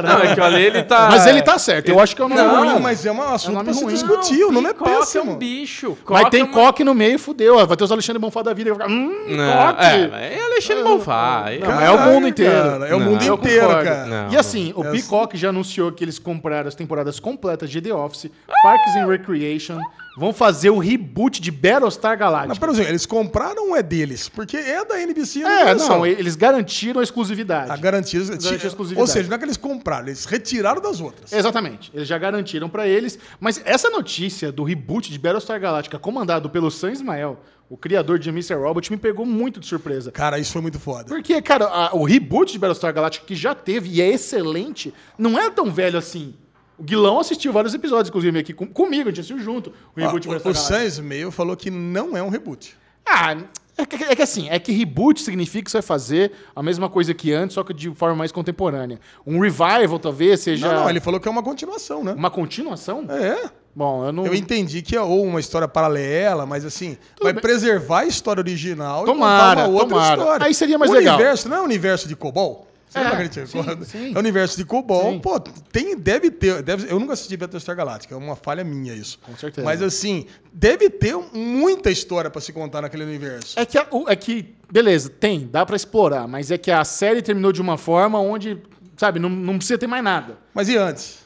Não, 0.04 0.18
é 0.30 0.34
que 0.34 0.40
olha, 0.40 0.58
ele 0.58 0.82
tá... 0.82 1.08
Mas 1.10 1.26
ele 1.26 1.42
tá 1.42 1.58
certo, 1.58 1.88
eu 1.88 2.00
acho 2.00 2.14
que 2.14 2.22
é 2.22 2.24
o 2.24 2.28
nome 2.28 2.40
Não, 2.40 2.72
ruim. 2.72 2.80
mas 2.80 3.04
é 3.04 3.12
um 3.12 3.20
assunto 3.22 3.52
nome 3.54 3.64
pra 3.66 3.74
se 3.74 3.84
ruim. 3.84 3.94
discutir. 3.94 4.44
O 4.44 4.52
nome 4.52 4.68
é 4.68 4.72
Picoque 4.72 4.90
é 4.90 4.96
péssimo. 4.98 5.32
um 5.32 5.36
bicho. 5.36 5.96
Mas 6.08 6.20
coque 6.22 6.30
tem 6.30 6.40
é 6.40 6.44
uma... 6.44 6.52
coque 6.52 6.84
no 6.84 6.94
meio, 6.94 7.18
fudeu. 7.18 7.66
Vai 7.66 7.76
ter 7.76 7.84
os 7.84 7.92
Alexandre 7.92 8.20
Bonfá 8.20 8.42
da 8.42 8.52
vida. 8.52 8.70
que 8.72 8.76
vai 8.78 8.86
ficar, 8.88 8.94
Hum, 8.98 9.14
Não, 9.28 9.66
coque. 9.66 9.84
é, 9.84 10.38
é 10.38 10.44
Alexandre 10.44 10.82
Bonfá. 10.84 11.44
Não, 11.60 11.80
é 11.80 11.90
o 11.90 11.98
mundo 12.00 12.28
inteiro. 12.28 12.54
é 12.84 12.94
o 12.94 12.98
Não, 13.00 13.06
mundo 13.10 13.24
inteiro, 13.24 13.68
cara. 13.68 14.06
Não. 14.06 14.32
e 14.32 14.36
assim, 14.36 14.72
o 14.90 14.94
É 14.94 14.98
Peacock 14.98 15.36
já 15.36 15.48
anunciou 15.50 15.90
que 15.92 16.04
eles 16.04 16.18
compraram 16.18 16.68
as 16.68 16.74
temporadas 16.74 17.18
completas 17.20 17.70
de 17.70 17.80
The 17.80 17.94
Office, 17.94 18.30
Parks 18.62 18.96
and 18.96 19.06
Recreation, 19.06 19.78
vão 20.16 20.32
fazer 20.32 20.70
o 20.70 20.78
reboot 20.78 21.40
de 21.40 21.50
Battlestar 21.50 22.16
Galactica. 22.16 22.54
por 22.60 22.68
exemplo, 22.68 22.90
eles 22.90 23.04
compraram 23.06 23.70
ou 23.70 23.76
é 23.76 23.82
deles? 23.82 24.28
Porque 24.28 24.56
é 24.56 24.84
da 24.84 25.00
NBC 25.00 25.42
É, 25.42 25.46
Universal. 25.46 25.88
não, 25.98 26.06
eles 26.06 26.36
garantiram 26.36 27.00
a 27.00 27.02
exclusividade. 27.02 27.70
A 27.70 27.76
garantia, 27.76 28.20
de 28.20 28.26
exclusividade. 28.66 29.00
Ou 29.00 29.06
seja, 29.06 29.28
não 29.28 29.34
é 29.34 29.38
que 29.38 29.44
eles 29.44 29.56
compraram, 29.56 30.06
eles 30.06 30.24
retiraram 30.24 30.80
das 30.80 31.00
outras. 31.00 31.32
Exatamente. 31.32 31.90
Eles 31.92 32.06
já 32.06 32.16
garantiram 32.18 32.68
pra 32.68 32.86
eles. 32.86 33.18
Mas 33.40 33.60
essa 33.64 33.90
notícia 33.90 34.52
do 34.52 34.62
reboot 34.62 35.10
de 35.10 35.18
Battlestar 35.18 35.58
Galactica, 35.60 35.98
comandado 35.98 36.48
pelo 36.48 36.70
Sam 36.70 36.92
Ismael, 36.92 37.40
o 37.68 37.76
criador 37.76 38.18
de 38.18 38.28
Mr. 38.30 38.54
Robot, 38.54 38.90
me 38.92 38.96
pegou 38.98 39.24
muito 39.26 39.58
de 39.60 39.66
surpresa. 39.66 40.12
Cara, 40.12 40.38
isso 40.38 40.52
foi 40.52 40.62
muito 40.62 40.78
foda. 40.78 41.04
Porque, 41.04 41.40
cara, 41.42 41.64
a- 41.66 41.94
o 41.94 42.04
reboot 42.04 42.52
de 42.52 42.58
Battlestar 42.58 42.92
Galactica, 42.92 43.26
que 43.26 43.34
já 43.34 43.54
teve 43.54 43.88
e 43.90 44.00
é 44.02 44.08
excelente, 44.08 44.92
não 45.18 45.38
é 45.38 45.50
tão 45.50 45.70
velho 45.70 45.98
assim. 45.98 46.34
O 46.78 46.82
Guilão 46.82 47.20
assistiu 47.20 47.52
vários 47.52 47.72
episódios, 47.72 48.08
inclusive, 48.08 48.38
aqui 48.38 48.52
com- 48.52 48.66
comigo, 48.66 49.04
a 49.08 49.12
gente 49.12 49.20
assistiu 49.20 49.38
junto. 49.38 49.72
O 49.96 50.00
reboot 50.00 50.22
de 50.22 50.28
o, 50.28 50.32
Battlestar 50.32 50.50
o 50.50 50.54
Galactica. 50.54 50.78
Sam 50.78 50.84
Ismail 51.02 51.30
falou 51.30 51.56
que 51.56 51.70
não 51.70 52.16
é 52.16 52.22
um 52.22 52.28
reboot. 52.28 52.76
Ah, 53.06 53.36
é 53.76 53.86
que, 53.86 53.96
é 54.04 54.14
que 54.16 54.22
assim, 54.22 54.48
é 54.48 54.58
que 54.58 54.72
reboot 54.72 55.20
significa 55.22 55.64
que 55.64 55.70
você 55.70 55.78
vai 55.78 55.82
fazer 55.82 56.32
a 56.54 56.62
mesma 56.62 56.88
coisa 56.88 57.12
que 57.14 57.32
antes, 57.32 57.54
só 57.54 57.62
que 57.64 57.72
de 57.74 57.90
forma 57.94 58.14
mais 58.16 58.32
contemporânea. 58.32 58.98
Um 59.26 59.38
revival, 59.40 59.98
talvez 59.98 60.40
seja 60.40 60.66
Não, 60.72 60.80
não, 60.82 60.90
ele 60.90 61.00
falou 61.00 61.18
que 61.20 61.26
é 61.28 61.30
uma 61.30 61.42
continuação, 61.42 62.02
né? 62.04 62.12
uma 62.12 62.30
continuação. 62.30 63.04
É. 63.08 63.50
Bom, 63.76 64.06
eu 64.06 64.12
não. 64.12 64.26
Eu 64.26 64.34
entendi 64.34 64.82
que 64.82 64.94
é 64.96 65.00
ou 65.00 65.24
uma 65.24 65.40
história 65.40 65.66
paralela, 65.66 66.46
mas 66.46 66.64
assim, 66.64 66.96
vai 67.20 67.32
bem. 67.32 67.42
preservar 67.42 68.00
a 68.00 68.06
história 68.06 68.40
original 68.40 69.04
Tomara, 69.04 69.52
e 69.60 69.64
contar 69.64 69.68
uma 69.68 69.72
outra 69.74 69.88
tomara. 69.88 70.16
história. 70.20 70.46
Aí 70.46 70.54
seria 70.54 70.78
mais 70.78 70.90
o 70.90 70.94
legal. 70.94 71.14
universo 71.16 71.48
não 71.48 71.56
é 71.56 71.60
o 71.60 71.64
universo 71.64 72.06
de 72.08 72.14
Cobol? 72.14 72.68
Você 72.88 73.00
É, 73.00 73.46
sim, 73.46 73.84
sim. 73.84 74.12
É 74.12 74.16
o 74.16 74.20
universo 74.20 74.56
de 74.56 74.64
Cobol. 74.64 75.10
Sim. 75.14 75.18
Pô, 75.18 75.40
tem, 75.40 75.96
deve 75.98 76.30
ter. 76.30 76.62
Deve, 76.62 76.88
eu 76.88 77.00
nunca 77.00 77.14
assisti 77.14 77.36
Battlestar 77.36 77.74
Galactica, 77.74 78.14
é 78.14 78.16
uma 78.16 78.36
falha 78.36 78.62
minha 78.62 78.94
isso. 78.94 79.18
Com 79.26 79.36
certeza. 79.36 79.64
Mas 79.64 79.82
assim, 79.82 80.26
deve 80.52 80.88
ter 80.88 81.16
muita 81.32 81.90
história 81.90 82.30
pra 82.30 82.40
se 82.40 82.52
contar 82.52 82.82
naquele 82.82 83.02
universo. 83.02 83.58
É 83.58 83.66
que, 83.66 83.76
a- 83.76 83.88
é 84.06 84.14
que, 84.14 84.54
beleza, 84.70 85.10
tem, 85.10 85.48
dá 85.50 85.66
pra 85.66 85.74
explorar, 85.74 86.28
mas 86.28 86.52
é 86.52 86.56
que 86.58 86.70
a 86.70 86.84
série 86.84 87.20
terminou 87.20 87.50
de 87.50 87.60
uma 87.60 87.76
forma 87.76 88.20
onde, 88.20 88.62
sabe, 88.96 89.18
não, 89.18 89.28
não 89.28 89.56
precisa 89.58 89.76
ter 89.76 89.88
mais 89.88 90.04
nada. 90.04 90.38
Mas 90.54 90.68
e 90.68 90.76
antes? 90.76 91.23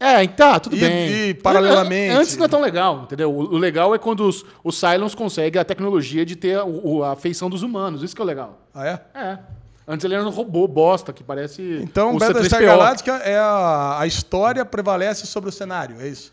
É, 0.00 0.26
tá, 0.26 0.58
tudo 0.58 0.74
E- 0.76 0.80
bem. 0.80 1.10
e 1.28 1.34
paralelamente? 1.34 2.14
Antes 2.14 2.36
não 2.38 2.46
é 2.46 2.48
tão 2.48 2.60
legal, 2.62 3.02
entendeu? 3.02 3.30
O, 3.30 3.54
o 3.54 3.58
legal 3.58 3.94
é 3.94 3.98
quando 3.98 4.26
os, 4.26 4.44
os 4.64 4.78
Cylons 4.80 5.14
conseguem 5.14 5.60
a 5.60 5.64
tecnologia 5.64 6.24
de 6.24 6.34
ter 6.36 6.58
o- 6.64 7.04
a 7.04 7.14
feição 7.14 7.50
dos 7.50 7.62
humanos. 7.62 8.02
Isso 8.02 8.16
que 8.16 8.22
é 8.22 8.24
o 8.24 8.26
legal. 8.26 8.58
Ah, 8.74 8.86
é? 8.86 9.00
É. 9.14 9.38
Antes 9.86 10.04
ele 10.04 10.14
era 10.14 10.24
um 10.24 10.30
robô 10.30 10.66
bosta, 10.66 11.12
que 11.12 11.22
parece. 11.22 11.80
Então, 11.82 12.14
o 12.14 12.18
Battlestar 12.18 12.60
C3PO. 12.60 12.66
Galactica 12.66 13.12
é 13.16 13.36
a, 13.38 13.98
a 14.00 14.06
história 14.06 14.64
prevalece 14.64 15.26
sobre 15.26 15.50
o 15.50 15.52
cenário, 15.52 15.96
é 16.00 16.08
isso? 16.08 16.32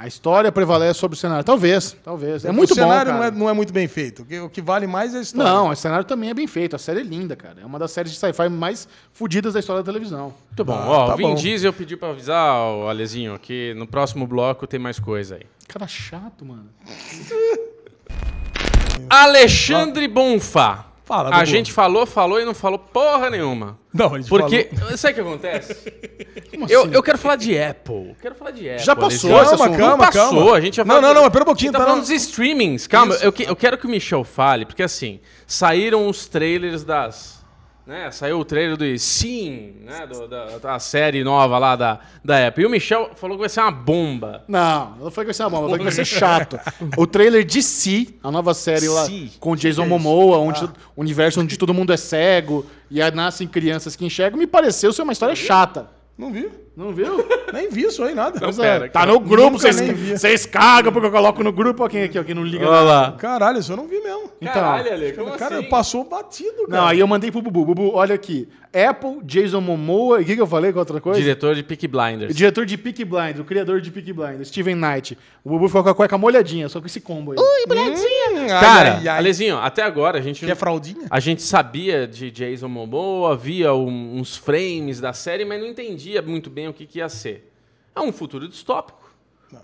A 0.00 0.06
história 0.06 0.52
prevalece 0.52 1.00
sobre 1.00 1.16
o 1.16 1.18
cenário. 1.18 1.42
Talvez, 1.42 1.96
talvez. 2.04 2.44
É 2.44 2.52
muito 2.52 2.70
o 2.70 2.74
cenário 2.76 3.10
bom. 3.10 3.18
não, 3.18 3.24
é, 3.24 3.30
não 3.32 3.48
é 3.50 3.52
muito 3.52 3.72
bem 3.72 3.88
feito. 3.88 4.22
O 4.22 4.24
que, 4.24 4.38
o 4.38 4.48
que 4.48 4.62
vale 4.62 4.86
mais 4.86 5.12
é 5.12 5.18
a 5.18 5.20
história. 5.22 5.50
Não, 5.52 5.70
o 5.70 5.74
cenário 5.74 6.04
também 6.04 6.30
é 6.30 6.34
bem 6.34 6.46
feito. 6.46 6.76
A 6.76 6.78
série 6.78 7.00
é 7.00 7.02
linda, 7.02 7.34
cara. 7.34 7.56
É 7.60 7.66
uma 7.66 7.80
das 7.80 7.90
séries 7.90 8.12
de 8.12 8.18
sci-fi 8.18 8.48
mais 8.48 8.86
fodidas 9.12 9.54
da 9.54 9.58
história 9.58 9.82
da 9.82 9.86
televisão. 9.92 10.32
Muito 10.50 10.64
bom. 10.64 10.72
Ah, 10.72 10.88
Ó, 10.88 11.06
tá 11.08 11.14
o 11.14 11.16
Vin 11.16 11.22
bom. 11.24 11.34
Diesel 11.34 11.72
pediu 11.72 11.98
pra 11.98 12.10
avisar, 12.10 12.54
o 12.62 12.86
Alezinho, 12.88 13.36
que 13.40 13.74
no 13.76 13.88
próximo 13.88 14.24
bloco 14.24 14.68
tem 14.68 14.78
mais 14.78 15.00
coisa 15.00 15.34
aí. 15.34 15.42
Cara 15.66 15.88
chato, 15.88 16.44
mano. 16.44 16.66
Alexandre 19.10 20.06
Bonfá. 20.06 20.86
Fala, 21.08 21.34
A 21.34 21.44
gente 21.46 21.72
falou, 21.72 22.04
falou 22.04 22.38
e 22.38 22.44
não 22.44 22.52
falou 22.52 22.78
porra 22.78 23.30
nenhuma. 23.30 23.78
Não, 23.94 24.14
a 24.14 24.18
gente 24.18 24.28
Porque, 24.28 24.68
sabe 24.96 25.12
o 25.12 25.14
que 25.14 25.20
acontece? 25.22 25.74
Como 26.52 26.66
eu, 26.68 26.82
assim? 26.82 26.90
eu 26.92 27.02
quero 27.02 27.16
falar 27.16 27.36
de 27.36 27.58
Apple. 27.58 28.14
Quero 28.20 28.34
falar 28.34 28.50
de 28.50 28.68
Apple. 28.68 28.84
Já 28.84 28.94
passou 28.94 29.10
esse 29.14 29.28
Calma, 29.28 29.64
assunto. 29.64 29.78
calma, 29.78 29.88
não 29.90 29.98
passou, 29.98 30.22
calma. 30.38 30.54
a 30.56 30.60
gente 30.60 30.76
já 30.76 30.84
Não, 30.84 30.94
falou- 30.96 31.08
não, 31.08 31.14
não, 31.14 31.22
mas 31.22 31.32
pera 31.32 31.42
um 31.42 31.44
A 31.44 31.46
pouquinho. 31.46 31.68
gente 31.68 31.72
tá 31.72 31.78
tá 31.78 31.84
falando 31.86 31.96
na- 32.02 32.02
dos 32.02 32.10
streamings. 32.22 32.86
Calma, 32.86 33.14
Isso. 33.14 33.24
eu, 33.24 33.32
que- 33.32 33.44
eu 33.48 33.56
quero 33.56 33.78
que 33.78 33.86
o 33.86 33.88
Michel 33.88 34.22
fale, 34.22 34.66
porque 34.66 34.82
assim, 34.82 35.18
saíram 35.46 36.06
os 36.08 36.26
trailers 36.26 36.84
das. 36.84 37.37
Né, 37.88 38.10
saiu 38.10 38.38
o 38.38 38.44
trailer 38.44 38.76
do 38.76 38.98
Sim, 38.98 39.76
né, 39.80 40.06
do- 40.06 40.28
da, 40.28 40.58
da 40.58 40.78
série 40.78 41.24
nova 41.24 41.56
lá 41.58 41.74
da, 41.74 41.98
da 42.22 42.46
Apple. 42.48 42.62
E 42.62 42.66
o 42.66 42.70
Michel 42.70 43.12
falou 43.16 43.34
que 43.38 43.40
vai 43.40 43.48
ser 43.48 43.60
uma 43.62 43.70
bomba. 43.70 44.44
Não, 44.46 44.90
não 45.00 45.10
foi 45.10 45.24
que 45.24 45.28
vai 45.28 45.32
ser 45.34 45.44
uma 45.44 45.48
bomba, 45.48 45.68
foi 45.70 45.78
que 45.78 45.84
vai 45.84 45.92
ser 45.94 46.04
chato. 46.04 46.60
O 46.98 47.06
trailer 47.06 47.46
de 47.46 47.62
Si, 47.62 48.14
a 48.22 48.30
nova 48.30 48.52
série 48.52 48.86
lá 48.88 49.06
Si. 49.06 49.32
com 49.40 49.56
Jason? 49.56 49.86
Momoa, 49.86 50.36
onde 50.36 50.62
o 50.66 50.70
universo 51.00 51.40
onde 51.40 51.56
todo 51.56 51.72
mundo 51.72 51.90
é 51.90 51.96
cego 51.96 52.66
e 52.90 53.00
aí 53.00 53.10
nascem 53.10 53.48
crianças 53.48 53.96
que 53.96 54.04
enxergam, 54.04 54.38
me 54.38 54.46
pareceu 54.46 54.92
ser 54.92 55.00
uma 55.00 55.14
história 55.14 55.34
chata. 55.34 55.88
Não 56.18 56.30
vi. 56.30 56.46
Não 56.78 56.92
viu? 56.92 57.26
Nem 57.52 57.68
vi 57.68 57.86
isso 57.86 58.04
aí, 58.04 58.14
nada. 58.14 58.38
Não, 58.38 58.50
é, 58.50 58.78
pera, 58.78 58.88
tá 58.88 59.04
no 59.04 59.18
grupo, 59.18 59.58
vocês, 59.58 60.46
cagam 60.46 60.92
porque 60.92 61.08
eu 61.08 61.10
coloco 61.10 61.42
no 61.42 61.50
grupo. 61.50 61.82
Ó, 61.82 61.88
quem 61.88 62.04
aqui, 62.04 62.16
ó, 62.16 62.22
quem 62.22 62.36
não 62.36 62.44
liga. 62.44 62.68
Olha 62.68 62.80
lá. 62.82 63.12
Caralho, 63.18 63.58
isso 63.58 63.72
eu 63.72 63.76
não 63.76 63.88
vi 63.88 63.98
mesmo. 64.00 64.30
Então, 64.40 64.54
Caralho, 64.54 64.92
Ale, 64.92 65.12
como 65.12 65.32
cara, 65.32 65.58
assim? 65.58 65.68
passou 65.68 66.04
batido, 66.04 66.68
cara. 66.68 66.82
Não, 66.82 66.86
aí 66.86 67.00
eu 67.00 67.06
mandei 67.08 67.32
pro 67.32 67.42
Bubu. 67.42 67.64
Bubu, 67.64 67.90
olha 67.94 68.14
aqui. 68.14 68.46
Apple, 68.72 69.20
Jason 69.24 69.60
Momoa. 69.60 70.20
E 70.20 70.22
o 70.22 70.26
que, 70.26 70.36
que 70.36 70.40
eu 70.40 70.46
falei 70.46 70.72
com 70.72 70.78
outra 70.78 71.00
coisa? 71.00 71.18
Diretor 71.18 71.54
de 71.56 71.62
Peaky 71.64 71.88
Blinders. 71.88 72.36
Diretor 72.36 72.64
de 72.64 72.76
Peaky 72.78 73.04
Blinders, 73.04 73.40
o 73.40 73.44
criador 73.44 73.80
de 73.80 73.90
Peaky 73.90 74.12
Blinders, 74.12 74.48
Steven 74.48 74.76
Knight. 74.76 75.18
O 75.42 75.50
Bubu 75.50 75.66
ficou 75.66 75.82
com 75.82 75.88
a 75.88 75.94
cueca 75.94 76.16
molhadinha, 76.16 76.68
só 76.68 76.78
com 76.80 76.86
esse 76.86 77.00
combo 77.00 77.32
aí. 77.32 77.38
Hum, 77.38 77.42
ai, 77.72 78.48
Cara, 78.48 78.98
ai, 78.98 79.08
ai. 79.08 79.18
Alezinho, 79.18 79.56
até 79.56 79.82
agora 79.82 80.18
a 80.18 80.20
gente 80.22 80.44
Quer 80.46 80.54
fraldinha? 80.54 81.06
A 81.10 81.18
gente 81.18 81.42
sabia 81.42 82.06
de 82.06 82.30
Jason 82.30 82.68
Momoa, 82.68 83.36
via 83.36 83.74
um- 83.74 84.18
uns 84.18 84.36
frames 84.36 85.00
da 85.00 85.12
série, 85.12 85.44
mas 85.44 85.60
não 85.60 85.66
entendia 85.66 86.22
muito 86.22 86.48
bem 86.50 86.67
o 86.68 86.72
que, 86.74 86.86
que 86.86 86.98
ia 86.98 87.08
ser. 87.08 87.52
É 87.94 88.00
um 88.00 88.12
futuro 88.12 88.46
distópico. 88.48 89.10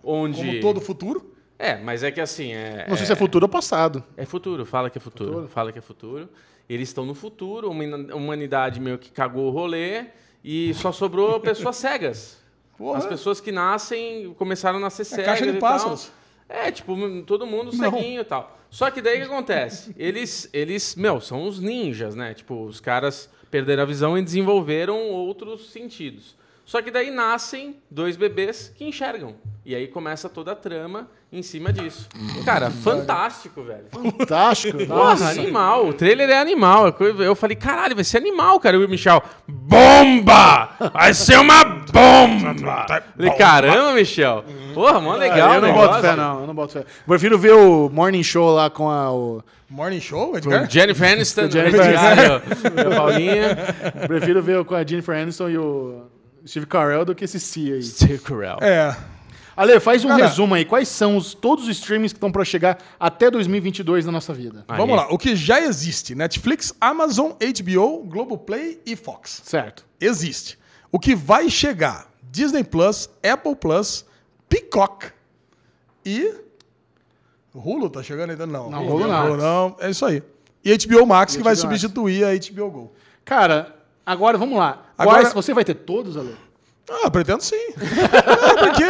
Onde... 0.02 0.38
Como 0.38 0.60
todo 0.60 0.80
futuro. 0.80 1.32
É, 1.58 1.76
mas 1.76 2.02
é 2.02 2.10
que 2.10 2.20
assim, 2.20 2.52
é, 2.52 2.86
Não 2.88 2.96
sei 2.96 3.06
se 3.06 3.12
é 3.12 3.16
futuro 3.16 3.44
ou 3.44 3.48
passado. 3.48 4.02
é 4.16 4.24
futuro, 4.26 4.66
fala 4.66 4.90
que 4.90 4.98
é 4.98 5.00
futuro, 5.00 5.46
Fala 5.48 5.70
que 5.72 5.78
é 5.78 5.82
futuro. 5.82 6.28
Eles 6.68 6.88
estão 6.88 7.04
no 7.06 7.14
futuro, 7.14 7.68
a 7.68 7.70
humani- 7.70 8.10
a 8.10 8.16
humanidade 8.16 8.80
meio 8.80 8.98
que 8.98 9.10
cagou 9.12 9.46
o 9.46 9.50
rolê 9.50 10.06
e 10.42 10.72
só 10.74 10.90
sobrou 10.90 11.38
pessoas 11.40 11.76
cegas. 11.76 12.42
Porra. 12.76 12.98
As 12.98 13.06
pessoas 13.06 13.40
que 13.40 13.52
nascem, 13.52 14.34
começaram 14.34 14.78
a 14.78 14.80
nascer 14.80 15.04
cegas. 15.04 15.26
caixa 15.26 15.46
de 15.50 15.56
e 15.56 15.60
pássaros. 15.60 16.10
É, 16.48 16.70
tipo, 16.72 16.96
todo 17.24 17.46
mundo 17.46 17.70
Não. 17.76 17.90
ceguinho 17.90 18.20
e 18.22 18.24
tal. 18.24 18.58
Só 18.68 18.90
que 18.90 19.00
daí 19.00 19.18
o 19.18 19.26
que 19.26 19.32
acontece? 19.32 19.94
Eles, 19.96 20.48
eles, 20.52 20.96
meu, 20.96 21.20
são 21.20 21.46
os 21.46 21.60
ninjas, 21.60 22.14
né? 22.16 22.34
Tipo, 22.34 22.64
os 22.64 22.80
caras 22.80 23.30
perderam 23.50 23.84
a 23.84 23.86
visão 23.86 24.18
e 24.18 24.22
desenvolveram 24.22 24.98
outros 25.10 25.70
sentidos. 25.70 26.34
Só 26.64 26.80
que 26.80 26.90
daí 26.90 27.10
nascem 27.10 27.76
dois 27.90 28.16
bebês 28.16 28.72
que 28.74 28.84
enxergam. 28.84 29.34
E 29.66 29.74
aí 29.74 29.86
começa 29.88 30.28
toda 30.28 30.52
a 30.52 30.56
trama 30.56 31.08
em 31.32 31.42
cima 31.42 31.72
disso. 31.72 32.08
Cara, 32.44 32.70
fantástico, 32.70 33.62
velho. 33.62 33.86
Fantástico. 33.90 34.78
Porra, 34.86 35.10
Nossa. 35.10 35.30
animal. 35.30 35.88
O 35.88 35.92
trailer 35.94 36.28
é 36.28 36.38
animal. 36.38 36.94
Eu 37.18 37.34
falei, 37.34 37.56
caralho, 37.56 37.94
vai 37.94 38.04
ser 38.04 38.18
animal, 38.18 38.60
cara. 38.60 38.76
E 38.76 38.84
o 38.84 38.88
Michel, 38.88 39.22
bomba! 39.48 40.70
Vai 40.92 41.14
ser 41.14 41.38
uma 41.38 41.64
bomba! 41.64 42.54
Falei, 43.16 43.32
caramba, 43.36 43.92
Michel. 43.94 44.44
Porra, 44.74 45.00
mó 45.00 45.14
legal. 45.16 45.50
Ah, 45.52 45.54
eu 45.56 45.60
não 45.62 45.70
o 45.70 45.74
boto 45.74 45.86
negócio. 45.86 46.02
fé, 46.02 46.16
não. 46.16 46.40
Eu 46.40 46.46
não 46.46 46.54
boto 46.54 46.72
fé. 46.74 46.84
Prefiro 47.06 47.38
ver 47.38 47.52
o 47.54 47.88
Morning 47.90 48.22
Show 48.22 48.54
lá 48.54 48.68
com 48.70 48.90
a. 48.90 49.12
O... 49.12 49.42
Morning 49.68 50.00
Show, 50.00 50.30
Com 50.32 50.36
Edgar? 50.38 50.70
Jennifer 50.70 51.12
Aniston, 51.12 51.50
Jennifer 51.50 51.82
Jennifer 51.84 52.86
a 52.86 52.90
Paulinha. 52.94 53.56
Prefiro 54.06 54.42
ver 54.42 54.64
com 54.64 54.74
a 54.74 54.84
Jennifer 54.86 55.16
Aniston 55.16 55.48
e 55.48 55.58
o 55.58 56.02
Steve 56.46 56.66
Carell 56.66 57.04
do 57.04 57.14
que 57.14 57.24
esse 57.24 57.40
C 57.40 57.72
aí. 57.72 57.82
Steve 57.82 58.18
Carell. 58.18 58.58
É. 58.60 58.96
Ale, 59.56 59.78
faz 59.78 60.04
um 60.04 60.08
Cara- 60.08 60.26
resumo 60.26 60.54
aí. 60.54 60.64
Quais 60.64 60.88
são 60.88 61.16
os, 61.16 61.32
todos 61.32 61.64
os 61.64 61.70
streamings 61.76 62.12
que 62.12 62.16
estão 62.16 62.32
pra 62.32 62.44
chegar 62.44 62.78
até 62.98 63.30
2022 63.30 64.04
na 64.04 64.10
nossa 64.12 64.34
vida? 64.34 64.64
Aí. 64.66 64.76
Vamos 64.76 64.96
lá. 64.96 65.06
O 65.10 65.16
que 65.18 65.36
já 65.36 65.60
existe: 65.60 66.14
Netflix, 66.14 66.74
Amazon, 66.80 67.32
HBO, 67.32 68.02
Globoplay 68.04 68.80
e 68.84 68.96
Fox. 68.96 69.42
Certo. 69.44 69.84
Existe. 70.00 70.58
O 70.90 70.98
que 70.98 71.14
vai 71.14 71.48
chegar: 71.48 72.08
Disney 72.30 72.64
Plus, 72.64 73.08
Apple 73.22 73.54
Plus, 73.54 74.04
Peacock 74.48 75.06
e. 76.04 76.34
Hulu 77.54 77.88
tá 77.88 78.02
chegando 78.02 78.30
ainda? 78.30 78.46
Não. 78.46 78.68
Não, 78.68 78.86
Hulu 78.88 79.06
não. 79.06 79.36
não. 79.36 79.76
É 79.78 79.88
isso 79.90 80.04
aí. 80.04 80.20
E 80.64 80.76
HBO 80.76 81.06
Max, 81.06 81.34
E 81.34 81.38
que 81.38 81.44
vai 81.44 81.54
HBO 81.54 81.62
Max. 81.68 81.80
substituir 81.80 82.24
a 82.24 82.34
HBO 82.34 82.70
Go. 82.70 82.92
Cara, 83.24 83.76
agora 84.04 84.36
vamos 84.36 84.58
lá. 84.58 84.83
Agora- 84.96 85.22
Quais, 85.22 85.32
você 85.34 85.52
vai 85.54 85.64
ter 85.64 85.74
todos, 85.74 86.16
Ale? 86.16 86.34
Ah, 86.90 87.10
pretendo 87.10 87.42
sim. 87.42 87.56
É, 87.56 88.54
porque. 88.60 88.84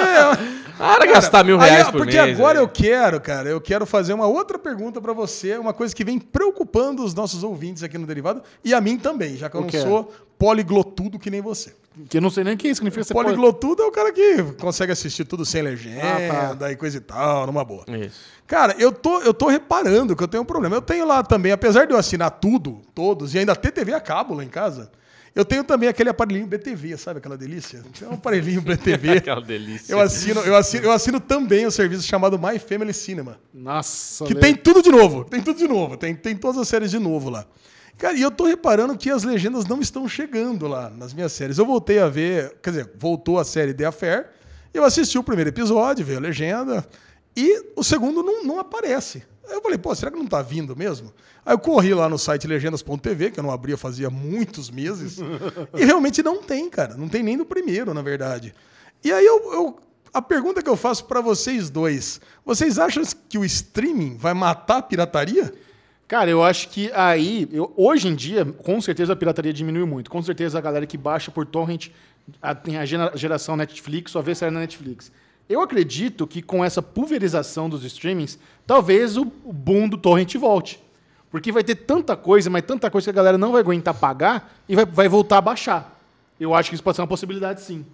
Para 0.76 1.06
gastar 1.06 1.44
mil 1.44 1.60
aí, 1.60 1.70
reais 1.70 1.86
ó, 1.86 1.92
por 1.92 1.98
porque 1.98 2.20
mês. 2.20 2.36
agora 2.36 2.58
aí. 2.58 2.64
eu 2.64 2.68
quero, 2.68 3.20
cara, 3.20 3.48
eu 3.48 3.60
quero 3.60 3.86
fazer 3.86 4.12
uma 4.12 4.26
outra 4.26 4.58
pergunta 4.58 5.00
pra 5.00 5.12
você, 5.12 5.56
uma 5.56 5.72
coisa 5.72 5.94
que 5.94 6.04
vem 6.04 6.18
preocupando 6.18 7.04
os 7.04 7.14
nossos 7.14 7.44
ouvintes 7.44 7.84
aqui 7.84 7.96
no 7.96 8.04
Derivado 8.06 8.42
e 8.64 8.74
a 8.74 8.80
mim 8.80 8.98
também, 8.98 9.36
já 9.36 9.48
que 9.48 9.56
eu 9.56 9.60
O 9.60 9.64
não 9.64 9.70
sou 9.70 10.12
poliglotudo 10.36 11.16
que 11.18 11.30
nem 11.30 11.40
você. 11.40 11.72
Que 12.08 12.16
eu 12.18 12.20
não 12.20 12.28
sei 12.28 12.42
nem 12.42 12.54
o 12.54 12.56
que 12.56 12.74
significa 12.74 13.04
ser 13.04 13.14
poli- 13.14 13.26
Poliglotudo 13.26 13.84
é 13.84 13.86
o 13.86 13.92
cara 13.92 14.12
que 14.12 14.42
consegue 14.58 14.90
assistir 14.90 15.24
tudo 15.24 15.44
sem 15.46 15.62
legenda 15.62 16.00
Ah, 16.50 16.56
tá. 16.56 16.72
e 16.72 16.76
coisa 16.76 16.96
e 16.96 17.00
tal, 17.00 17.46
numa 17.46 17.64
boa. 17.64 17.84
Isso. 17.88 18.18
Cara, 18.44 18.74
eu 18.76 18.90
tô, 18.90 19.20
eu 19.20 19.32
tô 19.32 19.46
reparando 19.46 20.16
que 20.16 20.22
eu 20.24 20.28
tenho 20.28 20.42
um 20.42 20.46
problema. 20.46 20.74
Eu 20.74 20.82
tenho 20.82 21.06
lá 21.06 21.22
também, 21.22 21.52
apesar 21.52 21.86
de 21.86 21.92
eu 21.92 21.96
assinar 21.98 22.32
tudo, 22.32 22.82
todos, 22.92 23.32
e 23.32 23.38
ainda 23.38 23.54
ter 23.54 23.70
TV 23.70 23.94
a 23.94 24.00
cabo 24.00 24.34
lá 24.34 24.42
em 24.42 24.48
casa, 24.48 24.90
eu 25.34 25.44
tenho 25.44 25.64
também 25.64 25.88
aquele 25.88 26.10
aparelhinho 26.10 26.46
BTV, 26.46 26.96
sabe 26.96 27.18
aquela 27.18 27.36
delícia? 27.36 27.82
Tem 27.98 28.06
um 28.08 28.12
aparelhinho 28.12 28.60
BTV. 28.62 29.18
Aquela 29.18 29.40
delícia. 29.40 29.92
Eu 29.92 30.00
assino, 30.00 30.40
eu, 30.42 30.54
assino, 30.54 30.84
eu 30.84 30.92
assino 30.92 31.18
também 31.20 31.66
o 31.66 31.70
serviço 31.70 32.04
chamado 32.04 32.38
My 32.38 32.58
Family 32.58 32.94
Cinema. 32.94 33.38
Nossa, 33.52 34.24
Que 34.26 34.32
Ale. 34.32 34.40
tem 34.40 34.54
tudo 34.54 34.80
de 34.82 34.90
novo. 34.90 35.24
Tem 35.24 35.42
tudo 35.42 35.58
de 35.58 35.66
novo. 35.66 35.96
Tem, 35.96 36.14
tem 36.14 36.36
todas 36.36 36.60
as 36.60 36.68
séries 36.68 36.90
de 36.90 36.98
novo 36.98 37.30
lá. 37.30 37.44
Cara, 37.98 38.16
e 38.16 38.22
eu 38.22 38.30
tô 38.30 38.44
reparando 38.44 38.96
que 38.96 39.10
as 39.10 39.22
legendas 39.24 39.66
não 39.66 39.80
estão 39.80 40.08
chegando 40.08 40.66
lá 40.68 40.90
nas 40.90 41.12
minhas 41.12 41.32
séries. 41.32 41.58
Eu 41.58 41.66
voltei 41.66 41.98
a 41.98 42.08
ver, 42.08 42.56
quer 42.62 42.70
dizer, 42.70 42.90
voltou 42.96 43.38
a 43.38 43.44
série 43.44 43.74
The 43.74 43.86
Affair. 43.86 44.30
Eu 44.72 44.84
assisti 44.84 45.16
o 45.18 45.22
primeiro 45.22 45.50
episódio, 45.50 46.04
vi 46.04 46.14
a 46.16 46.20
legenda. 46.20 46.84
E 47.36 47.70
o 47.76 47.82
segundo 47.84 48.22
não, 48.22 48.44
não 48.44 48.58
aparece. 48.60 49.22
Eu 49.48 49.60
falei, 49.62 49.78
pô, 49.78 49.94
será 49.94 50.10
que 50.10 50.16
não 50.18 50.26
tá 50.26 50.40
vindo 50.42 50.74
mesmo? 50.76 51.12
Aí 51.44 51.52
eu 51.54 51.58
corri 51.58 51.92
lá 51.94 52.08
no 52.08 52.18
site 52.18 52.46
legendas.tv, 52.46 53.30
que 53.30 53.38
eu 53.40 53.44
não 53.44 53.50
abria 53.50 53.76
fazia 53.76 54.08
muitos 54.10 54.70
meses. 54.70 55.18
e 55.74 55.84
realmente 55.84 56.22
não 56.22 56.42
tem, 56.42 56.68
cara. 56.70 56.96
Não 56.96 57.08
tem 57.08 57.22
nem 57.22 57.36
no 57.36 57.44
primeiro, 57.44 57.92
na 57.94 58.02
verdade. 58.02 58.54
E 59.04 59.12
aí 59.12 59.24
eu, 59.24 59.52
eu- 59.52 59.78
a 60.12 60.22
pergunta 60.22 60.62
que 60.62 60.68
eu 60.70 60.76
faço 60.76 61.04
pra 61.04 61.20
vocês 61.20 61.68
dois: 61.70 62.20
vocês 62.44 62.78
acham 62.78 63.02
que 63.28 63.36
o 63.36 63.44
streaming 63.44 64.16
vai 64.16 64.32
matar 64.34 64.78
a 64.78 64.82
pirataria? 64.82 65.52
Cara, 66.08 66.30
eu 66.30 66.42
acho 66.42 66.68
que 66.68 66.90
aí, 66.92 67.48
eu- 67.52 67.72
hoje 67.76 68.08
em 68.08 68.14
dia, 68.14 68.44
com 68.44 68.80
certeza 68.80 69.12
a 69.12 69.16
pirataria 69.16 69.52
diminuiu 69.52 69.86
muito. 69.86 70.10
Com 70.10 70.22
certeza 70.22 70.58
a 70.58 70.60
galera 70.60 70.86
que 70.86 70.96
baixa 70.96 71.30
por 71.30 71.44
torrent 71.46 71.88
a- 72.40 72.54
tem 72.54 72.76
a 72.78 72.84
gera- 72.86 73.12
geração 73.14 73.56
Netflix, 73.56 74.12
só 74.12 74.22
vê 74.22 74.34
série 74.34 74.50
na 74.52 74.60
Netflix. 74.60 75.10
Eu 75.48 75.60
acredito 75.60 76.26
que 76.26 76.40
com 76.40 76.64
essa 76.64 76.80
pulverização 76.80 77.68
dos 77.68 77.84
streamings, 77.84 78.38
talvez 78.66 79.16
o, 79.16 79.24
boom 79.24 79.88
do 79.88 79.98
torrent 79.98 80.34
volte. 80.36 80.80
Porque 81.30 81.52
vai 81.52 81.64
ter 81.64 81.74
tanta 81.74 82.16
coisa, 82.16 82.48
mas 82.48 82.62
tanta 82.62 82.90
coisa 82.90 83.06
que 83.06 83.10
a 83.10 83.12
galera 83.12 83.36
não 83.36 83.52
vai 83.52 83.60
aguentar 83.60 83.94
pagar 83.94 84.56
e 84.68 84.74
vai, 84.74 84.86
vai 84.86 85.08
voltar 85.08 85.38
a 85.38 85.42
baixar. 85.42 86.00
Eu 86.38 86.54
acho 86.54 86.70
que 86.70 86.74
isso 86.74 86.82
pode 86.82 86.96
ser 86.96 87.02
uma 87.02 87.08
possibilidade, 87.08 87.60
sim. 87.60 87.84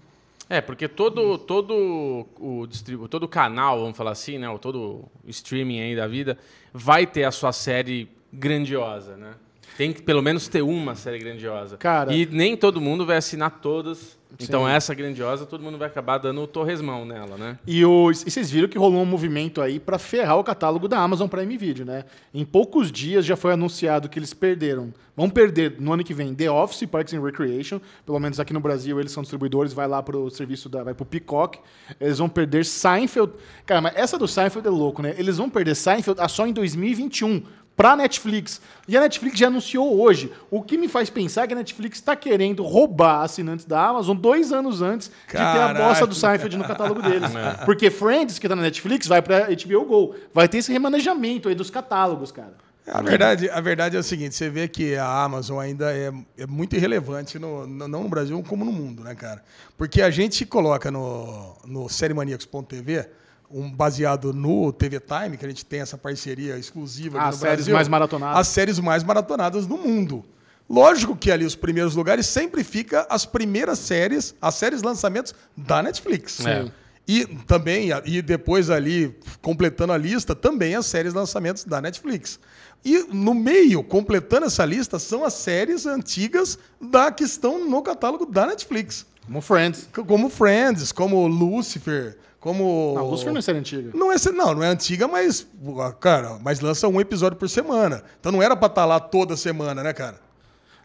É, 0.48 0.61
porque 0.61 0.88
todo, 0.88 1.38
todo 1.38 2.26
o 2.38 2.66
distribu 2.66 3.09
todo 3.09 3.28
canal, 3.28 3.80
vamos 3.80 3.96
falar 3.96 4.11
assim, 4.11 4.36
né? 4.36 4.48
Ou 4.51 4.59
todo 4.59 5.05
streaming 5.26 5.80
aí 5.80 5.96
da 5.96 6.07
vida, 6.07 6.36
vai 6.72 7.07
ter 7.07 7.24
a 7.24 7.30
sua 7.30 7.53
série 7.53 8.09
grandiosa, 8.32 9.16
né? 9.16 9.34
Tem 9.76 9.92
que 9.92 10.02
pelo 10.02 10.22
menos 10.22 10.46
ter 10.48 10.62
uma 10.62 10.94
série 10.94 11.18
grandiosa. 11.18 11.76
Cara- 11.76 12.12
E 12.12 12.26
nem 12.26 12.56
todo 12.56 12.80
mundo 12.80 13.06
vai 13.06 13.16
assinar 13.16 13.50
todas. 13.60 14.18
Então 14.38 14.66
essa 14.68 14.94
grandiosa, 14.94 15.44
todo 15.44 15.60
mundo 15.60 15.76
vai 15.76 15.88
acabar 15.88 16.16
dando 16.16 16.40
o 16.40 16.46
torresmão 16.46 17.04
nela, 17.04 17.36
né? 17.36 17.58
E, 17.66 17.84
os, 17.84 18.22
e 18.24 18.30
vocês 18.30 18.48
viram 18.48 18.68
que 18.68 18.78
rolou 18.78 19.02
um 19.02 19.06
movimento 19.06 19.60
aí 19.60 19.80
pra 19.80 19.98
ferrar 19.98 20.38
o 20.38 20.44
catálogo 20.44 20.86
da 20.86 20.98
Amazon 21.00 21.26
Prime 21.26 21.56
Video, 21.56 21.84
né? 21.84 22.04
Em 22.32 22.44
poucos 22.44 22.92
dias 22.92 23.26
já 23.26 23.34
foi 23.36 23.52
anunciado 23.52 24.08
que 24.08 24.18
eles 24.20 24.32
perderam. 24.32 24.94
Vão 25.16 25.28
perder 25.28 25.74
no 25.80 25.92
ano 25.92 26.04
que 26.04 26.14
vem 26.14 26.32
The 26.32 26.48
Office, 26.48 26.86
Parks 26.88 27.12
and 27.12 27.20
Recreation, 27.22 27.80
pelo 28.06 28.20
menos 28.20 28.38
aqui 28.38 28.52
no 28.52 28.60
Brasil 28.60 29.00
eles 29.00 29.10
são 29.10 29.22
distribuidores, 29.24 29.72
vai 29.72 29.88
lá 29.88 30.00
pro 30.00 30.30
serviço 30.30 30.68
da, 30.68 30.84
vai 30.84 30.94
pro 30.94 31.04
Peacock. 31.04 31.58
Eles 32.00 32.18
vão 32.18 32.28
perder 32.28 32.64
Seinfeld. 32.64 33.32
Cara, 33.66 33.80
mas 33.80 33.96
essa 33.96 34.16
do 34.16 34.28
Seinfeld 34.28 34.66
é 34.66 34.70
louco, 34.70 35.02
né? 35.02 35.12
Eles 35.18 35.38
vão 35.38 35.50
perder 35.50 35.74
Seinfeld 35.74 36.20
só 36.30 36.46
em 36.46 36.52
2021 36.52 37.42
pra 37.80 37.96
Netflix. 37.96 38.60
E 38.86 38.94
a 38.94 39.00
Netflix 39.00 39.38
já 39.38 39.46
anunciou 39.46 39.98
hoje. 39.98 40.30
O 40.50 40.60
que 40.62 40.76
me 40.76 40.86
faz 40.86 41.08
pensar 41.08 41.46
que 41.46 41.54
a 41.54 41.56
Netflix 41.56 41.96
está 41.96 42.14
querendo 42.14 42.62
roubar 42.62 43.22
assinantes 43.22 43.64
da 43.64 43.82
Amazon 43.86 44.14
dois 44.14 44.52
anos 44.52 44.82
antes 44.82 45.10
de 45.28 45.32
ter 45.32 45.38
a 45.38 45.72
bosta 45.72 46.06
do 46.06 46.14
Seinfeld 46.14 46.58
no 46.58 46.64
catálogo 46.64 47.00
deles. 47.00 47.30
Porque 47.64 47.90
Friends, 47.90 48.38
que 48.38 48.46
tá 48.46 48.54
na 48.54 48.62
Netflix, 48.62 49.06
vai 49.06 49.22
pra 49.22 49.46
HBO 49.48 49.84
Go. 49.86 50.14
Vai 50.34 50.46
ter 50.46 50.58
esse 50.58 50.70
remanejamento 50.70 51.48
aí 51.48 51.54
dos 51.54 51.70
catálogos, 51.70 52.30
cara. 52.30 52.52
A 52.86 53.00
verdade, 53.02 53.48
a 53.48 53.60
verdade 53.60 53.96
é 53.96 54.00
o 54.00 54.02
seguinte: 54.02 54.34
você 54.34 54.50
vê 54.50 54.66
que 54.66 54.96
a 54.96 55.22
Amazon 55.22 55.58
ainda 55.60 55.92
é, 55.92 56.12
é 56.36 56.46
muito 56.46 56.74
irrelevante, 56.76 57.38
no, 57.38 57.66
no- 57.66 57.86
não 57.88 58.02
no 58.02 58.08
Brasil 58.08 58.42
como 58.46 58.64
no 58.64 58.72
mundo, 58.72 59.04
né, 59.04 59.14
cara? 59.14 59.42
Porque 59.78 60.02
a 60.02 60.10
gente 60.10 60.44
coloca 60.44 60.90
no, 60.90 61.54
no 61.64 61.88
SérieManiacos.tv, 61.88 63.08
um 63.51 63.70
baseado 63.70 64.32
no 64.32 64.72
TV 64.72 65.01
Time, 65.01 65.36
que 65.36 65.44
a 65.44 65.48
gente 65.48 65.64
tem 65.64 65.80
essa 65.80 65.98
parceria 65.98 66.57
exclusiva 66.57 67.18
aqui 67.18 67.28
As 67.28 67.34
no 67.34 67.40
séries 67.40 67.57
Brasil, 67.57 67.74
mais 67.74 67.88
maratonadas. 67.88 68.38
As 68.38 68.48
séries 68.48 68.78
mais 68.78 69.03
maratonadas 69.03 69.66
do 69.66 69.76
mundo. 69.76 70.24
Lógico 70.68 71.16
que 71.16 71.32
ali 71.32 71.44
os 71.44 71.57
primeiros 71.57 71.96
lugares 71.96 72.26
sempre 72.26 72.62
fica 72.62 73.05
as 73.11 73.26
primeiras 73.26 73.80
séries, 73.80 74.34
as 74.40 74.55
séries 74.55 74.82
lançamentos 74.82 75.34
da 75.57 75.82
Netflix. 75.82 76.46
É. 76.46 76.70
E 77.09 77.26
também, 77.44 77.88
e 78.05 78.22
depois 78.22 78.70
ali, 78.70 79.18
completando 79.42 79.92
a 79.92 79.98
lista, 79.98 80.32
também 80.32 80.76
as 80.76 80.86
séries 80.86 81.12
lançamentos 81.12 81.64
da 81.64 81.80
Netflix. 81.80 82.38
E 82.84 83.05
no 83.12 83.34
meio, 83.34 83.82
completando 83.82 84.46
essa 84.46 84.64
lista, 84.64 84.96
são 85.01 85.24
as 85.24 85.34
séries 85.34 85.86
antigas 85.86 86.57
da 86.80 87.11
que 87.11 87.24
estão 87.24 87.68
no 87.68 87.82
catálogo 87.82 88.24
da 88.24 88.46
Netflix. 88.46 89.07
Como 89.26 89.40
Friends. 89.40 89.88
Como 89.92 90.30
Friends, 90.30 90.92
como 90.92 91.26
Lucifer, 91.26 92.16
como. 92.41 92.95
Não, 92.97 93.11
Lucifer 93.11 93.32
não 93.32 93.38
é 93.38 93.43
série 93.43 93.59
antiga. 93.59 93.91
Não 93.95 94.11
é, 94.11 94.16
não, 94.32 94.55
não 94.55 94.62
é 94.62 94.68
antiga, 94.68 95.07
mas. 95.07 95.47
Cara, 96.01 96.38
mas 96.43 96.61
lança 96.61 96.88
um 96.88 97.01
episódio 97.01 97.38
por 97.38 97.49
semana. 97.49 98.03
Então 98.18 98.32
não 98.32 98.43
era 98.43 98.57
pra 98.57 98.66
estar 98.66 98.86
lá 98.86 98.99
toda 98.99 99.36
semana, 99.36 99.82
né, 99.82 99.93
cara? 99.93 100.18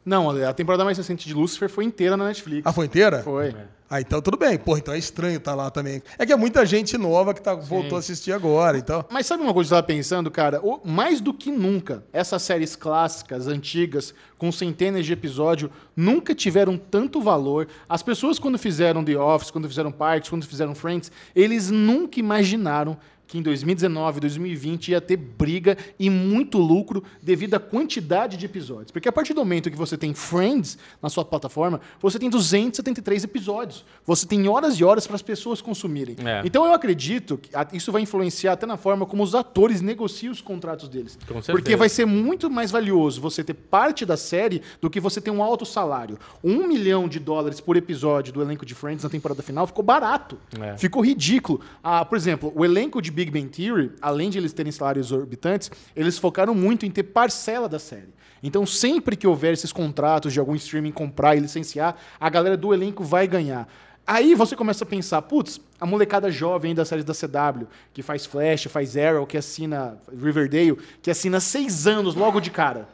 Não, 0.05 0.29
a 0.29 0.53
temporada 0.53 0.83
mais 0.85 0.97
recente 0.97 1.27
de 1.27 1.33
Lucifer 1.33 1.67
foi 1.69 1.83
inteira 1.83 2.15
na 2.15 2.25
Netflix. 2.27 2.61
Ah, 2.65 2.71
foi 2.71 2.85
inteira? 2.85 3.23
Foi. 3.23 3.47
É. 3.47 3.75
Ah, 3.87 4.01
então 4.01 4.19
tudo 4.21 4.35
bem. 4.35 4.57
Pô, 4.57 4.75
então 4.77 4.93
é 4.93 4.97
estranho 4.97 5.37
estar 5.37 5.53
lá 5.53 5.69
também. 5.69 6.01
É 6.17 6.25
que 6.25 6.33
é 6.33 6.35
muita 6.35 6.65
gente 6.65 6.97
nova 6.97 7.33
que 7.35 7.41
tá, 7.41 7.53
voltou 7.53 7.95
a 7.97 7.99
assistir 7.99 8.31
agora, 8.31 8.77
então. 8.77 9.05
Mas 9.11 9.27
sabe 9.27 9.43
uma 9.43 9.53
coisa 9.53 9.67
que 9.69 9.73
eu 9.73 9.77
estava 9.79 9.87
pensando, 9.95 10.31
cara? 10.31 10.59
O- 10.63 10.81
mais 10.83 11.21
do 11.21 11.31
que 11.33 11.51
nunca, 11.51 12.03
essas 12.11 12.41
séries 12.41 12.75
clássicas, 12.75 13.47
antigas, 13.47 14.13
com 14.39 14.51
centenas 14.51 15.05
de 15.05 15.13
episódios, 15.13 15.69
nunca 15.95 16.33
tiveram 16.33 16.77
tanto 16.77 17.21
valor. 17.21 17.67
As 17.87 18.01
pessoas, 18.01 18.39
quando 18.39 18.57
fizeram 18.57 19.03
The 19.03 19.17
Office, 19.17 19.51
quando 19.51 19.67
fizeram 19.69 19.91
Parks, 19.91 20.29
quando 20.29 20.45
fizeram 20.47 20.73
Friends, 20.73 21.11
eles 21.35 21.69
nunca 21.69 22.19
imaginaram 22.19 22.97
que 23.27 23.37
em 23.37 23.41
2019, 23.41 24.19
2020 24.19 24.89
ia 24.89 25.01
ter 25.01 25.17
briga 25.17 25.77
e 25.99 26.09
muito 26.09 26.57
lucro 26.57 27.03
devido 27.21 27.55
à 27.55 27.59
quantidade 27.59 28.37
de 28.37 28.45
episódios. 28.45 28.91
Porque 28.91 29.09
a 29.09 29.11
partir 29.11 29.33
do 29.33 29.39
momento 29.39 29.69
que 29.71 29.77
você 29.77 29.97
tem 29.97 30.13
Friends 30.13 30.77
na 31.01 31.09
sua 31.09 31.25
plataforma, 31.25 31.81
você 32.01 32.19
tem 32.19 32.29
273 32.29 33.23
episódios. 33.23 33.85
Você 34.05 34.25
tem 34.25 34.47
horas 34.47 34.79
e 34.79 34.83
horas 34.83 35.07
para 35.07 35.15
as 35.15 35.21
pessoas 35.21 35.61
consumirem. 35.61 36.15
É. 36.23 36.41
Então 36.45 36.65
eu 36.65 36.73
acredito 36.73 37.37
que 37.37 37.49
isso 37.73 37.91
vai 37.91 38.01
influenciar 38.01 38.53
até 38.53 38.65
na 38.65 38.77
forma 38.77 39.05
como 39.05 39.23
os 39.23 39.33
atores 39.33 39.81
negociam 39.81 40.31
os 40.31 40.41
contratos 40.41 40.87
deles. 40.87 41.17
Com 41.27 41.35
certeza. 41.35 41.51
Porque 41.51 41.75
vai 41.75 41.89
ser 41.89 42.05
muito 42.05 42.49
mais 42.49 42.71
valioso 42.71 43.21
você 43.21 43.43
ter 43.43 43.53
parte 43.53 44.05
da 44.05 44.17
série 44.17 44.61
do 44.79 44.89
que 44.89 44.99
você 44.99 45.19
ter 45.19 45.31
um 45.31 45.41
alto 45.41 45.65
salário. 45.65 46.17
Um 46.43 46.67
milhão 46.67 47.07
de 47.07 47.19
dólares 47.19 47.59
por 47.59 47.75
episódio 47.75 48.33
do 48.33 48.41
elenco 48.41 48.65
de 48.65 48.75
Friends 48.75 49.03
na 49.03 49.09
temporada 49.09 49.41
final 49.41 49.65
ficou 49.65 49.83
barato. 49.83 50.37
É. 50.59 50.77
Ficou 50.77 51.03
ridículo. 51.03 51.61
Ah, 51.83 52.05
por 52.05 52.17
exemplo, 52.17 52.51
o 52.55 52.63
elenco 52.63 53.01
de 53.01 53.11
Big 53.15 53.31
Bang 53.31 53.47
Theory, 53.47 53.93
além 54.01 54.29
de 54.29 54.37
eles 54.37 54.53
terem 54.53 54.71
salários 54.71 55.07
exorbitantes, 55.07 55.71
eles 55.95 56.19
focaram 56.19 56.53
muito 56.53 56.85
em 56.85 56.91
ter 56.91 57.03
parcela 57.03 57.67
da 57.67 57.79
série. 57.79 58.13
Então, 58.43 58.65
sempre 58.65 59.15
que 59.15 59.25
houver 59.25 59.53
esses 59.53 59.71
contratos 59.71 60.33
de 60.33 60.39
algum 60.39 60.53
streaming 60.53 60.91
comprar 60.91 61.35
e 61.35 61.39
licenciar, 61.39 61.95
a 62.19 62.29
galera 62.29 62.55
do 62.55 62.73
elenco 62.73 63.03
vai 63.03 63.27
ganhar. 63.27 63.67
Aí 64.05 64.35
você 64.35 64.55
começa 64.55 64.83
a 64.83 64.87
pensar, 64.87 65.21
putz, 65.23 65.59
a 65.79 65.85
molecada 65.85 66.29
jovem 66.29 66.75
das 66.75 66.87
séries 66.87 67.03
da 67.03 67.13
CW, 67.13 67.65
que 67.91 68.03
faz 68.03 68.25
Flash, 68.25 68.65
faz 68.65 68.95
Arrow, 68.95 69.25
que 69.25 69.37
assina 69.37 69.97
Riverdale, 70.11 70.77
que 71.01 71.09
assina 71.09 71.39
seis 71.39 71.87
anos 71.87 72.13
logo 72.13 72.39
de 72.39 72.51
cara. 72.51 72.87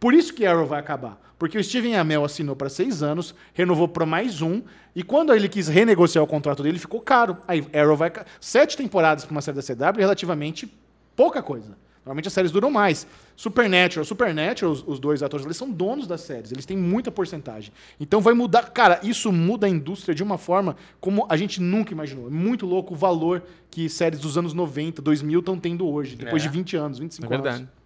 Por 0.00 0.14
isso 0.14 0.32
que 0.32 0.46
Arrow 0.46 0.66
vai 0.66 0.78
acabar. 0.80 1.20
Porque 1.38 1.56
o 1.56 1.62
Steven 1.62 1.94
Amell 1.96 2.24
assinou 2.24 2.56
para 2.56 2.68
seis 2.68 3.02
anos, 3.02 3.34
renovou 3.54 3.86
para 3.86 4.04
mais 4.04 4.42
um, 4.42 4.60
e 4.94 5.02
quando 5.04 5.32
ele 5.32 5.48
quis 5.48 5.68
renegociar 5.68 6.24
o 6.24 6.26
contrato 6.26 6.62
dele, 6.62 6.78
ficou 6.78 7.00
caro. 7.00 7.36
Aí 7.46 7.64
Arrow 7.72 7.96
vai. 7.96 8.12
Sete 8.40 8.76
temporadas 8.76 9.24
para 9.24 9.32
uma 9.32 9.40
série 9.40 9.56
da 9.56 9.62
CW 9.62 9.98
é 9.98 10.00
relativamente 10.00 10.72
pouca 11.14 11.40
coisa. 11.42 11.76
Normalmente 12.04 12.26
as 12.28 12.32
séries 12.32 12.50
duram 12.50 12.70
mais. 12.70 13.06
Supernatural, 13.36 14.04
Supernatural, 14.04 14.72
os, 14.72 14.82
os 14.86 14.98
dois 14.98 15.22
atores, 15.22 15.44
eles 15.44 15.56
são 15.58 15.70
donos 15.70 16.06
das 16.06 16.22
séries, 16.22 16.50
eles 16.50 16.64
têm 16.64 16.76
muita 16.76 17.10
porcentagem. 17.12 17.70
Então 18.00 18.20
vai 18.20 18.32
mudar. 18.34 18.70
Cara, 18.70 18.98
isso 19.02 19.30
muda 19.30 19.66
a 19.66 19.70
indústria 19.70 20.14
de 20.14 20.22
uma 20.22 20.38
forma 20.38 20.74
como 21.00 21.26
a 21.28 21.36
gente 21.36 21.60
nunca 21.60 21.92
imaginou. 21.92 22.26
É 22.28 22.30
muito 22.30 22.64
louco 22.66 22.94
o 22.94 22.96
valor 22.96 23.42
que 23.70 23.88
séries 23.90 24.18
dos 24.20 24.38
anos 24.38 24.54
90, 24.54 25.02
2000 25.02 25.38
estão 25.40 25.58
tendo 25.58 25.86
hoje, 25.86 26.16
depois 26.16 26.42
É. 26.42 26.48
de 26.48 26.52
20 26.52 26.76
anos, 26.76 26.98
25 26.98 27.30
É 27.32 27.36
anos. 27.36 27.44
verdade. 27.44 27.58
Caraca, 27.64 27.77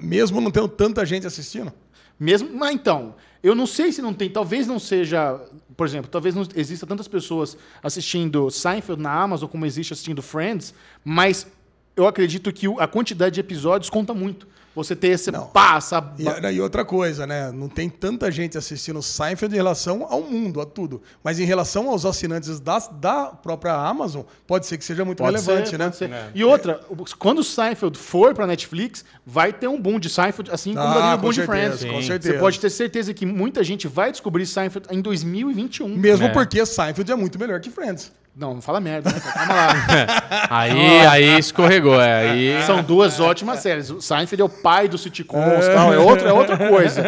mesmo 0.00 0.40
não 0.40 0.50
tendo 0.50 0.68
tanta 0.68 1.04
gente 1.04 1.26
assistindo. 1.26 1.72
Mesmo, 2.18 2.50
mas 2.52 2.74
então, 2.74 3.14
eu 3.42 3.54
não 3.54 3.66
sei 3.66 3.92
se 3.92 4.02
não 4.02 4.12
tem, 4.12 4.28
talvez 4.28 4.66
não 4.66 4.78
seja, 4.78 5.40
por 5.74 5.86
exemplo, 5.86 6.10
talvez 6.10 6.34
não 6.34 6.46
exista 6.54 6.86
tantas 6.86 7.08
pessoas 7.08 7.56
assistindo 7.82 8.50
Seinfeld 8.50 9.00
na 9.00 9.10
Amazon 9.10 9.48
como 9.48 9.64
existe 9.64 9.94
assistindo 9.94 10.20
Friends, 10.20 10.74
mas 11.02 11.46
eu 11.96 12.06
acredito 12.06 12.52
que 12.52 12.66
a 12.78 12.86
quantidade 12.86 13.34
de 13.34 13.40
episódios 13.40 13.88
conta 13.88 14.12
muito. 14.12 14.46
Você 14.74 14.94
ter 14.94 15.08
esse 15.08 15.32
Não. 15.32 15.46
pá, 15.48 15.76
essa 15.78 16.12
E, 16.16 16.54
e 16.54 16.60
outra 16.60 16.84
coisa, 16.84 17.26
né? 17.26 17.50
Não 17.50 17.68
tem 17.68 17.88
tanta 17.90 18.30
gente 18.30 18.56
assistindo 18.56 19.02
Seinfeld 19.02 19.52
em 19.52 19.56
relação 19.56 20.06
ao 20.08 20.22
mundo, 20.22 20.60
a 20.60 20.64
tudo. 20.64 21.02
Mas 21.24 21.40
em 21.40 21.44
relação 21.44 21.88
aos 21.90 22.06
assinantes 22.06 22.60
das, 22.60 22.88
da 22.88 23.26
própria 23.26 23.74
Amazon, 23.74 24.22
pode 24.46 24.66
ser 24.66 24.78
que 24.78 24.84
seja 24.84 25.04
muito 25.04 25.18
Pode 25.18 25.32
relevante, 25.36 25.70
ser, 25.70 25.78
né? 25.78 25.84
pode 25.86 25.96
ser. 25.96 26.10
É. 26.12 26.30
E 26.34 26.44
outra, 26.44 26.80
o- 26.88 27.04
quando 27.18 27.40
o 27.40 27.44
Seinfeld 27.44 27.98
for 27.98 28.32
pra 28.32 28.46
Netflix, 28.46 29.04
vai 29.26 29.52
ter 29.52 29.66
um 29.66 29.80
boom 29.80 29.98
de 29.98 30.08
Seinfeld, 30.08 30.50
assim 30.52 30.72
como 30.74 30.86
Ah, 30.86 31.16
com 31.16 31.22
boom 31.22 31.30
de 31.30 31.34
certeza, 31.36 31.50
Friends. 31.78 31.84
com 31.96 32.00
Sim. 32.00 32.06
certeza. 32.06 32.34
Você 32.34 32.38
pode 32.40 32.60
ter 32.60 32.70
certeza 32.70 33.12
que 33.12 33.26
muita 33.26 33.64
gente 33.64 33.88
vai 33.88 34.12
descobrir 34.12 34.46
Seinfeld 34.46 34.86
em 34.90 35.00
2021. 35.02 35.88
Mesmo 35.96 36.26
É. 36.26 36.28
porque 36.28 36.64
Seinfeld 36.64 37.10
é 37.10 37.16
muito 37.16 37.38
melhor 37.40 37.58
que 37.60 37.70
Friends. 37.70 38.12
Não, 38.36 38.54
não 38.54 38.62
fala 38.62 38.80
merda, 38.80 39.10
né? 39.10 39.20
Calma 39.20 39.54
lá. 39.54 39.74
Aí, 40.50 41.06
aí 41.06 41.38
escorregou. 41.38 42.00
É, 42.00 42.30
aí... 42.30 42.62
São 42.64 42.82
duas 42.82 43.20
ótimas 43.20 43.58
séries. 43.60 43.90
O 43.90 44.00
Seinfeld 44.00 44.40
é 44.40 44.44
o 44.44 44.48
pai 44.48 44.88
dos 44.88 45.02
sitcoms 45.02 45.66
e 45.66 45.74
tal, 45.74 45.92
é 45.92 45.98
outra, 45.98 46.28
é 46.30 46.32
outra 46.32 46.56
coisa. 46.56 47.02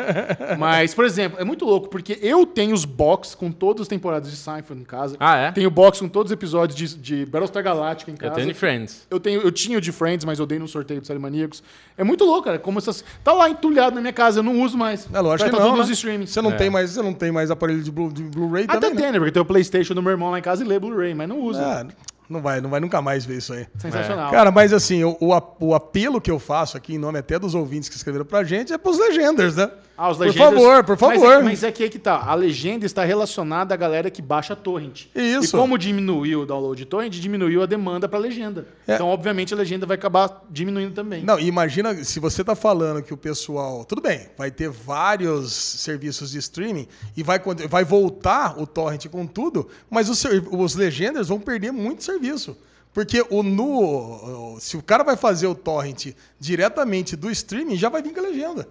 Mas, 0.59 0.95
por 0.95 1.05
exemplo, 1.05 1.41
é 1.41 1.45
muito 1.45 1.65
louco, 1.65 1.89
porque 1.89 2.19
eu 2.21 2.45
tenho 2.45 2.75
os 2.75 2.85
box 2.85 3.35
com 3.35 3.51
todas 3.51 3.83
as 3.83 3.89
temporadas 3.89 4.31
de 4.31 4.37
Seinfeld 4.37 4.83
em 4.83 4.85
casa. 4.85 5.17
Ah, 5.19 5.37
é? 5.37 5.53
Tenho 5.53 5.71
box 5.71 6.01
com 6.01 6.09
todos 6.09 6.31
os 6.31 6.35
episódios 6.35 6.77
de, 6.77 6.97
de 6.99 7.27
Battlestar 7.27 7.63
Galactica 7.63 8.11
em 8.11 8.15
Eu 8.15 8.19
casa. 8.21 8.35
tenho 8.35 8.49
de 8.49 8.55
Friends. 8.55 9.07
Eu, 9.11 9.19
tenho, 9.21 9.41
eu 9.41 9.51
tinha 9.53 9.79
o 9.79 9.81
de 9.81 9.91
Friends, 9.93 10.25
mas 10.25 10.39
eu 10.39 10.47
dei 10.47 10.59
no 10.59 10.69
sorteio 10.69 11.01
do 11.01 11.07
Série 11.07 11.19
Maníacos. 11.19 11.63
É 11.97 12.05
muito 12.05 12.25
louco, 12.25 12.45
cara. 12.45 12.59
Como 12.59 12.79
essas. 12.79 13.05
Tá 13.25 13.33
lá 13.33 13.49
entulhado 13.49 13.95
na 13.95 14.01
minha 14.01 14.13
casa, 14.13 14.41
eu 14.41 14.43
não 14.43 14.61
uso 14.61 14.77
mais. 14.77 15.09
É 15.13 15.21
lógico 15.21 15.51
que 15.51 15.57
não, 15.57 15.77
né? 15.77 15.85
Você 16.27 16.43
não, 16.43 16.51
É. 16.53 16.57
tem 16.57 16.69
mais, 16.71 16.91
você 16.91 17.03
não 17.03 17.13
tem 17.15 17.31
mais 17.33 17.51
aparelho 17.51 17.83
de, 17.83 17.91
Blu- 17.91 18.13
de 18.13 18.23
Blu-ray 18.23 18.65
Até 18.65 18.75
também, 18.75 18.95
né? 18.97 19.03
tem, 19.03 19.13
né? 19.13 19.19
Porque 19.19 19.33
tem 19.33 19.43
o 19.43 19.45
Playstation 19.45 19.95
do 19.95 20.03
meu 20.03 20.11
irmão 20.13 20.31
lá 20.31 20.39
em 20.39 20.43
casa 20.43 20.63
e 20.65 20.67
lê 20.67 20.79
Blu-ray, 20.79 21.12
mas 21.15 21.29
não 21.29 21.41
usa. 21.41 21.63
É, 21.63 21.87
não 22.29 22.41
vai, 22.41 22.61
não 22.61 22.71
vai 22.71 22.81
nunca 22.81 23.03
mais 23.03 23.25
ver 23.25 23.39
isso 23.39 23.53
aí. 23.53 23.67
Sensacional. 23.79 24.31
Cara, 24.31 24.51
mas 24.51 24.73
assim, 24.73 25.05
o, 25.05 25.17
o 25.61 25.75
apelo 25.75 26.21
que 26.21 26.31
eu 26.31 26.39
faço 26.39 26.77
aqui, 26.77 26.95
em 26.95 26.99
nome 26.99 27.19
até 27.19 27.39
dos 27.39 27.55
ouvintes 27.55 27.89
que 27.89 27.97
escreveram 27.97 28.25
pra 28.25 28.43
gente, 28.43 28.73
é 28.73 28.79
pros 28.79 28.99
legenders, 28.99 29.57
né? 29.57 29.71
Ah, 29.97 30.11
os 30.11 30.17
por 30.17 30.25
legendas- 30.27 30.55
favor, 30.55 30.85
por 30.85 30.99
Mas 31.01 31.21
favor. 31.21 31.33
é, 31.35 31.43
mas 31.43 31.63
é 31.63 31.71
que 31.71 31.83
aí 31.85 31.91
que 31.91 31.99
tá. 31.99 32.17
A 32.27 32.35
legenda 32.35 32.87
está 32.87 33.05
relacionada 33.05 33.75
à 33.75 33.77
galera 33.77 34.11
que 34.11 34.23
baixa 34.23 34.55
a 34.55 34.57
torrent. 34.57 35.05
Isso. 35.15 35.55
E 35.55 35.59
como 35.59 35.77
diminuiu 35.77 36.41
o 36.41 36.47
download 36.47 36.79
de 36.79 36.87
torrent, 36.87 37.13
diminuiu 37.13 37.63
a 37.63 37.67
demanda 37.67 38.09
para 38.09 38.19
legenda. 38.19 38.67
É. 38.89 38.95
Então, 38.95 39.09
obviamente, 39.09 39.53
a 39.53 39.57
legenda 39.57 39.85
vai 39.87 39.97
acabar 39.97 40.45
diminuindo 40.51 40.95
também. 40.95 41.23
Não, 41.23 41.39
imagina 41.39 41.95
se 42.05 42.19
você 42.19 42.43
tá 42.43 42.55
falando 42.57 43.03
que 43.03 43.13
o 43.13 43.17
pessoal. 43.17 43.85
Tudo 43.85 44.01
bem, 44.01 44.29
vai 44.37 44.51
ter 44.51 44.71
vários 44.71 45.53
serviços 45.53 46.31
de 46.33 46.39
streaming 46.39 46.89
e 47.17 47.23
vai, 47.23 47.39
vai 47.69 47.85
voltar 47.85 48.59
o 48.61 48.67
torrent 48.67 49.07
com 49.09 49.27
tudo, 49.27 49.69
mas 49.91 50.09
os, 50.09 50.25
os 50.51 50.75
legenders 50.75 51.29
vão 51.29 51.39
perder 51.39 51.71
muito 51.71 52.03
serviço. 52.03 52.57
Porque 52.95 53.25
o 53.31 53.43
no. 53.43 54.59
Se 54.61 54.77
o 54.77 54.83
cara 54.83 55.03
vai 55.03 55.17
fazer 55.17 55.47
o 55.47 55.55
torrent 55.55 56.09
diretamente 56.39 57.17
do 57.17 57.31
streaming, 57.31 57.77
já 57.77 57.89
vai 57.89 58.03
vir 58.03 58.13
com 58.13 58.21
a 58.21 58.23
legenda. 58.25 58.69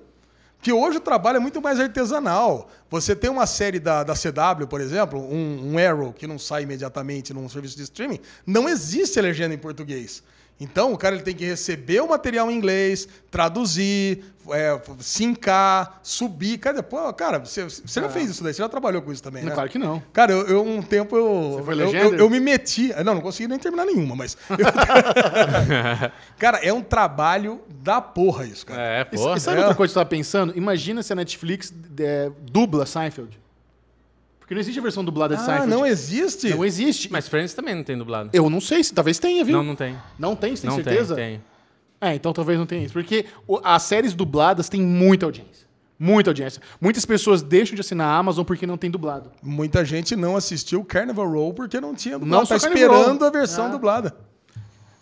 Porque 0.62 0.72
hoje 0.72 1.00
o 1.00 1.02
trabalho 1.02 1.38
é 1.38 1.40
muito 1.40 1.60
mais 1.60 1.80
artesanal. 1.80 2.70
Você 2.88 3.16
tem 3.16 3.32
uma 3.32 3.48
série 3.48 3.80
da, 3.80 4.04
da 4.04 4.14
CW, 4.14 4.68
por 4.68 4.80
exemplo, 4.80 5.20
um, 5.20 5.74
um 5.74 5.78
Arrow, 5.80 6.14
que 6.14 6.28
não 6.28 6.38
sai 6.38 6.62
imediatamente 6.62 7.34
num 7.34 7.50
serviço 7.50 7.76
de 7.76 7.82
streaming, 7.82 8.20
não 8.46 8.70
existe 8.70 9.18
a 9.18 9.24
legenda 9.24 9.56
em 9.56 9.58
português. 9.58 10.22
Então, 10.62 10.94
o 10.94 10.98
cara 10.98 11.16
ele 11.16 11.24
tem 11.24 11.36
que 11.36 11.44
receber 11.44 12.02
o 12.02 12.08
material 12.08 12.52
em 12.52 12.56
inglês, 12.56 13.08
traduzir, 13.32 14.24
é, 14.52 14.80
sincar, 15.00 16.00
subir. 16.04 16.60
Cara, 16.60 16.84
pô, 16.84 17.12
cara 17.14 17.40
você, 17.40 17.64
você 17.64 18.00
já 18.00 18.08
fez 18.08 18.30
isso 18.30 18.44
daí, 18.44 18.54
você 18.54 18.62
já 18.62 18.70
trabalhou 18.70 19.02
com 19.02 19.12
isso 19.12 19.24
também, 19.24 19.44
né? 19.44 19.50
Claro 19.52 19.68
que 19.72 19.80
não. 19.80 20.04
Cara, 20.14 20.32
eu, 20.32 20.46
eu, 20.46 20.64
um 20.64 20.84
tempo 20.84 21.18
eu, 21.18 21.54
Você 21.54 21.64
foi 21.64 21.74
eu, 21.82 21.92
eu, 21.92 22.14
eu 22.14 22.30
me 22.30 22.40
meti. 22.40 22.94
Não, 23.04 23.16
não 23.16 23.22
consegui 23.22 23.48
nem 23.48 23.58
terminar 23.58 23.86
nenhuma, 23.86 24.16
mas. 24.16 24.38
cara, 26.38 26.60
é 26.60 26.72
um 26.72 26.84
trabalho 26.84 27.62
da 27.68 28.00
porra 28.00 28.46
isso, 28.46 28.64
cara. 28.64 28.80
É, 28.84 29.02
E, 29.02 29.06
pô. 29.06 29.36
e 29.36 29.40
sabe 29.40 29.58
é. 29.58 29.62
outra 29.62 29.76
coisa 29.76 29.92
que 29.92 29.98
eu 29.98 30.04
tava 30.04 30.10
pensando? 30.12 30.56
Imagina 30.56 31.02
se 31.02 31.12
a 31.12 31.16
Netflix 31.16 31.74
é, 32.00 32.30
dubla 32.52 32.86
Seinfeld. 32.86 33.41
Porque 34.52 34.56
não 34.56 34.62
existe 34.64 34.80
a 34.80 34.84
versão 34.84 35.06
dublada 35.06 35.34
de 35.34 35.42
Ah, 35.44 35.46
Seinfeld. 35.46 35.70
não 35.70 35.86
existe? 35.86 36.50
Não 36.50 36.66
existe. 36.66 37.10
Mas 37.10 37.26
Friends 37.26 37.54
também 37.54 37.74
não 37.74 37.86
tem 37.86 37.98
dublado. 37.98 38.32
Eu 38.34 38.50
não 38.50 38.60
sei 38.60 38.84
se 38.84 38.94
talvez 38.94 39.18
tenha, 39.18 39.46
viu? 39.46 39.56
Não, 39.56 39.64
não 39.64 39.76
tem. 39.78 39.96
Não 40.20 40.36
tem, 40.36 40.54
você 40.58 40.64
tem 40.64 40.70
não 40.70 40.76
certeza? 40.76 41.16
tem, 41.16 41.40
tem. 42.02 42.10
É, 42.10 42.16
então 42.16 42.34
talvez 42.34 42.60
não 42.60 42.66
tenha 42.66 42.84
isso. 42.84 42.92
Porque 42.92 43.28
o- 43.48 43.62
as 43.64 43.84
séries 43.84 44.14
dubladas 44.14 44.68
têm 44.68 44.82
muita 44.82 45.26
audiência. 45.26 45.66
Muita 45.98 46.32
audiência. 46.32 46.62
Muitas 46.82 47.06
pessoas 47.06 47.42
deixam 47.42 47.76
de 47.76 47.80
assinar 47.80 48.08
a 48.14 48.18
Amazon 48.18 48.44
porque 48.44 48.68
não 48.68 48.76
tem 48.76 48.92
dublado. 48.92 49.32
Muita 49.42 49.86
gente 49.86 50.18
não 50.18 50.36
assistiu 50.36 50.84
Carnival 50.84 51.32
Row 51.32 51.54
porque 51.54 51.80
não 51.80 51.96
tinha 51.96 52.20
dublado. 52.20 52.42
Não 52.42 52.46
tá 52.46 52.58
esperando 52.58 53.24
a 53.24 53.30
versão 53.30 53.68
Ah. 53.68 53.70
dublada. 53.70 54.14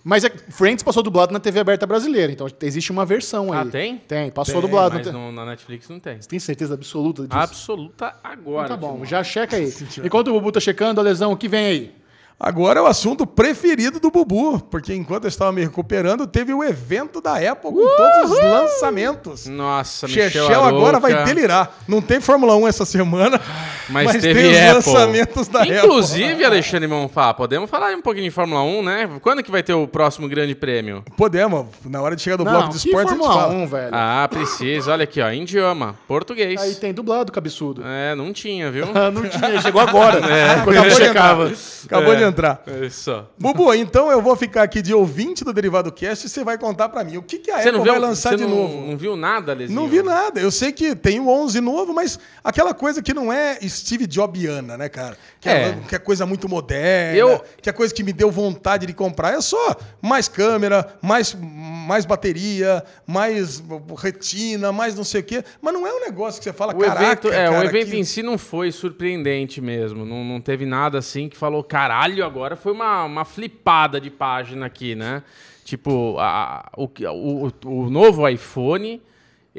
Mas 0.04 0.24
é, 0.24 0.30
Friends 0.50 0.82
passou 0.82 1.04
dublado 1.04 1.34
na 1.34 1.39
TV 1.39 1.60
aberta 1.60 1.86
brasileira, 1.86 2.32
então 2.32 2.47
existe 2.62 2.91
uma 2.91 3.06
versão 3.06 3.52
aí. 3.52 3.60
Ah, 3.60 3.66
tem? 3.66 3.97
Tem, 3.97 4.32
passou 4.32 4.56
Tem, 4.56 4.62
dublado. 4.62 4.95
Mas 4.95 5.12
não 5.12 5.32
na 5.32 5.45
Netflix 5.45 5.89
não 5.89 6.00
tem. 6.00 6.20
Tem 6.20 6.39
certeza 6.39 6.74
absoluta 6.74 7.24
disso? 7.28 7.38
Absoluta 7.38 8.16
agora. 8.24 8.66
Então 8.66 8.78
tá 8.78 8.88
bom, 8.88 9.04
já 9.06 9.24
checa 9.24 9.58
aí. 9.58 9.74
Enquanto 10.04 10.30
o 10.30 10.34
Bubu 10.34 10.52
tá 10.52 10.60
checando, 10.60 11.02
a 11.02 11.04
lesão, 11.04 11.32
o 11.32 11.38
que 11.38 11.47
vem 11.47 11.66
aí? 11.66 12.00
Agora 12.39 12.80
é 12.80 12.82
o 12.82 12.86
assunto 12.86 13.28
preferido 13.28 14.00
do 14.00 14.10
Bubu, 14.10 14.62
porque 14.62 14.93
enquanto 14.93 15.26
eu 15.26 15.28
estava 15.28 15.52
me 15.52 15.62
recuperando, 15.62 16.26
teve 16.26 16.54
o 16.54 16.64
evento 16.64 17.20
da 17.20 17.34
Apple 17.34 17.70
com 17.70 17.97
todos 17.97 18.32
os 18.32 18.39
lançamentos. 18.39 19.45
Nossa, 19.45 20.08
Michel 20.08 20.30
Chechel 20.30 20.64
agora 20.64 21.02
vai 21.02 21.26
delirar. 21.26 21.78
Não 21.86 22.02
tem 22.02 22.22
Fórmula 22.22 22.56
1 22.56 22.70
essa 22.70 22.86
semana, 22.86 23.41
Mas, 23.89 24.05
mas, 24.13 24.21
teve 24.21 24.41
tem 24.41 24.51
os 24.51 24.57
Apple. 24.57 24.73
lançamentos 24.93 25.47
da 25.47 25.65
Inclusive, 25.65 26.31
Apple. 26.31 26.45
Alexandre 26.45 26.87
Monfá, 26.87 27.33
podemos 27.33 27.69
falar 27.69 27.95
um 27.95 28.01
pouquinho 28.01 28.25
de 28.25 28.31
Fórmula 28.31 28.61
1, 28.63 28.83
né? 28.83 29.09
Quando 29.21 29.41
que 29.43 29.49
vai 29.51 29.63
ter 29.63 29.73
o 29.73 29.87
próximo 29.87 30.27
grande 30.27 30.53
prêmio? 30.55 31.03
Podemos, 31.17 31.65
na 31.85 32.01
hora 32.01 32.15
de 32.15 32.21
chegar 32.21 32.37
do 32.37 32.43
Não, 32.45 32.51
bloco 32.51 32.69
de 32.69 32.77
esportes, 32.77 33.11
a 33.11 33.15
gente 33.15 33.23
Fórmula 33.25 33.41
fala. 33.47 33.53
1, 33.63 33.67
velho. 33.67 33.89
Ah, 33.91 34.27
precisa. 34.29 34.91
Olha 34.91 35.03
aqui, 35.03 35.21
ó, 35.21 35.31
idioma, 35.31 35.95
português. 36.07 36.61
Aí 36.61 36.75
tem 36.75 36.93
dublado, 36.93 37.31
cabeçudo. 37.31 37.81
É, 37.85 38.13
não 38.15 38.31
tinha, 38.31 38.69
viu? 38.71 38.85
Não 39.11 39.27
tinha, 39.27 39.61
chegou 39.61 39.81
agora. 39.81 40.19
É. 40.29 40.61
quando 40.63 40.75
eu 40.75 40.81
Acabou 40.83 40.89
de 40.89 40.95
checava. 41.05 41.43
entrar. 41.45 41.57
Acabou 41.85 42.13
É. 42.13 42.15
de 42.17 42.23
entrar. 42.23 42.63
Isso. 42.85 43.23
Bubu, 43.37 43.73
então 43.73 44.11
eu 44.11 44.21
vou 44.21 44.35
ficar 44.35 44.63
aqui 44.63 44.81
de 44.81 44.93
ouvinte 44.93 45.43
do 45.43 45.51
Derivado 45.51 45.91
Cast 45.91 46.25
e 46.25 46.29
você 46.29 46.43
vai 46.43 46.57
contar 46.57 46.89
pra 46.89 47.03
mim 47.03 47.17
o 47.17 47.23
que, 47.23 47.39
que 47.39 47.49
a 47.51 47.61
Você 47.61 47.69
Apple 47.69 47.81
viu, 47.81 47.91
vai 47.91 47.99
lançar 47.99 48.29
você 48.31 48.35
de 48.37 48.43
não, 48.43 48.49
novo. 48.55 48.87
não 48.87 48.97
viu 48.97 49.15
nada, 49.15 49.53
Lezinho? 49.53 49.79
Não 49.79 49.87
vi 49.87 50.01
nada. 50.03 50.39
Eu 50.39 50.51
sei 50.51 50.71
que 50.71 50.95
tem 50.95 51.19
o 51.19 51.27
11 51.29 51.59
novo, 51.61 51.93
mas 51.93 52.19
aquela 52.43 52.73
coisa 52.73 53.01
que 53.01 53.13
não 53.13 53.31
é 53.33 53.57
Steve 53.80 54.07
Jobiana, 54.09 54.77
né, 54.77 54.89
cara? 54.89 55.17
Que 55.39 55.49
é, 55.49 55.53
É. 55.69 55.77
que 55.88 55.95
é 55.95 55.99
coisa 55.99 56.25
muito 56.25 56.47
moderna, 56.47 57.17
Eu- 57.17 57.43
que 57.61 57.69
é 57.69 57.73
coisa 57.73 57.93
que 57.93 58.03
me 58.03 58.13
deu 58.13 58.30
vontade 58.32 58.86
de 58.86 58.93
comprar. 58.93 59.34
É 59.34 59.41
só 59.41 59.75
mais 60.01 60.27
câmera, 60.27 60.97
mais, 61.01 61.34
mais 61.34 62.05
bateria, 62.05 62.84
mais 63.07 63.63
retina, 63.97 64.71
mais 64.71 64.95
não 64.95 65.03
sei 65.03 65.21
o 65.21 65.23
quê. 65.23 65.43
Mas 65.61 65.73
não 65.73 65.86
é 65.88 65.93
um 65.93 65.99
negócio 66.01 66.39
que 66.39 66.43
você 66.43 66.53
fala, 66.53 66.73
O 66.75 66.80
caraca, 66.80 67.03
evento, 67.05 67.27
é, 67.30 67.47
cara, 67.49 67.59
o 67.59 67.63
evento 67.63 67.91
que- 67.91 67.97
em 67.97 68.03
si 68.03 68.21
não 68.21 68.38
foi 68.38 68.71
surpreendente 68.71 69.61
mesmo. 69.61 70.05
Não, 70.05 70.23
não 70.23 70.41
teve 70.41 70.65
nada 70.65 70.97
assim 70.99 71.27
que 71.30 71.38
falou, 71.38 71.63
caralho, 71.63 72.23
agora 72.25 72.55
foi 72.55 72.71
uma, 72.71 73.03
uma 73.05 73.25
flipada 73.25 73.99
de 73.99 74.09
página 74.09 74.65
aqui, 74.65 74.95
né? 74.95 75.23
Tipo, 75.63 76.17
a- 76.19 76.69
o, 76.75 76.86
o, 76.86 77.51
o 77.84 77.89
novo 77.89 78.27
iPhone, 78.27 79.01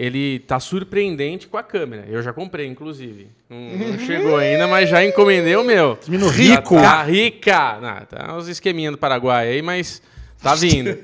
ele 0.00 0.38
tá 0.38 0.58
surpreendente 0.58 1.46
com 1.46 1.58
a 1.58 1.62
câmera. 1.62 2.06
Eu 2.08 2.22
já 2.22 2.32
comprei, 2.32 2.66
inclusive. 2.66 3.28
Não, 3.50 3.58
não 3.58 3.98
chegou 3.98 4.38
ainda, 4.38 4.66
mas 4.66 4.88
já 4.88 5.04
encomendei 5.04 5.54
o 5.56 5.62
meu. 5.62 5.98
Menino 6.08 6.32
Já 6.32 6.54
rico. 6.54 6.74
Tá 6.76 7.02
rica. 7.02 7.78
Não, 7.78 8.06
tá 8.06 8.34
uns 8.34 8.48
esqueminha 8.48 8.90
do 8.90 8.96
Paraguai 8.96 9.48
aí, 9.48 9.60
mas 9.60 10.00
tá 10.42 10.54
vindo. 10.54 10.96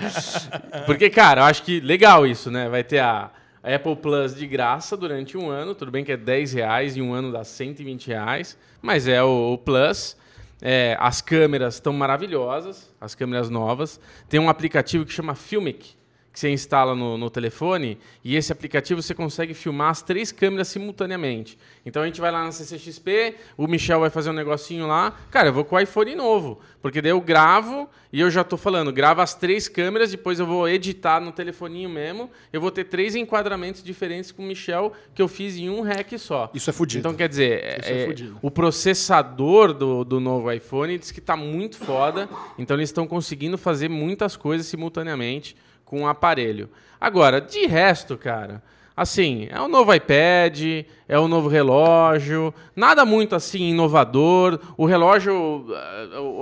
Porque, 0.86 1.10
cara, 1.10 1.42
eu 1.42 1.44
acho 1.44 1.62
que 1.62 1.80
legal 1.80 2.26
isso, 2.26 2.50
né? 2.50 2.66
Vai 2.70 2.82
ter 2.82 3.00
a 3.00 3.30
Apple 3.62 3.96
Plus 3.96 4.34
de 4.34 4.46
graça 4.46 4.96
durante 4.96 5.36
um 5.36 5.50
ano. 5.50 5.74
Tudo 5.74 5.90
bem 5.90 6.02
que 6.02 6.12
é 6.12 6.16
10 6.16 6.54
reais 6.54 6.96
e 6.96 7.02
um 7.02 7.12
ano 7.12 7.30
dá 7.30 7.44
120 7.44 8.06
reais, 8.06 8.56
mas 8.80 9.06
é 9.06 9.22
o, 9.22 9.52
o 9.52 9.58
Plus. 9.58 10.16
É, 10.62 10.96
as 10.98 11.20
câmeras 11.20 11.74
estão 11.74 11.92
maravilhosas, 11.92 12.90
as 12.98 13.14
câmeras 13.14 13.50
novas. 13.50 14.00
Tem 14.30 14.40
um 14.40 14.48
aplicativo 14.48 15.04
que 15.04 15.12
chama 15.12 15.34
Filmic, 15.34 15.97
que 16.38 16.42
você 16.42 16.50
instala 16.50 16.94
no, 16.94 17.18
no 17.18 17.28
telefone, 17.28 17.98
e 18.22 18.36
esse 18.36 18.52
aplicativo 18.52 19.02
você 19.02 19.12
consegue 19.12 19.54
filmar 19.54 19.90
as 19.90 20.02
três 20.02 20.30
câmeras 20.30 20.68
simultaneamente. 20.68 21.58
Então 21.84 22.00
a 22.00 22.06
gente 22.06 22.20
vai 22.20 22.30
lá 22.30 22.44
na 22.44 22.52
CCXP, 22.52 23.34
o 23.56 23.66
Michel 23.66 23.98
vai 23.98 24.08
fazer 24.08 24.30
um 24.30 24.34
negocinho 24.34 24.86
lá. 24.86 25.18
Cara, 25.32 25.48
eu 25.48 25.52
vou 25.52 25.64
com 25.64 25.74
o 25.74 25.80
iPhone 25.80 26.14
novo, 26.14 26.60
porque 26.80 27.02
daí 27.02 27.10
eu 27.10 27.20
gravo 27.20 27.88
e 28.12 28.20
eu 28.20 28.30
já 28.30 28.44
tô 28.44 28.56
falando, 28.56 28.92
gravo 28.92 29.20
as 29.20 29.34
três 29.34 29.66
câmeras, 29.66 30.12
depois 30.12 30.38
eu 30.38 30.46
vou 30.46 30.68
editar 30.68 31.18
no 31.18 31.32
telefoninho 31.32 31.90
mesmo. 31.90 32.30
Eu 32.52 32.60
vou 32.60 32.70
ter 32.70 32.84
três 32.84 33.16
enquadramentos 33.16 33.82
diferentes 33.82 34.30
com 34.30 34.44
o 34.44 34.46
Michel 34.46 34.92
que 35.16 35.20
eu 35.20 35.26
fiz 35.26 35.56
em 35.56 35.68
um 35.68 35.80
hack 35.80 36.16
só. 36.18 36.52
Isso 36.54 36.70
é 36.70 36.72
fudido. 36.72 37.00
Então, 37.00 37.14
quer 37.14 37.28
dizer, 37.28 37.80
Isso 37.80 37.88
é 37.90 38.02
é- 38.02 38.06
fudido. 38.06 38.38
o 38.40 38.48
processador 38.50 39.74
do, 39.74 40.04
do 40.04 40.20
novo 40.20 40.52
iPhone 40.52 40.96
diz 40.98 41.10
que 41.10 41.18
está 41.18 41.36
muito 41.36 41.78
foda. 41.78 42.28
Então, 42.56 42.76
eles 42.76 42.90
estão 42.90 43.08
conseguindo 43.08 43.58
fazer 43.58 43.88
muitas 43.88 44.36
coisas 44.36 44.68
simultaneamente 44.68 45.56
com 45.88 46.02
o 46.02 46.06
aparelho. 46.06 46.68
Agora, 47.00 47.40
de 47.40 47.66
resto, 47.66 48.16
cara, 48.18 48.62
assim, 48.96 49.48
é 49.50 49.60
o 49.60 49.68
novo 49.68 49.94
iPad, 49.94 50.84
é 51.08 51.18
o 51.18 51.26
novo 51.28 51.48
relógio, 51.48 52.52
nada 52.76 53.04
muito 53.06 53.34
assim 53.34 53.70
inovador. 53.70 54.60
O 54.76 54.84
relógio, 54.84 55.66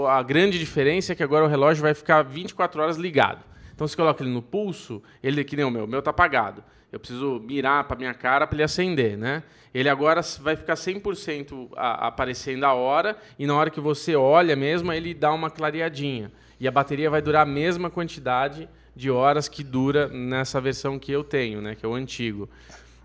a, 0.06 0.18
a 0.18 0.22
grande 0.22 0.58
diferença 0.58 1.12
é 1.12 1.14
que 1.14 1.22
agora 1.22 1.44
o 1.44 1.48
relógio 1.48 1.82
vai 1.82 1.94
ficar 1.94 2.22
24 2.22 2.82
horas 2.82 2.96
ligado. 2.96 3.44
Então, 3.74 3.86
se 3.86 3.96
coloca 3.96 4.22
ele 4.22 4.32
no 4.32 4.40
pulso, 4.42 5.02
ele 5.22 5.44
que 5.44 5.54
nem 5.54 5.64
o 5.64 5.70
meu, 5.70 5.84
o 5.84 5.88
meu 5.88 6.00
tá 6.02 6.10
apagado. 6.10 6.64
Eu 6.90 6.98
preciso 6.98 7.38
mirar 7.44 7.84
para 7.84 7.96
minha 7.98 8.14
cara 8.14 8.46
para 8.46 8.56
ele 8.56 8.62
acender, 8.62 9.18
né? 9.18 9.42
Ele 9.74 9.90
agora 9.90 10.22
vai 10.40 10.56
ficar 10.56 10.74
100% 10.76 11.68
a- 11.76 12.06
aparecendo 12.06 12.64
a 12.64 12.72
hora 12.72 13.16
e 13.38 13.46
na 13.46 13.54
hora 13.54 13.68
que 13.68 13.80
você 13.80 14.16
olha 14.16 14.56
mesmo, 14.56 14.90
ele 14.92 15.12
dá 15.12 15.30
uma 15.32 15.50
clareadinha. 15.50 16.32
E 16.58 16.66
a 16.66 16.70
bateria 16.70 17.10
vai 17.10 17.20
durar 17.20 17.42
a 17.42 17.46
mesma 17.50 17.90
quantidade 17.90 18.66
de 18.96 19.10
horas 19.10 19.46
que 19.46 19.62
dura 19.62 20.08
nessa 20.08 20.60
versão 20.60 20.98
que 20.98 21.12
eu 21.12 21.22
tenho, 21.22 21.60
né? 21.60 21.74
Que 21.74 21.84
é 21.84 21.88
o 21.88 21.94
antigo. 21.94 22.48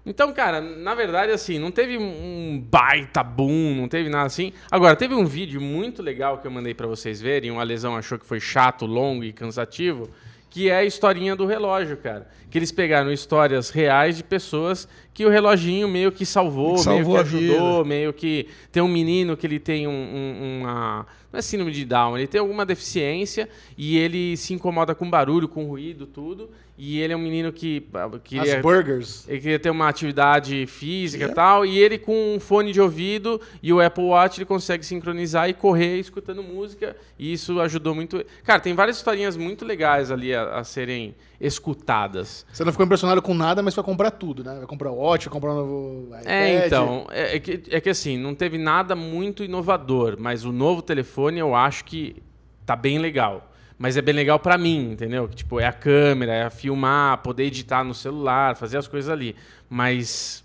Então, 0.03 0.33
cara, 0.33 0.59
na 0.61 0.95
verdade, 0.95 1.31
assim, 1.31 1.59
não 1.59 1.69
teve 1.69 1.97
um 1.97 2.59
baita 2.59 3.21
boom, 3.21 3.75
não 3.75 3.87
teve 3.87 4.09
nada 4.09 4.25
assim. 4.25 4.51
Agora, 4.71 4.95
teve 4.95 5.13
um 5.13 5.25
vídeo 5.25 5.61
muito 5.61 6.01
legal 6.01 6.39
que 6.39 6.47
eu 6.47 6.51
mandei 6.51 6.73
pra 6.73 6.87
vocês 6.87 7.21
verem, 7.21 7.51
uma 7.51 7.61
lesão 7.61 7.95
achou 7.95 8.17
que 8.17 8.25
foi 8.25 8.39
chato, 8.39 8.87
longo 8.87 9.23
e 9.23 9.31
cansativo, 9.31 10.09
que 10.49 10.69
é 10.69 10.77
a 10.77 10.83
historinha 10.83 11.35
do 11.35 11.45
relógio, 11.45 11.97
cara. 11.97 12.27
Que 12.49 12.57
eles 12.57 12.71
pegaram 12.71 13.11
histórias 13.11 13.69
reais 13.69 14.17
de 14.17 14.23
pessoas 14.23 14.87
que 15.13 15.25
o 15.25 15.29
reloginho 15.29 15.87
meio 15.87 16.11
que 16.11 16.25
salvou, 16.25 16.75
Que 16.75 16.81
salvou 16.81 17.13
meio 17.15 17.25
que 17.25 17.35
ajudou, 17.35 17.77
vida. 17.83 17.89
meio 17.89 18.13
que 18.13 18.47
tem 18.71 18.81
um 18.81 18.87
menino 18.87 19.35
que 19.35 19.45
ele 19.45 19.59
tem 19.59 19.87
um, 19.87 19.91
um- 19.91 20.59
uma 20.61 21.05
não 21.31 21.37
é 21.37 21.41
síndrome 21.41 21.71
de 21.71 21.85
Down, 21.85 22.17
ele 22.17 22.27
tem 22.27 22.41
alguma 22.41 22.65
deficiência 22.65 23.47
e 23.77 23.97
ele 23.97 24.35
se 24.35 24.53
incomoda 24.53 24.93
com 24.93 25.09
barulho, 25.09 25.47
com 25.47 25.63
ruído, 25.65 26.05
tudo. 26.05 26.49
E 26.77 26.99
ele 26.99 27.13
é 27.13 27.15
um 27.15 27.19
menino 27.19 27.53
que 27.53 27.85
que 28.23 28.39
As 28.39 28.49
é- 28.49 28.61
burgers. 28.61 29.25
ele 29.29 29.39
queria 29.39 29.59
ter 29.59 29.69
uma 29.69 29.87
atividade 29.87 30.65
física 30.65 31.25
e 31.25 31.29
tal, 31.33 31.63
e 31.65 31.77
ele 31.77 31.97
com 31.99 32.35
um 32.35 32.39
fone 32.39 32.71
de 32.73 32.81
ouvido 32.81 33.39
e 33.61 33.71
o 33.71 33.79
Apple 33.79 34.03
Watch 34.05 34.39
ele 34.39 34.45
consegue 34.45 34.83
sincronizar 34.85 35.47
e 35.47 35.53
correr 35.53 35.99
escutando 35.99 36.41
música, 36.41 36.95
e 37.19 37.31
isso 37.31 37.59
ajudou 37.61 37.93
muito. 37.93 38.25
Cara, 38.43 38.59
tem 38.59 38.73
várias 38.73 38.97
historinhas 38.97 39.37
muito 39.37 39.63
legais 39.63 40.09
ali 40.11 40.33
a, 40.33 40.55
a 40.57 40.63
serem 40.63 41.13
escutadas. 41.39 42.45
Você 42.51 42.63
não 42.63 42.71
ficou 42.71 42.85
impressionado 42.85 43.21
com 43.21 43.33
nada, 43.33 43.61
mas 43.61 43.73
vai 43.75 43.83
comprar 43.85 44.11
tudo, 44.11 44.43
né? 44.43 44.55
Vai 44.57 44.65
comprar 44.67 44.91
o 44.91 44.97
Watch, 45.01 45.29
comprar 45.29 45.53
o 45.53 45.55
novo 45.55 46.07
iPad. 46.09 46.27
É, 46.27 46.67
então, 46.67 47.07
é, 47.09 47.35
é 47.35 47.39
que, 47.39 47.63
é 47.71 47.81
que 47.81 47.89
assim, 47.89 48.17
não 48.17 48.35
teve 48.35 48.57
nada 48.59 48.95
muito 48.95 49.43
inovador, 49.43 50.15
mas 50.19 50.45
o 50.45 50.51
novo 50.51 50.81
telefone 50.81 51.39
eu 51.39 51.55
acho 51.55 51.85
que 51.85 52.21
tá 52.65 52.75
bem 52.75 52.99
legal. 52.99 53.51
Mas 53.79 53.97
é 53.97 54.01
bem 54.01 54.13
legal 54.13 54.37
pra 54.37 54.59
mim, 54.59 54.91
entendeu? 54.91 55.27
Que, 55.27 55.37
tipo, 55.37 55.59
é 55.59 55.65
a 55.65 55.73
câmera, 55.73 56.31
é 56.31 56.43
a 56.43 56.49
filmar, 56.51 57.17
poder 57.23 57.45
editar 57.45 57.83
no 57.83 57.95
celular, 57.95 58.55
fazer 58.55 58.77
as 58.77 58.87
coisas 58.87 59.09
ali. 59.09 59.35
Mas 59.67 60.43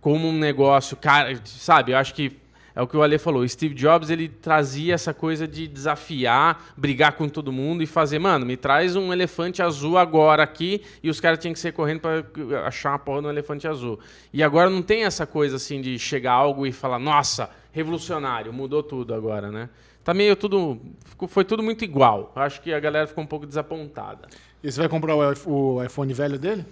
como 0.00 0.26
um 0.28 0.32
negócio, 0.32 0.96
cara, 0.96 1.38
sabe, 1.44 1.92
eu 1.92 1.98
acho 1.98 2.14
que 2.14 2.39
é 2.74 2.82
o 2.82 2.86
que 2.86 2.96
o 2.96 3.02
Ale 3.02 3.18
falou. 3.18 3.42
O 3.42 3.48
Steve 3.48 3.74
Jobs, 3.74 4.10
ele 4.10 4.28
trazia 4.28 4.94
essa 4.94 5.12
coisa 5.12 5.46
de 5.46 5.66
desafiar, 5.66 6.72
brigar 6.76 7.12
com 7.12 7.28
todo 7.28 7.52
mundo 7.52 7.82
e 7.82 7.86
fazer, 7.86 8.18
mano, 8.18 8.46
me 8.46 8.56
traz 8.56 8.96
um 8.96 9.12
elefante 9.12 9.62
azul 9.62 9.98
agora 9.98 10.42
aqui 10.42 10.82
e 11.02 11.10
os 11.10 11.20
caras 11.20 11.38
tinham 11.38 11.52
que 11.52 11.58
sair 11.60 11.72
correndo 11.72 12.00
pra 12.00 12.24
achar 12.66 12.90
uma 12.90 12.98
porra 12.98 13.20
de 13.22 13.26
um 13.26 13.30
elefante 13.30 13.66
azul. 13.66 13.98
E 14.32 14.42
agora 14.42 14.70
não 14.70 14.82
tem 14.82 15.04
essa 15.04 15.26
coisa 15.26 15.56
assim 15.56 15.80
de 15.80 15.98
chegar 15.98 16.32
algo 16.32 16.66
e 16.66 16.72
falar, 16.72 16.98
nossa, 16.98 17.50
revolucionário, 17.72 18.52
mudou 18.52 18.82
tudo 18.82 19.14
agora, 19.14 19.50
né? 19.50 19.68
Tá 20.02 20.14
meio 20.14 20.34
tudo. 20.34 20.80
Foi 21.28 21.44
tudo 21.44 21.62
muito 21.62 21.84
igual. 21.84 22.32
Eu 22.34 22.42
acho 22.42 22.60
que 22.62 22.72
a 22.72 22.80
galera 22.80 23.06
ficou 23.06 23.22
um 23.22 23.26
pouco 23.26 23.46
desapontada. 23.46 24.28
E 24.62 24.70
você 24.70 24.80
vai 24.80 24.88
comprar 24.88 25.14
o 25.14 25.82
iPhone 25.84 26.12
velho 26.12 26.38
dele? 26.38 26.64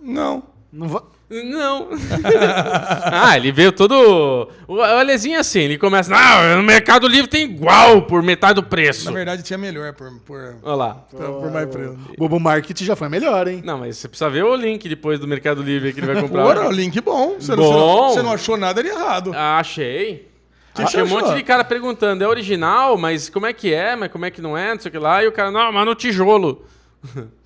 Não. 0.00 0.57
Não 0.72 0.86
vai. 0.88 1.02
Não. 1.30 1.88
ah, 3.12 3.36
ele 3.36 3.52
veio 3.52 3.70
todo. 3.70 4.48
O 4.66 4.80
Alezinho 4.80 5.38
assim, 5.38 5.60
ele 5.60 5.76
começa. 5.76 6.10
Não, 6.10 6.56
no 6.56 6.62
Mercado 6.62 7.06
Livre 7.06 7.28
tem 7.28 7.44
igual 7.44 8.02
por 8.02 8.22
metade 8.22 8.54
do 8.54 8.62
preço. 8.62 9.06
Na 9.06 9.12
verdade, 9.12 9.42
tinha 9.42 9.58
melhor 9.58 9.92
por, 9.92 10.10
por, 10.20 10.56
Olha 10.62 10.74
lá. 10.74 10.94
por 11.10 11.50
mais 11.50 11.68
preço. 11.68 11.98
O 12.16 12.16
Bobo 12.18 12.40
Market 12.40 12.80
já 12.82 12.96
foi 12.96 13.08
melhor, 13.10 13.46
hein? 13.46 13.62
Não, 13.64 13.78
mas 13.78 13.98
você 13.98 14.08
precisa 14.08 14.30
ver 14.30 14.44
o 14.44 14.56
link 14.56 14.88
depois 14.88 15.20
do 15.20 15.28
Mercado 15.28 15.62
Livre 15.62 15.92
que 15.92 16.00
ele 16.00 16.06
vai 16.06 16.20
comprar. 16.22 16.44
Ora, 16.46 16.68
link 16.68 16.98
bom. 17.00 17.36
Você, 17.38 17.54
Não, 17.54 17.62
Bom. 17.62 17.72
você, 17.72 17.76
não, 17.78 18.08
você 18.14 18.22
não 18.22 18.32
achou 18.32 18.56
nada 18.56 18.82
de 18.82 18.88
errado. 18.88 19.32
Ah, 19.34 19.58
achei. 19.58 20.28
Que 20.74 20.82
Achei 20.82 21.02
um 21.02 21.08
monte 21.08 21.34
de 21.34 21.42
cara 21.42 21.64
perguntando, 21.64 22.22
é 22.22 22.28
original, 22.28 22.96
mas 22.96 23.28
como 23.28 23.46
é 23.46 23.52
que 23.52 23.72
é, 23.74 23.96
mas 23.96 24.12
como 24.12 24.24
é 24.24 24.30
que 24.30 24.40
não 24.40 24.56
é, 24.56 24.72
não 24.74 24.80
sei 24.80 24.88
o 24.88 24.92
que 24.92 24.98
lá. 24.98 25.22
E 25.22 25.26
o 25.26 25.32
cara, 25.32 25.50
não, 25.50 25.72
mas 25.72 25.84
no 25.84 25.94
tijolo. 25.94 26.64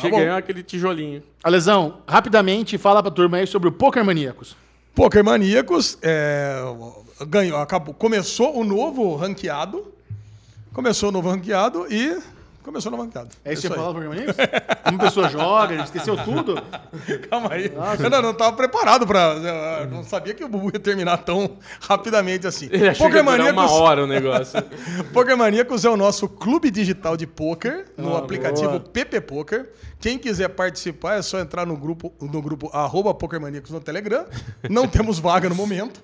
Chega 0.00 0.18
ganhou 0.18 0.36
aquele 0.36 0.62
tijolinho. 0.62 1.22
Alesão, 1.42 2.02
rapidamente 2.06 2.76
fala 2.76 3.02
pra 3.02 3.10
turma 3.10 3.38
aí 3.38 3.46
sobre 3.46 3.68
o 3.68 3.72
Poker 3.72 4.04
Maníacos. 4.04 4.56
Poker 4.94 5.24
Maníacos 5.24 5.98
é, 6.02 6.56
ganhou, 7.26 7.58
acabou, 7.58 7.94
começou 7.94 8.58
o 8.58 8.64
novo 8.64 9.14
ranqueado. 9.16 9.92
Começou 10.72 11.10
o 11.10 11.12
novo 11.12 11.30
ranqueado 11.30 11.86
e 11.88 12.20
Começou 12.64 12.90
na 12.90 12.96
bancada. 12.98 13.28
É 13.44 13.52
isso 13.52 13.60
que 13.62 13.68
você 13.68 13.74
aí. 13.74 13.78
falava 13.78 14.00
pra 14.00 14.08
mim? 14.08 14.24
Como 14.84 14.96
a 14.96 15.04
pessoa 15.04 15.28
joga, 15.28 15.74
esqueceu 15.84 16.16
tudo? 16.24 16.54
Calma 17.28 17.52
aí. 17.52 17.70
Eu 18.02 18.08
não, 18.10 18.22
não 18.22 18.34
tava 18.34 18.56
preparado 18.56 19.06
pra. 19.06 19.34
eu 19.82 19.90
não 19.90 20.02
sabia 20.02 20.32
que 20.32 20.42
o 20.42 20.48
Bubu 20.48 20.70
ia 20.72 20.80
terminar 20.80 21.18
tão 21.18 21.58
rapidamente 21.80 22.46
assim. 22.46 22.68
Ele 22.72 22.88
achou 22.88 23.10
que 23.10 23.16
ia 23.16 23.22
uma 23.22 23.70
hora 23.70 24.04
o 24.04 24.06
negócio. 24.06 24.62
Poker 25.12 25.36
Maníacos 25.36 25.84
é 25.84 25.90
o 25.90 25.96
nosso 25.96 26.26
clube 26.26 26.70
digital 26.70 27.16
de 27.18 27.26
poker 27.26 27.84
no 27.98 28.16
Ah, 28.16 28.20
aplicativo 28.20 28.68
boa. 28.70 28.80
PP 28.80 29.20
Poker. 29.20 29.70
Quem 30.00 30.18
quiser 30.18 30.48
participar 30.50 31.14
é 31.18 31.22
só 31.22 31.38
entrar 31.40 31.64
no 31.66 31.76
grupo 31.76 32.12
no 32.20 32.42
grupo 32.42 32.68
arroba 32.74 33.14
Poker 33.14 33.40
Maníacos 33.40 33.70
no 33.70 33.80
Telegram. 33.80 34.24
Não 34.68 34.86
temos 34.88 35.18
vaga 35.18 35.48
no 35.48 35.54
momento, 35.54 36.02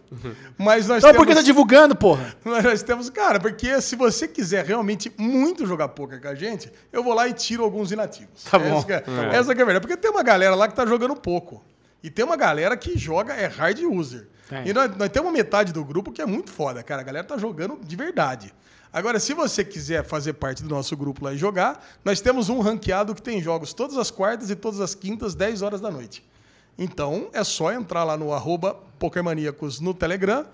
mas 0.58 0.86
nós 0.86 0.98
Então 0.98 1.10
temos 1.12 1.16
por 1.16 1.26
que 1.26 1.34
tá 1.34 1.42
divulgando, 1.42 1.94
porra? 1.94 2.34
nós 2.44 2.82
temos, 2.82 3.08
cara, 3.10 3.38
porque 3.40 3.80
se 3.80 3.96
você 3.96 4.26
quiser 4.28 4.64
realmente 4.64 5.12
muito 5.18 5.66
jogar 5.66 5.88
poker 5.88 6.20
com 6.20 6.28
a 6.28 6.34
gente, 6.34 6.49
eu 6.92 7.02
vou 7.02 7.14
lá 7.14 7.28
e 7.28 7.32
tiro 7.32 7.62
alguns 7.62 7.92
inativos. 7.92 8.44
Tá 8.44 8.58
bom. 8.58 8.78
Essa 8.78 8.86
que 8.86 8.92
é, 8.92 9.04
essa 9.32 9.54
que 9.54 9.60
é 9.60 9.62
a 9.62 9.66
verdade. 9.66 9.86
Porque 9.86 9.96
tem 9.96 10.10
uma 10.10 10.22
galera 10.22 10.54
lá 10.54 10.68
que 10.68 10.74
tá 10.74 10.86
jogando 10.86 11.14
pouco. 11.16 11.62
E 12.02 12.10
tem 12.10 12.24
uma 12.24 12.36
galera 12.36 12.76
que 12.76 12.96
joga, 12.98 13.34
é 13.34 13.46
hard 13.46 13.78
user. 13.80 14.28
Tem. 14.48 14.68
E 14.68 14.72
nós, 14.72 14.96
nós 14.96 15.08
temos 15.10 15.32
metade 15.32 15.72
do 15.72 15.84
grupo 15.84 16.10
que 16.10 16.22
é 16.22 16.26
muito 16.26 16.50
foda, 16.50 16.82
cara. 16.82 17.02
A 17.02 17.04
galera 17.04 17.24
tá 17.24 17.36
jogando 17.36 17.78
de 17.82 17.96
verdade. 17.96 18.54
Agora, 18.92 19.20
se 19.20 19.32
você 19.34 19.64
quiser 19.64 20.04
fazer 20.04 20.32
parte 20.32 20.62
do 20.62 20.68
nosso 20.68 20.96
grupo 20.96 21.24
lá 21.24 21.32
e 21.32 21.38
jogar, 21.38 21.84
nós 22.04 22.20
temos 22.20 22.48
um 22.48 22.60
ranqueado 22.60 23.14
que 23.14 23.22
tem 23.22 23.40
jogos 23.40 23.72
todas 23.72 23.96
as 23.96 24.10
quartas 24.10 24.50
e 24.50 24.56
todas 24.56 24.80
as 24.80 24.94
quintas, 24.94 25.34
10 25.34 25.62
horas 25.62 25.80
da 25.80 25.90
noite. 25.90 26.28
Então, 26.76 27.28
é 27.32 27.44
só 27.44 27.72
entrar 27.72 28.02
lá 28.02 28.16
no 28.16 28.32
arroba 28.32 28.74
Pokermaníacos 28.98 29.80
no 29.80 29.94
Telegram 29.94 30.44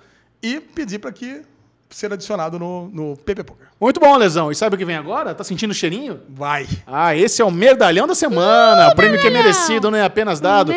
e 0.42 0.60
pedir 0.60 0.98
para 0.98 1.12
que 1.12 1.42
ser 1.88 2.12
adicionado 2.12 2.58
no, 2.58 2.88
no 2.88 3.16
PP 3.16 3.44
Poker. 3.44 3.68
Muito 3.78 4.00
bom, 4.00 4.16
Lesão. 4.16 4.50
E 4.50 4.54
sabe 4.54 4.74
o 4.74 4.78
que 4.78 4.86
vem 4.86 4.96
agora? 4.96 5.34
Tá 5.34 5.44
sentindo 5.44 5.70
o 5.70 5.74
cheirinho? 5.74 6.18
Vai! 6.30 6.66
Ah, 6.86 7.14
esse 7.14 7.42
é 7.42 7.44
o 7.44 7.50
Merdalhão 7.50 8.06
da 8.06 8.14
Semana. 8.14 8.88
o 8.88 8.96
prêmio 8.96 9.20
que 9.20 9.26
é 9.26 9.30
merecido, 9.30 9.90
não 9.90 9.98
é 9.98 10.04
apenas 10.04 10.40
dado. 10.40 10.72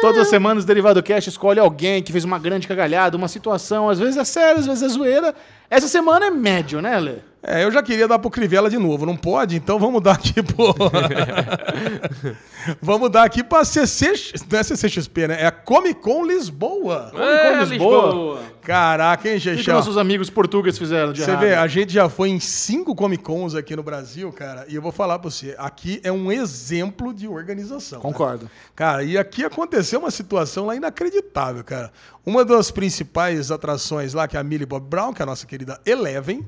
Todas 0.00 0.22
as 0.22 0.28
semanas 0.28 0.62
o 0.62 0.66
Derivado 0.66 1.02
Cash 1.02 1.26
escolhe 1.26 1.58
alguém 1.58 2.02
que 2.02 2.12
fez 2.12 2.24
uma 2.24 2.38
grande 2.38 2.68
cagalhada, 2.68 3.16
uma 3.16 3.28
situação, 3.28 3.90
às 3.90 3.98
vezes 3.98 4.16
é 4.16 4.24
sério, 4.24 4.60
às 4.60 4.66
vezes 4.66 4.82
é 4.82 4.88
zoeira. 4.88 5.34
Essa 5.68 5.88
semana 5.88 6.26
é 6.26 6.30
médio, 6.30 6.80
né, 6.80 6.98
Lê? 6.98 7.14
É, 7.42 7.64
eu 7.64 7.70
já 7.70 7.82
queria 7.82 8.06
dar 8.06 8.18
pro 8.18 8.28
Crivella 8.30 8.68
de 8.68 8.76
novo, 8.76 9.06
não 9.06 9.16
pode? 9.16 9.56
Então 9.56 9.78
vamos 9.78 10.02
dar 10.02 10.12
aqui 10.12 10.42
pro. 10.42 10.74
vamos 12.82 13.10
dar 13.10 13.24
aqui 13.24 13.42
pra 13.42 13.64
CC. 13.64 14.12
Não 14.50 14.58
é 14.58 14.62
CCXP, 14.62 15.28
né? 15.28 15.42
É 15.42 15.46
a 15.46 15.50
Comic 15.50 16.00
Con 16.00 16.24
Lisboa. 16.26 17.10
É, 17.16 17.64
Lisboa. 17.64 18.40
Caraca, 18.62 19.26
hein, 19.28 19.36
O 19.36 19.40
que, 19.40 19.50
que 19.50 19.56
Xexão? 19.56 19.74
nossos 19.74 19.96
amigos 19.96 20.28
portugueses 20.28 20.78
fizeram 20.78 21.12
de 21.14 21.22
Você 21.22 21.30
errado? 21.30 21.40
vê, 21.42 21.54
a 21.54 21.66
gente 21.66 21.92
já 21.94 22.10
foi 22.10 22.19
em 22.26 22.40
cinco 22.40 22.94
Comic 22.94 23.22
Cons 23.22 23.54
aqui 23.54 23.76
no 23.76 23.82
Brasil, 23.82 24.32
cara, 24.32 24.64
e 24.68 24.74
eu 24.74 24.82
vou 24.82 24.92
falar 24.92 25.18
pra 25.18 25.30
você, 25.30 25.54
aqui 25.58 26.00
é 26.02 26.10
um 26.10 26.30
exemplo 26.30 27.14
de 27.14 27.28
organização. 27.28 27.98
né? 27.98 28.02
Concordo. 28.02 28.50
Cara, 28.74 29.02
e 29.02 29.16
aqui 29.16 29.44
aconteceu 29.44 30.00
uma 30.00 30.10
situação 30.10 30.66
lá 30.66 30.74
inacreditável, 30.74 31.62
cara. 31.62 31.92
Uma 32.24 32.44
das 32.44 32.70
principais 32.70 33.50
atrações 33.50 34.12
lá, 34.14 34.26
que 34.26 34.36
é 34.36 34.40
a 34.40 34.44
Millie 34.44 34.66
Bob 34.66 34.86
Brown, 34.88 35.12
que 35.12 35.22
é 35.22 35.24
a 35.24 35.26
nossa 35.26 35.46
querida 35.46 35.80
Eleven, 35.86 36.44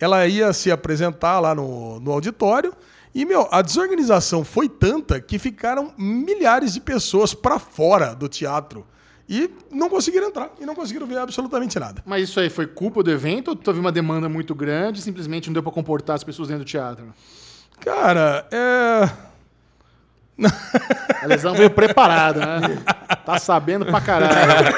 ela 0.00 0.26
ia 0.26 0.52
se 0.52 0.70
apresentar 0.70 1.40
lá 1.40 1.54
no, 1.54 1.98
no 2.00 2.12
auditório. 2.12 2.72
E, 3.14 3.24
meu, 3.24 3.48
a 3.50 3.62
desorganização 3.62 4.44
foi 4.44 4.68
tanta 4.68 5.20
que 5.20 5.38
ficaram 5.38 5.92
milhares 5.96 6.74
de 6.74 6.80
pessoas 6.80 7.34
pra 7.34 7.58
fora 7.58 8.14
do 8.14 8.28
teatro. 8.28 8.86
E 9.28 9.50
não 9.70 9.90
conseguiram 9.90 10.28
entrar. 10.28 10.50
E 10.58 10.64
não 10.64 10.74
conseguiram 10.74 11.06
ver 11.06 11.18
absolutamente 11.18 11.78
nada. 11.78 12.02
Mas 12.06 12.24
isso 12.28 12.40
aí 12.40 12.48
foi 12.48 12.66
culpa 12.66 13.02
do 13.02 13.10
evento 13.10 13.48
ou 13.48 13.56
teve 13.56 13.78
uma 13.78 13.92
demanda 13.92 14.28
muito 14.28 14.54
grande 14.54 15.00
e 15.00 15.02
simplesmente 15.02 15.48
não 15.48 15.54
deu 15.54 15.62
pra 15.62 15.70
comportar 15.70 16.16
as 16.16 16.24
pessoas 16.24 16.48
dentro 16.48 16.64
do 16.64 16.68
teatro? 16.68 17.12
Cara, 17.80 18.46
é. 18.50 19.10
A 21.22 21.26
lesão 21.26 21.54
veio 21.54 21.68
preparada, 21.68 22.60
né? 22.60 22.82
Tá 23.26 23.38
sabendo 23.38 23.84
pra 23.84 24.00
caralho. 24.00 24.68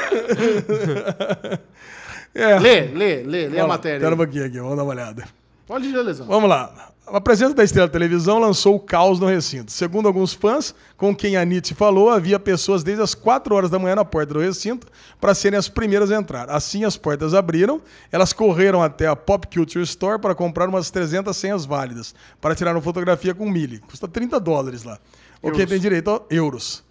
é. 2.33 2.59
Lê, 2.59 2.81
lê, 2.87 3.23
lê, 3.23 3.23
lê 3.23 3.45
a 3.45 3.49
Vamos 3.49 3.57
lá, 3.57 3.67
matéria. 3.67 3.99
Pera 3.99 4.15
um 4.15 4.17
pouquinho 4.17 4.45
aqui, 4.45 4.59
vamos 4.59 4.75
dar 4.75 4.83
uma 4.83 4.91
olhada. 4.91 5.23
Pode 5.65 5.87
ir, 5.87 5.95
lesão. 5.95 6.25
Vamos 6.27 6.49
lá. 6.49 6.90
A 7.13 7.19
presença 7.19 7.53
da 7.53 7.61
estrela 7.61 7.89
televisão 7.89 8.39
lançou 8.39 8.73
o 8.73 8.79
caos 8.79 9.19
no 9.19 9.25
recinto. 9.25 9.69
Segundo 9.69 10.07
alguns 10.07 10.33
fãs, 10.33 10.73
com 10.95 11.13
quem 11.13 11.35
a 11.35 11.43
Nietzsche 11.43 11.73
falou, 11.73 12.09
havia 12.09 12.39
pessoas 12.39 12.83
desde 12.83 13.03
as 13.03 13.13
4 13.13 13.53
horas 13.53 13.69
da 13.69 13.77
manhã 13.77 13.95
na 13.95 14.05
porta 14.05 14.33
do 14.33 14.39
recinto 14.39 14.87
para 15.19 15.35
serem 15.35 15.59
as 15.59 15.67
primeiras 15.67 16.09
a 16.09 16.15
entrar. 16.15 16.49
Assim, 16.49 16.85
as 16.85 16.95
portas 16.95 17.33
abriram, 17.33 17.81
elas 18.13 18.31
correram 18.31 18.81
até 18.81 19.07
a 19.07 19.15
Pop 19.15 19.45
Culture 19.53 19.83
Store 19.83 20.21
para 20.21 20.33
comprar 20.33 20.69
umas 20.69 20.89
300 20.89 21.35
senhas 21.35 21.65
válidas 21.65 22.15
para 22.39 22.55
tirar 22.55 22.73
uma 22.73 22.81
fotografia 22.81 23.35
com 23.35 23.49
Millie. 23.49 23.79
Custa 23.79 24.07
30 24.07 24.39
dólares 24.39 24.83
lá. 24.83 24.97
O 25.41 25.51
que 25.51 25.67
tem 25.67 25.79
direito 25.81 26.09
a 26.11 26.21
euros. 26.33 26.81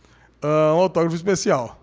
Ah, 0.42 0.74
um 0.76 0.80
autógrafo 0.80 1.16
especial. 1.16 1.79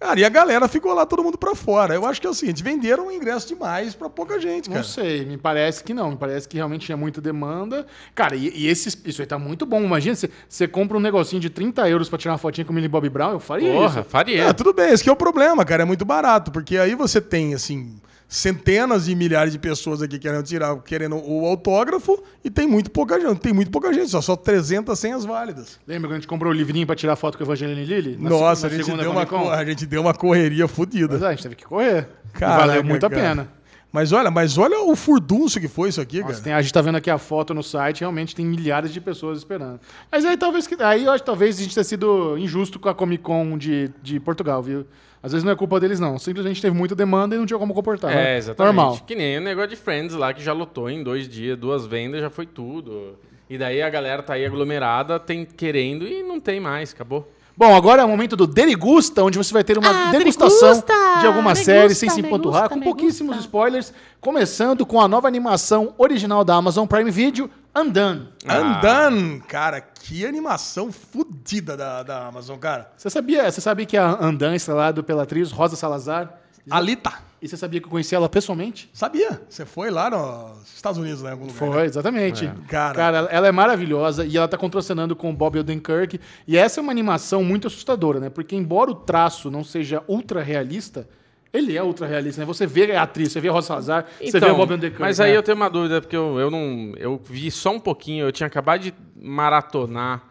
Cara, 0.00 0.18
e 0.18 0.24
a 0.24 0.30
galera 0.30 0.66
ficou 0.66 0.94
lá 0.94 1.04
todo 1.04 1.22
mundo 1.22 1.36
pra 1.36 1.54
fora. 1.54 1.92
Eu 1.94 2.06
acho 2.06 2.18
que 2.20 2.26
é 2.26 2.30
o 2.30 2.34
seguinte, 2.34 2.62
venderam 2.62 3.08
um 3.08 3.12
ingresso 3.12 3.46
demais 3.46 3.94
pra 3.94 4.08
pouca 4.08 4.40
gente, 4.40 4.68
cara. 4.70 4.80
Não 4.80 4.88
sei, 4.88 5.26
me 5.26 5.36
parece 5.36 5.84
que 5.84 5.92
não. 5.92 6.10
Me 6.12 6.16
parece 6.16 6.48
que 6.48 6.56
realmente 6.56 6.86
tinha 6.86 6.96
muita 6.96 7.20
demanda. 7.20 7.86
Cara, 8.14 8.34
e, 8.34 8.48
e 8.56 8.66
esse, 8.66 8.88
isso 9.04 9.20
aí 9.20 9.26
tá 9.26 9.38
muito 9.38 9.66
bom. 9.66 9.82
Imagina, 9.84 10.16
você- 10.48 10.66
compra 10.66 10.96
um 10.96 11.00
negocinho 11.00 11.38
de 11.40 11.50
30 11.50 11.86
euros 11.88 12.08
pra 12.08 12.16
tirar 12.18 12.32
uma 12.32 12.38
fotinha 12.38 12.64
com 12.64 12.72
o 12.72 12.74
Millie 12.74 12.88
Bob 12.88 13.06
Brown, 13.10 13.32
eu 13.32 13.40
faria 13.40 13.70
Porra, 13.72 14.00
isso. 14.00 14.08
faria. 14.08 14.42
É, 14.44 14.52
tudo 14.54 14.72
bem, 14.72 14.90
esse 14.90 15.04
que 15.04 15.10
é 15.10 15.12
o 15.12 15.16
problema, 15.16 15.66
cara. 15.66 15.82
É 15.82 15.86
muito 15.86 16.04
barato, 16.06 16.50
porque 16.50 16.78
aí 16.78 16.94
você 16.94 17.20
tem, 17.20 17.52
assim, 17.52 17.94
centenas 18.34 19.08
e 19.08 19.14
milhares 19.16 19.52
de 19.52 19.58
pessoas 19.58 20.00
aqui 20.00 20.16
querendo 20.16 20.44
tirar, 20.44 20.76
querendo 20.82 21.16
o 21.16 21.44
autógrafo, 21.46 22.22
e 22.44 22.48
tem 22.48 22.64
muito 22.66 22.88
pouca 22.90 23.20
gente. 23.20 23.40
Tem 23.40 23.52
muito 23.52 23.72
pouca 23.72 23.92
gente, 23.92 24.08
só, 24.08 24.20
só 24.22 24.36
300 24.36 24.96
senhas 24.96 25.24
válidas. 25.24 25.80
Lembra 25.84 26.08
quando 26.08 26.12
a 26.12 26.20
gente 26.20 26.28
comprou 26.28 26.52
o 26.52 26.54
livrinho 26.56 26.86
pra 26.86 26.94
tirar 26.94 27.16
foto 27.16 27.36
com 27.36 27.42
a 27.42 27.46
Evangeline 27.46 27.84
Lilly? 27.84 28.16
Na 28.16 28.30
Nossa, 28.30 28.60
se- 28.68 28.74
a 28.74 28.76
gente, 28.78 28.84
segunda 28.84 29.02
deu 29.02 29.10
uma, 29.10 29.52
a 29.52 29.64
gente 29.64 29.84
deu 29.84 30.00
uma 30.00 30.14
correria 30.14 30.62
Mas 30.64 30.70
fodida. 30.70 31.16
é, 31.16 31.26
a 31.26 31.30
gente 31.32 31.42
teve 31.42 31.56
que 31.56 31.64
correr. 31.64 32.08
Caraca, 32.32 32.66
valeu 32.68 32.84
muito 32.84 33.04
a 33.04 33.10
cara. 33.10 33.20
pena. 33.22 33.48
Mas 33.92 34.12
olha, 34.12 34.30
mas 34.30 34.56
olha 34.56 34.78
o 34.84 34.94
furdunço 34.94 35.58
que 35.58 35.66
foi 35.66 35.88
isso 35.88 36.00
aqui, 36.00 36.20
Nossa, 36.20 36.34
cara. 36.34 36.44
tem- 36.44 36.52
a 36.52 36.62
gente 36.62 36.72
tá 36.72 36.80
vendo 36.80 36.94
aqui 36.94 37.10
a 37.10 37.18
foto 37.18 37.52
no 37.52 37.60
site, 37.64 38.00
realmente 38.02 38.36
tem 38.36 38.46
milhares 38.46 38.92
de 38.92 39.00
pessoas 39.00 39.38
esperando. 39.38 39.80
Mas 40.12 40.24
aí 40.24 40.36
talvez 40.36 40.68
que 40.68 40.80
aí 40.80 41.06
eu 41.06 41.10
acho 41.10 41.24
talvez 41.24 41.58
a 41.58 41.62
gente 41.62 41.74
tenha 41.74 41.82
sido 41.82 42.38
injusto 42.38 42.78
com 42.78 42.88
a 42.88 42.94
Comic 42.94 43.24
Con 43.24 43.58
de, 43.58 43.90
de 44.00 44.20
Portugal, 44.20 44.62
viu? 44.62 44.86
Às 45.22 45.32
vezes 45.32 45.44
não 45.44 45.52
é 45.52 45.56
culpa 45.56 45.78
deles, 45.78 46.00
não. 46.00 46.18
Simplesmente 46.18 46.62
teve 46.62 46.74
muita 46.74 46.94
demanda 46.94 47.34
e 47.34 47.38
não 47.38 47.44
tinha 47.46 47.58
como 47.58 47.74
comportar. 47.74 48.10
É, 48.10 48.14
né? 48.14 48.36
exatamente. 48.38 48.74
Normal. 48.74 48.98
Que 49.06 49.14
nem 49.14 49.38
o 49.38 49.40
negócio 49.40 49.70
de 49.70 49.76
Friends 49.76 50.14
lá, 50.14 50.32
que 50.32 50.42
já 50.42 50.52
lotou 50.52 50.88
em 50.88 51.02
dois 51.02 51.28
dias, 51.28 51.58
duas 51.58 51.86
vendas, 51.86 52.20
já 52.20 52.30
foi 52.30 52.46
tudo. 52.46 53.18
E 53.48 53.58
daí 53.58 53.82
a 53.82 53.90
galera 53.90 54.22
tá 54.22 54.34
aí 54.34 54.46
aglomerada, 54.46 55.18
tem, 55.18 55.44
querendo 55.44 56.06
e 56.06 56.22
não 56.22 56.40
tem 56.40 56.58
mais, 56.60 56.92
acabou. 56.92 57.28
Bom, 57.56 57.76
agora 57.76 58.00
é 58.00 58.04
o 58.04 58.08
momento 58.08 58.36
do 58.36 58.46
Derigusta, 58.46 59.22
onde 59.22 59.36
você 59.36 59.52
vai 59.52 59.62
ter 59.62 59.76
uma 59.76 60.08
Ah, 60.08 60.10
degustação 60.12 60.68
Derigusta! 60.70 60.94
de 61.20 61.26
alguma 61.26 61.52
Degusta, 61.52 61.64
série 61.64 61.94
sem 61.94 62.08
se 62.08 62.20
empanturrar, 62.20 62.70
com 62.70 62.80
pouquíssimos 62.80 63.36
spoilers, 63.40 63.92
começando 64.18 64.86
com 64.86 64.98
a 64.98 65.06
nova 65.06 65.28
animação 65.28 65.92
original 65.98 66.42
da 66.42 66.54
Amazon 66.54 66.86
Prime 66.86 67.10
Video, 67.10 67.50
Undone. 67.74 68.28
Andan, 68.48 69.38
cara, 69.40 69.80
que 69.80 70.26
animação 70.26 70.90
fodida 70.90 71.76
da, 71.76 72.02
da 72.02 72.26
Amazon, 72.26 72.58
cara. 72.58 72.90
Você 72.96 73.08
sabia, 73.08 73.50
você 73.50 73.60
sabia 73.60 73.86
que 73.86 73.96
a 73.96 74.18
é 74.52 74.56
estrelado 74.56 75.04
pela 75.04 75.22
atriz 75.22 75.52
Rosa 75.52 75.76
Salazar? 75.76 76.34
Alita. 76.68 77.12
E 77.40 77.48
você 77.48 77.56
sabia 77.56 77.80
que 77.80 77.86
eu 77.86 77.90
conheci 77.90 78.14
ela 78.14 78.28
pessoalmente? 78.28 78.90
Sabia? 78.92 79.40
Você 79.48 79.64
foi 79.64 79.90
lá 79.90 80.10
nos 80.10 80.74
Estados 80.74 80.98
Unidos, 80.98 81.22
em 81.22 81.28
algum 81.28 81.46
lugar. 81.46 81.56
Foi, 81.58 81.84
exatamente. 81.84 82.46
Cara. 82.68 82.94
Cara, 82.94 83.16
ela- 83.16 83.28
ela 83.30 83.48
é 83.48 83.52
maravilhosa 83.52 84.26
e 84.26 84.36
ela 84.36 84.46
tá 84.46 84.58
contracenando 84.58 85.16
com 85.16 85.30
o 85.30 85.32
Bob 85.32 85.58
Odenkirk. 85.58 86.20
E 86.46 86.58
essa 86.58 86.80
é 86.80 86.82
uma 86.82 86.92
animação 86.92 87.42
muito 87.42 87.66
assustadora, 87.66 88.20
né? 88.20 88.28
Porque 88.28 88.54
embora 88.54 88.90
o 88.90 88.94
traço 88.94 89.50
não 89.50 89.64
seja 89.64 90.02
ultra 90.06 90.42
realista, 90.42 91.08
ele 91.52 91.76
é 91.76 91.82
ultra 91.82 92.06
realista, 92.06 92.40
né? 92.40 92.46
Você 92.46 92.66
vê 92.66 92.92
a 92.92 93.02
atriz, 93.02 93.32
você 93.32 93.40
vê 93.40 93.48
a 93.48 93.52
Rosa 93.52 93.68
Salazar, 93.68 94.06
você 94.20 94.38
vê 94.38 94.46
o 94.46 94.54
Bob 94.54 94.72
Odenkirk. 94.74 94.94
Então, 94.94 95.06
mas 95.06 95.18
aí 95.18 95.32
né? 95.32 95.36
eu 95.36 95.42
tenho 95.42 95.56
uma 95.56 95.68
dúvida, 95.68 96.00
porque 96.00 96.16
eu, 96.16 96.38
eu 96.38 96.50
não. 96.50 96.94
Eu 96.96 97.20
vi 97.22 97.50
só 97.50 97.72
um 97.72 97.80
pouquinho, 97.80 98.26
eu 98.26 98.32
tinha 98.32 98.46
acabado 98.46 98.82
de 98.82 98.94
maratonar 99.16 100.22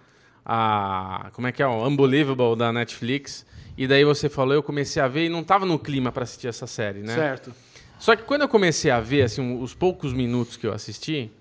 a. 0.46 1.30
Como 1.34 1.48
é 1.48 1.52
que 1.52 1.62
é? 1.62 1.68
O 1.68 1.86
Unbelievable 1.86 2.56
da 2.56 2.72
Netflix. 2.72 3.46
E 3.78 3.88
daí 3.88 4.04
você 4.04 4.28
falou, 4.28 4.54
eu 4.54 4.64
comecei 4.64 5.02
a 5.02 5.08
ver 5.08 5.26
e 5.26 5.30
não 5.30 5.42
tava 5.42 5.66
no 5.66 5.80
clima 5.80 6.12
pra 6.12 6.24
assistir 6.24 6.48
essa 6.48 6.68
série, 6.68 7.00
né? 7.00 7.16
Certo. 7.16 7.54
Só 7.98 8.16
que 8.16 8.24
quando 8.24 8.42
eu 8.42 8.50
comecei 8.50 8.92
a 8.92 9.00
ver, 9.00 9.24
assim, 9.24 9.62
os 9.62 9.74
poucos 9.74 10.14
minutos 10.14 10.58
que 10.58 10.68
eu 10.68 10.74
assisti, 10.74 11.32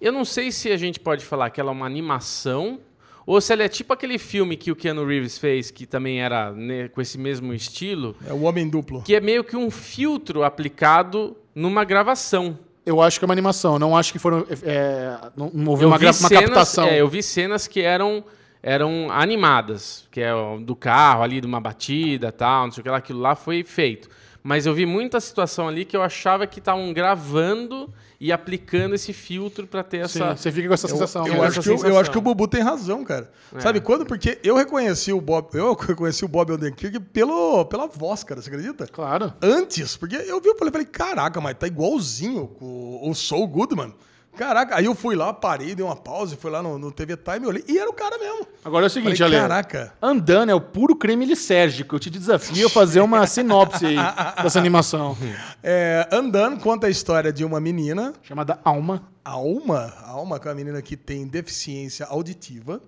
eu 0.00 0.12
não 0.12 0.24
sei 0.24 0.50
se 0.50 0.70
a 0.70 0.76
gente 0.76 0.98
pode 0.98 1.24
falar 1.24 1.50
que 1.50 1.60
ela 1.60 1.70
é 1.70 1.72
uma 1.72 1.86
animação 1.86 2.80
ou 3.26 3.40
se 3.40 3.52
ela 3.52 3.62
é 3.62 3.68
tipo 3.68 3.92
aquele 3.92 4.18
filme 4.18 4.56
que 4.56 4.70
o 4.72 4.76
Keanu 4.76 5.04
Reeves 5.06 5.38
fez, 5.38 5.70
que 5.70 5.86
também 5.86 6.20
era 6.20 6.50
né, 6.52 6.88
com 6.88 7.00
esse 7.00 7.18
mesmo 7.18 7.52
estilo, 7.54 8.16
É 8.26 8.32
o 8.32 8.42
Homem 8.42 8.68
Duplo. 8.68 9.02
que 9.02 9.14
é 9.14 9.20
meio 9.20 9.44
que 9.44 9.56
um 9.56 9.70
filtro 9.70 10.42
aplicado 10.44 11.36
numa 11.54 11.84
gravação. 11.84 12.58
Eu 12.84 13.00
acho 13.00 13.18
que 13.20 13.24
é 13.24 13.26
uma 13.26 13.34
animação, 13.34 13.78
não 13.78 13.96
acho 13.96 14.12
que 14.12 14.18
foram. 14.18 14.44
é, 14.64 15.16
não, 15.36 15.50
não 15.54 15.70
houve 15.70 15.84
uma, 15.84 15.98
cenas- 15.98 16.28
captação. 16.28 16.84
é, 16.88 17.00
eu 17.00 17.06
vi 17.08 17.22
cenas 17.22 17.68
que 17.68 17.80
eram, 17.80 18.24
eram 18.60 19.08
animadas, 19.10 20.06
que 20.10 20.20
é 20.20 20.34
o 20.34 20.58
do 20.58 20.74
carro 20.74 21.22
ali, 21.22 21.40
de 21.40 21.46
uma 21.46 21.60
batida 21.60 22.32
tal, 22.32 22.64
não 22.64 22.72
sei 22.72 22.80
o 22.80 22.84
que 22.84 22.90
lá, 22.90 22.96
aquilo 22.96 23.20
lá 23.20 23.34
foi 23.36 23.62
feito. 23.62 24.08
Mas 24.42 24.66
eu 24.66 24.74
vi 24.74 24.84
muita 24.84 25.20
situação 25.20 25.68
ali 25.68 25.84
que 25.84 25.96
eu 25.96 26.02
achava 26.02 26.46
que 26.48 26.58
estavam 26.58 26.92
gravando 26.92 27.88
e 28.20 28.32
aplicando 28.32 28.94
esse 28.94 29.12
filtro 29.12 29.66
pra 29.68 29.82
ter 29.84 30.08
Sim, 30.08 30.20
essa. 30.22 30.36
você 30.36 30.50
fica 30.50 30.66
com 30.68 30.74
essa 30.74 30.88
sensação. 30.88 31.26
Eu, 31.26 31.34
né? 31.34 31.40
acho 31.40 31.60
essa 31.60 31.62
que, 31.62 31.68
o- 31.68 31.72
eu 31.72 31.78
sensação. 31.78 31.98
acho 32.00 32.10
que 32.10 32.18
o 32.18 32.20
Bubu 32.20 32.48
tem 32.48 32.60
razão, 32.60 33.04
cara. 33.04 33.30
Sabe 33.60 33.80
quando? 33.80 34.04
Porque 34.04 34.38
eu 34.42 34.56
reconheci 34.56 35.12
o 35.12 35.20
Bob, 35.20 35.48
eu 35.54 35.74
reconheci 35.74 36.24
o 36.24 36.28
Bob 36.28 36.52
Odenkirk 36.52 36.98
pelo 37.00 37.64
pela 37.66 37.86
voz, 37.86 38.24
cara, 38.24 38.42
você 38.42 38.48
acredita? 38.50 38.86
Claro. 38.88 39.32
Antes, 39.40 39.96
porque 39.96 40.16
eu 40.16 40.40
vi, 40.40 40.48
eu 40.48 40.56
falei, 40.58 40.72
falei, 40.72 40.86
caraca, 40.86 41.40
mas 41.40 41.56
tá 41.56 41.66
igualzinho 41.68 42.48
com 42.48 43.00
o 43.08 43.14
Soul 43.14 43.46
Goodman. 43.46 43.94
Caraca, 44.36 44.76
aí 44.76 44.86
eu 44.86 44.94
fui 44.94 45.14
lá, 45.14 45.32
parei, 45.32 45.74
dei 45.74 45.84
uma 45.84 45.94
pausa, 45.94 46.36
fui 46.36 46.50
lá 46.50 46.62
no, 46.62 46.78
no 46.78 46.90
TV 46.90 47.16
Time, 47.18 47.46
olhei, 47.46 47.62
e 47.68 47.78
era 47.78 47.88
o 47.88 47.92
cara 47.92 48.16
mesmo. 48.18 48.46
Agora 48.64 48.86
é 48.86 48.88
o 48.88 48.90
seguinte, 48.90 49.18
Falei, 49.18 49.38
Ale. 49.38 49.48
caraca. 49.48 49.92
Andando 50.00 50.48
é 50.50 50.54
o 50.54 50.60
puro 50.60 50.96
creme 50.96 51.26
lisérgico. 51.26 51.94
Eu 51.96 52.00
te 52.00 52.08
desafio 52.08 52.66
a 52.66 52.70
fazer 52.70 53.00
uma 53.02 53.26
sinopse 53.28 53.84
aí 53.86 53.96
dessa 54.42 54.58
animação. 54.58 55.16
É, 55.62 56.08
Andando 56.10 56.58
conta 56.60 56.86
a 56.86 56.90
história 56.90 57.30
de 57.32 57.44
uma 57.44 57.60
menina, 57.60 58.14
Chamada 58.22 58.58
Alma. 58.64 59.06
Alma, 59.24 59.92
Alma, 60.06 60.40
que 60.40 60.48
é 60.48 60.50
uma 60.50 60.56
menina 60.56 60.80
que 60.80 60.96
tem 60.96 61.26
deficiência 61.26 62.06
auditiva, 62.06 62.80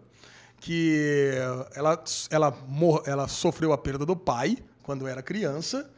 que 0.60 1.34
ela, 1.74 2.02
ela, 2.30 2.54
mor- 2.66 3.02
ela 3.06 3.28
sofreu 3.28 3.72
a 3.72 3.78
perda 3.78 4.06
do 4.06 4.16
pai 4.16 4.56
quando 4.82 5.06
era 5.06 5.22
criança 5.22 5.90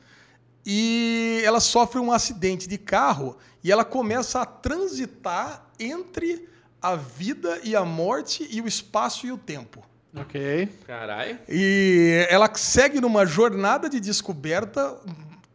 e 0.67 1.41
ela 1.45 1.61
sofre 1.61 2.01
um 2.01 2.11
acidente 2.11 2.69
de 2.69 2.77
carro 2.77 3.37
e 3.63 3.71
ela 3.71 3.85
começa 3.85 4.41
a 4.41 4.45
transitar 4.45 5.65
entre 5.79 6.49
a 6.83 6.97
vida 6.97 7.61
e 7.63 7.77
a 7.77 7.85
morte 7.85 8.47
e 8.51 8.61
o 8.61 8.67
espaço 8.67 9.27
e 9.27 9.33
o 9.33 9.39
tempo. 9.39 9.85
Ok. 10.15 10.69
Caralho. 10.87 11.39
E 11.49 12.27
ela 12.29 12.51
segue 12.55 13.01
numa 13.01 13.25
jornada 13.25 13.89
de 13.89 14.01
descoberta 14.01 14.99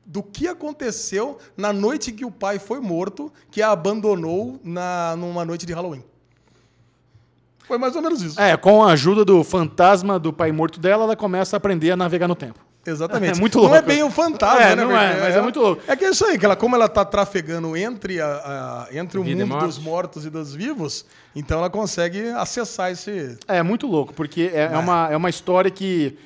do 0.05 0.23
que 0.23 0.47
aconteceu 0.47 1.37
na 1.57 1.73
noite 1.73 2.11
que 2.11 2.23
o 2.23 2.31
pai 2.31 2.57
foi 2.59 2.79
morto, 2.79 3.31
que 3.49 3.61
a 3.61 3.71
abandonou 3.71 4.59
na, 4.63 5.15
numa 5.17 5.43
noite 5.43 5.65
de 5.65 5.73
Halloween. 5.73 6.03
Foi 7.65 7.77
mais 7.77 7.95
ou 7.95 8.01
menos 8.01 8.21
isso. 8.21 8.39
É, 8.39 8.55
com 8.55 8.83
a 8.83 8.91
ajuda 8.91 9.25
do 9.25 9.43
fantasma 9.43 10.19
do 10.19 10.31
pai 10.31 10.51
morto 10.51 10.79
dela, 10.79 11.03
ela 11.03 11.15
começa 11.15 11.55
a 11.55 11.57
aprender 11.57 11.91
a 11.91 11.97
navegar 11.97 12.27
no 12.27 12.35
tempo. 12.35 12.70
Exatamente. 12.85 13.37
É 13.37 13.39
muito 13.39 13.57
Não 13.59 13.67
é 13.67 13.71
louco. 13.73 13.87
bem 13.87 14.03
o 14.03 14.09
fantasma, 14.09 14.61
É, 14.61 14.75
né? 14.75 14.83
não 14.83 14.97
é, 14.97 15.19
mas 15.21 15.35
é 15.35 15.41
muito 15.41 15.59
louco. 15.59 15.81
É 15.87 15.95
que 15.95 16.03
é 16.05 16.09
isso 16.09 16.25
aí, 16.25 16.37
que 16.37 16.45
ela, 16.45 16.55
como 16.55 16.75
ela 16.75 16.89
tá 16.89 17.05
trafegando 17.05 17.77
entre, 17.77 18.19
a, 18.19 18.27
a- 18.27 18.87
entre 18.91 19.19
o 19.19 19.23
Vida 19.23 19.45
mundo 19.45 19.65
dos 19.65 19.77
mortos 19.77 20.25
e 20.25 20.29
dos 20.29 20.53
vivos, 20.55 21.05
então 21.35 21.59
ela 21.59 21.69
consegue 21.69 22.29
acessar 22.29 22.91
esse. 22.91 23.37
É 23.47 23.61
muito 23.61 23.85
louco, 23.87 24.13
porque 24.13 24.51
é, 24.53 24.63
é 24.73 24.77
uma, 24.77 25.09
é 25.11 25.15
uma 25.17 25.29
história 25.29 25.69
que, 25.69 26.17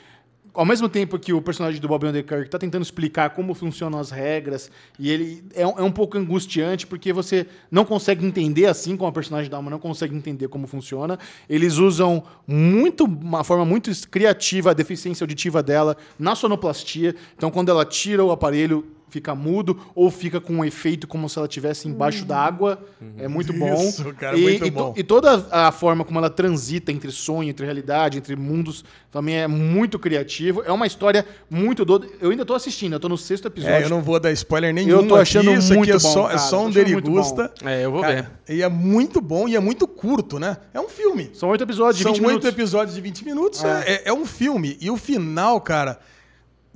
ao 0.56 0.65
mesmo 0.65 0.88
tempo 0.90 1.19
que 1.19 1.34
o 1.34 1.41
personagem 1.41 1.80
do 1.82 1.88
Bob 1.88 2.06
Underkirk 2.07 2.49
tá 2.49 2.57
tentando 2.57 2.82
explicar 2.82 3.32
como 3.32 3.53
funcionam 3.53 3.99
as 3.99 4.10
regras, 4.10 4.72
e 4.98 5.11
ele 5.11 5.44
é, 5.53 5.68
um- 5.68 5.77
é 5.80 5.84
um 5.84 5.91
pouco 5.91 6.18
angustiante, 6.18 6.88
porque 6.88 7.11
você 7.14 7.45
não 7.69 7.86
consegue 7.86 8.26
entender 8.26 8.65
assim 8.65 8.95
como 8.95 9.10
a 9.10 9.11
personagem 9.11 9.49
da 9.52 9.57
alma 9.57 9.69
não 9.69 9.80
consegue 9.80 10.15
entender 10.15 10.48
como 10.48 10.65
funciona. 10.68 11.19
Eles 11.49 11.76
usam 11.77 12.23
muito, 12.48 13.03
uma 13.06 13.44
forma 13.44 13.65
muito 13.65 13.91
criativa 14.10 14.72
a 14.72 14.73
deficiência 14.73 15.23
auditiva 15.23 15.61
dela 15.61 15.98
na 16.18 16.36
sonoplastia. 16.36 17.15
Então, 17.36 17.52
quando 17.52 17.69
ela 17.69 17.86
tira 17.86 18.23
o 18.23 18.32
aparelho, 18.32 18.86
fica 19.16 19.34
mudo 19.34 19.80
ou 19.96 20.12
fica 20.12 20.42
com 20.42 20.56
um 20.56 20.66
efeito 20.66 21.08
como 21.08 21.30
se 21.30 21.38
ela 21.38 21.48
estivesse 21.48 21.88
embaixo 21.88 22.26
da 22.26 22.38
água. 22.38 22.84
É 23.18 23.28
muito 23.30 23.54
bom. 23.54 23.74
Isso, 23.82 24.14
cara, 24.14 24.38
e, 24.38 24.42
muito 24.42 24.66
e 24.66 24.72
to- 24.72 24.76
bom. 24.78 24.94
e 24.98 25.04
toda 25.04 25.48
a 25.52 25.72
forma 25.72 26.04
como 26.04 26.20
ela 26.20 26.30
transita 26.30 26.92
entre 26.92 27.12
sonho, 27.12 27.50
entre 27.50 27.66
realidade, 27.66 28.18
entre 28.18 28.36
mundos, 28.36 28.84
também 29.10 29.36
é 29.38 29.48
muito 29.48 29.98
criativo. 29.98 30.62
É 30.66 30.72
uma 30.72 30.86
história 30.86 31.26
muito 31.50 31.86
doida. 31.86 32.08
Eu 32.20 32.32
ainda 32.32 32.46
tô 32.46 32.54
assistindo, 32.54 32.94
eu 32.94 33.00
tô 33.00 33.08
no 33.08 33.18
sexto 33.18 33.48
episódio. 33.48 33.76
É, 33.76 33.84
eu 33.86 33.90
não 33.90 34.02
vou 34.02 34.20
dar 34.20 34.32
spoiler 34.34 34.74
nenhum. 34.74 34.90
Eu 34.90 35.08
tô 35.08 35.16
achando 35.16 35.50
aqui, 35.50 35.60
isso 35.60 35.68
aqui 35.72 35.78
muito 35.78 35.96
é 35.96 36.00
só, 36.00 36.14
bom, 36.14 36.26
é 36.26 36.28
cara, 36.30 36.38
só 36.40 36.66
um 36.66 36.70
derigusta. 36.70 37.54
É, 37.64 37.86
eu 37.86 37.92
vou 37.92 38.02
Cara, 38.02 38.32
E 38.50 38.62
é 38.62 38.68
muito 38.70 39.22
bom 39.22 39.48
e 39.48 39.56
é 39.56 39.60
muito 39.60 39.88
curto, 39.88 40.38
né? 40.38 40.58
É 40.74 40.80
um 40.82 40.90
filme. 40.90 41.32
São 41.34 41.50
oito 41.50 41.64
episódios 41.64 41.98
de 41.98 42.04
São 42.04 42.12
20 42.14 42.22
oito 42.22 42.28
minutos. 42.28 42.50
episódios 42.50 42.96
de 42.96 43.02
20 43.02 43.24
minutos. 43.26 43.64
É. 43.64 43.68
É. 43.70 43.94
é- 43.94 44.02
é 44.10 44.14
um 44.14 44.26
filme. 44.26 44.78
E 44.82 44.92
o 44.92 44.98
final, 44.98 45.62
cara, 45.62 46.00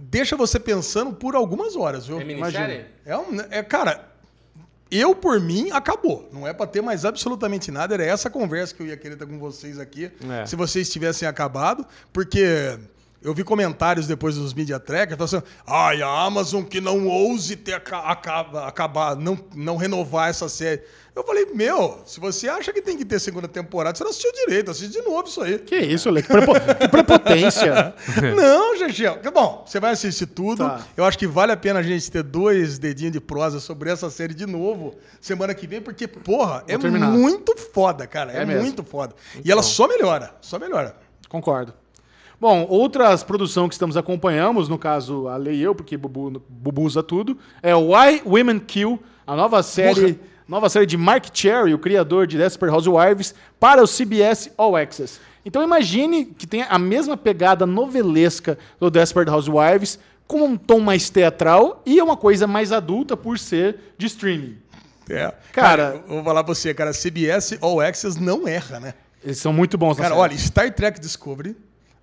deixa 0.02 0.38
você 0.38 0.58
pensando 0.58 1.12
por 1.14 1.36
algumas 1.36 1.76
horas, 1.76 2.08
viu? 2.08 2.20
É 2.22 2.24
minissérie? 2.24 2.86
É, 3.06 3.18
um, 3.18 3.38
é, 3.52 3.62
cara, 3.62 4.08
eu 4.90 5.14
por 5.14 5.40
mim 5.42 5.70
acabou. 5.72 6.30
Não 6.32 6.48
é 6.48 6.54
pra 6.54 6.66
ter 6.66 6.82
mais 6.82 7.04
absolutamente 7.04 7.70
nada. 7.70 7.94
Era 7.96 8.06
essa 8.06 8.30
conversa 8.30 8.74
que 8.74 8.82
eu 8.82 8.88
ia 8.88 8.96
querer 8.96 9.18
ter 9.18 9.28
com 9.28 9.38
vocês 9.38 9.78
aqui, 9.78 10.10
É. 10.30 10.46
se 10.46 10.56
vocês 10.56 10.90
tivessem 10.90 11.28
acabado, 11.28 11.86
porque 12.14 12.80
eu 13.22 13.34
vi 13.34 13.44
comentários 13.44 14.08
depois 14.08 14.36
dos 14.36 14.54
media 14.54 14.80
trackers 14.80 15.18
falando 15.18 15.44
assim: 15.46 15.54
"Ai, 15.68 16.02
a 16.02 16.08
Amazon 16.24 16.64
que 16.64 16.80
não 16.80 17.08
ouse 17.08 17.56
ter 17.56 17.74
aca- 17.74 18.00
acaba, 18.00 18.68
acabar, 18.68 19.16
não, 19.16 19.38
não 19.56 19.76
renovar 19.78 20.30
essa 20.30 20.48
série". 20.48 20.82
Eu 21.16 21.24
falei: 21.26 21.48
"Meu, 21.54 22.02
se 22.06 22.18
você 22.20 22.48
acha 22.48 22.72
que 22.72 22.82
tem 22.82 22.96
que 22.98 23.04
ter 23.04 23.20
segunda 23.20 23.48
temporada, 23.48 23.98
você 23.98 24.04
não 24.06 24.12
assistiu 24.12 24.32
direito, 24.32 24.72
assiste 24.72 24.94
de 24.94 25.02
novo 25.02 25.28
isso 25.28 25.42
aí". 25.42 25.60
Que 25.60 25.76
isso, 25.78 26.10
Lê? 26.10 26.22
Que, 26.22 26.30
prepo- 26.30 26.54
que 26.80 26.88
prepotência. 26.88 27.94
Não, 28.38 28.78
Gegel. 28.78 29.20
Bom, 29.34 29.66
você 29.68 29.80
vai 29.80 29.92
assistir 29.92 30.26
tudo. 30.28 30.66
Tá. 30.66 30.86
Eu 30.96 31.04
acho 31.04 31.18
que 31.18 31.28
vale 31.28 31.52
a 31.52 31.58
pena 31.58 31.80
a 31.80 31.84
gente 31.84 32.10
ter 32.10 32.24
dois 32.24 32.80
dedinhos 32.80 33.12
de 33.14 33.20
prosa 33.20 33.60
sobre 33.60 33.90
essa 33.90 34.10
série 34.10 34.34
de 34.34 34.46
novo 34.46 34.96
semana 35.20 35.54
que 35.54 35.68
vem, 35.68 35.82
porque, 35.82 36.08
porra, 36.08 36.64
é 36.68 36.78
terminar. 36.78 37.10
muito 37.12 37.56
foda, 37.74 38.08
cara. 38.08 38.32
É, 38.32 38.44
É 38.44 38.46
muito 38.46 38.84
foda. 38.84 39.14
e 39.44 39.52
ela 39.52 39.62
só 39.64 39.88
melhora, 39.88 40.34
só 40.40 40.58
melhora. 40.58 40.96
Concordo. 41.28 41.74
Bom, 42.40 42.66
outras 42.70 43.22
produções 43.24 43.68
que 43.70 43.74
estamos 43.76 43.98
acompanhamos, 43.98 44.70
no 44.70 44.78
caso 44.78 45.28
a 45.28 45.36
Lei 45.36 45.56
e 45.56 45.62
eu, 45.62 45.76
porque 45.76 45.98
Bubu, 45.98 46.42
Bubu 46.48 46.84
usa 46.84 47.04
tudo, 47.04 47.38
é 47.62 47.76
Why 47.76 48.22
Women 48.26 48.60
Kill, 48.60 48.98
a 49.28 49.36
nova 49.36 49.62
série, 49.62 50.18
nova 50.48 50.70
série 50.70 50.86
de 50.86 50.96
Mark 50.96 51.26
Cherry, 51.34 51.74
o 51.74 51.80
criador 51.80 52.26
de 52.26 52.38
Desperate 52.38 52.74
Housewives, 52.74 53.36
para 53.60 53.84
o 53.84 53.88
CBS 53.88 54.52
All 54.58 54.78
Access. 54.78 55.20
Então 55.46 55.62
imagine 55.62 56.26
que 56.26 56.48
tem 56.48 56.62
a 56.64 56.80
mesma 56.80 57.18
pegada 57.18 57.66
novelesca 57.66 58.58
do 58.80 58.90
Desperate 58.90 59.30
Housewives, 59.30 60.00
com 60.26 60.44
um 60.44 60.56
tom 60.56 60.80
mais 60.80 61.10
teatral 61.10 61.82
e 61.86 62.02
uma 62.02 62.16
coisa 62.16 62.46
mais 62.48 62.72
adulta 62.72 63.18
por 63.18 63.38
ser 63.38 63.80
de 63.98 64.06
streaming. 64.06 64.58
É. 65.10 65.34
Cara- 65.52 66.04
eu 66.08 66.16
vou 66.16 66.24
falar 66.24 66.44
pra 66.44 66.54
você, 66.54 66.74
cara, 66.74 66.94
CBS 66.94 67.58
All 67.60 67.82
Access 67.82 68.22
não 68.22 68.48
erra, 68.48 68.80
né? 68.80 68.94
Eles 69.24 69.40
são 69.40 69.52
muito 69.52 69.78
bons 69.78 69.98
Cara, 69.98 70.16
olha, 70.16 70.38
Star 70.38 70.74
Trek 70.74 71.00
Discovery, 71.00 71.56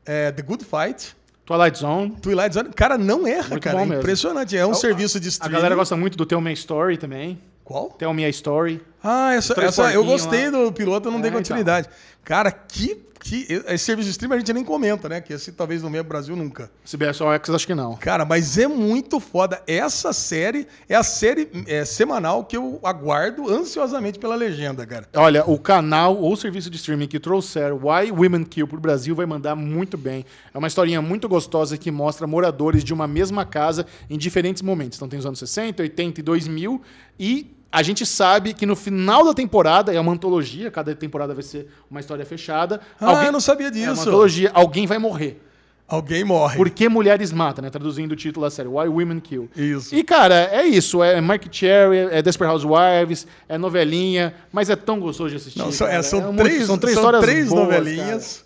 é, 0.06 0.32
The 0.32 0.42
Good 0.42 0.64
Fight, 0.64 1.14
Twilight 1.44 1.78
Zone. 1.78 2.10
Twilight 2.22 2.54
Zone, 2.54 2.70
cara, 2.70 2.96
não 2.96 3.26
erra, 3.26 3.50
Muito 3.50 3.62
cara. 3.62 3.80
É 3.80 3.84
impressionante. 3.84 4.56
É 4.56 4.66
um 4.66 4.74
serviço 4.74 5.20
de 5.20 5.28
A 5.28 5.30
streaming. 5.30 5.54
galera 5.56 5.74
gosta 5.74 5.96
muito 5.96 6.16
do 6.16 6.24
Tell 6.26 6.40
Me 6.40 6.50
a 6.50 6.52
Story 6.54 6.96
também. 6.96 7.38
Qual? 7.64 7.90
Tell 7.90 8.12
Me 8.14 8.24
a 8.24 8.28
Story. 8.28 8.80
Ah, 9.02 9.34
essa, 9.34 9.60
essa 9.60 9.92
eu 9.92 10.04
gostei 10.04 10.48
lá. 10.50 10.58
do 10.64 10.72
piloto, 10.72 11.08
eu 11.08 11.12
não 11.12 11.18
É, 11.18 11.22
dei 11.22 11.30
então. 11.30 11.40
continuidade. 11.40 11.88
Cara, 12.24 12.50
que, 12.50 12.96
que. 13.28 13.46
Esse 13.68 13.84
serviço 13.84 14.06
de 14.06 14.12
streaming 14.12 14.34
a 14.34 14.38
gente 14.38 14.52
nem 14.52 14.64
comenta, 14.64 15.08
né? 15.08 15.20
Que 15.20 15.32
esse 15.32 15.52
talvez 15.52 15.82
no 15.82 15.90
meio 15.90 16.04
Brasil 16.04 16.36
nunca. 16.36 16.70
CBS 16.84 17.20
All 17.20 17.30
Access 17.30 17.54
acho 17.54 17.66
que 17.66 17.74
não. 17.74 17.96
Cara, 17.96 18.24
mas 18.24 18.56
é 18.56 18.68
muito 18.68 19.18
foda. 19.18 19.62
Essa 19.66 20.12
série 20.12 20.66
é 20.88 20.94
a 20.94 21.02
série 21.02 21.48
é, 21.66 21.84
semanal 21.84 22.44
que 22.44 22.56
eu 22.56 22.80
aguardo 22.82 23.52
ansiosamente 23.52 24.18
pela 24.18 24.34
legenda, 24.34 24.86
cara. 24.86 25.08
Olha, 25.14 25.44
o 25.48 25.58
canal 25.58 26.16
ou 26.16 26.36
serviço 26.36 26.70
de 26.70 26.76
streaming 26.76 27.08
que 27.08 27.18
trouxer 27.18 27.72
Why 27.72 28.10
Women 28.12 28.44
Kill 28.44 28.68
pro 28.68 28.80
Brasil 28.80 29.14
vai 29.14 29.26
mandar 29.26 29.56
muito 29.56 29.96
bem. 29.96 30.24
É 30.54 30.58
uma 30.58 30.68
historinha 30.68 31.02
muito 31.02 31.28
gostosa 31.28 31.76
que 31.76 31.90
mostra 31.90 32.26
moradores 32.26 32.84
de 32.84 32.94
uma 32.94 33.06
mesma 33.06 33.44
casa 33.44 33.86
em 34.08 34.16
diferentes 34.16 34.62
momentos. 34.62 34.98
Então 34.98 35.08
tem 35.08 35.18
os 35.18 35.26
anos 35.26 35.38
60, 35.38 35.82
80 35.82 36.20
e 36.20 36.22
2000 36.22 36.82
e 37.18 37.55
a 37.70 37.82
gente 37.82 38.06
sabe 38.06 38.54
que 38.54 38.64
no 38.64 38.74
final 38.76 39.24
da 39.24 39.34
temporada, 39.34 39.92
é 39.92 40.00
uma 40.00 40.12
antologia, 40.12 40.70
cada 40.70 40.94
temporada 40.94 41.34
vai 41.34 41.42
ser 41.42 41.68
uma 41.90 42.00
história 42.00 42.24
fechada. 42.24 42.80
Ah, 43.00 43.24
eu 43.24 43.32
não 43.32 43.40
sabia 43.40 43.66
É 43.66 43.70
uma 43.70 43.92
disso. 43.94 44.08
antologia, 44.08 44.50
alguém 44.54 44.86
vai 44.86 44.98
morrer. 44.98 45.42
Alguém 45.88 46.24
morre. 46.24 46.56
Por 46.56 46.68
que 46.68 46.88
mulheres 46.88 47.30
matam, 47.30 47.62
né? 47.62 47.70
Traduzindo 47.70 48.10
o 48.10 48.16
título 48.16 48.44
da 48.44 48.50
série, 48.50 48.66
Why 48.68 48.88
Women 48.88 49.20
Kill. 49.20 49.48
Isso. 49.54 49.94
E, 49.94 50.02
cara, 50.02 50.34
é 50.50 50.66
isso. 50.66 51.00
É 51.00 51.20
Mark 51.20 51.44
Cherry, 51.48 51.98
é 52.10 52.20
Desperate 52.20 52.52
Housewives, 52.52 53.24
é 53.48 53.56
novelinha, 53.56 54.34
mas 54.52 54.68
é 54.68 54.74
tão 54.74 54.98
gostoso 54.98 55.30
de 55.30 55.36
assistir. 55.36 55.60
Não, 55.60 55.70
são, 55.70 55.86
é, 55.86 55.90
cara. 55.90 56.02
são 56.02 56.18
É 56.18 56.22
muito- 56.24 56.42
três, 56.42 56.66
são 56.66 56.76
três 56.78 56.94
são 56.94 57.02
histórias 57.04 57.22
três 57.24 57.48
boas, 57.48 57.60
novelinhas 57.60 58.44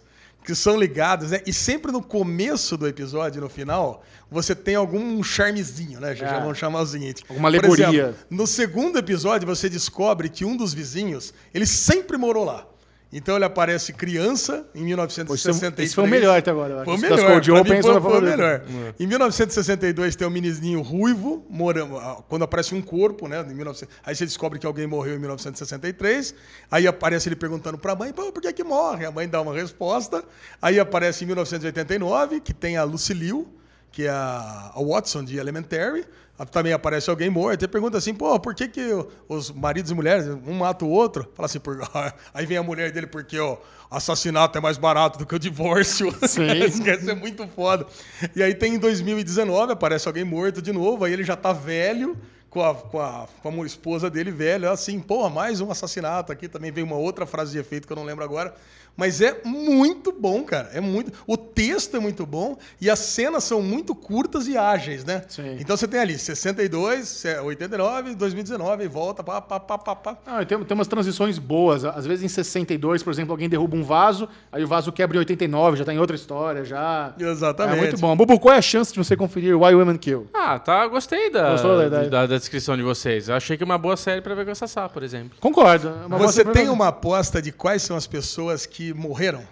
que 0.51 0.57
são 0.57 0.77
ligadas, 0.79 1.31
né? 1.31 1.41
E 1.47 1.53
sempre 1.53 1.93
no 1.93 2.03
começo 2.03 2.77
do 2.77 2.87
episódio, 2.89 3.41
no 3.41 3.49
final, 3.49 4.03
você 4.31 4.55
tem 4.55 4.75
algum 4.75 5.23
charmezinho, 5.23 6.01
né? 6.01 6.15
Já 6.15 6.27
É. 6.27 6.41
vamos 6.41 6.59
chamar 6.59 6.81
o 6.81 6.87
seguinte. 6.87 7.23
Alguma 7.29 7.49
alegoria. 7.49 7.87
exemplo, 7.89 8.15
no 8.29 8.47
segundo 8.47 8.99
episódio, 8.99 9.47
você 9.47 9.69
descobre 9.69 10.29
que 10.29 10.45
um 10.45 10.57
dos 10.57 10.75
vizinhos, 10.75 11.33
ele 11.55 11.67
sempre 11.67 12.17
morou 12.17 12.45
lá. 12.45 12.67
Então 13.13 13.35
ele 13.35 13.45
aparece 13.45 13.93
criança 13.93 14.65
em 14.73 14.85
1963. 14.85 15.89
Esse 15.89 15.95
foi 15.95 16.05
o 16.05 16.07
melhor 16.07 16.39
até 16.39 16.53
agora, 16.53 16.85
Foi 16.85 16.95
o 16.95 16.99
melhor. 16.99 17.19
Open, 17.19 17.77
mim 17.77 17.83
foi, 17.83 17.83
foi 17.83 17.97
o 17.97 18.01
foi 18.01 18.21
melhor. 18.21 18.63
Em 19.01 19.07
1962 19.07 20.15
tem 20.15 20.27
o 20.27 20.31
menininho 20.31 20.81
ruivo, 20.81 21.45
morando, 21.51 21.97
quando 22.29 22.45
aparece 22.45 22.73
um 22.73 22.81
corpo, 22.81 23.27
né? 23.27 23.41
Em 23.41 23.57
19... 23.57 23.89
Aí 24.05 24.15
você 24.15 24.25
descobre 24.25 24.61
que 24.61 24.67
alguém 24.67 24.87
morreu 24.87 25.17
em 25.17 25.19
1963. 25.19 26.35
Aí 26.71 26.87
aparece 26.87 27.29
ele 27.29 27.37
perguntando 27.37 27.77
pra 27.77 27.97
mãe, 27.97 28.13
Pô, 28.13 28.31
por 28.31 28.41
que 28.41 28.53
que 28.53 28.63
morre? 28.63 29.05
A 29.05 29.11
mãe 29.11 29.29
dá 29.29 29.41
uma 29.41 29.55
resposta. 29.55 30.23
Aí 30.63 30.79
aparece 30.79 31.25
em 31.25 31.27
1989, 31.27 32.41
que 32.41 32.55
tem 32.55 32.77
a 32.77 32.85
Lucille 32.85 33.27
Liu, 33.27 33.49
que 33.91 34.05
é 34.05 34.11
a, 34.11 34.73
a 34.73 34.83
Watson 34.83 35.25
de 35.25 35.37
Elementary. 35.37 36.07
Também 36.47 36.73
aparece 36.73 37.11
alguém 37.11 37.29
morto. 37.29 37.65
E 37.65 37.69
pergunta 37.69 37.99
assim, 37.99 38.15
pô, 38.15 38.39
por 38.41 38.55
que, 38.55 38.69
que 38.69 39.07
os 39.29 39.51
maridos 39.51 39.91
e 39.91 39.95
mulheres, 39.95 40.27
um 40.27 40.55
mata 40.55 40.85
o 40.85 40.89
outro? 40.89 41.31
Fala 41.35 41.47
assim, 41.47 41.61
por... 41.61 41.79
aí 42.33 42.47
vem 42.47 42.57
a 42.57 42.63
mulher 42.63 42.91
dele, 42.91 43.07
porque 43.07 43.39
o 43.39 43.59
assassinato 43.91 44.57
é 44.57 44.61
mais 44.61 44.79
barato 44.79 45.19
do 45.19 45.27
que 45.27 45.35
o 45.35 45.39
divórcio. 45.39 46.11
Sim. 46.27 46.53
Isso 46.65 47.11
é 47.11 47.15
muito 47.15 47.47
foda. 47.49 47.87
E 48.35 48.43
aí 48.43 48.55
tem 48.55 48.75
em 48.75 48.79
2019, 48.79 49.73
aparece 49.73 50.09
alguém 50.09 50.25
morto 50.25 50.63
de 50.63 50.73
novo, 50.73 51.05
aí 51.05 51.13
ele 51.13 51.25
já 51.25 51.37
tá 51.37 51.53
velho 51.53 52.17
com 52.51 52.63
a, 52.63 52.75
com 52.75 53.01
a, 53.01 53.29
com 53.43 53.63
a 53.63 53.67
esposa 53.67 54.11
dele 54.11 54.31
velha, 54.31 54.73
assim, 54.73 54.99
porra, 54.99 55.31
mais 55.31 55.61
um 55.61 55.71
assassinato 55.71 56.33
aqui. 56.33 56.49
Também 56.49 56.73
veio 56.73 56.87
uma 56.87 56.97
outra 56.97 57.25
frase 57.25 57.53
de 57.53 57.59
efeito 57.59 57.87
que 57.87 57.93
eu 57.93 57.97
não 57.97 58.05
lembro 58.05 58.25
agora. 58.25 58.55
Mas 59.01 59.23
é 59.23 59.41
muito 59.47 60.13
bom, 60.13 60.45
cara. 60.45 60.69
É 60.75 60.81
muito. 60.81 61.11
O 61.27 61.35
texto 61.39 61.97
é 61.97 62.01
muito 62.01 62.27
bom 62.27 62.59
e 62.79 62.91
as 62.91 62.99
cenas 62.99 63.45
são 63.45 63.63
muito 63.63 63.95
curtas 63.95 64.47
e 64.47 64.59
ágeis, 64.59 65.07
né? 65.07 65.23
Sim. 65.27 65.57
Então 65.59 65.75
você 65.75 65.89
tem 65.89 66.01
ali 66.01 66.19
62, 66.19 67.25
89, 67.43 68.15
2019 68.15 68.85
e 68.85 68.89
volta, 68.89 69.25
pá, 69.25 69.41
pá, 69.41 69.59
pá, 69.59 69.79
pá, 69.79 69.97
pá. 69.97 70.19
Ah, 70.27 70.45
tem, 70.45 70.63
tem 70.63 70.75
umas 70.75 70.87
transições 70.87 71.39
boas. 71.39 71.83
Às 71.83 72.05
vezes 72.05 72.23
em 72.23 72.29
62, 72.29 73.03
por 73.03 73.11
exemplo, 73.11 73.33
alguém 73.33 73.49
derruba 73.49 73.75
um 73.75 73.83
vaso, 73.83 74.29
aí 74.53 74.63
o 74.63 74.69
vaso 74.69 74.93
quebra 74.93 75.17
em 75.17 75.21
89, 75.21 75.79
já 75.79 75.85
tá 75.87 75.95
em 75.95 75.99
outra 75.99 76.15
história, 76.15 76.63
já. 76.63 77.15
Exatamente. 77.19 77.79
É 77.79 77.81
muito 77.81 77.99
bom. 77.99 78.15
Bubu, 78.15 78.39
qual 78.39 78.55
é 78.55 78.59
a 78.59 78.63
chance 78.63 78.93
de 78.93 78.99
você 78.99 79.17
conferir 79.17 79.57
Why 79.57 79.75
Women 79.75 79.97
Kill? 79.97 80.29
Ah, 80.35 80.59
tá, 80.59 80.87
gostei 80.89 81.31
da, 81.31 81.55
da 81.55 81.89
da, 82.05 82.27
da 82.27 82.37
descrição 82.37 82.77
de 82.77 82.83
vocês. 82.83 83.31
Eu 83.31 83.35
achei 83.35 83.57
que 83.57 83.63
é 83.63 83.67
uma 83.67 83.79
boa 83.79 83.97
série 83.97 84.21
pra 84.21 84.35
ver 84.35 84.45
com 84.45 84.51
essa 84.51 84.67
por 84.91 85.03
exemplo. 85.03 85.39
Concordo. 85.41 85.89
É 85.89 86.07
uma 86.07 86.19
boa 86.19 86.31
Você 86.31 86.45
tem 86.45 86.69
uma 86.69 86.89
aposta 86.89 87.41
de 87.41 87.51
quais 87.51 87.83
são 87.83 87.97
as 87.97 88.07
pessoas 88.07 88.67
que 88.67 88.90
morreram? 88.95 89.43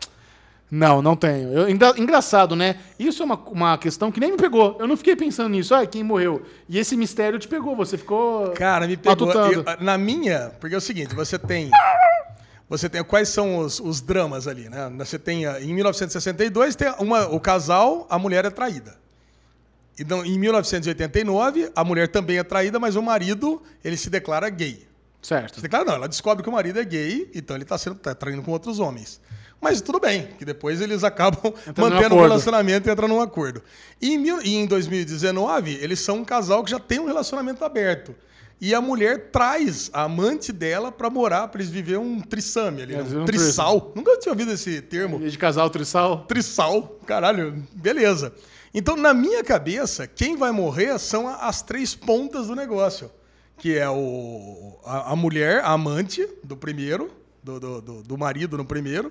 Não, 0.71 1.01
não 1.01 1.17
tenho. 1.17 1.51
Eu- 1.53 1.69
engra- 1.71 1.95
engraçado, 1.97 2.55
né? 2.55 2.77
Isso 2.99 3.23
é 3.23 3.25
uma, 3.25 3.37
uma 3.37 3.79
questão 3.79 4.13
que 4.13 4.21
nem 4.21 4.33
me 4.33 4.37
pegou. 4.37 4.77
Eu 4.79 4.87
não 4.87 4.99
fiquei 4.99 5.17
pensando 5.17 5.49
nisso. 5.49 5.75
Ah, 5.75 5.87
quem 5.87 6.03
morreu? 6.05 6.43
E 6.69 6.79
esse 6.79 6.95
mistério 6.97 7.39
te 7.39 7.49
pegou. 7.49 7.75
Você 7.77 7.97
ficou. 7.97 8.51
Cara, 8.51 8.87
me 8.87 8.97
pegou. 8.97 9.33
Eu- 9.51 9.65
na 9.81 9.97
minha, 9.97 10.53
porque 10.61 10.75
é 10.75 10.79
o 10.79 10.81
seguinte, 10.81 11.15
você 11.15 11.39
tem. 11.39 11.71
Você 12.69 12.87
tem 12.87 13.03
quais 13.03 13.31
são 13.31 13.57
os, 13.57 13.81
os 13.81 14.03
dramas 14.03 14.47
ali, 14.47 14.69
né? 14.69 14.93
Você 14.99 15.19
tem 15.19 15.47
ah, 15.47 15.59
em 15.59 15.73
1962 15.73 16.77
tem 16.77 16.93
uma, 16.99 17.27
o 17.29 17.41
casal, 17.41 18.07
a 18.11 18.19
mulher 18.19 18.45
é 18.45 18.51
traída. 18.51 18.95
Então, 19.99 20.23
em 20.25 20.39
1989 20.39 21.73
a 21.75 21.83
mulher 21.83 22.09
também 22.09 22.37
é 22.39 22.43
traída, 22.45 22.79
mas 22.79 22.95
o 22.95 23.03
marido 23.03 23.63
ele 23.83 23.97
se 23.97 24.11
declara 24.11 24.51
gay. 24.51 24.87
Certo. 25.21 25.61
Declara 25.61 25.85
não, 25.85 25.95
ela 25.95 26.09
descobre 26.09 26.43
que 26.43 26.49
o 26.49 26.53
marido 26.53 26.79
é 26.79 26.85
gay, 26.85 27.31
então 27.35 27.57
ele 27.57 27.65
está 27.65 27.77
sendo 27.77 27.97
tá 27.97 28.15
traindo 28.15 28.43
com 28.43 28.53
outros 28.53 28.79
homens. 28.79 29.21
Mas 29.61 29.81
tudo 29.81 29.99
bem, 29.99 30.29
que 30.39 30.45
depois 30.45 30.81
eles 30.81 31.03
acabam 31.03 31.53
Entrando 31.67 31.79
mantendo 31.91 32.15
o 32.15 32.19
acordo. 32.19 32.23
relacionamento 32.29 32.89
e 32.89 32.93
entrando 32.93 33.09
num 33.11 33.21
acordo. 33.21 33.61
E 34.01 34.15
em, 34.15 34.19
mil- 34.19 34.41
e 34.43 34.55
em 34.55 34.67
2019, 34.67 35.79
eles 35.81 35.99
são 36.01 36.19
um 36.19 36.25
casal 36.25 36.63
que 36.63 36.71
já 36.71 36.79
tem 36.79 37.01
um 37.01 37.07
relacionamento 37.07 37.65
aberto. 37.65 38.15
E 38.61 38.75
a 38.75 38.81
mulher 38.81 39.31
traz 39.31 39.89
a 39.93 40.03
amante 40.03 40.53
dela 40.53 40.91
pra 40.91 41.09
morar, 41.11 41.47
pra 41.49 41.61
eles 41.61 41.73
viverem 41.73 42.01
um 42.01 42.21
trissame 42.21 42.83
ali. 42.83 42.95
É, 42.95 43.03
né? 43.03 43.17
um 43.19 43.23
Um 43.23 43.25
trissal. 43.25 43.93
Nunca 43.95 44.17
tinha 44.19 44.33
ouvido 44.33 44.53
esse 44.53 44.81
termo. 44.83 45.21
E 45.25 45.31
de 45.31 45.39
casal 45.39 45.71
trissal? 45.71 46.25
Trissal. 46.27 46.99
Caralho, 47.07 47.65
beleza. 47.73 48.33
Então, 48.75 48.97
na 48.97 49.15
minha 49.15 49.43
cabeça, 49.45 50.07
quem 50.07 50.37
vai 50.37 50.51
morrer 50.53 50.99
são 50.99 51.29
as 51.29 51.63
três 51.63 51.95
pontas 51.95 52.49
do 52.49 52.55
negócio. 52.57 53.11
Que 53.59 53.77
é 53.77 53.89
o, 53.91 54.79
a, 54.85 55.13
a 55.13 55.17
mulher, 55.17 55.61
a 55.65 55.73
amante 55.73 56.27
do 56.45 56.57
primeiro, 56.57 57.11
do, 57.43 57.59
do, 57.59 57.81
do- 57.81 58.03
do 58.03 58.19
marido 58.19 58.57
no 58.57 58.65
primeiro. 58.65 59.11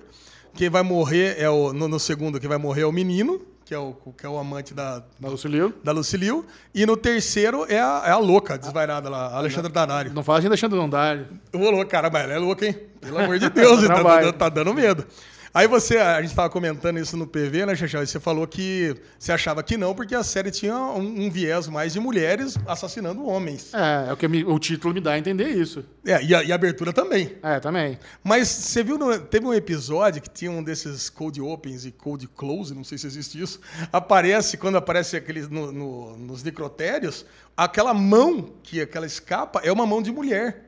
Quem 0.54 0.70
vai 0.70 0.82
morrer 0.82 1.36
é 1.38 1.48
o. 1.50 1.72
No, 1.72 1.86
no 1.86 2.00
segundo, 2.00 2.40
quem 2.40 2.48
vai 2.48 2.56
morrer 2.58 2.82
é 2.82 2.86
o 2.86 2.90
menino, 2.92 3.40
que 3.64 3.74
é 3.74 3.78
o, 3.78 3.92
que 4.16 4.24
é 4.24 4.28
o 4.28 4.38
amante 4.38 4.72
da, 4.72 5.04
Da 5.20 5.28
Lucilio? 5.28 5.74
da 5.84 5.92
Lucilio. 5.92 6.46
E 6.74 6.86
no 6.86 6.96
terceiro 6.96 7.66
é 7.68 7.78
a, 7.78 8.02
é 8.06 8.10
a 8.10 8.16
louca, 8.18 8.56
desvairada 8.56 9.10
lá, 9.10 9.26
a 9.26 9.36
Alexandra 9.36 9.70
Danário. 9.70 10.12
Não 10.14 10.24
fala 10.24 10.40
de 10.40 10.46
Alexandre 10.46 10.78
Dondar. 10.78 11.26
Ô, 11.52 11.70
louco, 11.70 11.86
cara, 11.90 12.08
mas 12.10 12.24
ela 12.24 12.32
é 12.32 12.38
louca, 12.38 12.66
hein? 12.66 12.74
Pelo 13.02 13.18
amor 13.18 13.38
de 13.38 13.50
Deus, 13.50 13.82
tá, 13.86 14.02
tá- 14.02 14.32
tá 14.32 14.48
dando 14.48 14.72
medo. 14.72 15.06
Aí 15.52 15.66
você, 15.66 15.96
a 15.96 16.20
gente 16.20 16.34
tava 16.34 16.50
comentando 16.50 16.98
isso 16.98 17.16
no 17.16 17.26
PV, 17.26 17.66
né, 17.66 17.74
Xaxá? 17.74 18.02
E 18.02 18.06
você 18.06 18.20
falou 18.20 18.46
que 18.46 18.94
você 19.18 19.32
achava 19.32 19.62
que 19.62 19.76
não, 19.76 19.94
porque 19.94 20.14
a 20.14 20.22
série 20.22 20.50
tinha 20.50 20.76
um, 20.76 21.24
um 21.26 21.30
viés 21.30 21.66
mais 21.68 21.94
de 21.94 22.00
mulheres 22.00 22.56
assassinando 22.66 23.26
homens. 23.26 23.72
É, 23.74 24.10
é 24.10 24.12
o 24.12 24.16
que 24.16 24.28
me- 24.28 24.44
o 24.44 24.58
título 24.58 24.92
me 24.94 25.00
dá 25.00 25.12
a 25.12 25.18
entender 25.18 25.48
isso. 25.48 25.84
É, 26.06 26.22
e 26.22 26.34
a, 26.34 26.42
e 26.44 26.52
a 26.52 26.54
abertura 26.54 26.92
também. 26.92 27.36
É, 27.42 27.58
também. 27.60 27.98
Mas 28.22 28.46
você 28.48 28.82
viu, 28.84 28.98
no- 28.98 29.18
teve 29.18 29.46
um 29.46 29.54
episódio 29.54 30.20
que 30.22 30.28
tinha 30.30 30.50
um 30.50 30.62
desses 30.62 31.08
cold 31.08 31.40
opens 31.40 31.84
e 31.86 31.90
cold 31.92 32.28
close, 32.28 32.74
não 32.74 32.84
sei 32.84 32.98
se 32.98 33.06
existe 33.06 33.40
isso. 33.40 33.58
Aparece, 33.92 34.56
quando 34.58 34.76
aparece 34.76 35.16
aqueles 35.16 35.48
no- 35.48 35.72
no- 35.72 36.16
nos 36.18 36.42
necrotérios, 36.42 37.24
aquela 37.56 37.94
mão 37.94 38.52
que 38.62 38.80
aquela 38.82 39.06
escapa 39.06 39.60
é 39.64 39.72
uma 39.72 39.86
mão 39.86 40.02
de 40.02 40.12
mulher. 40.12 40.66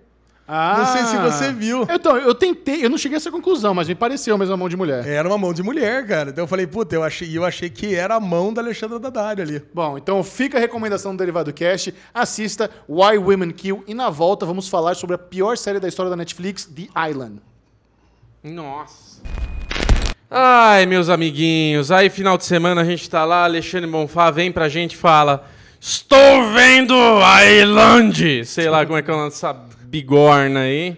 Não 0.50 0.86
sei 0.86 1.04
se 1.04 1.16
você 1.16 1.52
viu. 1.52 1.86
Então, 1.88 2.18
eu 2.18 2.34
tentei, 2.34 2.84
eu 2.84 2.90
não 2.90 2.98
cheguei 2.98 3.16
a 3.16 3.18
essa 3.18 3.30
conclusão, 3.30 3.72
mas 3.72 3.86
me 3.86 3.94
pareceu 3.94 4.36
mesmo 4.36 4.54
a 4.54 4.56
mão 4.56 4.68
de 4.68 4.76
mulher. 4.76 5.06
Era 5.06 5.28
uma 5.28 5.38
mão 5.38 5.54
de 5.54 5.62
mulher, 5.62 6.04
cara. 6.06 6.30
Então 6.30 6.42
eu 6.42 6.48
falei, 6.48 6.66
puta, 6.66 6.94
eu 6.94 7.04
achei, 7.04 7.36
eu 7.36 7.44
achei 7.44 7.70
que 7.70 7.94
era 7.94 8.16
a 8.16 8.20
mão 8.20 8.52
da 8.52 8.60
Alexandra 8.60 8.98
Daddario 8.98 9.44
ali. 9.44 9.62
Bom, 9.72 9.96
então 9.96 10.22
fica 10.24 10.58
a 10.58 10.60
recomendação 10.60 11.14
do 11.14 11.18
Derivado 11.18 11.52
Cast, 11.52 11.94
assista 12.12 12.68
Why 12.88 13.16
Women 13.16 13.52
Kill 13.52 13.84
e 13.86 13.94
na 13.94 14.10
volta 14.10 14.44
vamos 14.44 14.68
falar 14.68 14.94
sobre 14.94 15.14
a 15.14 15.18
pior 15.18 15.56
série 15.56 15.78
da 15.78 15.86
história 15.86 16.10
da 16.10 16.16
Netflix, 16.16 16.64
The 16.64 16.88
Island. 17.08 17.40
Nossa. 18.42 19.20
Ai, 20.28 20.86
meus 20.86 21.08
amiguinhos, 21.08 21.90
aí 21.90 22.08
final 22.08 22.36
de 22.38 22.44
semana 22.44 22.80
a 22.80 22.84
gente 22.84 23.08
tá 23.08 23.24
lá, 23.24 23.44
Alexandre 23.44 23.90
Bonfá 23.90 24.30
vem 24.30 24.50
pra 24.50 24.68
gente 24.68 24.94
e 24.94 24.96
fala: 24.96 25.44
Estou 25.80 26.52
vendo 26.52 26.94
a 26.94 27.44
Island! 27.44 28.44
Sei 28.44 28.68
lá 28.68 28.84
como 28.84 28.98
é 28.98 29.02
que 29.02 29.10
é 29.10 29.26
essa 29.26 29.69
bigorna 29.90 30.60
aí. 30.60 30.96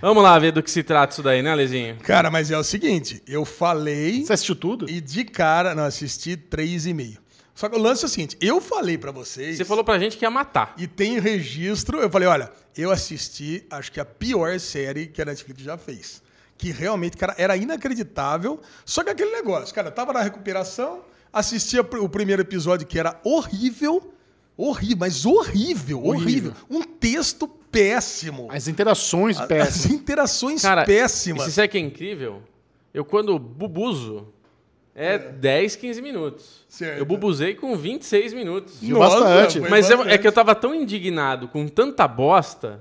Vamos 0.00 0.22
lá 0.22 0.38
ver 0.38 0.50
do 0.50 0.62
que 0.62 0.70
se 0.70 0.82
trata 0.82 1.12
isso 1.12 1.22
daí, 1.22 1.42
né, 1.42 1.50
Alezinho? 1.50 1.96
Cara, 1.96 2.30
mas 2.30 2.50
é 2.50 2.56
o 2.56 2.64
seguinte, 2.64 3.22
eu 3.26 3.44
falei 3.44 4.24
Você 4.24 4.32
assistiu 4.32 4.56
tudo? 4.56 4.88
e 4.88 4.98
de 4.98 5.24
cara, 5.24 5.74
não, 5.74 5.84
assisti 5.84 6.38
três 6.38 6.86
e 6.86 6.94
meio. 6.94 7.18
Só 7.54 7.68
que 7.68 7.76
o 7.76 7.78
lance 7.78 8.02
é 8.02 8.06
o 8.06 8.08
seguinte, 8.08 8.38
eu 8.40 8.58
falei 8.62 8.96
pra 8.96 9.12
vocês... 9.12 9.58
Você 9.58 9.64
falou 9.66 9.84
pra 9.84 9.98
gente 9.98 10.16
que 10.16 10.24
ia 10.24 10.30
matar. 10.30 10.72
E 10.78 10.86
tem 10.86 11.20
registro, 11.20 11.98
eu 11.98 12.08
falei, 12.08 12.26
olha, 12.26 12.50
eu 12.74 12.90
assisti, 12.90 13.62
acho 13.70 13.92
que 13.92 14.00
a 14.00 14.04
pior 14.06 14.58
série 14.58 15.06
que 15.06 15.20
a 15.20 15.26
Netflix 15.26 15.62
já 15.62 15.76
fez. 15.76 16.22
Que 16.56 16.70
realmente, 16.72 17.18
cara, 17.18 17.34
era 17.36 17.54
inacreditável. 17.58 18.58
Só 18.86 19.04
que 19.04 19.10
aquele 19.10 19.32
negócio, 19.32 19.74
cara, 19.74 19.90
tava 19.90 20.14
na 20.14 20.22
recuperação, 20.22 21.02
assistia 21.30 21.82
o 21.82 22.08
primeiro 22.08 22.40
episódio 22.40 22.86
que 22.86 22.98
era 22.98 23.20
horrível, 23.22 24.14
horrível, 24.56 24.96
mas 24.98 25.26
horrível, 25.26 26.02
horrível. 26.02 26.52
Horrível. 26.52 26.54
Um 26.70 26.82
texto 26.82 27.59
péssimo. 27.70 28.48
As 28.50 28.68
interações 28.68 29.38
As 29.40 29.46
péssimas. 29.46 29.86
interações 30.00 30.62
Cara, 30.62 30.84
péssimas. 30.84 31.44
você 31.44 31.50
sabe 31.50 31.68
que 31.68 31.78
é 31.78 31.80
incrível? 31.80 32.42
Eu 32.92 33.04
quando 33.04 33.38
bubuzo, 33.38 34.28
é 34.94 35.16
10, 35.18 35.76
15 35.76 36.02
minutos. 36.02 36.64
Certo. 36.68 36.98
Eu 36.98 37.04
bubuzei 37.06 37.54
com 37.54 37.76
26 37.76 38.32
minutos. 38.32 38.78
Viu 38.80 38.98
bastante. 38.98 39.60
Mas 39.60 39.88
eu- 39.88 39.94
é 39.94 39.98
bastante. 39.98 40.18
que 40.20 40.26
eu 40.26 40.32
tava 40.32 40.54
tão 40.54 40.74
indignado 40.74 41.48
com 41.48 41.66
tanta 41.68 42.06
bosta 42.08 42.80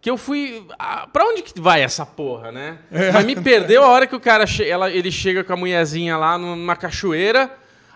que 0.00 0.08
eu 0.10 0.16
fui. 0.16 0.66
Ah, 0.78 1.06
pra 1.12 1.24
onde 1.26 1.42
que 1.42 1.60
vai 1.60 1.82
essa 1.82 2.04
porra, 2.06 2.50
né? 2.50 2.78
É. 2.90 3.12
Mas 3.12 3.24
me 3.26 3.36
perdeu 3.36 3.82
a 3.84 3.88
hora 3.88 4.06
que 4.06 4.16
o 4.16 4.20
cara 4.20 4.46
che- 4.46 4.66
ela, 4.68 4.90
ele 4.90 5.10
chega 5.12 5.44
com 5.44 5.52
a 5.52 5.56
mulherzinha 5.56 6.16
lá 6.16 6.36
numa 6.38 6.74
cachoeira. 6.76 7.50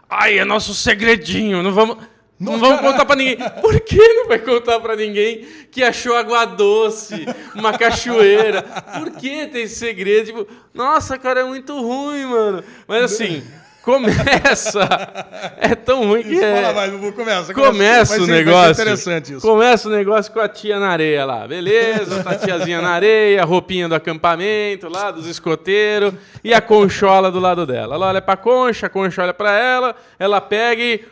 Ai, 0.09 0.39
é 0.39 0.45
nosso 0.45 0.73
segredinho, 0.75 1.63
não 1.63 1.73
vamos. 1.73 1.99
Não 2.39 2.53
Nossa, 2.57 2.67
vamos 2.77 2.81
contar 2.93 3.05
pra 3.05 3.17
ninguém. 3.17 3.37
Por 3.61 3.81
que 3.81 3.97
não 4.15 4.29
vai 4.29 4.39
contar 4.39 4.79
pra 4.79 4.95
ninguém 4.95 5.45
que 5.73 5.83
achou 5.83 6.17
água 6.17 6.45
doce, 6.45 7.27
uma 7.55 7.77
cachoeira? 7.77 8.63
Por 8.63 9.11
que 9.13 9.47
tem 9.49 9.63
esse 9.65 9.75
segredo? 9.75 10.27
Tipo, 10.27 10.47
nossa, 10.73 11.19
cara, 11.19 11.41
é 11.41 11.45
muito 11.45 11.77
ruim, 11.81 12.27
mano. 12.27 12.63
Mas 12.87 13.03
assim, 13.05 13.43
começa. 13.83 14.89
É 15.61 15.75
tão 15.75 16.07
ruim 16.07 16.23
que 16.23 16.35
Isso, 16.35 16.45
é. 16.45 16.63
fala 16.73 16.87
Bubu, 16.89 17.13
começa. 17.13 17.53
Começa 17.53 18.17
Vai 18.17 18.19
o 18.19 18.27
vai 18.27 18.37
ser 18.37 18.45
negócio. 18.45 18.71
interessante 18.73 19.33
isso. 19.35 19.41
Começa 19.47 19.89
o 19.89 19.91
negócio 19.91 20.33
com 20.33 20.41
a 20.41 20.49
tia 20.49 20.79
na 20.79 20.89
areia 20.89 21.25
lá. 21.25 21.47
Beleza, 21.47 22.23
tá 22.23 22.31
a 22.31 22.35
tiazinha 22.37 22.81
na 22.81 22.91
areia, 22.91 23.45
roupinha 23.45 23.89
do 23.89 23.95
acampamento 23.95 24.89
lá, 24.89 25.11
dos 25.11 25.27
escoteiros, 25.27 26.15
e 26.43 26.55
a 26.55 26.61
conchola 26.61 27.31
do 27.31 27.39
lado 27.41 27.67
dela. 27.67 27.97
Ela 27.97 28.07
olha 28.09 28.23
pra 28.23 28.37
concha, 28.37 28.87
a 28.87 28.91
concha 28.91 29.23
olha 29.23 29.35
pra 29.35 29.59
ela, 29.59 29.97
ela 30.19 30.41
pega 30.41 30.83
e. 30.83 31.05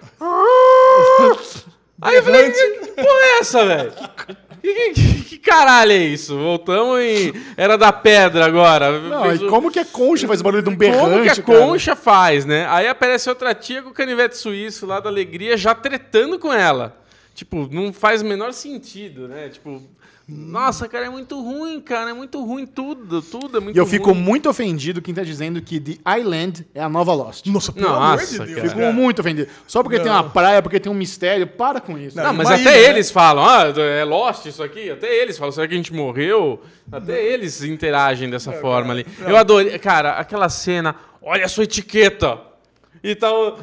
Aí 2.03 2.17
eu 2.17 2.23
falei, 2.23 2.51
que 2.51 2.87
porra 2.93 3.09
é 3.09 3.39
essa, 3.41 3.65
velho? 3.65 3.93
Que, 4.63 4.91
que- 4.93 5.23
que 5.25 5.39
caralho 5.39 5.93
é 5.93 5.97
isso? 5.99 6.37
Voltamos 6.37 7.01
em. 7.01 7.33
Era 7.57 7.79
da 7.79 7.93
pedra 7.93 8.45
agora. 8.47 9.01
Não, 9.01 9.23
Fez 9.25 9.41
e 9.41 9.45
o- 9.45 9.49
como 9.49 9.71
que 9.71 9.79
a 9.79 9.85
concha 9.85 10.27
faz 10.27 10.43
barulho 10.43 10.63
de 10.63 10.69
um 10.71 10.77
berrante, 10.77 10.99
como 11.11 11.23
que 11.23 11.29
a 11.29 11.43
cara? 11.43 11.59
concha 11.59 11.97
faz, 11.97 12.45
né? 12.45 12.67
Aí 12.69 12.89
aparece 12.89 13.29
outra 13.29 13.55
tia 13.55 13.81
com 13.83 13.91
o 13.91 13.95
canivete 13.95 14.37
suíço 14.37 14.85
lá 14.87 14.99
da 15.01 15.09
alegria 15.09 15.57
já 15.57 15.75
tretando 15.75 16.39
com 16.39 16.53
ela. 16.53 16.97
Tipo, 17.35 17.69
não 17.71 17.93
faz 17.93 18.23
o 18.23 18.25
menor 18.25 18.53
sentido, 18.53 19.29
né? 19.29 19.49
Tipo, 19.51 19.83
nossa, 20.29 20.89
cara, 20.89 21.07
é 21.07 21.09
muito 21.09 21.41
ruim, 21.41 21.81
cara, 21.81 22.11
é 22.11 22.13
muito 22.13 22.45
ruim 22.45 22.67
tudo, 22.67 23.23
tudo 23.23 23.59
é 23.59 23.61
muito 23.61 23.77
E 23.77 23.79
eu 23.79 23.85
ruim. 23.85 23.91
fico 23.93 24.13
muito 24.13 24.49
ofendido 24.49 25.01
quem 25.01 25.15
tá 25.15 25.23
dizendo 25.23 25.63
que 25.63 25.79
The 25.79 26.19
Island 26.19 26.67
é 26.75 26.83
a 26.83 26.89
nova 26.89 27.15
Lost. 27.15 27.47
Nossa, 27.47 27.73
pelo 27.73 27.89
Nossa, 27.89 28.03
amor 28.03 28.19
de 28.27 28.37
cara. 28.39 28.61
Deus. 28.61 28.73
Fico 28.73 28.93
muito 28.93 29.21
ofendido. 29.21 29.49
Só 29.69 29.85
porque 29.85 30.01
tem 30.01 30.11
uma 30.11 30.25
praia, 30.29 30.61
porque 30.61 30.81
tem 30.81 30.91
um 30.91 30.97
mistério, 30.97 31.47
para 31.47 31.81
com 31.81 31.97
isso. 31.97 32.17
Não, 32.17 32.33
mas 32.35 32.49
Uma 32.49 32.57
até 32.57 32.63
ilha, 32.77 32.89
né? 32.89 32.89
eles 32.89 33.09
falam, 33.13 33.45
ah, 33.49 33.73
é 33.81 34.03
Lost 34.03 34.47
isso 34.47 34.65
aqui. 34.65 34.91
Até 34.91 35.15
eles 35.23 35.39
falam, 35.39 35.53
será 35.53 35.69
que 35.69 35.75
a 35.75 35.77
gente 35.77 35.93
morreu? 35.95 36.61
Até 36.91 37.25
eles 37.25 37.63
interagem 37.63 38.29
dessa 38.29 38.51
forma 38.51 38.93
ali. 38.95 39.07
Eu 39.21 39.37
adorei, 39.37 39.79
cara, 39.79 40.15
aquela 40.15 40.49
cena, 40.49 40.97
olha 41.23 41.45
a 41.45 41.49
sua 41.49 41.63
etiqueta. 41.63 42.41
E 43.01 43.15
tal. 43.15 43.61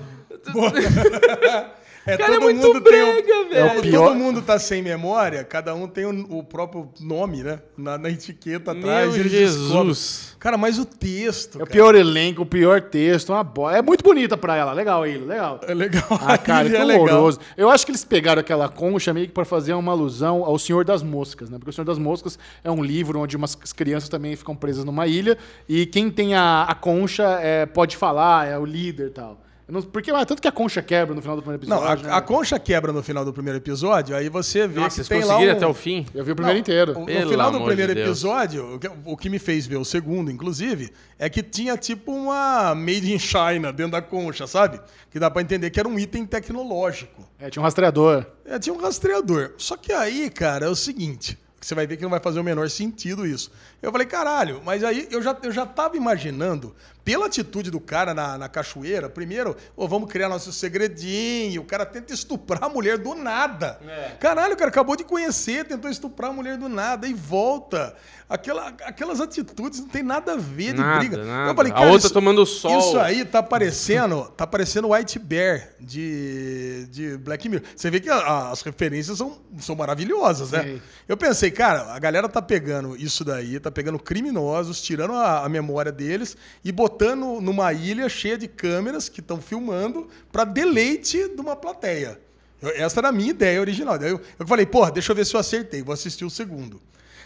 É, 2.06 2.18
Cara, 2.18 2.34
é 2.34 2.36
todo 2.36 2.44
muito 2.44 2.68
mundo 2.68 2.82
tem 2.82 3.02
o- 3.02 3.06
brega, 3.14 3.50
velho. 3.50 3.56
É 3.56 3.80
o 3.80 3.82
pior- 3.82 4.08
Todo 4.10 4.18
mundo 4.18 4.42
tá 4.42 4.60
sem 4.60 4.82
memória, 4.82 5.44
cada 5.44 5.74
um 5.74 5.88
tem 5.88 6.06
o, 6.06 6.38
o 6.40 6.44
próprio 6.44 6.90
nome, 7.00 7.44
né? 7.44 7.60
Na, 7.78 7.98
na 7.98 8.10
etiqueta 8.10 8.72
atrás. 8.72 9.16
Meu 9.16 9.24
Jesus. 9.28 9.62
descobrem. 9.64 10.34
Cara, 10.40 10.58
mas 10.58 10.78
o 10.78 10.84
texto. 10.86 11.54
É 11.60 11.64
o 11.64 11.66
cara, 11.66 11.72
pior 11.72 11.96
elenco, 11.96 12.42
o 12.42 12.46
pior 12.46 12.82
texto, 12.82 13.30
uma 13.32 13.42
boa. 13.44 13.78
É 13.78 13.82
muito 13.82 14.04
bonita 14.04 14.36
a 14.36 14.38
praia 14.38 14.66
lá. 14.66 14.74
Legal, 14.74 15.06
ele, 15.08 15.24
legal. 15.26 15.62
É 15.66 15.74
legal. 15.74 16.04
Ah, 16.10 16.36
cara, 16.40 16.70
que 16.70 16.76
é 16.76 16.84
legal. 16.84 17.04
horroroso. 17.06 17.40
Eu 17.56 17.70
acho 17.70 17.86
que 17.86 17.92
eles 17.92 18.04
pegaram 18.04 18.42
aquela 18.42 18.68
concha 18.68 19.14
meio 19.14 19.28
que 19.28 19.34
pra 19.34 19.46
fazer 19.46 19.74
uma 19.74 19.94
alusão 19.94 20.44
ao 20.44 20.60
Senhor 20.60 20.84
das 20.84 21.02
Moscas, 21.02 21.50
né? 21.50 21.58
Porque 21.58 21.70
o 21.70 21.74
Senhor 21.74 21.86
das 21.86 21.98
Moscas 21.98 22.38
é 22.64 22.70
um 22.70 22.84
livro 22.84 23.20
onde 23.20 23.38
umas 23.38 23.56
crianças 23.56 24.10
também 24.10 24.36
ficam 24.36 24.56
presas 24.56 24.84
numa 24.84 25.08
ilha 25.08 25.38
e 25.70 25.86
quem 25.86 26.12
tem 26.12 26.36
a, 26.36 26.64
a 26.64 26.76
concha 26.76 27.40
é, 27.42 27.66
pode 27.66 27.96
falar, 27.96 28.46
é 28.48 28.58
o 28.60 28.66
líder 28.66 29.08
e 29.08 29.12
tal. 29.12 29.40
Não- 29.68 29.81
porque 29.81 30.11
ah, 30.11 30.26
tanto 30.26 30.41
que 30.41 30.48
a 30.48 30.52
concha 30.52 30.81
quebra 30.81 31.15
no 31.15 31.22
final 31.22 31.35
do 31.38 31.41
primeiro 31.41 31.68
Não, 31.68 31.77
episódio. 31.77 32.06
a, 32.06 32.07
né? 32.11 32.18
a 32.18 32.22
concha 32.22 32.60
quebra 32.60 32.91
no 32.91 33.02
final 33.02 33.23
do 33.23 33.31
primeiro 33.31 33.57
episódio, 33.60 34.15
aí 34.15 34.27
você 34.30 34.68
vê 34.68 34.81
Nossa, 34.81 34.90
que 34.90 34.95
vocês 34.95 35.07
tem 35.07 35.19
lá 35.19 35.26
conseguiram 35.35 35.53
um... 35.53 35.57
até 35.57 35.68
o 35.68 35.73
fim? 35.73 36.06
Eu 36.14 36.23
vi 36.26 36.31
o 36.31 36.35
primeiro 36.35 36.56
Não, 36.57 36.61
inteiro. 36.61 36.91
o- 36.98 36.99
no 37.06 37.30
final 37.30 37.52
do 37.52 37.64
primeiro 37.64 37.95
de 37.95 38.02
episódio, 38.02 38.76
o 38.76 38.80
que, 38.80 38.90
o 39.06 39.18
que 39.18 39.30
me 39.30 39.40
fez 39.40 39.65
ver 39.65 39.77
o 39.77 39.85
segundo, 39.85 40.30
inclusive, 40.30 40.91
é 41.18 41.30
que 41.30 41.41
tinha 41.41 41.77
tipo 41.77 42.11
uma 42.14 42.76
Made 42.76 43.14
in 43.14 43.19
China 43.19 43.72
dentro 43.72 43.94
da 43.94 44.02
concha, 44.02 44.45
sabe? 44.48 44.81
Que 45.10 45.18
dá 45.19 45.31
pra 45.31 45.41
entender 45.41 45.69
que 45.69 45.80
era 45.80 45.88
um 45.88 45.98
item 45.98 46.26
tecnológico. 46.26 47.27
É, 47.40 47.49
tinha 47.49 47.61
um 47.61 47.64
rastreador. 47.65 48.26
É, 48.45 48.60
tinha 48.60 48.73
um 48.73 48.77
rastreador. 48.80 49.52
Só 49.57 49.77
que 49.77 49.91
aí, 49.94 50.30
cara, 50.30 50.65
é 50.65 50.69
o 50.69 50.76
seguinte. 50.76 51.38
Você 51.61 51.73
vai 51.73 51.88
ver 51.88 51.95
que 51.95 52.03
não 52.03 52.10
vai 52.10 52.19
fazer 52.19 52.40
o 52.40 52.44
menor 52.44 52.69
sentido 52.69 53.26
isso. 53.26 53.49
Eu 53.84 53.91
falei, 53.91 54.07
caralho, 54.07 54.61
mas 54.65 54.84
aí 54.84 55.07
eu 55.11 55.22
já, 55.22 55.35
eu 55.43 55.51
já 55.51 55.65
tava 55.65 55.97
imaginando, 55.97 56.73
pela 57.03 57.26
atitude 57.26 57.69
do 57.69 57.81
cara 57.81 58.14
na, 58.14 58.38
na 58.38 58.47
cachoeira, 58.47 59.10
primeiro, 59.10 59.57
ô, 59.76 59.85
vamos 59.89 60.10
criar 60.10 60.30
nosso 60.30 60.53
segredinho, 60.53 61.61
o 61.61 61.65
cara 61.65 61.85
tenta 61.85 62.14
estuprar 62.14 62.64
a 62.64 62.69
mulher 62.69 62.97
do 62.97 63.14
nada. 63.14 63.77
É. 63.85 64.11
Caralho, 64.22 64.53
o 64.53 64.57
cara 64.57 64.69
acabou 64.69 64.95
de 64.95 65.03
conhecer, 65.03 65.65
tentou 65.65 65.91
estuprar 65.91 66.30
a 66.31 66.34
mulher 66.34 66.55
do 66.57 66.69
nada 66.69 67.05
e 67.05 67.14
volta. 67.14 67.93
Aquela, 68.30 68.69
aquelas 68.85 69.19
atitudes 69.19 69.81
não 69.81 69.89
tem 69.89 70.01
nada 70.01 70.31
a 70.34 70.38
ver 70.38 70.72
de 70.73 70.80
Nada, 70.80 70.99
briga. 70.99 71.18
nada. 71.26 71.51
Eu 71.51 71.55
falei, 71.55 71.72
A 71.73 71.76
cara, 71.76 71.88
outra 71.91 72.05
isso- 72.07 72.14
tomando 72.14 72.45
sol. 72.45 72.80
Isso 72.80 72.97
aí 72.97 73.26
tá 73.26 73.43
parecendo, 73.43 74.23
tá 74.38 74.47
parecendo 74.47 74.89
White 74.93 75.19
Bear 75.19 75.72
de, 75.80 76.88
de 76.89 77.18
Black 77.18 77.47
Mirror. 77.49 77.65
Você 77.76 77.91
vê 77.91 77.99
que 77.99 78.10
a- 78.10 78.49
as 78.49 78.61
referências 78.61 79.18
são, 79.18 79.39
são 79.60 79.76
maravilhosas, 79.76 80.51
né? 80.51 80.64
Sim. 80.64 80.81
Eu 81.07 81.18
pensei, 81.18 81.51
cara, 81.51 81.93
a 81.93 81.99
galera 81.99 82.30
tá 82.30 82.41
pegando 82.41 82.95
isso 82.95 83.26
daí, 83.26 83.60
tá 83.60 83.69
pegando 83.74 84.00
criminosos, 84.00 84.82
tirando 84.82 85.14
a, 85.14 85.44
a 85.45 85.50
memória 85.50 85.91
deles 85.91 86.38
e 86.64 86.72
botando 86.72 87.41
numa 87.41 87.74
ilha 87.74 88.08
cheia 88.08 88.38
de 88.38 88.48
câmeras 88.48 89.10
que 89.10 89.20
estão 89.20 89.41
filmando 89.41 90.08
pra 90.32 90.45
deleite 90.45 91.28
de 91.30 91.41
uma 91.41 91.56
plateia. 91.56 92.20
Eu- 92.62 92.70
essa 92.76 93.00
era 93.02 93.10
a 93.10 93.12
minha 93.12 93.32
ideia 93.32 93.60
original. 93.60 93.98
Daí 94.00 94.12
eu, 94.12 94.22
eu 94.40 94.48
falei, 94.48 94.66
porra, 94.66 94.91
deixa 94.91 95.12
eu 95.12 95.16
ver 95.16 95.26
se 95.26 95.36
eu 95.36 95.40
acertei, 95.40 95.82
vou 95.82 95.94
assistir 95.94 96.24
o 96.24 96.30
segundo. 96.30 96.82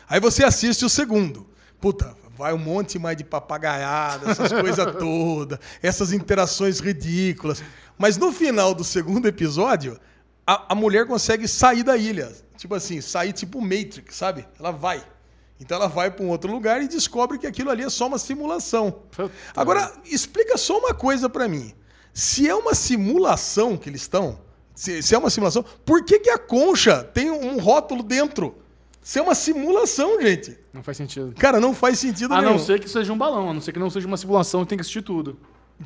Aí 0.10 0.20
você 0.20 0.44
assiste 0.44 0.84
o 0.86 0.90
segundo. 0.90 1.46
Puta, 1.80 2.16
vai 2.36 2.54
um 2.54 2.58
monte 2.58 2.98
mais 2.98 3.16
de 3.18 3.24
papagaiada, 3.24 4.32
essas 4.32 4.52
coisas 4.62 4.86
todas, 4.98 5.60
essas 5.84 6.12
interações 6.14 6.80
ridículas. 6.80 7.62
Mas 7.98 8.18
no 8.18 8.32
final 8.32 8.74
do 8.74 8.84
segundo 8.84 9.28
episódio, 9.28 10.00
a, 10.46 10.72
a 10.72 10.76
mulher 10.76 11.06
consegue 11.06 11.48
sair 11.48 11.84
da 11.84 11.98
ilha. 11.98 12.32
Tipo 12.58 12.74
assim, 12.74 13.02
sair 13.02 13.34
tipo 13.34 13.62
Matrix, 13.62 14.16
sabe? 14.16 14.48
Ela 14.60 14.72
vai. 14.72 15.04
Então 15.60 15.78
ela 15.78 15.88
vai 15.88 16.12
para 16.12 16.24
um 16.24 16.30
outro 16.30 16.52
lugar 16.52 16.82
e 16.82 16.88
descobre 16.88 17.38
que 17.40 17.48
aquilo 17.48 17.70
ali 17.72 17.84
é 17.84 17.90
só 17.90 18.08
uma 18.08 18.20
simulação. 18.20 19.02
Agora, 19.56 19.92
explica 20.06 20.58
só 20.58 20.78
uma 20.78 20.94
coisa 20.94 21.28
para 21.30 21.48
mim. 21.48 21.74
Se 22.14 22.48
é 22.48 22.54
uma 22.56 22.74
simulação 22.76 23.76
que 23.78 23.90
eles 23.90 24.02
estão, 24.02 24.40
se, 24.76 25.02
se 25.02 25.16
é 25.16 25.18
uma 25.18 25.30
simulação, 25.30 25.64
por 25.86 26.04
que, 26.04 26.20
que 26.20 26.30
a 26.30 26.38
concha 26.38 27.04
tem 27.04 27.30
um 27.32 27.58
rótulo 27.60 28.04
dentro? 28.04 28.56
Se 29.02 29.20
é 29.20 29.22
uma 29.22 29.34
simulação, 29.36 30.22
gente. 30.22 30.58
Não 30.74 30.84
faz 30.84 30.98
sentido. 30.98 31.34
Cara, 31.40 31.60
não 31.60 31.74
faz 31.74 31.98
sentido 31.98 32.34
A 32.34 32.42
nenhum. 32.42 32.54
não 32.54 32.60
ser 32.60 32.80
que 32.80 32.90
seja 32.90 33.12
um 33.14 33.18
balão, 33.18 33.50
a 33.50 33.54
não 33.54 33.62
ser 33.62 33.72
que 33.72 33.80
não 33.80 33.90
seja 33.90 34.06
uma 34.06 34.18
simulação 34.18 34.64
e 34.64 34.66
tem 34.66 34.78
que 34.78 34.82
assistir 34.82 35.02
tudo. 35.02 35.40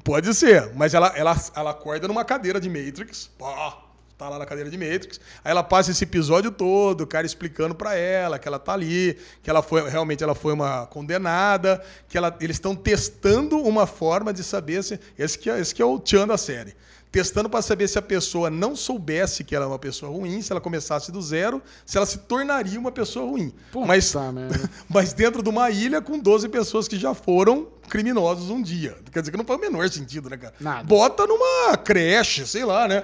Pode 0.04 0.34
ser, 0.34 0.74
mas 0.76 0.94
ela, 0.94 1.08
ela, 1.16 1.36
ela 1.56 1.72
acorda 1.72 2.08
numa 2.08 2.26
cadeira 2.26 2.60
de 2.60 2.70
Matrix. 2.70 3.30
Pá, 3.38 3.78
tá 4.22 4.30
lá 4.30 4.38
na 4.38 4.46
cadeira 4.46 4.70
de 4.70 4.78
Matrix. 4.78 5.20
Aí 5.44 5.50
ela 5.50 5.64
passa 5.64 5.90
esse 5.90 6.04
episódio 6.04 6.52
todo, 6.52 7.02
o 7.02 7.08
cara 7.08 7.26
explicando 7.26 7.74
pra 7.74 7.96
ela 7.96 8.38
que 8.38 8.48
ela 8.48 8.60
tá 8.60 8.74
ali, 8.74 9.18
que 9.42 9.50
ela 9.50 9.64
foi 9.64 9.90
realmente 9.90 10.24
ela 10.24 10.36
foi 10.36 10.54
uma 10.54 10.86
condenada, 10.86 11.84
que 12.08 12.18
ela, 12.18 12.36
eles 12.40 12.58
estão 12.58 12.76
testando 12.76 13.58
uma 13.58 13.88
forma 13.88 14.32
de 14.32 14.44
saber 14.44 14.84
se 14.84 15.00
esse 15.18 15.40
que 15.40 15.50
é, 15.50 15.60
esse 15.60 15.74
que 15.74 15.82
é 15.82 15.86
o 15.86 16.00
tchan 16.00 16.28
da 16.28 16.38
série. 16.38 16.76
Testando 17.12 17.50
pra 17.50 17.62
saber 17.62 17.90
se 17.90 18.00
a 18.00 18.02
pessoa 18.02 18.50
não 18.50 18.74
soubesse 18.74 19.44
que 19.44 19.54
ela 19.54 19.66
é 19.66 19.68
uma 19.68 19.80
pessoa 19.80 20.10
ruim, 20.10 20.42
se 20.42 20.50
ela 20.50 20.62
começasse 20.62 21.12
do 21.12 21.22
zero, 21.22 21.62
se 21.86 21.98
ela 21.98 22.06
se 22.06 22.20
tornaria 22.20 22.80
uma 22.80 22.92
pessoa 22.92 23.30
ruim. 23.30 23.52
Puta 23.70 23.86
mas, 23.86 24.14
mas 24.88 25.12
dentro 25.12 25.44
de 25.44 25.50
uma 25.50 25.70
ilha 25.70 26.02
com 26.02 26.18
12 26.18 26.48
pessoas 26.48 26.88
que 26.88 26.98
já 26.98 27.14
foram 27.14 27.68
criminosos 27.90 28.50
um 28.50 28.62
dia. 28.62 28.98
Quer 29.12 29.20
dizer 29.20 29.32
que 29.32 29.38
não 29.38 29.44
faz 29.44 29.60
o 29.60 29.62
menor 29.62 29.90
sentido, 29.90 30.30
né, 30.30 30.38
cara? 30.38 30.54
Nada. 30.58 30.84
Bota 30.86 31.28
numa 31.28 31.76
creche, 31.76 32.48
sei 32.48 32.64
lá, 32.64 32.88
né? 32.88 33.04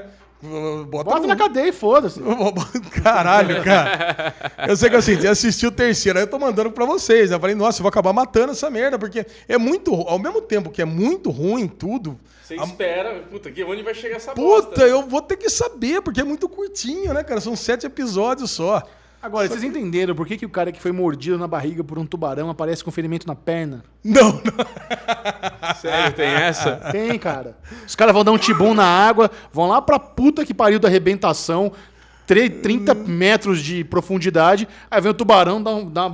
Bota, 0.88 1.10
Bota 1.10 1.28
na 1.28 1.36
cadeia 1.36 1.70
e 1.70 1.72
foda-se. 1.72 2.22
Caralho, 3.04 3.64
cara. 3.64 4.36
Eu 4.68 4.78
sei 4.78 4.90
que 4.90 4.96
assim, 4.96 5.18
eu 5.24 5.32
assisti 5.32 5.66
o 5.66 5.72
terceiro, 5.72 6.20
aí 6.20 6.24
eu 6.26 6.30
tô 6.30 6.38
mandando 6.38 6.72
pra 6.72 6.86
vocês. 6.86 7.32
Eu 7.32 7.40
falei, 7.40 7.56
nossa, 7.56 7.80
eu 7.80 7.84
vou 7.84 7.90
acabar 7.90 8.14
matando 8.14 8.52
essa 8.52 8.70
merda, 8.70 9.00
porque 9.00 9.26
é 9.48 9.58
muito. 9.58 9.94
Ao 9.94 10.20
mesmo 10.20 10.40
tempo 10.42 10.70
que 10.70 10.82
é 10.82 10.86
muito 10.86 11.32
ruim 11.32 11.68
tudo. 11.68 12.20
Você 12.44 12.54
a- 12.54 12.64
espera, 12.64 13.16
puta, 13.32 13.52
que 13.52 13.64
onde 13.64 13.82
vai 13.82 13.94
chegar 13.96 14.18
essa 14.18 14.32
Puta, 14.34 14.68
bosta? 14.70 14.82
eu 14.84 15.02
vou 15.02 15.22
ter 15.22 15.38
que 15.38 15.50
saber, 15.50 16.02
porque 16.02 16.22
é 16.22 16.24
muito 16.24 16.48
curtinho, 16.48 17.14
né, 17.14 17.24
cara? 17.24 17.42
São 17.42 17.56
sete 17.56 17.86
episódios 17.88 18.52
só. 18.52 18.84
Agora, 19.22 19.48
vocês 19.48 19.64
entenderam 19.64 20.14
por 20.16 20.28
que, 20.28 20.38
que 20.38 20.46
o 20.46 20.50
cara 20.50 20.72
que 20.72 20.80
foi 20.82 20.92
mordido 20.92 21.38
na 21.38 21.48
barriga 21.48 21.84
por 21.84 21.98
um 21.98 22.06
tubarão 22.06 22.50
aparece 22.50 22.84
com 22.84 22.92
ferimento 22.92 23.28
na 23.28 23.36
perna? 23.36 23.84
Não, 24.04 24.32
não. 24.32 25.74
Sério, 25.76 26.14
tem 26.16 26.28
essa? 26.30 26.76
Tem, 26.92 27.18
cara. 27.20 27.58
Os 27.86 27.96
caras 27.96 28.14
vão 28.14 28.24
dar 28.24 28.32
um 28.32 28.38
tibum 28.38 28.74
na 28.74 28.86
água, 28.86 29.30
vão 29.52 29.68
lá 29.68 29.82
pra 29.82 30.00
puta 30.00 30.46
que 30.46 30.54
pariu 30.54 30.80
da 30.80 30.88
arrebentação, 30.88 31.74
tre- 32.26 32.50
30 32.50 32.94
metros 32.94 33.62
de 33.62 33.84
profundidade, 33.84 34.66
aí 34.90 35.02
vem 35.02 35.12
o 35.12 35.14
tubarão, 35.14 35.62
dá 35.62 35.72
um- 35.76 35.90
dá 35.90 36.10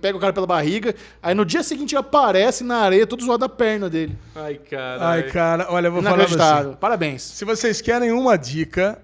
pega 0.00 0.16
o 0.18 0.20
cara 0.20 0.32
pela 0.32 0.46
barriga, 0.46 0.94
aí 1.22 1.34
no 1.34 1.44
dia 1.44 1.62
seguinte 1.62 1.92
ele 1.94 2.00
aparece 2.00 2.64
na 2.64 2.78
areia, 2.78 3.06
todo 3.06 3.24
zoado 3.24 3.40
da 3.40 3.48
perna 3.48 3.88
dele. 3.88 4.16
Ai, 4.34 4.54
cara. 4.68 5.08
Ai, 5.08 5.22
cara, 5.24 5.66
olha, 5.70 5.86
eu 5.86 5.92
vou 5.92 6.02
falar 6.02 6.26
pra 6.26 6.62
você. 6.70 6.76
Parabéns. 6.80 7.22
Se 7.22 7.44
vocês 7.44 7.80
querem 7.80 8.10
uma 8.10 8.36
dica, 8.36 8.98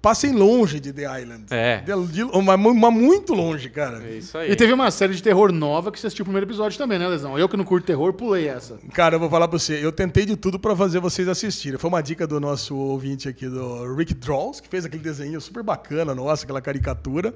passem 0.00 0.32
longe 0.32 0.80
de 0.80 0.92
The 0.92 1.20
Island. 1.20 1.44
É. 1.50 1.78
De, 1.80 2.06
de, 2.08 2.22
uma, 2.24 2.54
uma 2.54 2.90
muito 2.90 3.34
longe, 3.34 3.68
cara. 3.68 4.02
É 4.04 4.14
isso 4.14 4.36
aí. 4.36 4.50
E 4.50 4.56
teve 4.56 4.72
uma 4.72 4.90
série 4.90 5.14
de 5.14 5.22
terror 5.22 5.52
nova 5.52 5.92
que 5.92 6.00
você 6.00 6.06
assistiu 6.06 6.22
o 6.22 6.26
primeiro 6.26 6.46
episódio 6.46 6.78
também, 6.78 6.98
né, 6.98 7.06
Lesão? 7.06 7.38
Eu 7.38 7.48
que 7.48 7.56
não 7.56 7.64
curto 7.64 7.86
terror, 7.86 8.12
pulei 8.12 8.48
essa. 8.48 8.78
Cara, 8.92 9.16
eu 9.16 9.20
vou 9.20 9.28
falar 9.28 9.48
pra 9.48 9.58
você, 9.58 9.84
eu 9.84 9.92
tentei 9.92 10.24
de 10.24 10.36
tudo 10.36 10.58
pra 10.58 10.74
fazer 10.74 11.00
vocês 11.00 11.28
assistirem. 11.28 11.78
Foi 11.78 11.88
uma 11.88 12.02
dica 12.02 12.26
do 12.26 12.40
nosso 12.40 12.76
ouvinte 12.76 13.28
aqui, 13.28 13.48
do 13.48 13.94
Rick 13.94 14.14
Draws, 14.14 14.60
que 14.60 14.68
fez 14.68 14.84
aquele 14.84 15.02
desenho 15.02 15.40
super 15.40 15.62
bacana, 15.62 16.14
nossa, 16.14 16.44
aquela 16.44 16.60
caricatura. 16.60 17.34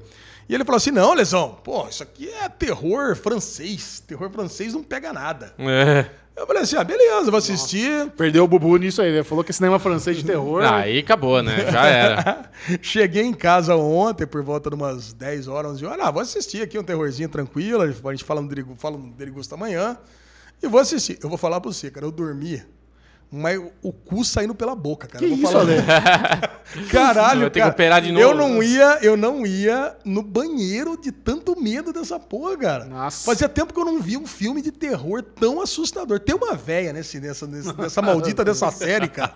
E 0.49 0.55
ele 0.55 0.65
falou 0.65 0.77
assim: 0.77 0.91
não, 0.91 1.15
Lesão, 1.15 1.59
pô, 1.63 1.87
isso 1.89 2.03
aqui 2.03 2.29
é 2.29 2.49
terror 2.49 3.17
francês. 3.17 4.03
Terror 4.07 4.31
francês 4.31 4.75
não 4.75 4.83
pega 4.83 5.13
nada. 5.13 5.55
É. 5.59 6.07
Eu 6.37 6.47
falei 6.47 6.63
assim: 6.63 6.77
ah, 6.77 6.83
beleza, 6.83 7.31
vou 7.31 7.39
assistir. 7.39 8.11
Perdeu 8.17 8.45
o 8.45 8.49
Bubu 8.49 8.77
nisso 8.77 9.01
aí, 9.01 9.13
né? 9.13 9.23
Falou 9.23 9.45
que 9.45 9.53
é 9.53 9.55
cinema 9.55 9.79
francês 9.79 10.17
de 10.17 10.25
terror. 10.25 10.63
Aí 10.65 10.99
acabou, 10.99 11.41
né? 11.43 11.71
Já 11.71 11.87
era. 11.87 12.51
Cheguei 12.83 13.23
em 13.23 13.33
casa 13.33 13.77
ontem, 13.77 14.27
por 14.27 14.43
volta 14.43 14.69
de 14.69 14.75
umas 14.75 15.13
10 15.13 15.47
horas, 15.47 15.73
11 15.73 15.87
horas. 15.87 16.07
Ah, 16.07 16.11
vou 16.11 16.21
assistir 16.21 16.63
aqui 16.63 16.77
um 16.79 16.83
terrorzinho 16.83 17.29
tranquilo. 17.29 17.83
A 17.83 18.11
gente 18.13 18.25
fala 18.25 18.41
no 18.41 18.49
Derigo, 18.49 18.75
fala 18.77 18.99
no 18.99 19.13
Derigusta 19.13 19.55
amanhã. 19.55 19.97
E 20.61 20.67
vou 20.67 20.81
assistir. 20.81 21.19
Eu 21.23 21.29
vou 21.29 21.39
falar 21.39 21.61
pra 21.61 21.71
você, 21.71 21.91
cara. 21.91 22.05
Eu 22.05 22.11
dormi 22.11 22.63
mas 23.31 23.61
o 23.83 23.93
cu 23.93 24.25
saindo 24.25 24.55
pela 24.55 24.75
boca, 24.77 25.09
cara. 25.09 25.19
Que 25.19 25.33
Eu 25.33 25.37
vou 25.37 25.45
isso, 25.45 25.53
falar- 25.53 25.65
Ale? 25.73 26.87
Caralho, 26.91 27.41
ter 27.51 27.51
que 27.51 27.59
cara. 27.61 27.73
operar 27.73 28.01
de 28.03 28.09
Eu 28.11 28.35
novo. 28.35 28.35
não 28.49 28.63
ia, 28.63 28.99
eu 29.03 29.17
não 29.17 29.47
ia 29.47 29.97
no 30.05 30.23
banheiro 30.23 30.97
de 30.97 31.13
tanto 31.13 31.61
medo 31.61 31.93
dessa 31.93 32.19
porra, 32.19 32.57
cara. 32.57 32.85
Nossa. 32.85 33.25
Fazia 33.25 33.49
tempo 33.49 33.73
que 33.73 33.81
eu 33.81 33.85
não 33.85 34.01
via 34.01 34.19
um 34.19 34.27
filme 34.27 34.63
de 34.63 34.71
terror 34.73 35.23
tão 35.23 35.61
assustador. 35.61 36.21
Tem 36.21 36.35
uma 36.35 36.55
véia 36.55 36.93
nesse, 36.93 37.21
nessa, 37.21 37.47
nessa 37.47 38.01
maldita 38.03 38.43
dessa 38.45 38.71
série, 38.71 39.09
cara. 39.09 39.35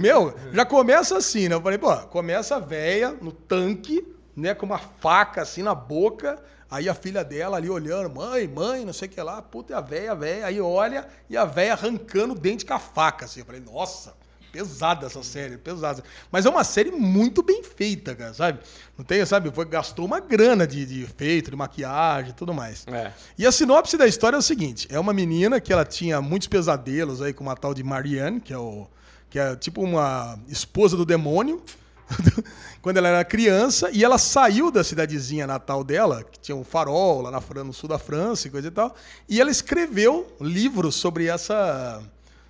Meu, 0.00 0.34
já 0.52 0.64
começa 0.64 1.16
assim, 1.16 1.48
né? 1.48 1.54
Eu 1.54 1.60
falei, 1.62 1.78
pô, 1.78 1.94
começa 2.08 2.56
a 2.56 2.60
véia 2.60 3.14
no 3.20 3.32
tanque, 3.32 4.06
né, 4.36 4.54
com 4.54 4.64
uma 4.66 4.78
faca 4.78 5.42
assim 5.42 5.62
na 5.62 5.74
boca. 5.74 6.38
Aí 6.72 6.88
a 6.88 6.94
filha 6.94 7.22
dela 7.22 7.58
ali 7.58 7.68
olhando, 7.68 8.08
mãe, 8.08 8.48
mãe, 8.48 8.82
não 8.82 8.94
sei 8.94 9.06
o 9.06 9.10
que 9.10 9.20
lá, 9.20 9.42
puta, 9.42 9.74
e 9.74 9.76
a 9.76 9.80
véia, 9.82 10.12
a 10.12 10.14
véia. 10.14 10.46
Aí 10.46 10.58
olha 10.58 11.06
e 11.28 11.36
a 11.36 11.44
véia 11.44 11.74
arrancando 11.74 12.32
o 12.32 12.38
dente 12.38 12.64
com 12.64 12.72
a 12.72 12.78
faca, 12.78 13.26
assim. 13.26 13.40
Eu 13.40 13.44
falei, 13.44 13.60
nossa, 13.60 14.14
pesada 14.50 15.04
essa 15.04 15.22
série, 15.22 15.58
pesada. 15.58 16.02
Mas 16.30 16.46
é 16.46 16.48
uma 16.48 16.64
série 16.64 16.90
muito 16.90 17.42
bem 17.42 17.62
feita, 17.62 18.14
cara, 18.14 18.32
sabe? 18.32 18.60
Não 18.96 19.04
tem, 19.04 19.22
sabe? 19.26 19.50
Foi, 19.50 19.66
gastou 19.66 20.06
uma 20.06 20.18
grana 20.18 20.66
de, 20.66 20.86
de 20.86 21.02
efeito, 21.02 21.50
de 21.50 21.56
maquiagem 21.58 22.30
e 22.30 22.34
tudo 22.34 22.54
mais. 22.54 22.86
É. 22.86 23.12
E 23.36 23.46
a 23.46 23.52
sinopse 23.52 23.98
da 23.98 24.06
história 24.06 24.36
é 24.36 24.38
o 24.38 24.42
seguinte: 24.42 24.88
é 24.90 24.98
uma 24.98 25.12
menina 25.12 25.60
que 25.60 25.74
ela 25.74 25.84
tinha 25.84 26.22
muitos 26.22 26.48
pesadelos 26.48 27.20
aí 27.20 27.34
com 27.34 27.44
uma 27.44 27.54
tal 27.54 27.74
de 27.74 27.82
Marianne, 27.82 28.40
que 28.40 28.54
é 28.54 28.58
o 28.58 28.86
que 29.28 29.38
é 29.38 29.54
tipo 29.56 29.82
uma 29.82 30.38
esposa 30.48 30.96
do 30.96 31.04
demônio, 31.04 31.62
quando 32.82 32.96
ela 32.96 33.08
era 33.08 33.24
criança, 33.24 33.90
e 33.92 34.04
ela 34.04 34.18
saiu 34.18 34.70
da 34.70 34.82
cidadezinha 34.82 35.46
natal 35.46 35.84
dela, 35.84 36.24
que 36.24 36.38
tinha 36.38 36.56
um 36.56 36.64
farol 36.64 37.22
lá 37.22 37.30
na, 37.30 37.40
no 37.64 37.72
sul 37.72 37.88
da 37.88 37.98
França 37.98 38.48
e 38.48 38.50
coisa 38.50 38.68
e 38.68 38.70
tal, 38.70 38.94
e 39.28 39.40
ela 39.40 39.50
escreveu 39.50 40.26
livros 40.40 40.94
sobre 40.94 41.26
essa 41.26 42.02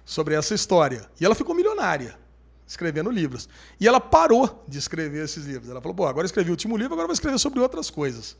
sobre 0.05 0.35
essa 0.35 0.55
história. 0.55 1.09
E 1.21 1.25
ela 1.25 1.35
ficou 1.35 1.55
milionária 1.55 2.17
escrevendo 2.67 3.11
livros. 3.11 3.49
E 3.79 3.87
ela 3.87 4.01
parou 4.01 4.65
de 4.67 4.79
escrever 4.79 5.25
esses 5.25 5.45
livros. 5.45 5.71
Ela 5.71 5.81
falou: 5.81 5.95
"Pô, 5.95 6.07
agora 6.07 6.27
escrevi 6.27 6.51
o 6.51 6.53
último 6.53 6.77
livro, 6.77 6.95
agora 6.95 7.07
vou 7.07 7.15
escrever 7.15 7.39
sobre 7.39 7.61
outras 7.61 7.91
coisas". 7.91 8.37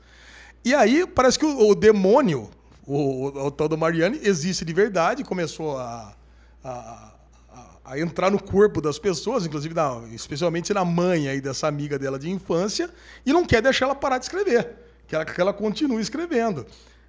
E 0.65 0.75
aí 0.75 1.07
parece 1.07 1.39
que 1.39 1.45
o, 1.45 1.71
o 1.71 1.75
demônio, 1.75 2.51
o, 2.87 3.29
o, 3.29 3.47
o 3.47 3.51
tal 3.51 3.69
do 3.69 3.77
Marianne, 3.77 4.21
existe 4.23 4.65
de 4.65 4.73
verdade, 4.73 5.25
começou 5.25 5.79
a, 5.79 6.15
a, 6.65 7.12
a- 7.85 7.99
entrar 7.99 8.31
no 8.31 8.43
corpo 8.43 8.81
das 8.81 8.99
pessoas, 8.99 9.47
inclusive 9.47 9.75
na- 9.75 10.03
especialmente 10.13 10.73
na 10.73 10.85
mãe 10.85 11.29
aí 11.29 11.41
dessa 11.41 11.67
amiga 11.67 11.99
dela 11.99 12.19
de 12.19 12.31
infância, 12.31 12.91
e 13.25 13.33
não 13.33 13.45
quer 13.45 13.63
deixar 13.63 13.87
ela 13.87 13.95
parar 13.95 14.19
de 14.19 14.25
escrever, 14.25 14.77
quer 15.07 15.25
que 15.25 15.41
ela 15.41 15.53
continue 15.53 16.01
escrevendo. 16.01 16.67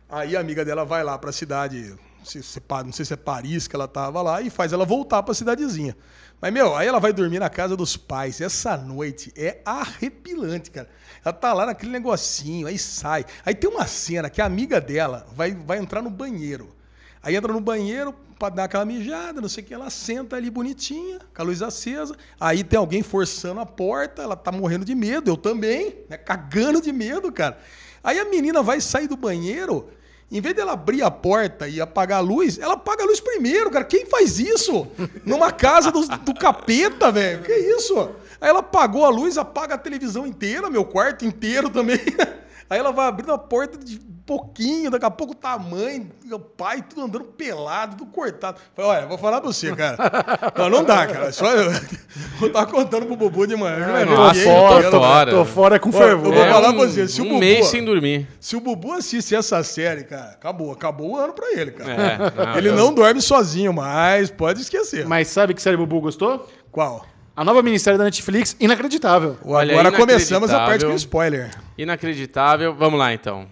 Aí 0.09 0.35
a 0.35 0.39
amiga 0.39 0.63
dela 0.63 0.85
vai 0.85 1.03
lá 1.03 1.17
para 1.17 1.29
a 1.31 1.33
cidade, 1.33 1.95
não 2.19 2.25
sei, 2.25 2.41
se 2.43 3.13
é 3.13 3.15
Paris 3.17 3.67
que 3.67 3.75
ela 3.75 3.87
tava 3.87 4.21
lá, 4.21 4.41
e 4.41 4.49
faz 4.49 4.71
ela 4.71 4.85
voltar 4.85 5.23
para 5.23 5.31
a 5.31 5.35
cidadezinha. 5.35 5.95
Mas, 6.39 6.51
meu, 6.51 6.75
aí 6.75 6.85
ela 6.87 6.99
vai 6.99 7.13
dormir 7.13 7.39
na 7.39 7.49
casa 7.49 7.77
dos 7.77 7.95
pais. 7.95 8.41
Essa 8.41 8.75
noite 8.75 9.31
é 9.33 9.61
arrepilante, 9.63 10.71
cara. 10.71 10.89
Ela 11.23 11.33
tá 11.33 11.53
lá 11.53 11.65
naquele 11.65 11.89
negocinho, 11.89 12.67
aí 12.67 12.77
sai. 12.77 13.25
Aí 13.45 13.55
tem 13.55 13.69
uma 13.69 13.87
cena 13.87 14.29
que 14.29 14.41
a 14.41 14.45
amiga 14.45 14.81
dela 14.81 15.25
vai, 15.33 15.53
vai 15.53 15.77
entrar 15.77 16.01
no 16.01 16.09
banheiro. 16.09 16.75
Aí 17.23 17.35
entra 17.35 17.53
no 17.53 17.61
banheiro 17.61 18.13
pra 18.37 18.49
dar 18.49 18.65
aquela 18.65 18.83
mijada, 18.83 19.39
não 19.39 19.47
sei 19.47 19.63
o 19.63 19.65
que, 19.65 19.73
ela 19.73 19.89
senta 19.89 20.35
ali 20.35 20.49
bonitinha, 20.49 21.19
com 21.33 21.41
a 21.41 21.45
luz 21.45 21.61
acesa. 21.61 22.13
Aí 22.37 22.63
tem 22.63 22.77
alguém 22.77 23.01
forçando 23.01 23.61
a 23.61 23.65
porta, 23.65 24.21
ela 24.21 24.35
tá 24.35 24.51
morrendo 24.51 24.83
de 24.83 24.93
medo, 24.93 25.31
eu 25.31 25.37
também, 25.37 25.95
né? 26.09 26.17
Cagando 26.17 26.81
de 26.81 26.91
medo, 26.91 27.31
cara. 27.31 27.57
Aí 28.03 28.19
a 28.19 28.25
menina 28.25 28.61
vai 28.61 28.81
sair 28.81 29.07
do 29.07 29.15
banheiro, 29.15 29.89
em 30.29 30.41
vez 30.41 30.55
dela 30.55 30.73
abrir 30.73 31.03
a 31.03 31.09
porta 31.09 31.67
e 31.67 31.79
apagar 31.79 32.17
a 32.17 32.21
luz, 32.21 32.57
ela 32.57 32.73
apaga 32.73 33.03
a 33.03 33.05
luz 33.05 33.21
primeiro, 33.21 33.71
cara. 33.71 33.85
Quem 33.85 34.05
faz 34.05 34.39
isso? 34.39 34.87
Numa 35.23 35.51
casa 35.51 35.91
do, 35.91 36.05
do 36.05 36.33
capeta, 36.33 37.11
velho. 37.11 37.43
Que 37.43 37.53
isso? 37.53 37.97
Aí 38.41 38.49
ela 38.49 38.59
apagou 38.59 39.05
a 39.05 39.09
luz, 39.09 39.37
apaga 39.37 39.75
a 39.75 39.77
televisão 39.77 40.27
inteira, 40.27 40.69
meu 40.69 40.83
quarto 40.83 41.23
inteiro 41.23 41.69
também. 41.69 41.99
Aí 42.69 42.79
ela 42.79 42.91
vai 42.91 43.07
abrindo 43.07 43.31
a 43.31 43.37
porta 43.37 43.77
de 43.77 44.01
pouquinho, 44.25 44.89
daqui 44.89 45.05
a 45.05 45.11
pouco 45.11 45.35
tá 45.35 45.51
a 45.53 45.59
mãe, 45.59 46.09
o 46.31 46.39
pai, 46.39 46.81
tudo 46.81 47.03
andando 47.03 47.25
pelado, 47.25 47.97
tudo 47.97 48.09
cortado. 48.11 48.57
Falei, 48.75 48.91
olha, 48.91 49.05
vou 49.07 49.17
falar 49.17 49.41
pra 49.41 49.51
você, 49.51 49.75
cara. 49.75 49.97
Não, 50.57 50.69
não 50.69 50.83
dá, 50.83 51.05
cara. 51.07 51.31
Só 51.31 51.45
eu 51.51 51.71
vou 52.39 52.47
estar 52.47 52.65
contando 52.67 53.05
pro 53.05 53.15
Bubu 53.15 53.45
de 53.45 53.55
manhã. 53.55 53.85
Ah, 54.01 54.05
Tô 54.05 54.11
nossa, 54.15 54.43
fora, 54.43 54.83
tô 54.91 54.99
fora. 54.99 55.31
Tô 55.31 55.45
fora 55.45 55.79
com 55.79 55.91
fervor. 55.91 56.27
eu 56.27 56.33
vou 56.33 56.43
É 56.43 56.49
falar 56.51 56.69
um, 56.69 56.77
pra 56.77 56.87
você, 56.87 57.07
se 57.07 57.21
o 57.21 57.25
um 57.25 57.27
Bubu- 57.27 57.39
mês 57.39 57.65
sem 57.67 57.83
dormir. 57.83 58.27
Se 58.39 58.55
o 58.55 58.61
Bubu 58.61 58.93
assiste 58.93 59.35
essa 59.35 59.61
série, 59.63 60.03
cara, 60.05 60.31
acabou. 60.31 60.71
Acabou 60.71 61.11
o 61.11 61.17
ano 61.17 61.33
pra 61.33 61.51
ele, 61.53 61.71
cara. 61.71 61.91
É, 61.91 62.17
não, 62.45 62.57
ele 62.57 62.69
eu- 62.69 62.75
não 62.75 62.93
dorme 62.93 63.21
sozinho, 63.21 63.73
mas 63.73 64.29
pode 64.31 64.61
esquecer. 64.61 65.05
Mas 65.07 65.27
sabe 65.27 65.53
que 65.53 65.61
série 65.61 65.75
Bubu 65.77 65.99
gostou? 66.01 66.47
Qual? 66.71 67.05
A 67.35 67.43
nova 67.43 67.63
minissérie 67.63 67.97
da 67.97 68.03
Netflix, 68.03 68.55
inacreditável. 68.59 69.37
Olha, 69.43 69.73
Agora 69.73 69.91
começamos 69.91 70.49
a 70.51 70.53
parte 70.59 70.83
inacreditável. 70.85 70.89
com 70.91 70.95
spoiler. 70.97 71.49
Inacreditável. 71.77 72.73
Vamos 72.75 72.99
lá, 72.99 73.11
então. 73.13 73.47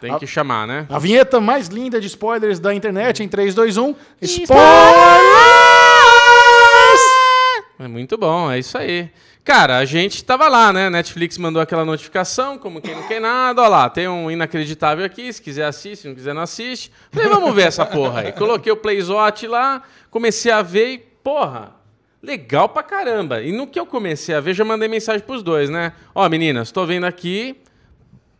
Tem 0.00 0.12
Ah. 0.12 0.18
que 0.18 0.26
chamar, 0.26 0.66
né? 0.66 0.86
A 0.90 0.98
vinheta 0.98 1.40
mais 1.40 1.68
linda 1.68 2.00
de 2.00 2.06
spoilers 2.06 2.58
da 2.58 2.74
internet 2.74 3.22
em 3.22 3.28
3, 3.28 3.54
2, 3.54 3.76
1. 3.78 3.94
Spoilers! 4.20 4.60
É 7.78 7.88
muito 7.88 8.16
bom, 8.16 8.50
é 8.50 8.58
isso 8.58 8.76
aí. 8.78 9.10
Cara, 9.44 9.78
a 9.78 9.84
gente 9.84 10.24
tava 10.24 10.48
lá, 10.48 10.72
né? 10.72 10.90
Netflix 10.90 11.38
mandou 11.38 11.62
aquela 11.62 11.84
notificação, 11.84 12.58
como 12.58 12.80
quem 12.80 12.94
não 12.96 13.06
quer 13.06 13.20
nada. 13.20 13.62
Ó 13.62 13.68
lá, 13.68 13.88
tem 13.88 14.08
um 14.08 14.30
inacreditável 14.30 15.04
aqui. 15.04 15.32
Se 15.32 15.40
quiser 15.40 15.66
assiste, 15.66 16.02
se 16.02 16.08
não 16.08 16.14
quiser 16.14 16.34
não 16.34 16.42
assiste. 16.42 16.90
Falei, 17.12 17.28
vamos 17.28 17.54
ver 17.54 17.68
essa 17.68 17.86
porra 17.86 18.22
aí. 18.22 18.32
Coloquei 18.32 18.72
o 18.72 18.76
Playzot 18.76 19.46
lá, 19.46 19.82
comecei 20.10 20.50
a 20.50 20.62
ver 20.62 20.88
e, 20.94 20.98
porra, 20.98 21.76
legal 22.20 22.68
pra 22.68 22.82
caramba. 22.82 23.40
E 23.40 23.52
no 23.52 23.68
que 23.68 23.78
eu 23.78 23.86
comecei 23.86 24.34
a 24.34 24.40
ver, 24.40 24.52
já 24.52 24.64
mandei 24.64 24.88
mensagem 24.88 25.24
pros 25.24 25.44
dois, 25.44 25.70
né? 25.70 25.92
Ó, 26.14 26.28
meninas, 26.28 26.72
tô 26.72 26.84
vendo 26.84 27.04
aqui. 27.04 27.56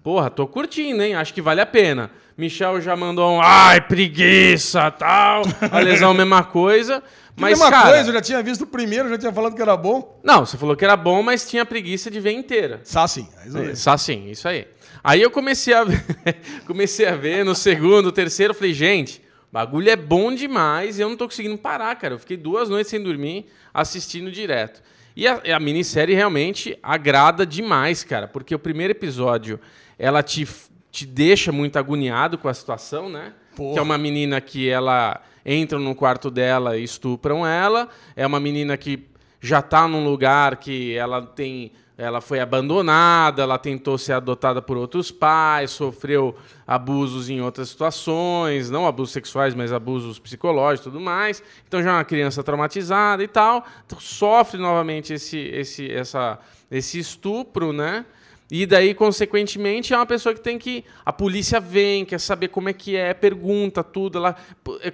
Porra, 0.07 0.31
tô 0.31 0.47
curtindo, 0.47 1.03
hein? 1.03 1.17
Acho 1.17 1.35
que 1.35 1.43
vale 1.43 1.61
a 1.61 1.67
pena. 1.67 2.13
Michel 2.39 2.81
já 2.81 2.95
mandou 2.95 3.29
um 3.29 3.41
ai, 3.43 3.81
preguiça, 3.81 4.89
tal. 4.89 5.43
A 5.69 5.81
lesão, 5.81 6.15
mesma 6.15 6.45
coisa. 6.45 7.03
Mas, 7.35 7.59
Mesma 7.59 7.73
cara, 7.73 7.89
coisa, 7.89 8.11
eu 8.11 8.15
já 8.15 8.21
tinha 8.21 8.41
visto 8.41 8.63
o 8.63 8.67
primeiro, 8.69 9.09
já 9.09 9.19
tinha 9.19 9.33
falado 9.33 9.57
que 9.57 9.61
era 9.61 9.77
bom. 9.77 10.21
não, 10.23 10.47
você 10.47 10.57
falou 10.57 10.77
que 10.77 10.85
era 10.85 10.97
bom, 10.97 11.25
mas 11.25 11.51
tinha 11.51 11.67
preguiça 11.67 12.09
de 12.09 12.21
ver 12.21 12.31
inteira. 12.31 12.81
Sá 12.85 13.09
sim. 13.09 13.27
é 13.43 13.49
isso 13.49 13.59
aí. 13.59 13.77
Só 13.77 13.97
sim, 13.97 14.31
isso 14.31 14.47
aí. 14.47 14.69
Aí 15.03 15.21
eu 15.21 15.29
comecei 15.29 15.75
a 15.75 15.83
ver, 15.83 16.05
comecei 16.69 17.07
a 17.07 17.17
ver 17.17 17.45
no 17.45 17.57
segundo, 17.57 18.13
terceiro, 18.13 18.55
falei, 18.55 18.73
gente, 18.73 19.21
o 19.51 19.53
bagulho 19.53 19.91
é 19.91 19.97
bom 19.97 20.33
demais 20.33 21.01
e 21.01 21.03
eu 21.03 21.09
não 21.09 21.17
tô 21.17 21.25
conseguindo 21.25 21.59
parar, 21.59 21.97
cara. 21.97 22.15
Eu 22.15 22.21
fiquei 22.21 22.37
duas 22.37 22.69
noites 22.69 22.91
sem 22.91 23.03
dormir 23.03 23.47
assistindo 23.75 24.31
direto. 24.31 24.81
E 25.17 25.27
a, 25.27 25.41
a 25.57 25.59
minissérie 25.59 26.15
realmente 26.15 26.79
agrada 26.81 27.45
demais, 27.45 28.05
cara, 28.05 28.29
porque 28.29 28.55
o 28.55 28.59
primeiro 28.59 28.93
episódio 28.93 29.59
ela 29.99 30.23
te, 30.23 30.47
te 30.91 31.07
deixa 31.07 31.53
muito 31.53 31.79
agoniado 31.79 32.39
com 32.39 32.49
a 32.49 32.55
situação, 32.55 33.09
né? 33.09 33.33
Porra. 33.55 33.75
Que 33.75 33.79
é 33.79 33.83
uma 33.83 33.99
menina 33.99 34.41
que 34.41 34.69
ela 34.69 35.21
entra 35.45 35.79
no 35.79 35.95
quarto 35.95 36.31
dela 36.31 36.77
e 36.77 36.85
estupram 36.85 37.47
ela. 37.47 37.89
É 38.15 38.27
uma 38.27 38.41
menina 38.41 38.77
que 38.77 39.07
já 39.41 39.61
está 39.61 39.87
num 39.87 40.05
lugar 40.05 40.57
que 40.57 40.95
ela 40.95 41.23
tem 41.23 41.73
ela 41.99 42.21
foi 42.21 42.41
abandonada, 42.41 43.43
ela 43.43 43.57
tentou 43.59 43.97
ser 43.97 44.13
adotada 44.13 44.61
por 44.61 44.77
outros 44.77 45.11
pais, 45.11 45.71
sofreu 45.71 46.37
abusos 46.67 47.31
em 47.31 47.41
outras 47.41 47.71
situações, 47.71 48.71
não 48.71 48.87
abusos 48.87 49.15
sexuais, 49.15 49.55
mas 49.55 49.73
abusos 49.73 50.19
psicológicos 50.19 50.87
e 50.87 50.91
tudo 50.91 51.01
mais. 51.03 51.43
Então 51.67 51.83
já 51.83 51.91
é 51.91 51.93
uma 51.95 52.05
criança 52.05 52.43
traumatizada 52.43 53.25
e 53.25 53.29
tal, 53.29 53.65
sofre 53.99 54.61
novamente 54.61 55.15
esse, 55.15 55.39
esse, 55.39 55.91
essa, 55.91 56.39
esse 56.71 56.99
estupro, 56.99 57.73
né? 57.73 58.05
E 58.51 58.65
daí, 58.65 58.95
consequentemente, 58.95 59.93
é 59.93 59.97
uma 59.97 60.07
pessoa 60.07 60.35
que 60.35 60.41
tem 60.41 60.59
que. 60.59 60.85
A 61.05 61.13
polícia 61.13 61.59
vem, 61.59 62.05
quer 62.05 62.21
saber 62.21 62.49
como 62.49 62.69
é 62.69 62.73
que 62.73 62.95
é, 62.95 63.13
pergunta 63.13 63.83
tudo. 63.83 64.19
Ela... 64.19 64.37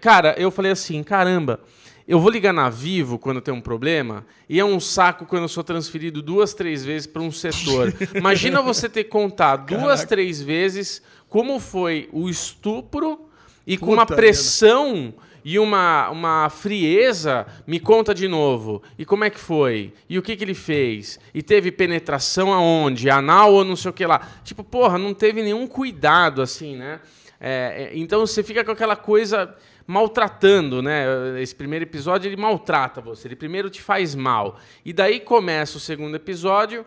Cara, 0.01 0.35
eu 0.39 0.51
falei 0.51 0.73
assim: 0.73 1.03
caramba, 1.03 1.61
eu 2.09 2.19
vou 2.19 2.31
ligar 2.31 2.53
na 2.53 2.71
Vivo 2.71 3.19
quando 3.19 3.41
tem 3.41 3.53
um 3.53 3.61
problema, 3.61 4.25
e 4.49 4.59
é 4.59 4.65
um 4.65 4.81
saco 4.81 5.27
quando 5.27 5.43
eu 5.43 5.49
sou 5.49 5.63
transferido 5.63 6.23
duas, 6.23 6.55
três 6.55 6.85
vezes 6.85 7.07
para 7.07 7.23
um 7.23 7.31
setor. 7.31 7.93
Imagina 8.15 8.63
você 8.63 8.89
ter 8.89 9.05
que 9.05 9.11
contar 9.11 9.57
duas, 9.57 10.05
três 10.05 10.41
vezes 10.41 11.03
como 11.29 11.59
foi 11.59 12.09
o 12.13 12.29
estupro 12.29 13.29
e 13.67 13.79
com 13.79 13.93
uma 13.93 14.05
Puta 14.05 14.17
pressão 14.17 15.15
e 15.45 15.59
uma, 15.59 16.11
uma 16.11 16.49
frieza, 16.49 17.47
me 17.67 17.81
conta 17.81 18.15
de 18.15 18.29
novo. 18.29 18.83
E 18.99 19.05
como 19.05 19.25
é 19.25 19.31
que 19.31 19.39
foi? 19.39 19.93
E 20.09 20.19
o 20.19 20.23
que, 20.23 20.37
que 20.37 20.45
ele 20.45 20.55
fez? 20.55 21.19
E 21.35 21.43
teve 21.43 21.73
penetração 21.73 22.53
aonde? 22.53 23.11
Anal 23.11 23.53
ou 23.53 23.65
não 23.65 23.77
sei 23.77 23.91
o 23.91 23.95
que 23.95 24.07
lá? 24.07 24.21
Tipo, 24.45 24.63
porra, 24.63 24.99
não 24.99 25.13
teve 25.13 25.43
nenhum 25.43 25.67
cuidado 25.67 26.43
assim, 26.43 26.77
né? 26.77 27.01
É, 27.41 27.91
é, 27.91 27.99
então 27.99 28.21
você 28.21 28.43
fica 28.43 28.63
com 28.65 28.71
aquela 28.71 28.95
coisa 28.95 29.53
maltratando, 29.87 30.81
né? 30.81 31.05
Esse 31.41 31.55
primeiro 31.55 31.85
episódio 31.85 32.29
ele 32.29 32.37
maltrata 32.37 33.01
você, 33.01 33.27
ele 33.27 33.37
primeiro 33.37 33.69
te 33.69 33.83
faz 33.83 34.15
mal. 34.15 34.61
E 34.85 34.93
daí 34.93 35.19
começa 35.19 35.77
o 35.77 35.81
segundo 35.81 36.15
episódio, 36.15 36.87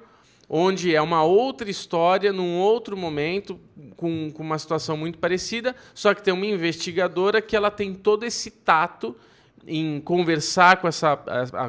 onde 0.50 0.96
é 0.96 1.02
uma 1.02 1.24
outra 1.24 1.70
história, 1.70 2.32
num 2.32 2.58
outro 2.58 2.96
momento, 2.96 3.60
com, 3.96 4.32
com 4.32 4.44
uma 4.44 4.60
situação 4.60 4.96
muito 4.96 5.18
parecida, 5.18 5.76
só 5.94 6.14
que 6.14 6.22
tem 6.22 6.34
uma 6.34 6.46
investigadora 6.46 7.42
que 7.42 7.56
ela 7.56 7.72
tem 7.72 7.94
todo 7.94 8.24
esse 8.26 8.52
tato 8.52 9.16
em 9.68 10.00
conversar 10.00 10.78
com, 10.78 10.88
essa, 10.88 11.18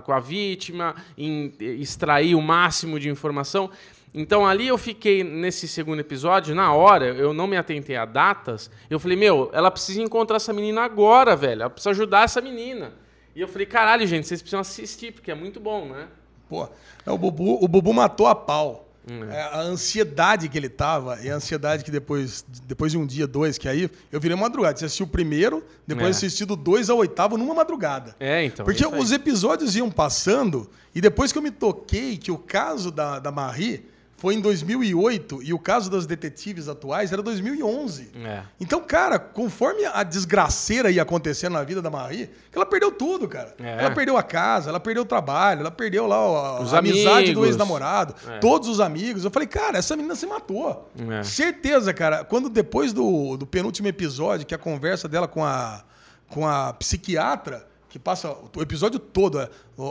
com 0.05 0.12
a 0.12 0.20
vítima, 0.20 0.94
em 1.16 1.53
extrair 1.59 2.35
o 2.35 2.43
máximo 2.43 3.01
de 3.01 3.09
informação. 3.09 3.70
Então 4.15 4.47
ali 4.47 4.69
eu 4.69 4.78
fiquei 4.78 5.23
nesse 5.23 5.66
segundo 5.69 6.01
episódio, 6.01 6.55
na 6.55 6.73
hora, 6.73 7.07
eu 7.07 7.32
não 7.32 7.47
me 7.47 7.57
atentei 7.57 7.97
a 7.97 8.05
datas. 8.05 8.70
Eu 8.89 8.98
falei, 8.98 9.16
meu, 9.16 9.51
ela 9.53 9.70
precisa 9.70 10.03
encontrar 10.03 10.36
essa 10.36 10.53
menina 10.53 10.82
agora, 10.82 11.36
velho. 11.36 11.62
Ela 11.62 11.70
precisa 11.70 11.90
ajudar 11.90 12.24
essa 12.24 12.40
menina. 12.40 12.93
E 13.35 13.40
eu 13.40 13.48
falei, 13.48 13.66
caralho, 13.66 14.07
gente, 14.07 14.27
vocês 14.27 14.40
precisam 14.40 14.61
assistir, 14.61 15.12
porque 15.12 15.31
é 15.31 15.35
muito 15.35 15.61
bom, 15.61 15.86
né? 15.86 16.09
Pô, 16.48 16.68
é, 17.05 17.10
o 17.10 17.18
Bubu, 17.18 17.62
o 17.62 17.68
Bubu 17.68 17.93
matou 17.93 18.27
a 18.27 18.35
pau. 18.35 18.82
É, 19.31 19.40
a 19.40 19.60
ansiedade 19.60 20.48
que 20.48 20.59
ele 20.59 20.68
tava 20.68 21.20
e 21.23 21.31
a 21.31 21.36
ansiedade 21.36 21.85
que 21.85 21.93
depois, 21.93 22.44
depois 22.66 22.90
de 22.90 22.98
um 22.98 23.06
dia, 23.06 23.24
dois, 23.24 23.56
que 23.56 23.68
aí 23.68 23.89
eu 24.10 24.18
virei 24.18 24.36
madrugada. 24.36 24.77
Você 24.77 24.86
assistiu 24.86 25.06
o 25.06 25.09
primeiro, 25.09 25.62
depois 25.86 26.09
É. 26.09 26.10
assisti 26.10 26.44
do 26.44 26.56
dois 26.56 26.90
ao 26.90 26.98
oitavo 26.98 27.39
numa 27.39 27.55
madrugada. 27.55 28.16
É, 28.18 28.44
então. 28.44 28.64
Porque 28.64 28.85
os 28.85 29.12
episódios 29.12 29.77
iam 29.77 29.93
passando 29.93 30.68
e 30.93 31.01
depois 31.01 31.31
que 31.31 31.39
eu 31.39 31.43
me 31.43 31.52
toquei 31.52 32.16
que 32.16 32.32
o 32.32 32.39
caso 32.39 32.90
da, 32.90 33.20
da 33.20 33.31
Marie 33.31 33.86
foi 34.19 34.35
em 34.35 34.41
2008 34.41 35.43
e 35.43 35.53
o 35.53 35.59
caso 35.59 35.91
das 35.91 36.07
detetives 36.07 36.69
atuais 36.69 37.13
era 37.13 37.23
2011. 37.23 38.11
É. 38.25 38.43
Então, 38.59 38.81
cara, 38.81 39.19
conforme 39.19 39.85
a 39.85 40.03
desgraceira 40.03 40.91
ia 40.91 41.03
acontecendo 41.03 41.53
na 41.53 41.63
vida 41.63 41.83
da 41.83 41.91
Marie, 41.91 42.31
ela 42.51 42.65
perdeu 42.65 42.91
tudo, 42.91 43.29
cara. 43.29 43.55
É. 43.59 43.79
Ela 43.85 43.91
perdeu 43.91 44.17
a 44.17 44.23
casa, 44.23 44.71
ela 44.71 44.81
perdeu 44.81 45.03
o 45.03 45.07
trabalho, 45.07 45.61
ela 45.61 45.71
perdeu 45.71 46.07
lá 46.07 46.17
a, 46.17 46.61
Os 46.63 46.73
a 46.73 46.79
amizade 46.79 47.35
do 47.35 47.45
ex-namorado, 47.45 48.15
É. 48.27 48.39
todos 48.39 48.69
os 48.69 48.81
amigos. 48.81 49.23
Eu 49.25 49.31
falei, 49.31 49.47
cara, 49.47 49.77
essa 49.79 49.95
menina 49.95 50.15
se 50.15 50.27
matou. 50.27 50.91
É. 51.11 51.23
Certeza, 51.23 51.93
cara. 51.93 52.25
Quando 52.25 52.49
depois 52.49 52.93
do, 52.95 53.37
do 53.37 53.47
penúltimo 53.47 53.87
episódio, 53.89 54.47
que 54.47 54.55
a 54.55 54.59
conversa 54.59 55.07
dela 55.07 55.29
com 55.29 55.45
a, 55.45 55.85
com 56.29 56.47
a 56.49 56.73
psiquiatra, 56.73 57.67
que 57.91 57.99
passa 57.99 58.31
o 58.57 58.63
episódio 58.63 58.99
todo, 58.99 59.41
é, 59.41 59.51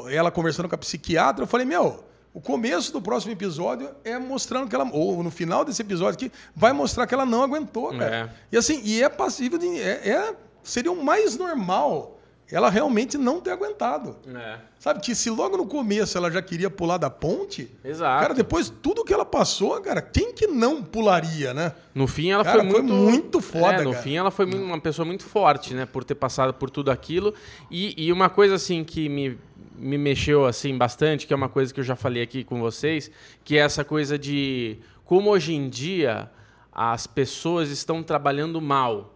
ela 0.10 0.32
conversando 0.32 0.68
com 0.68 0.74
a 0.76 0.78
psiquiatra, 0.80 1.44
eu 1.44 1.48
falei, 1.48 1.66
meu, 1.66 2.04
o 2.36 2.42
começo 2.42 2.92
do 2.94 3.02
próximo 3.02 3.32
episódio 3.32 3.90
é 4.04 4.20
mostrando 4.20 4.68
que 4.70 4.76
ela, 4.76 4.88
ou 4.92 5.24
no 5.24 5.32
final 5.32 5.64
desse 5.66 5.82
episódio 5.82 6.16
aqui, 6.28 6.32
vai 6.56 6.74
mostrar 6.74 7.08
que 7.08 7.14
ela 7.14 7.26
não 7.26 7.42
aguentou, 7.42 7.90
cara. 7.98 8.16
É. 8.16 8.30
E 8.52 8.58
assim, 8.58 8.82
e 8.84 9.02
é 9.02 9.08
passível 9.10 9.58
de. 9.58 9.68
É, 9.80 10.10
é- 10.10 10.36
seria 10.62 10.92
o 10.92 11.04
mais 11.04 11.38
normal 11.38 12.12
ela 12.52 12.70
realmente 12.70 13.18
não 13.18 13.42
ter 13.42 13.50
aguentado. 13.50 14.18
É. 14.36 14.58
Sabe, 14.78 15.00
que 15.00 15.16
se 15.16 15.32
logo 15.32 15.58
no 15.58 15.66
começo 15.66 16.16
ela 16.16 16.30
já 16.30 16.44
queria 16.44 16.70
pular 16.70 16.98
da 16.98 17.10
ponte, 17.10 17.72
Exato. 17.84 18.22
cara, 18.22 18.34
depois 18.36 18.72
tudo 18.84 19.04
que 19.04 19.12
ela 19.12 19.26
passou, 19.26 19.82
cara, 19.82 20.00
quem 20.00 20.32
que 20.32 20.46
não 20.46 20.84
pularia, 20.84 21.56
né? 21.56 21.72
No 21.96 22.06
fim, 22.06 22.30
ela 22.30 22.44
Cara, 22.44 22.62
foi 22.62 22.70
foi 22.72 22.82
muito. 22.84 22.94
muito 22.94 23.42
foda, 23.42 23.82
É, 23.82 23.84
no 23.84 23.90
cara. 23.94 24.04
fim, 24.04 24.16
ela 24.18 24.30
foi 24.30 24.46
muito- 24.46 24.64
uma 24.64 24.80
pessoa 24.80 25.04
muito 25.08 25.24
forte, 25.24 25.74
né? 25.74 25.88
Por 25.88 26.04
ter 26.04 26.14
passado 26.14 26.54
por 26.54 26.70
tudo 26.70 26.92
aquilo. 26.92 27.34
E, 27.72 27.96
e 28.06 28.12
uma 28.12 28.30
coisa, 28.30 28.54
assim, 28.54 28.84
que 28.84 29.10
me, 29.10 29.40
me 29.78 29.98
mexeu, 29.98 30.46
assim, 30.46 30.78
bastante, 30.78 31.26
que 31.28 31.34
é 31.34 31.36
uma 31.36 31.50
coisa 31.50 31.74
que 31.74 31.80
eu 31.80 31.84
já 31.84 31.96
falei 31.96 32.22
aqui 32.24 32.44
com 32.44 32.60
vocês, 32.60 33.12
que 33.44 33.58
é 33.58 33.62
essa 33.62 33.84
coisa 33.84 34.18
de 34.18 34.78
como 35.04 35.30
hoje 35.30 35.54
em 35.54 35.70
dia 35.70 36.30
as 36.72 37.08
pessoas 37.08 37.70
estão 37.70 38.04
trabalhando 38.04 38.60
mal. 38.62 39.14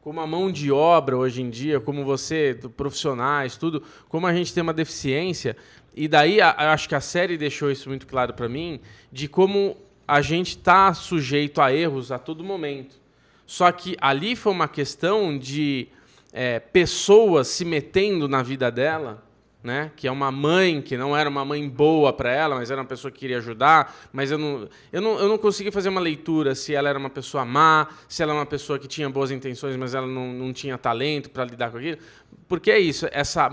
Como 0.00 0.20
a 0.20 0.26
mão 0.26 0.50
de 0.50 0.70
obra 0.72 1.16
hoje 1.16 1.42
em 1.42 1.48
dia, 1.48 1.78
como 1.80 2.04
você, 2.04 2.58
profissionais, 2.76 3.56
tudo, 3.56 3.82
como 4.08 4.26
a 4.26 4.34
gente 4.34 4.52
tem 4.52 4.62
uma 4.62 4.72
deficiência. 4.72 5.56
E 5.94 6.08
daí, 6.08 6.40
a- 6.40 6.72
acho 6.72 6.88
que 6.88 6.94
a 6.94 7.00
série 7.00 7.36
deixou 7.38 7.70
isso 7.70 7.88
muito 7.88 8.06
claro 8.06 8.34
para 8.34 8.48
mim, 8.48 8.80
de 9.12 9.28
como 9.28 9.76
a 10.06 10.20
gente 10.20 10.56
está 10.56 10.92
sujeito 10.92 11.60
a 11.60 11.72
erros 11.72 12.10
a 12.10 12.18
todo 12.18 12.42
momento. 12.42 12.96
Só 13.46 13.70
que 13.70 13.96
ali 14.00 14.34
foi 14.34 14.52
uma 14.52 14.66
questão 14.68 15.38
de 15.38 15.88
é, 16.32 16.58
pessoas 16.58 17.46
se 17.48 17.64
metendo 17.64 18.26
na 18.26 18.42
vida 18.42 18.70
dela, 18.70 19.22
né? 19.62 19.92
Que 19.94 20.08
é 20.08 20.10
uma 20.10 20.30
mãe 20.30 20.82
que 20.82 20.96
não 20.96 21.16
era 21.16 21.28
uma 21.28 21.44
mãe 21.44 21.68
boa 21.68 22.12
para 22.12 22.32
ela, 22.32 22.56
mas 22.56 22.70
era 22.70 22.80
uma 22.80 22.86
pessoa 22.86 23.10
que 23.12 23.20
queria 23.20 23.38
ajudar. 23.38 23.94
Mas 24.12 24.30
eu 24.30 24.38
não, 24.38 24.68
eu 24.92 25.00
não, 25.00 25.18
eu 25.18 25.28
não 25.28 25.38
consegui 25.38 25.70
fazer 25.70 25.88
uma 25.88 26.00
leitura 26.00 26.54
se 26.54 26.74
ela 26.74 26.88
era 26.88 26.98
uma 26.98 27.10
pessoa 27.10 27.44
má, 27.44 27.88
se 28.08 28.22
ela 28.22 28.32
era 28.32 28.40
uma 28.40 28.46
pessoa 28.46 28.78
que 28.78 28.88
tinha 28.88 29.08
boas 29.08 29.30
intenções, 29.30 29.76
mas 29.76 29.94
ela 29.94 30.06
não, 30.06 30.32
não 30.32 30.52
tinha 30.52 30.76
talento 30.76 31.30
para 31.30 31.44
lidar 31.44 31.70
com 31.70 31.78
aquilo. 31.78 31.98
Porque 32.48 32.70
é 32.70 32.78
isso. 32.78 33.06
Essa 33.12 33.50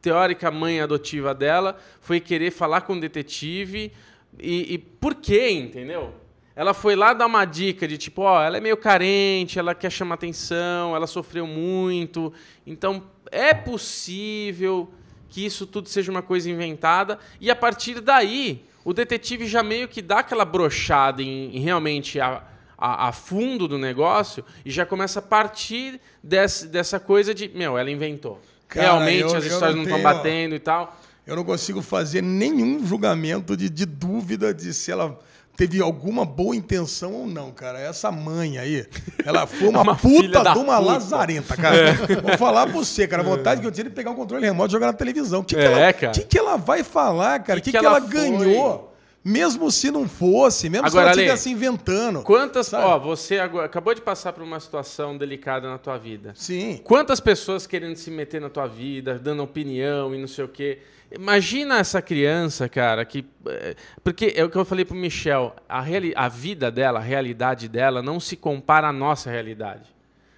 teórica 0.00 0.50
mãe 0.50 0.80
adotiva 0.80 1.34
dela 1.34 1.76
foi 2.00 2.18
querer 2.18 2.50
falar 2.50 2.80
com 2.82 2.94
o 2.94 3.00
detetive 3.00 3.92
e, 4.38 4.74
e 4.74 4.78
por 4.78 5.14
quê, 5.14 5.50
entendeu? 5.50 6.14
Ela 6.54 6.74
foi 6.74 6.94
lá 6.96 7.12
dar 7.14 7.26
uma 7.26 7.44
dica 7.44 7.88
de 7.88 7.96
tipo, 7.96 8.22
ó, 8.22 8.42
ela 8.42 8.58
é 8.58 8.60
meio 8.60 8.76
carente, 8.76 9.58
ela 9.58 9.74
quer 9.74 9.90
chamar 9.90 10.16
atenção, 10.16 10.94
ela 10.94 11.06
sofreu 11.06 11.46
muito. 11.46 12.32
Então, 12.66 13.04
é 13.30 13.54
possível 13.54 14.92
que 15.32 15.44
isso 15.46 15.66
tudo 15.66 15.88
seja 15.88 16.10
uma 16.10 16.20
coisa 16.20 16.50
inventada. 16.50 17.18
E 17.40 17.50
a 17.50 17.56
partir 17.56 18.00
daí, 18.02 18.64
o 18.84 18.92
detetive 18.92 19.46
já 19.46 19.62
meio 19.62 19.88
que 19.88 20.02
dá 20.02 20.18
aquela 20.18 20.44
brochada 20.44 21.22
em, 21.22 21.56
em 21.56 21.60
realmente 21.60 22.20
a, 22.20 22.42
a, 22.76 23.08
a 23.08 23.12
fundo 23.12 23.66
do 23.66 23.78
negócio 23.78 24.44
e 24.64 24.70
já 24.70 24.84
começa 24.84 25.20
a 25.20 25.22
partir 25.22 25.98
desse, 26.22 26.66
dessa 26.66 27.00
coisa 27.00 27.32
de, 27.34 27.48
meu, 27.54 27.78
ela 27.78 27.90
inventou. 27.90 28.38
Cara, 28.68 28.86
realmente 28.88 29.22
eu- 29.32 29.36
as 29.36 29.44
histórias 29.44 29.74
não 29.76 29.84
estão 29.84 30.02
batendo 30.02 30.54
e 30.54 30.58
tal. 30.58 31.00
Eu 31.26 31.34
não 31.36 31.44
consigo 31.44 31.80
fazer 31.80 32.20
nenhum 32.22 32.84
julgamento 32.86 33.56
de, 33.56 33.70
de 33.70 33.86
dúvida 33.86 34.52
de 34.52 34.74
se 34.74 34.90
ela 34.92 35.18
teve 35.62 35.80
alguma 35.80 36.24
boa 36.24 36.56
intenção 36.56 37.12
ou 37.12 37.26
não, 37.26 37.52
cara. 37.52 37.78
Essa 37.78 38.10
mãe 38.10 38.58
aí, 38.58 38.84
ela 39.24 39.46
foi 39.46 39.68
uma, 39.68 39.82
Uma 39.82 39.94
puta 39.94 40.42
de 40.42 40.58
uma 40.58 40.78
puta. 40.78 40.80
lazarenta, 40.80 41.56
cara. 41.56 41.92
Vou 42.20 42.36
falar 42.36 42.64
pra 42.66 42.72
você, 42.72 43.06
cara. 43.06 43.22
A 43.22 43.24
vontade 43.24 43.60
que 43.60 43.66
eu 43.66 43.70
tinha 43.70 43.84
de 43.84 43.90
pegar 43.90 44.10
um 44.10 44.14
controle 44.16 44.44
remoto 44.44 44.70
e 44.70 44.72
jogar 44.72 44.86
na 44.86 44.92
televisão. 44.92 45.40
O 45.40 45.44
que, 45.44 45.54
que, 45.54 45.60
É, 45.60 45.64
ela, 45.64 45.92
que, 45.92 46.22
que 46.24 46.36
ela 46.38 46.56
vai 46.56 46.82
falar, 46.82 47.38
cara? 47.44 47.60
O 47.60 47.62
que, 47.62 47.70
que 47.70 47.76
ela 47.76 47.98
ela, 47.98 48.00
ganhou? 48.00 48.91
Mesmo 49.24 49.70
se 49.70 49.90
não 49.90 50.08
fosse, 50.08 50.68
mesmo 50.68 50.86
Agora, 50.86 51.12
se 51.14 51.20
ela 51.20 51.22
estivesse 51.22 51.50
inventando. 51.50 52.22
Quantas, 52.22 52.66
Sabe? 52.66 52.84
ó, 52.84 52.98
você 52.98 53.38
agora, 53.38 53.66
acabou 53.66 53.94
de 53.94 54.00
passar 54.00 54.32
por 54.32 54.42
uma 54.42 54.58
situação 54.58 55.16
delicada 55.16 55.68
na 55.68 55.78
tua 55.78 55.96
vida. 55.96 56.32
Sim. 56.34 56.80
Quantas 56.82 57.20
pessoas 57.20 57.66
querendo 57.66 57.94
se 57.96 58.10
meter 58.10 58.40
na 58.40 58.50
tua 58.50 58.66
vida, 58.66 59.18
dando 59.18 59.42
opinião 59.42 60.12
e 60.14 60.18
não 60.18 60.26
sei 60.26 60.44
o 60.44 60.48
quê. 60.48 60.78
Imagina 61.14 61.78
essa 61.78 62.00
criança, 62.00 62.68
cara, 62.68 63.04
que. 63.04 63.24
eh, 63.46 63.76
Porque 64.02 64.32
é 64.34 64.42
o 64.44 64.48
que 64.50 64.56
eu 64.56 64.64
falei 64.64 64.82
pro 64.84 64.96
Michel, 64.96 65.54
a, 65.68 65.80
reali 65.80 66.12
a 66.16 66.26
vida 66.26 66.70
dela, 66.70 66.98
a 66.98 67.02
realidade 67.02 67.68
dela, 67.68 68.02
não 68.02 68.18
se 68.18 68.34
compara 68.34 68.88
à 68.88 68.92
nossa 68.92 69.30
realidade. 69.30 69.91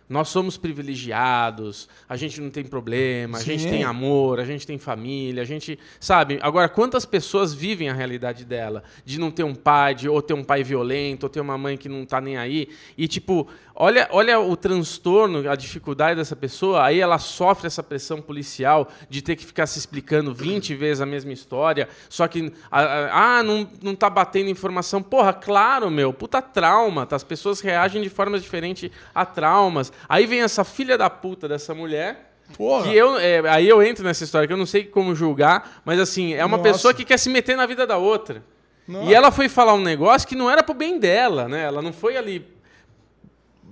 Nós 0.06 0.28
somos 0.28 0.58
privilegiados, 0.58 1.88
a 2.06 2.14
gente 2.16 2.38
não 2.38 2.50
tem 2.50 2.62
problema, 2.62 3.38
a 3.38 3.42
gente 3.42 3.62
Sim. 3.62 3.70
tem 3.70 3.84
amor, 3.84 4.38
a 4.38 4.44
gente 4.44 4.66
tem 4.66 4.78
família, 4.78 5.42
a 5.42 5.46
gente. 5.46 5.78
Sabe? 5.98 6.38
Agora, 6.42 6.68
quantas 6.68 7.06
pessoas 7.06 7.54
vivem 7.54 7.88
a 7.88 7.94
realidade 7.94 8.44
dela? 8.44 8.82
De 9.04 9.18
não 9.18 9.30
ter 9.30 9.44
um 9.44 9.54
pai, 9.54 9.94
de 9.94 10.08
ou 10.08 10.20
ter 10.20 10.34
um 10.34 10.44
pai 10.44 10.62
violento, 10.62 11.24
ou 11.24 11.30
ter 11.30 11.40
uma 11.40 11.56
mãe 11.56 11.78
que 11.78 11.88
não 11.88 12.04
tá 12.04 12.20
nem 12.20 12.36
aí. 12.36 12.68
E, 12.98 13.08
tipo, 13.08 13.48
olha, 13.74 14.08
olha 14.10 14.40
o 14.40 14.56
transtorno, 14.56 15.48
a 15.50 15.56
dificuldade 15.56 16.16
dessa 16.16 16.36
pessoa, 16.36 16.84
aí 16.84 17.00
ela 17.00 17.18
sofre 17.18 17.66
essa 17.66 17.82
pressão 17.82 18.20
policial 18.20 18.88
de 19.08 19.20
ter 19.20 19.36
que 19.36 19.44
ficar 19.44 19.66
se 19.66 19.78
explicando 19.78 20.32
20 20.32 20.74
vezes 20.76 21.00
a 21.00 21.06
mesma 21.06 21.32
história, 21.32 21.88
só 22.08 22.28
que. 22.28 22.52
Ah, 22.70 23.42
não, 23.42 23.68
não 23.82 23.94
tá 23.94 24.08
batendo 24.08 24.50
informação. 24.50 25.02
Porra, 25.02 25.32
claro, 25.32 25.90
meu, 25.90 26.12
puta 26.12 26.40
trauma, 26.40 27.06
tá? 27.06 27.16
As 27.16 27.24
pessoas 27.24 27.60
reagem 27.60 28.02
de 28.02 28.08
formas 28.08 28.42
diferentes 28.42 28.90
a 29.14 29.24
traumas. 29.26 29.92
Aí 30.08 30.26
vem 30.26 30.42
essa 30.42 30.64
filha 30.64 30.96
da 30.96 31.10
puta 31.10 31.48
dessa 31.48 31.74
mulher. 31.74 32.32
Porra. 32.56 32.84
Que 32.84 32.94
eu, 32.94 33.16
é, 33.18 33.40
aí 33.48 33.68
eu 33.68 33.82
entro 33.82 34.04
nessa 34.04 34.22
história, 34.22 34.46
que 34.46 34.52
eu 34.52 34.58
não 34.58 34.66
sei 34.66 34.84
como 34.84 35.14
julgar, 35.14 35.80
mas 35.84 35.98
assim, 35.98 36.34
é 36.34 36.44
uma 36.44 36.58
Nossa. 36.58 36.72
pessoa 36.72 36.94
que 36.94 37.04
quer 37.04 37.18
se 37.18 37.30
meter 37.30 37.56
na 37.56 37.66
vida 37.66 37.86
da 37.86 37.96
outra. 37.96 38.42
Nossa. 38.86 39.10
E 39.10 39.14
ela 39.14 39.30
foi 39.30 39.48
falar 39.48 39.74
um 39.74 39.80
negócio 39.80 40.28
que 40.28 40.36
não 40.36 40.50
era 40.50 40.62
pro 40.62 40.74
bem 40.74 40.98
dela, 40.98 41.48
né? 41.48 41.64
Ela 41.64 41.80
não 41.80 41.92
foi 41.92 42.16
ali. 42.16 42.53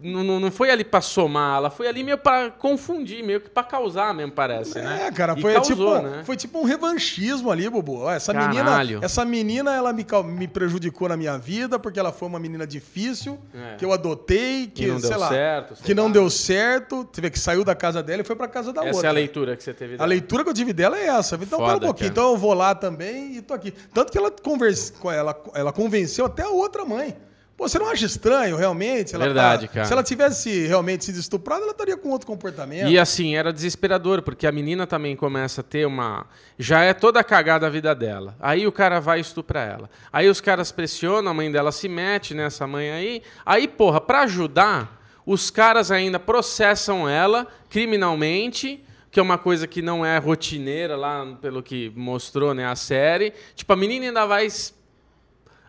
Não, 0.03 0.25
não, 0.25 0.41
não 0.41 0.51
foi 0.51 0.71
ali 0.71 0.85
pra 0.85 1.01
somar, 1.01 1.59
ela 1.59 1.71
foi 1.71 1.87
ali 1.87 2.03
meio 2.03 2.19
pra 2.19 2.51
confundir, 2.51 3.23
meio 3.25 3.41
que 3.41 3.49
pra 3.49 3.63
causar 3.63 4.13
mesmo, 4.15 4.33
parece, 4.33 4.79
né? 4.81 5.07
É, 5.07 5.11
cara, 5.13 5.37
foi, 5.37 5.55
causou, 5.55 5.77
tipo, 5.77 5.99
né? 6.09 6.23
foi 6.25 6.37
tipo 6.37 6.59
um 6.59 6.65
revanchismo 6.65 7.51
ali, 7.51 7.69
Bubu. 7.71 8.09
Essa 8.11 8.33
Caralho. 8.33 8.55
menina, 8.89 9.05
essa 9.07 9.25
menina, 9.25 9.75
ela 9.75 9.93
me, 9.93 10.05
me 10.37 10.49
prejudicou 10.49 11.09
na 11.09 11.17
minha 11.17 11.39
vida 11.39 11.79
porque 11.79 12.01
ela 12.01 12.11
foi 12.13 12.27
uma 12.29 12.39
menina 12.41 12.67
difícil, 12.67 13.39
É. 13.55 13.77
que 13.77 13.85
eu 13.85 13.93
adotei, 13.93 14.67
que, 14.67 14.87
não 14.87 14.99
deu 14.99 15.09
sei 15.09 15.17
lá, 15.17 15.29
certo, 15.29 15.77
sei 15.77 15.85
que 15.87 15.95
não 15.95 16.07
lá. 16.07 16.13
deu 16.13 16.29
certo, 16.31 17.05
teve 17.05 17.31
que 17.31 17.39
saiu 17.39 17.63
da 17.65 17.75
casa 17.75 18.03
dela 18.03 18.23
e 18.23 18.25
foi 18.25 18.35
pra 18.37 18.49
casa 18.49 18.73
da 18.73 18.81
Essa 18.85 18.91
outra. 18.97 19.09
é 19.09 19.11
a 19.11 19.13
leitura 19.13 19.57
que 19.57 19.63
você 19.63 19.73
teve 19.73 19.95
A 19.95 19.97
dela. 19.99 20.09
leitura 20.09 20.43
que 20.45 20.51
eu 20.51 20.55
tive 20.55 20.73
dela 20.73 20.99
é 20.99 21.07
essa. 21.07 21.37
Então, 21.37 21.59
Foda, 21.59 21.73
pera 21.75 21.77
um 21.77 21.81
pouquinho. 21.87 22.11
cara. 22.11 22.21
Então 22.21 22.31
eu 22.33 22.37
vou 22.37 22.55
lá 22.55 22.75
também 22.75 23.37
e 23.37 23.43
tô 23.43 23.55
aqui. 23.55 23.73
Tanto 23.95 24.11
que 24.11 24.19
ela, 24.19 24.31
converse, 24.31 24.93
ela, 25.05 25.41
ela 25.55 25.73
convenceu 25.73 26.27
até 26.27 26.43
a 26.43 26.49
outra 26.49 26.85
mãe. 26.85 27.17
Pô, 27.57 27.69
você 27.69 27.79
não 27.79 27.89
acha 27.89 28.07
estranho, 28.07 28.57
realmente? 28.57 29.15
Ela 29.15 29.25
Verdade, 29.27 29.67
tá- 29.67 29.75
cara. 29.75 29.87
Se 29.87 29.93
ela 29.93 30.03
tivesse 30.03 30.67
realmente 30.67 31.05
sido 31.05 31.19
estuprada, 31.19 31.63
ela 31.63 31.73
estaria 31.73 31.97
com 31.97 32.09
outro 32.09 32.27
comportamento. 32.27 32.89
E 32.89 32.99
assim, 32.99 33.37
era 33.37 33.53
desesperador, 33.53 34.23
porque 34.23 34.47
a 34.47 34.53
menina 34.53 34.87
também 34.87 35.15
começa 35.15 35.61
a 35.61 35.65
ter 35.65 35.87
uma. 35.87 36.27
Já 36.59 36.83
é 36.83 36.93
toda 36.93 37.23
cagada 37.23 37.67
a 37.67 37.71
vida 37.71 37.95
dela. 37.95 38.35
Aí 38.41 38.67
o 38.67 38.73
cara 38.73 39.01
vai 39.01 39.19
e 39.19 39.21
estupra 39.21 39.61
ela. 39.61 39.91
Aí 40.13 40.29
os 40.29 40.41
caras 40.41 40.73
pressionam, 40.73 41.31
a 41.31 41.35
mãe 41.35 41.53
dela 41.53 41.71
se 41.71 41.89
mete 41.89 42.35
nessa 42.35 42.67
mãe 42.67 42.91
aí. 42.91 43.23
Aí, 43.45 43.69
porra, 43.69 44.01
pra 44.01 44.23
ajudar, 44.23 45.01
os 45.25 45.51
caras 45.51 45.91
ainda 45.91 46.19
processam 46.19 47.09
ela 47.09 47.47
criminalmente 47.69 48.85
que 49.13 49.21
é 49.21 49.23
uma 49.23 49.37
coisa 49.37 49.67
que 49.67 49.83
não 49.83 50.05
é 50.05 50.17
rotineira 50.17 50.97
lá, 50.97 51.37
pelo 51.39 51.63
que 51.63 51.93
mostrou 51.95 52.55
né, 52.55 52.65
a 52.65 52.75
série. 52.75 53.35
Tipo, 53.55 53.75
a 53.75 53.77
menina 53.77 54.07
ainda 54.07 54.25
vai. 54.25 54.49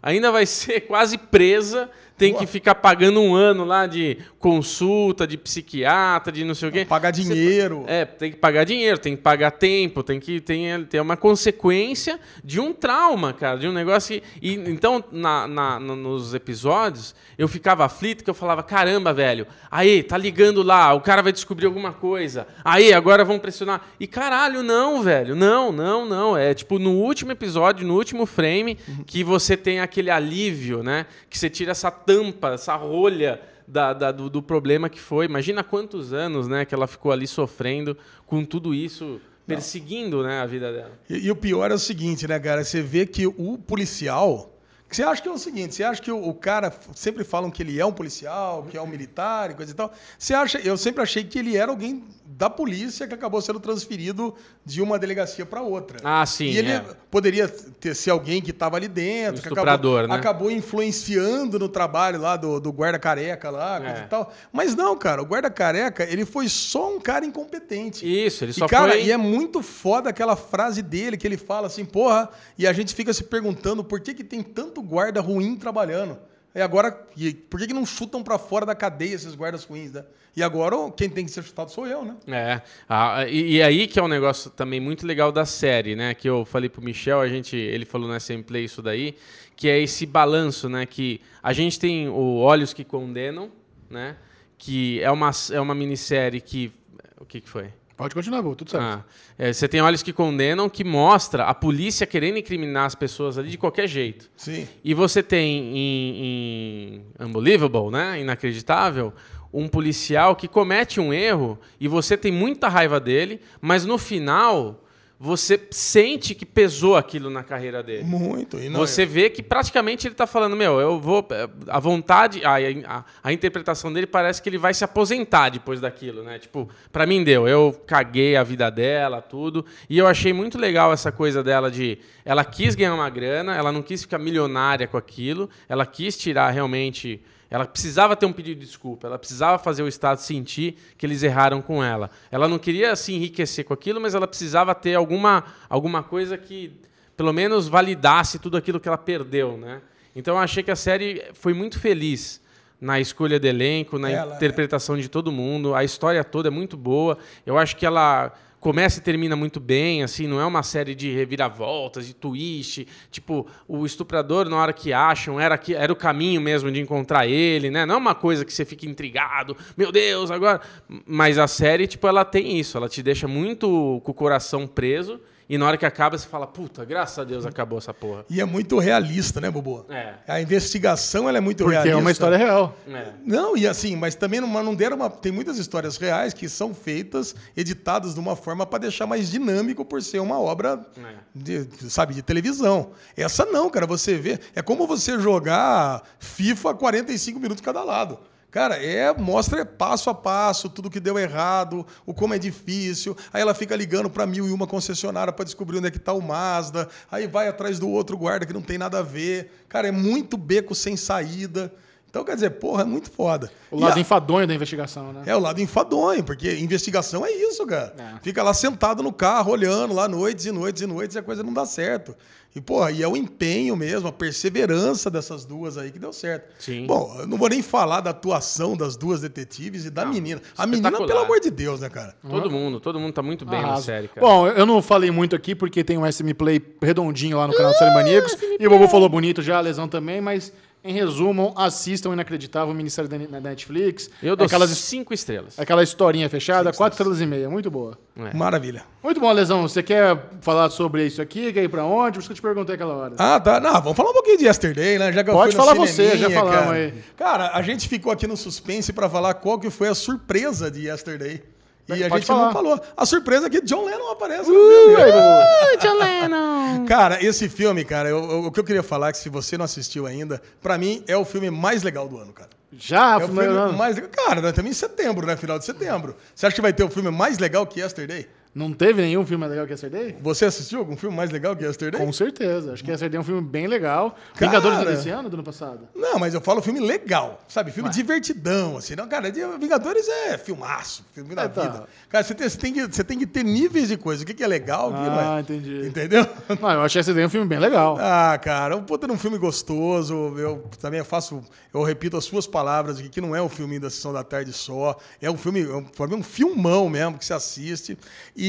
Ainda 0.03 0.31
vai 0.31 0.45
ser 0.47 0.81
quase 0.81 1.17
presa, 1.17 1.89
tem 2.17 2.33
que 2.33 2.45
ficar 2.47 2.75
pagando 2.75 3.19
um 3.21 3.33
ano 3.35 3.65
lá 3.65 3.85
de 3.87 4.17
consulta, 4.39 5.25
de 5.25 5.37
psiquiatra, 5.37 6.31
de 6.31 6.43
não 6.43 6.53
sei 6.55 6.69
o 6.69 6.71
quê. 6.71 6.85
Pagar 6.85 7.11
dinheiro. 7.11 7.83
É, 7.87 8.05
tem 8.05 8.31
que 8.31 8.37
pagar 8.37 8.63
dinheiro, 8.63 8.97
tem 8.97 9.15
que 9.15 9.21
pagar 9.21 9.51
tempo, 9.51 10.03
tem 10.03 10.19
que 10.19 10.39
tem, 10.39 10.83
ter 10.85 10.99
uma 11.01 11.17
consequência 11.17 12.19
de 12.43 12.59
um 12.59 12.71
trauma, 12.73 13.33
cara, 13.33 13.57
de 13.57 13.67
um 13.67 13.73
negócio 13.73 14.19
que... 14.21 14.23
E, 14.41 14.53
então, 14.53 15.03
na, 15.11 15.47
na- 15.47 15.79
no- 15.79 15.95
nos 15.95 16.33
episódios, 16.33 17.15
eu 17.37 17.47
ficava 17.47 17.85
aflito, 17.85 18.23
que 18.23 18.29
eu 18.29 18.33
falava, 18.33 18.61
caramba, 18.63 19.11
velho, 19.13 19.47
aí, 19.71 20.03
tá 20.03 20.17
ligando 20.17 20.61
lá, 20.61 20.93
o 20.93 21.01
cara 21.01 21.21
vai 21.21 21.31
descobrir 21.31 21.65
alguma 21.65 21.91
coisa, 21.93 22.47
aí, 22.63 22.93
agora 22.93 23.25
vão 23.25 23.39
pressionar. 23.39 23.81
E 23.99 24.05
caralho, 24.07 24.61
não, 24.61 25.01
velho, 25.01 25.35
não, 25.35 25.71
não, 25.71 26.05
não. 26.05 26.37
É 26.37 26.53
tipo, 26.53 26.77
no 26.79 26.91
último 26.91 27.31
episódio, 27.31 27.85
no 27.87 27.95
último 27.95 28.25
frame, 28.25 28.77
que 29.05 29.23
você 29.23 29.57
tem 29.57 29.79
aquele 29.79 30.09
alívio, 30.11 30.83
né? 30.83 31.05
Que 31.29 31.37
você 31.37 31.49
tira 31.49 31.71
essa 31.71 31.89
tampa, 32.05 32.53
essa 32.53 32.75
rolha 32.75 33.41
da- 33.67 33.93
da- 33.93 34.11
do, 34.11 34.29
do 34.29 34.41
problema 34.41 34.89
que 34.89 34.99
foi. 34.99 35.25
Imagina 35.25 35.63
quantos 35.63 36.13
anos, 36.13 36.47
né, 36.47 36.65
que 36.65 36.75
ela 36.75 36.87
ficou 36.87 37.11
ali 37.11 37.25
sofrendo 37.27 37.97
com 38.25 38.43
tudo 38.43 38.73
isso, 38.73 39.21
perseguindo, 39.47 40.23
né, 40.23 40.41
a 40.41 40.45
vida 40.45 40.71
dela. 40.71 40.91
E, 41.09 41.27
e 41.27 41.31
o 41.31 41.35
pior 41.35 41.71
é 41.71 41.73
o 41.73 41.79
seguinte, 41.79 42.27
né, 42.27 42.39
cara? 42.39 42.63
Você 42.63 42.81
vê 42.81 43.05
que 43.05 43.25
o 43.27 43.57
policial. 43.57 44.49
Você 44.89 45.01
acha 45.01 45.21
que 45.23 45.27
é 45.27 45.31
o 45.31 45.37
seguinte, 45.39 45.73
você 45.73 45.83
acha 45.83 45.99
que 45.99 46.11
o, 46.11 46.23
o 46.29 46.35
cara 46.35 46.71
sempre 46.93 47.23
falam 47.23 47.49
que 47.49 47.63
ele 47.63 47.79
é 47.79 47.85
um 47.85 47.91
policial, 47.91 48.63
que 48.69 48.77
é 48.77 48.81
um 48.81 48.85
militar 48.85 49.49
e 49.49 49.55
coisa 49.55 49.71
e 49.71 49.75
tal. 49.75 49.91
Você 50.19 50.35
acha, 50.35 50.59
eu 50.59 50.77
sempre 50.77 51.01
achei 51.01 51.23
que 51.23 51.39
ele 51.39 51.57
era 51.57 51.71
alguém 51.71 52.03
da 52.25 52.49
polícia 52.49 53.07
que 53.07 53.13
acabou 53.13 53.41
sendo 53.41 53.59
transferido 53.59 54.33
de 54.65 54.81
uma 54.81 54.97
delegacia 54.97 55.45
para 55.45 55.61
outra. 55.61 55.99
Ah, 56.03 56.25
sim, 56.25 56.45
E 56.45 56.57
ele 56.57 56.71
é. 56.71 56.85
poderia 57.11 57.47
ter 57.47 57.93
ser 57.95 58.09
alguém 58.11 58.41
que 58.41 58.51
estava 58.51 58.77
ali 58.77 58.87
dentro, 58.87 59.39
Um 59.39 59.53
que 59.53 59.59
acabou, 59.59 60.07
né? 60.07 60.15
acabou 60.15 60.49
influenciando 60.49 61.59
no 61.59 61.69
trabalho 61.69 62.19
lá 62.19 62.35
do, 62.35 62.59
do 62.59 62.71
guarda 62.71 62.97
careca 62.97 63.49
lá, 63.49 63.79
coisa 63.79 63.97
É. 63.99 64.03
e 64.03 64.07
tal. 64.07 64.33
Mas 64.51 64.75
não, 64.75 64.97
cara, 64.97 65.21
o 65.21 65.25
guarda 65.25 65.49
careca, 65.49 66.03
ele 66.03 66.25
foi 66.25 66.47
só 66.49 66.95
um 66.95 66.99
cara 66.99 67.25
incompetente. 67.25 68.05
Isso, 68.05 68.43
ele 68.45 68.53
só 68.53 68.65
e, 68.65 68.69
cara, 68.69 68.93
foi... 68.93 69.03
e 69.03 69.11
é 69.11 69.17
muito 69.17 69.61
foda 69.61 70.09
aquela 70.09 70.35
frase 70.35 70.81
dele 70.81 71.17
que 71.17 71.27
ele 71.27 71.37
fala 71.37 71.67
assim, 71.67 71.85
porra, 71.85 72.29
e 72.57 72.65
a 72.65 72.73
gente 72.73 72.93
fica 72.95 73.13
se 73.13 73.23
perguntando 73.23 73.83
por 73.83 73.99
que, 73.99 74.13
que 74.13 74.23
tem 74.23 74.41
tanto 74.41 74.81
guarda 74.81 75.21
ruim 75.21 75.55
trabalhando. 75.55 76.17
E 76.55 76.61
agora, 76.61 77.07
e 77.17 77.33
por 77.33 77.59
que, 77.59 77.67
que 77.67 77.73
não 77.73 77.85
chutam 77.85 78.21
pra 78.21 78.37
fora 78.37 78.65
da 78.65 78.75
cadeia 78.75 79.15
esses 79.15 79.33
guardas 79.33 79.63
ruins, 79.65 79.91
né? 79.91 80.05
E 80.35 80.43
agora 80.43 80.75
ó, 80.75 80.91
quem 80.91 81.09
tem 81.09 81.25
que 81.25 81.31
ser 81.31 81.43
chutado 81.43 81.71
sou 81.71 81.87
eu, 81.87 82.05
né? 82.05 82.15
É, 82.27 82.61
ah, 82.87 83.25
e, 83.27 83.55
e 83.55 83.63
aí 83.63 83.87
que 83.87 83.99
é 83.99 84.03
um 84.03 84.07
negócio 84.07 84.51
também 84.51 84.79
muito 84.79 85.05
legal 85.05 85.31
da 85.31 85.45
série, 85.45 85.95
né? 85.95 86.13
Que 86.13 86.29
eu 86.29 86.45
falei 86.45 86.69
pro 86.69 86.81
Michel, 86.81 87.19
a 87.19 87.27
gente, 87.27 87.55
ele 87.55 87.85
falou 87.85 88.07
na 88.07 88.17
Gameplay 88.19 88.65
isso 88.65 88.81
daí, 88.81 89.15
que 89.55 89.67
é 89.67 89.79
esse 89.79 90.05
balanço, 90.05 90.69
né? 90.69 90.85
Que 90.85 91.21
a 91.41 91.53
gente 91.53 91.79
tem 91.79 92.07
o 92.07 92.37
Olhos 92.37 92.71
que 92.71 92.83
Condenam, 92.83 93.51
né? 93.89 94.15
Que 94.57 95.01
é 95.01 95.09
uma, 95.11 95.31
é 95.51 95.59
uma 95.59 95.73
minissérie 95.73 96.39
que... 96.39 96.71
O 97.19 97.25
que, 97.25 97.41
que 97.41 97.49
foi? 97.49 97.71
Pode 97.95 98.15
continuar, 98.15 98.41
Bu, 98.41 98.55
tudo 98.55 98.71
certo. 98.71 98.83
Ah, 98.83 99.03
é, 99.37 99.53
você 99.53 99.67
tem 99.67 99.79
Olhos 99.81 100.01
que 100.01 100.11
Condenam, 100.11 100.67
que 100.67 100.83
mostra 100.83 101.45
a 101.45 101.53
polícia 101.53 102.07
querendo 102.07 102.37
incriminar 102.39 102.85
as 102.85 102.95
pessoas 102.95 103.37
ali 103.37 103.49
de 103.49 103.57
qualquer 103.57 103.87
jeito. 103.87 104.29
Sim. 104.35 104.67
E 104.83 104.93
você 104.93 105.21
tem 105.21 105.77
em, 105.77 107.05
em 107.19 107.25
Unbelievable, 107.25 107.91
né? 107.91 108.19
Inacreditável, 108.19 109.13
um 109.53 109.67
policial 109.67 110.35
que 110.35 110.47
comete 110.47 110.99
um 110.99 111.13
erro 111.13 111.59
e 111.79 111.87
você 111.87 112.17
tem 112.17 112.31
muita 112.31 112.67
raiva 112.67 112.99
dele, 112.99 113.39
mas 113.61 113.85
no 113.85 113.99
final 113.99 114.82
você 115.23 115.57
sente 115.71 116.35
que 116.35 116.45
pesou 116.45 116.97
aquilo 116.97 117.29
na 117.29 117.43
carreira 117.43 117.81
dele. 117.81 118.03
Muito. 118.03 118.59
E 118.59 118.67
não, 118.67 118.81
Você 118.81 119.05
vê 119.05 119.29
que 119.29 119.41
praticamente 119.41 120.05
ele 120.05 120.13
está 120.13 120.27
falando, 120.27 120.53
meu, 120.53 120.81
eu 120.81 120.99
vou. 120.99 121.25
A 121.69 121.79
vontade, 121.79 122.43
a, 122.43 122.55
a, 122.85 123.05
a 123.23 123.31
interpretação 123.31 123.93
dele 123.93 124.05
parece 124.05 124.41
que 124.41 124.49
ele 124.49 124.57
vai 124.57 124.73
se 124.73 124.83
aposentar 124.83 125.47
depois 125.47 125.79
daquilo, 125.79 126.23
né? 126.23 126.39
Tipo, 126.39 126.67
pra 126.91 127.05
mim 127.05 127.23
deu. 127.23 127.47
Eu 127.47 127.71
caguei 127.87 128.35
a 128.35 128.43
vida 128.43 128.69
dela, 128.69 129.21
tudo. 129.21 129.65
E 129.89 129.97
eu 129.97 130.07
achei 130.07 130.33
muito 130.33 130.57
legal 130.57 130.91
essa 130.91 131.09
coisa 131.09 131.41
dela 131.41 131.71
de. 131.71 131.99
Ela 132.25 132.43
quis 132.43 132.75
ganhar 132.75 132.93
uma 132.93 133.09
grana, 133.09 133.55
ela 133.55 133.71
não 133.71 133.81
quis 133.81 134.01
ficar 134.01 134.19
milionária 134.19 134.87
com 134.87 134.97
aquilo, 134.97 135.49
ela 135.69 135.85
quis 135.85 136.17
tirar 136.17 136.49
realmente. 136.49 137.23
Ela 137.53 137.67
precisava 137.67 138.15
ter 138.15 138.25
um 138.25 138.33
pedido 138.33 138.59
de 138.59 138.65
desculpa, 138.65 139.05
ela 139.05 139.19
precisava 139.19 139.59
fazer 139.59 139.83
o 139.83 139.87
Estado 139.87 140.17
sentir 140.17 140.75
que 140.97 141.05
eles 141.05 141.21
erraram 141.21 141.61
com 141.61 141.83
ela. 141.83 142.09
Ela 142.31 142.47
não 142.47 142.57
queria 142.57 142.95
se 142.95 143.13
enriquecer 143.13 143.63
com 143.63 143.75
aquilo, 143.75 144.01
mas 144.01 144.15
ela 144.15 144.27
precisava 144.27 144.73
ter 144.73 144.95
alguma, 144.95 145.43
alguma 145.69 146.01
coisa 146.01 146.35
que 146.35 146.71
pelo 147.15 147.31
menos 147.31 147.67
validasse 147.67 148.39
tudo 148.39 148.57
aquilo 148.57 148.79
que 148.79 148.87
ela 148.87 148.97
perdeu, 148.97 149.55
né? 149.55 149.83
Então 150.15 150.33
eu 150.33 150.39
achei 150.39 150.63
que 150.63 150.71
a 150.71 150.75
série 150.75 151.23
foi 151.35 151.53
muito 151.53 151.79
feliz 151.79 152.41
na 152.81 152.99
escolha 152.99 153.39
do 153.39 153.45
elenco, 153.45 153.99
na 153.99 154.09
Ela 154.09 154.33
é. 154.33 154.35
interpretação 154.35 154.97
de 154.97 155.07
todo 155.07 155.31
mundo. 155.31 155.75
A 155.75 155.83
história 155.83 156.23
toda 156.23 156.47
é 156.47 156.51
muito 156.51 156.75
boa. 156.75 157.19
Eu 157.45 157.55
acho 157.59 157.75
que 157.75 157.85
ela 157.85 158.33
começa 158.63 158.99
e 158.99 159.03
termina 159.03 159.35
muito 159.35 159.59
bem, 159.59 160.03
assim, 160.03 160.25
não 160.25 160.39
é 160.39 160.45
uma 160.45 160.63
série 160.63 160.95
de 160.95 161.11
reviravoltas, 161.11 162.07
de 162.07 162.13
twist, 162.13 162.87
tipo, 163.11 163.45
o 163.67 163.85
estuprador 163.85 164.47
na 164.47 164.55
hora 164.55 164.71
que 164.71 164.93
acham 164.93 165.37
era 165.37 165.57
que 165.57 165.75
era 165.75 165.91
o 165.91 165.95
caminho 165.97 166.39
mesmo 166.39 166.71
de 166.71 166.79
encontrar 166.79 167.27
ele, 167.27 167.69
né? 167.69 167.85
Não 167.85 167.95
é 167.95 167.97
uma 167.97 168.15
coisa 168.15 168.45
que 168.45 168.53
você 168.53 168.63
fica 168.63 168.85
intrigado, 168.85 169.57
meu 169.75 169.91
Deus, 169.91 170.31
agora, 170.31 170.61
mas 171.05 171.37
a 171.37 171.45
série, 171.45 171.87
tipo, 171.87 172.07
ela 172.07 172.23
tem 172.23 172.57
isso, 172.57 172.77
ela 172.77 172.87
te 172.87 173.03
deixa 173.03 173.27
muito 173.27 173.99
com 174.01 174.11
o 174.11 174.15
coração 174.15 174.65
preso 174.65 175.19
e 175.49 175.57
na 175.57 175.65
hora 175.67 175.77
que 175.77 175.85
acaba 175.85 176.17
você 176.17 176.27
fala, 176.27 176.47
puta, 176.47 176.85
graças 176.85 177.19
a 177.19 177.23
Deus 177.23 177.45
acabou 177.45 177.77
essa 177.77 177.93
porra. 177.93 178.25
E 178.29 178.39
é 178.39 178.45
muito 178.45 178.79
realista, 178.79 179.41
né, 179.41 179.49
Bobo? 179.51 179.85
É. 179.89 180.13
A 180.27 180.41
investigação 180.41 181.27
ela 181.27 181.37
é 181.37 181.41
muito 181.41 181.63
Porque 181.63 181.73
realista. 181.73 181.97
é 181.97 181.99
uma 181.99 182.11
história 182.11 182.37
real. 182.37 182.75
É. 182.87 183.11
Não, 183.25 183.55
e 183.57 183.67
assim, 183.67 183.95
mas 183.95 184.15
também 184.15 184.39
não, 184.41 184.47
não 184.63 184.73
deram 184.75 184.95
uma. 184.97 185.09
Tem 185.09 185.31
muitas 185.31 185.57
histórias 185.57 185.97
reais 185.97 186.33
que 186.33 186.47
são 186.49 186.73
feitas, 186.73 187.35
editadas 187.55 188.13
de 188.13 188.19
uma 188.19 188.35
forma 188.35 188.65
para 188.65 188.79
deixar 188.79 189.05
mais 189.05 189.29
dinâmico 189.29 189.83
por 189.85 190.01
ser 190.01 190.19
uma 190.19 190.39
obra, 190.39 190.85
É. 190.97 191.15
de, 191.35 191.67
sabe, 191.89 192.13
de 192.13 192.21
televisão. 192.21 192.91
Essa 193.17 193.45
não, 193.45 193.69
cara, 193.69 193.85
você 193.85 194.15
vê. 194.17 194.39
É 194.55 194.61
como 194.61 194.87
você 194.87 195.19
jogar 195.19 196.03
FIFA 196.19 196.73
45 196.75 197.39
minutos 197.39 197.61
cada 197.61 197.83
lado. 197.83 198.19
Cara, 198.53 198.75
é 198.75 199.11
mostra 199.17 199.65
passo 199.65 200.11
a 200.11 200.13
passo 200.13 200.69
tudo 200.69 200.87
que 200.87 200.99
deu 200.99 201.17
errado, 201.17 201.83
o 202.05 202.13
como 202.13 202.35
é 202.35 202.37
difícil. 202.37 203.17
Aí 203.33 203.41
ela 203.41 203.55
fica 203.55 203.75
ligando 203.75 204.11
para 204.11 204.27
mil 204.27 204.47
e 204.47 204.51
uma 204.51 204.67
concessionária 204.67 205.33
para 205.33 205.43
descobrir 205.43 205.79
onde 205.79 205.87
é 205.87 205.91
que 205.91 205.97
tá 205.97 206.13
o 206.13 206.21
Mazda. 206.21 206.87
Aí 207.11 207.25
vai 207.25 207.47
atrás 207.47 207.79
do 207.79 207.89
outro 207.89 208.15
guarda 208.15 208.45
que 208.45 208.53
não 208.53 208.61
tem 208.61 208.77
nada 208.77 208.99
a 208.99 209.01
ver. 209.01 209.51
Cara, 209.67 209.87
é 209.87 209.91
muito 209.91 210.37
beco 210.37 210.75
sem 210.75 210.95
saída. 210.95 211.73
Então, 212.07 212.23
quer 212.23 212.35
dizer, 212.35 212.51
porra, 212.51 212.83
é 212.83 212.85
muito 212.85 213.09
foda. 213.09 213.51
O 213.71 213.79
lado 213.79 213.97
a- 213.97 213.99
enfadonho 213.99 214.45
da 214.45 214.53
investigação, 214.53 215.11
né? 215.11 215.23
é 215.25 215.35
o 215.35 215.39
lado 215.39 215.59
enfadonho, 215.59 216.23
porque 216.23 216.53
investigação 216.59 217.25
é 217.25 217.31
isso, 217.31 217.65
cara. 217.65 217.95
É. 217.97 218.19
Fica 218.21 218.43
lá 218.43 218.53
sentado 218.53 219.01
no 219.01 219.11
carro, 219.11 219.51
olhando 219.51 219.95
lá 219.95 220.07
noites 220.07 220.45
e 220.45 220.51
noites 220.51 220.83
e 220.83 220.85
noites 220.85 221.15
e 221.15 221.19
a 221.19 221.23
coisa 221.23 221.41
não 221.41 221.51
dá 221.51 221.65
certo. 221.65 222.15
E, 222.55 222.61
porra, 222.61 222.91
e 222.91 223.01
é 223.01 223.07
o 223.07 223.17
empenho 223.17 223.75
mesmo, 223.75 224.07
a 224.07 224.11
perseverança 224.11 225.09
dessas 225.09 225.43
duas 225.43 225.77
aí 225.77 225.91
que 225.91 225.97
deu 225.97 226.13
certo. 226.13 226.53
Sim. 226.59 226.85
Bom, 226.85 227.15
eu 227.19 227.27
não 227.27 227.37
vou 227.37 227.49
nem 227.49 227.63
falar 227.63 227.99
da 228.01 228.11
atuação 228.11 228.77
das 228.77 228.95
duas 228.95 229.21
detetives 229.21 229.85
e 229.85 229.89
da 229.89 230.05
menina. 230.05 230.39
A 230.55 230.67
menina, 230.67 230.91
pelo 230.91 231.19
amor 231.19 231.39
de 231.39 231.49
Deus, 231.49 231.79
né, 231.79 231.89
cara? 231.89 232.15
Todo 232.29 232.51
mundo, 232.51 232.79
todo 232.79 232.99
mundo 232.99 233.11
tá 233.13 233.23
muito 233.23 233.43
bem 233.45 233.59
na 233.61 233.69
Arrasa. 233.69 233.85
série, 233.85 234.07
cara. 234.07 234.25
Bom, 234.25 234.47
eu 234.47 234.65
não 234.65 234.81
falei 234.81 235.09
muito 235.09 235.35
aqui 235.35 235.55
porque 235.55 235.83
tem 235.83 235.97
um 235.97 236.09
SM 236.09 236.31
Play 236.37 236.61
redondinho 236.81 237.37
lá 237.37 237.47
no 237.47 237.53
canal 237.55 237.71
do 237.71 237.77
Série 237.77 237.93
Maníacos. 237.93 238.37
e 238.59 238.67
o 238.67 238.69
Bobo 238.69 238.87
falou 238.87 239.09
bonito 239.09 239.41
já, 239.41 239.57
a 239.57 239.61
lesão 239.61 239.87
também, 239.87 240.21
mas 240.21 240.53
em 240.83 240.93
resumo, 240.93 241.53
assistam 241.55 242.09
o 242.09 242.13
Inacreditável, 242.13 242.73
Ministério 242.73 243.09
da 243.09 243.39
Netflix. 243.39 244.09
eu 244.21 244.35
dou 244.35 244.45
aquelas, 244.45 244.69
cinco 244.71 245.13
estrelas. 245.13 245.57
aquela 245.57 245.81
historinha 245.81 246.29
fechada, 246.29 246.73
quatro 246.73 246.93
estrelas 246.95 247.21
e 247.21 247.25
meia, 247.25 247.49
muito 247.49 247.71
boa. 247.71 247.97
É. 248.17 248.35
Maravilha. 248.35 248.83
Muito 249.01 249.19
bom, 249.19 249.31
Lesão. 249.31 249.61
Você 249.63 249.81
quer 249.81 250.17
falar 250.41 250.69
sobre 250.69 251.05
isso 251.05 251.21
aqui? 251.21 251.53
Quer 251.53 251.63
ir 251.63 251.69
pra 251.69 251.85
onde? 251.85 252.13
Por 252.13 252.19
isso 252.19 252.27
que 252.27 252.33
eu 252.33 252.35
te 252.35 252.41
perguntei 252.41 252.75
aquela 252.75 252.93
hora. 252.93 253.15
Ah, 253.17 253.39
tá. 253.39 253.59
Não, 253.59 253.73
vamos 253.81 253.95
falar 253.95 254.09
um 254.09 254.13
pouquinho 254.13 254.37
de 254.37 254.45
Yesterday, 254.45 254.99
né? 254.99 255.11
Já 255.11 255.23
que 255.23 255.29
eu 255.29 255.33
Pode 255.33 255.55
fui 255.55 255.59
no 255.59 255.65
falar 255.65 255.77
você, 255.77 256.17
já 256.17 256.29
falamos 256.29 256.59
cara. 256.59 256.71
aí. 256.75 256.93
Cara, 257.17 257.51
a 257.53 257.61
gente 257.61 257.87
ficou 257.87 258.11
aqui 258.11 258.27
no 258.27 258.35
suspense 258.35 258.91
pra 258.91 259.09
falar 259.09 259.33
qual 259.35 259.57
que 259.59 259.69
foi 259.69 259.87
a 259.87 259.95
surpresa 259.95 260.69
de 260.69 260.87
Yesterday. 260.87 261.41
E 261.89 262.03
a 262.03 262.09
gente 262.09 262.25
falar. 262.25 262.45
não 262.45 262.53
falou. 262.53 262.79
A 262.95 263.05
surpresa 263.05 263.47
é 263.47 263.49
que 263.49 263.61
John 263.61 263.85
Lennon 263.85 264.09
aparece 264.11 264.49
Uh, 264.49 264.53
no 264.53 264.69
filme. 264.95 265.01
aí, 265.03 265.11
Bobo. 265.11 265.77
John 265.81 265.97
Lennon! 265.99 266.85
Cara, 266.87 267.23
esse 267.23 267.49
filme, 267.49 267.83
cara, 267.83 268.09
eu- 268.09 268.17
eu- 268.31 268.45
o 268.45 268.51
que 268.51 268.59
eu 268.59 268.63
queria 268.63 268.83
falar 268.83 269.09
é 269.09 269.11
que 269.11 269.17
se 269.17 269.29
você 269.29 269.57
não 269.57 269.65
assistiu 269.65 270.05
ainda, 270.05 270.41
pra 270.61 270.77
mim 270.77 271.03
é 271.07 271.15
o 271.17 271.25
filme 271.25 271.49
mais 271.51 271.83
legal 271.83 272.07
do 272.07 272.17
ano, 272.17 272.31
cara. 272.33 272.49
Já, 272.75 273.13
É 273.13 273.25
o 273.25 273.27
filme 273.27 273.77
mais 273.77 273.95
legal. 273.95 274.09
Cara, 274.11 274.41
nós 274.41 274.49
estamos 274.49 274.71
em 274.71 274.73
setembro, 274.73 275.27
né? 275.27 275.35
Final 275.37 275.59
de 275.59 275.65
setembro. 275.65 276.15
Você 276.33 276.47
acha 276.47 276.55
que 276.55 276.61
vai 276.61 276.73
ter 276.73 276.83
o 276.83 276.89
filme 276.89 277.11
mais 277.11 277.37
legal 277.37 277.67
que 277.67 277.79
Yesterday? 277.81 278.27
Não 278.55 278.71
teve 278.71 279.01
nenhum 279.01 279.25
filme 279.25 279.39
mais 279.39 279.51
legal 279.51 279.65
que 279.65 279.73
Yesterday? 279.73 280.15
Você 280.21 280.45
assistiu 280.45 280.77
algum 280.79 280.95
filme 280.95 281.15
mais 281.15 281.31
legal 281.31 281.55
que 281.55 281.63
Yesterday? 281.65 281.99
Com 281.99 282.13
certeza. 282.13 282.73
Acho 282.73 282.83
que 282.83 282.91
Yesterday 282.91 283.17
é 283.17 283.19
um 283.19 283.23
filme 283.23 283.41
bem 283.41 283.65
legal. 283.65 284.15
Cara! 284.35 284.51
Vingadores 284.51 284.79
é 284.79 284.85
desse 284.95 285.09
ano, 285.09 285.27
do 285.27 285.33
ano 285.35 285.43
passado? 285.43 285.87
Não, 285.95 286.19
mas 286.19 286.35
eu 286.35 286.41
falo 286.41 286.61
filme 286.61 286.79
legal, 286.79 287.41
sabe? 287.47 287.71
Filme 287.71 287.89
divertidão, 287.89 288.77
assim. 288.77 288.95
Não, 288.95 289.07
cara, 289.07 289.31
Vingadores 289.59 290.07
é 290.07 290.37
filmaço, 290.37 291.03
filme 291.13 291.33
da 291.33 291.43
É, 291.45 291.47
tá. 291.47 291.61
vida. 291.63 291.83
Cara, 292.09 292.23
você 292.23 292.35
tem, 292.35 292.47
você, 292.47 292.57
tem 292.59 292.73
que, 292.73 292.85
você 292.85 293.03
tem 293.03 293.17
que 293.17 293.25
ter 293.25 293.43
níveis 293.43 293.87
de 293.87 293.97
coisa. 293.97 294.21
O 294.21 294.25
que, 294.25 294.35
que 294.35 294.43
é 294.43 294.47
legal, 294.47 294.91
não 294.91 294.99
Ah, 294.99 295.37
é. 295.37 295.41
entendi. 295.41 295.87
Entendeu? 295.87 296.23
Não, 296.61 296.71
eu 296.71 296.81
achei 296.83 296.99
Yesterday 296.99 297.25
um 297.25 297.29
filme 297.29 297.47
bem 297.47 297.57
legal. 297.57 297.97
Ah, 297.99 298.37
cara, 298.37 298.77
um 298.77 298.83
puta 298.83 299.11
um 299.11 299.17
filme 299.17 299.39
gostoso. 299.39 300.13
Eu 300.37 300.69
também 300.79 301.03
faço, 301.03 301.43
eu 301.73 301.81
repito 301.81 302.17
as 302.17 302.25
suas 302.25 302.45
palavras 302.45 302.99
aqui, 302.99 303.09
que 303.09 303.19
não 303.19 303.35
é 303.35 303.41
um 303.41 303.49
filme 303.49 303.79
da 303.79 303.89
sessão 303.89 304.13
da 304.13 304.23
tarde 304.23 304.53
só. 304.53 304.95
É 305.19 305.31
um 305.31 305.37
filme, 305.37 305.61
é 305.63 305.75
um, 305.75 305.87
é 306.11 306.15
um 306.15 306.21
filmão 306.23 306.87
mesmo 306.87 307.17
que 307.17 307.25
se 307.25 307.33
assiste. 307.33 307.97
E 308.35 308.42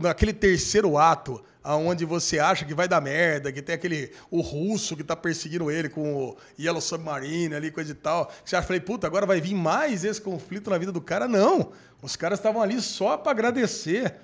naquele 0.00 0.32
terceiro 0.32 0.96
ato, 0.96 1.42
aonde 1.62 2.04
você 2.04 2.38
acha 2.38 2.64
que 2.64 2.74
vai 2.74 2.88
dar 2.88 3.00
merda, 3.00 3.52
que 3.52 3.62
tem 3.62 3.74
aquele 3.74 4.12
o 4.30 4.40
russo 4.40 4.96
que 4.96 5.04
tá 5.04 5.14
perseguindo 5.14 5.70
ele 5.70 5.88
com 5.88 6.14
o 6.14 6.36
Yellow 6.58 6.80
Submarine 6.80 7.54
ali, 7.54 7.70
coisa 7.70 7.92
e 7.92 7.94
tal. 7.94 8.30
Você 8.44 8.56
acha, 8.56 8.66
falei, 8.66 8.80
puta, 8.80 9.06
agora 9.06 9.26
vai 9.26 9.40
vir 9.40 9.54
mais 9.54 10.04
esse 10.04 10.20
conflito 10.20 10.70
na 10.70 10.78
vida 10.78 10.90
do 10.90 11.00
cara. 11.00 11.28
Não. 11.28 11.70
Os 12.00 12.16
caras 12.16 12.38
estavam 12.38 12.60
ali 12.60 12.80
só 12.80 13.16
pra 13.16 13.30
agradecer 13.30 14.14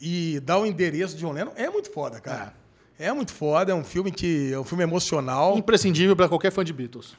e 0.00 0.40
dar 0.40 0.58
o 0.58 0.66
endereço 0.66 1.14
de 1.14 1.20
John 1.20 1.32
Lennon. 1.32 1.52
É 1.56 1.68
muito 1.68 1.90
foda, 1.90 2.20
cara. 2.20 2.54
É 2.98 3.12
muito 3.12 3.32
foda, 3.32 3.70
é 3.70 3.74
um 3.74 3.84
filme 3.84 4.10
que 4.10 4.52
é 4.52 4.58
um 4.58 4.64
filme 4.64 4.82
emocional. 4.82 5.56
Imprescindível 5.56 6.16
pra 6.16 6.28
qualquer 6.28 6.50
fã 6.50 6.64
de 6.64 6.72
Beatles. 6.72 7.16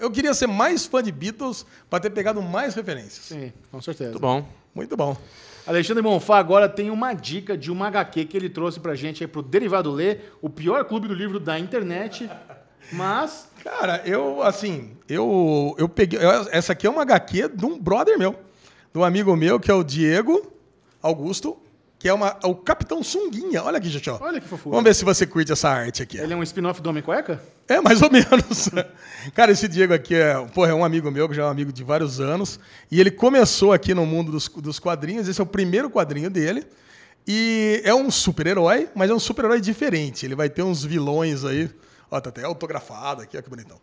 Eu 0.00 0.10
queria 0.10 0.32
ser 0.32 0.46
mais 0.46 0.86
fã 0.86 1.02
de 1.02 1.10
Beatles 1.10 1.66
para 1.88 1.98
ter 1.98 2.10
pegado 2.10 2.40
mais 2.40 2.74
referências. 2.74 3.26
Sim, 3.26 3.52
com 3.72 3.82
certeza. 3.82 4.10
Muito 4.10 4.20
bom. 4.20 4.48
Muito 4.72 4.96
bom. 4.96 5.16
Alexandre 5.66 6.02
Bonfá 6.02 6.38
agora 6.38 6.68
tem 6.68 6.90
uma 6.90 7.12
dica 7.12 7.56
de 7.56 7.70
uma 7.70 7.86
HQ 7.88 8.24
que 8.24 8.36
ele 8.36 8.48
trouxe 8.48 8.80
pra 8.80 8.94
gente 8.94 9.22
aí 9.22 9.28
pro 9.28 9.42
Derivado 9.42 9.90
Ler, 9.90 10.32
o 10.42 10.48
pior 10.50 10.84
clube 10.84 11.06
do 11.06 11.14
livro 11.14 11.38
da 11.38 11.58
internet. 11.58 12.28
Mas 12.92 13.48
Cara, 13.62 14.02
eu, 14.06 14.42
assim, 14.42 14.96
eu, 15.08 15.74
eu 15.78 15.88
peguei. 15.88 16.18
eu- 16.18 16.48
essa 16.50 16.72
aqui 16.72 16.86
é 16.86 16.90
uma 16.90 17.02
HQ 17.02 17.50
de 17.50 17.66
um 17.66 17.78
brother 17.78 18.18
meu, 18.18 18.34
de 18.92 18.98
um 18.98 19.04
amigo 19.04 19.36
meu, 19.36 19.60
que 19.60 19.70
é 19.70 19.74
o 19.74 19.84
Diego 19.84 20.50
Augusto, 21.02 21.56
que 22.00 22.08
é 22.08 22.14
uma, 22.14 22.34
o 22.44 22.54
Capitão 22.54 23.02
Sunguinha. 23.02 23.62
Olha 23.62 23.76
aqui, 23.76 23.90
gente, 23.90 24.08
ó. 24.08 24.16
Olha 24.22 24.40
que 24.40 24.48
fofura. 24.48 24.70
Vamos 24.70 24.84
ver 24.88 24.94
se 24.94 25.04
você 25.04 25.26
curte 25.26 25.52
essa 25.52 25.68
arte 25.68 26.02
aqui. 26.02 26.16
ele 26.16 26.32
é 26.32 26.36
um 26.36 26.42
spin-off 26.42 26.80
do 26.80 26.88
Homem 26.88 27.02
Cueca? 27.02 27.38
É, 27.68 27.78
mais 27.78 28.00
ou 28.00 28.10
menos. 28.10 28.70
Cara, 29.36 29.52
esse 29.52 29.68
Diego 29.68 29.92
aqui 29.92 30.14
é, 30.14 30.34
porra, 30.46 30.70
é 30.70 30.74
um 30.74 30.82
amigo 30.82 31.10
meu, 31.10 31.28
que 31.28 31.34
já 31.34 31.42
é 31.42 31.44
um 31.44 31.50
amigo 31.50 31.70
de 31.70 31.84
vários 31.84 32.18
anos. 32.18 32.58
E 32.90 32.98
ele 32.98 33.10
começou 33.10 33.70
aqui 33.70 33.92
no 33.92 34.06
mundo 34.06 34.32
dos, 34.32 34.48
dos 34.48 34.78
quadrinhos. 34.78 35.28
Esse 35.28 35.42
é 35.42 35.44
o 35.44 35.46
primeiro 35.46 35.90
quadrinho 35.90 36.30
dele. 36.30 36.66
E 37.28 37.82
é 37.84 37.94
um 37.94 38.10
super-herói, 38.10 38.88
mas 38.94 39.10
é 39.10 39.14
um 39.14 39.20
super-herói 39.20 39.60
diferente. 39.60 40.24
Ele 40.24 40.34
vai 40.34 40.48
ter 40.48 40.62
uns 40.62 40.82
vilões 40.82 41.44
aí. 41.44 41.68
Ó, 42.10 42.20
tá 42.20 42.28
até 42.30 42.42
autografado 42.44 43.22
aqui, 43.22 43.38
ó 43.38 43.42
que 43.42 43.48
bonitão. 43.48 43.78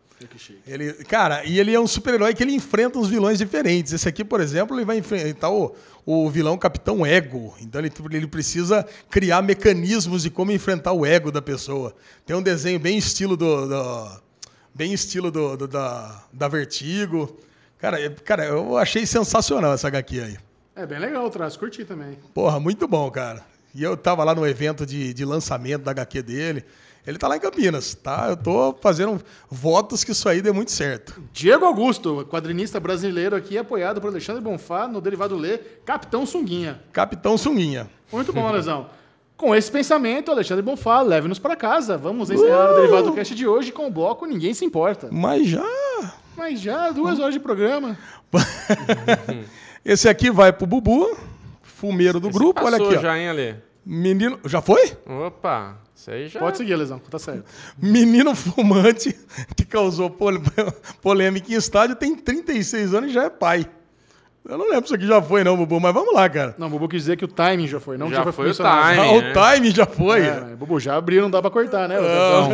Ele, 0.68 0.92
cara, 1.06 1.46
e 1.46 1.60
ele 1.60 1.74
é 1.74 1.80
um 1.80 1.88
super-herói 1.88 2.34
que 2.34 2.44
ele 2.44 2.52
enfrenta 2.54 3.00
uns 3.00 3.08
vilões 3.08 3.38
diferentes. 3.38 3.94
Esse 3.94 4.10
aqui, 4.10 4.26
por 4.26 4.42
exemplo, 4.42 4.76
ele 4.76 4.84
vai 4.84 4.98
enfrentar 4.98 5.50
o, 5.50 5.74
o 6.06 6.30
vilão 6.30 6.58
Capitão 6.58 7.06
Ego. 7.06 7.56
Então 7.62 7.80
ele, 7.80 7.92
ele 8.12 8.28
precisa 8.28 8.86
criar 9.10 9.42
mecanismos 9.42 10.24
de 10.24 10.30
como 10.30 10.52
enfrentar 10.52 10.92
o 10.92 11.06
ego 11.06 11.32
da 11.32 11.42
pessoa. 11.42 11.96
Tem 12.26 12.36
um 12.36 12.42
desenho 12.42 12.80
bem 12.80 12.98
estilo 12.98 13.38
do. 13.38 13.68
do- 13.68 14.28
bem 14.76 14.94
estilo 14.94 15.32
do, 15.32 15.56
do- 15.56 15.68
da, 15.68 16.24
da 16.34 16.48
Vertigo. 16.48 17.38
Cara, 17.80 18.00
é- 18.02 18.10
cara, 18.10 18.46
eu 18.46 18.76
achei 18.78 19.06
sensacional 19.06 19.74
essa 19.74 19.88
HQ 19.88 20.20
aí. 20.20 20.38
É 20.76 20.86
bem 20.86 21.00
legal 21.00 21.26
o 21.26 21.30
traço, 21.30 21.58
curti 21.58 21.86
também. 21.86 22.18
Porra, 22.34 22.60
muito 22.60 22.88
bom, 22.88 23.10
cara. 23.10 23.44
E 23.74 23.82
eu 23.84 23.96
tava 23.96 24.24
lá 24.24 24.34
no 24.36 24.46
evento 24.48 24.86
de, 24.86 25.14
de 25.14 25.24
lançamento 25.26 25.84
da 25.84 25.92
HQ 25.92 26.22
dele. 26.24 26.66
Ele 27.08 27.18
tá 27.18 27.26
lá 27.30 27.38
em 27.38 27.40
Campinas, 27.40 27.96
tá? 27.96 28.28
Eu 28.28 28.36
tô 28.36 28.76
fazendo 28.82 29.22
votos 29.50 30.04
que 30.04 30.12
isso 30.12 30.28
aí 30.28 30.42
dê 30.42 30.52
muito 30.52 30.72
certo. 30.72 31.24
Diego 31.32 31.64
Augusto, 31.64 32.28
quadrinista 32.30 32.82
brasileiro 32.82 33.34
aqui, 33.34 33.58
apoiado 33.58 34.02
por 34.02 34.10
Alexandre 34.10 34.42
Bonfá 34.42 34.90
no 34.90 35.00
Derivado 35.00 35.38
Ler, 35.38 35.82
Capitão 35.86 36.26
Sunguinha. 36.26 36.82
Capitão 36.92 37.38
Sunguinha. 37.38 37.90
Muito 38.12 38.34
bom, 38.34 38.52
Lesão. 38.52 38.90
Com 39.38 39.56
esse 39.56 39.72
pensamento, 39.72 40.32
Alexandre 40.32 40.62
Bonfá, 40.62 41.00
leve-nos 41.00 41.40
para 41.40 41.56
casa. 41.56 41.98
Vamos 41.98 42.30
encerrar 42.30 42.72
o 42.72 42.76
Derivado 42.76 43.14
Cast 43.14 43.34
de 43.36 43.48
hoje 43.48 43.72
com 43.72 43.88
o 43.88 43.92
bloco 43.92 44.26
Ninguém 44.26 44.54
Se 44.54 44.66
Importa. 44.66 45.08
Mas 45.10 45.48
já. 45.48 45.64
Mas 46.36 46.60
já 46.60 46.90
duas 46.90 47.20
horas 47.20 47.36
de 47.36 47.40
programa. 47.40 47.98
Esse 49.86 50.10
aqui 50.10 50.30
vai 50.30 50.52
pro 50.52 50.68
Bubu, 50.68 51.16
fumeiro 51.62 52.20
do 52.20 52.30
grupo. 52.32 52.66
Olha 52.66 52.78
aqui, 52.78 52.98
ó. 52.98 53.00
já, 53.00 53.18
hein, 53.18 53.30
Ale? 53.30 53.56
Menino. 53.86 54.40
Já 54.44 54.60
foi? 54.60 54.98
Opa, 55.06 55.78
já. 56.28 56.40
Pode 56.40 56.58
seguir, 56.58 56.76
Lesão, 56.76 57.00
tá 57.00 57.20
certo. 57.20 57.44
Menino 57.82 58.36
fumante 58.36 59.16
que 59.56 59.66
causou 59.66 60.10
pol- 60.10 60.42
polêmica 61.02 61.52
em 61.52 61.56
estádio, 61.56 61.96
tem 61.96 62.16
36 62.16 62.94
anos 62.94 63.10
e 63.10 63.14
já 63.14 63.24
é 63.26 63.30
pai. 63.30 63.68
Eu 64.50 64.58
não 64.58 64.64
lembro 64.70 64.82
se 64.82 64.86
isso 64.86 64.96
aqui 64.96 65.06
já 65.06 65.22
foi, 65.22 65.44
não, 65.44 65.58
Bubu, 65.58 65.78
mas 65.78 65.94
vamos 65.94 66.14
lá, 66.14 66.30
cara. 66.30 66.56
Não, 66.58 66.68
o 66.68 66.70
Bubu 66.70 66.88
quis 66.88 67.02
dizer 67.02 67.18
que 67.18 67.26
o 67.26 67.28
timing 67.28 67.68
já 67.68 67.82
foi, 67.82 67.98
não 67.98 68.10
Já 68.10 68.24
já 68.24 68.32
foi 68.32 68.46
o 68.46 68.48
funcionar. 68.50 68.96
timing. 68.96 69.10
Ah, 69.10 69.12
o 69.18 69.22
né? 69.22 69.34
time 69.56 69.72
já 69.72 69.86
foi. 69.86 70.22
É, 70.22 70.40
mas, 70.40 70.58
Bubu, 70.58 70.80
já 70.80 70.96
abriu, 70.96 71.22
não 71.24 71.30
dá 71.30 71.42
pra 71.42 71.52
cortar, 71.52 71.90
né? 71.90 72.00
Lesão? 72.00 72.50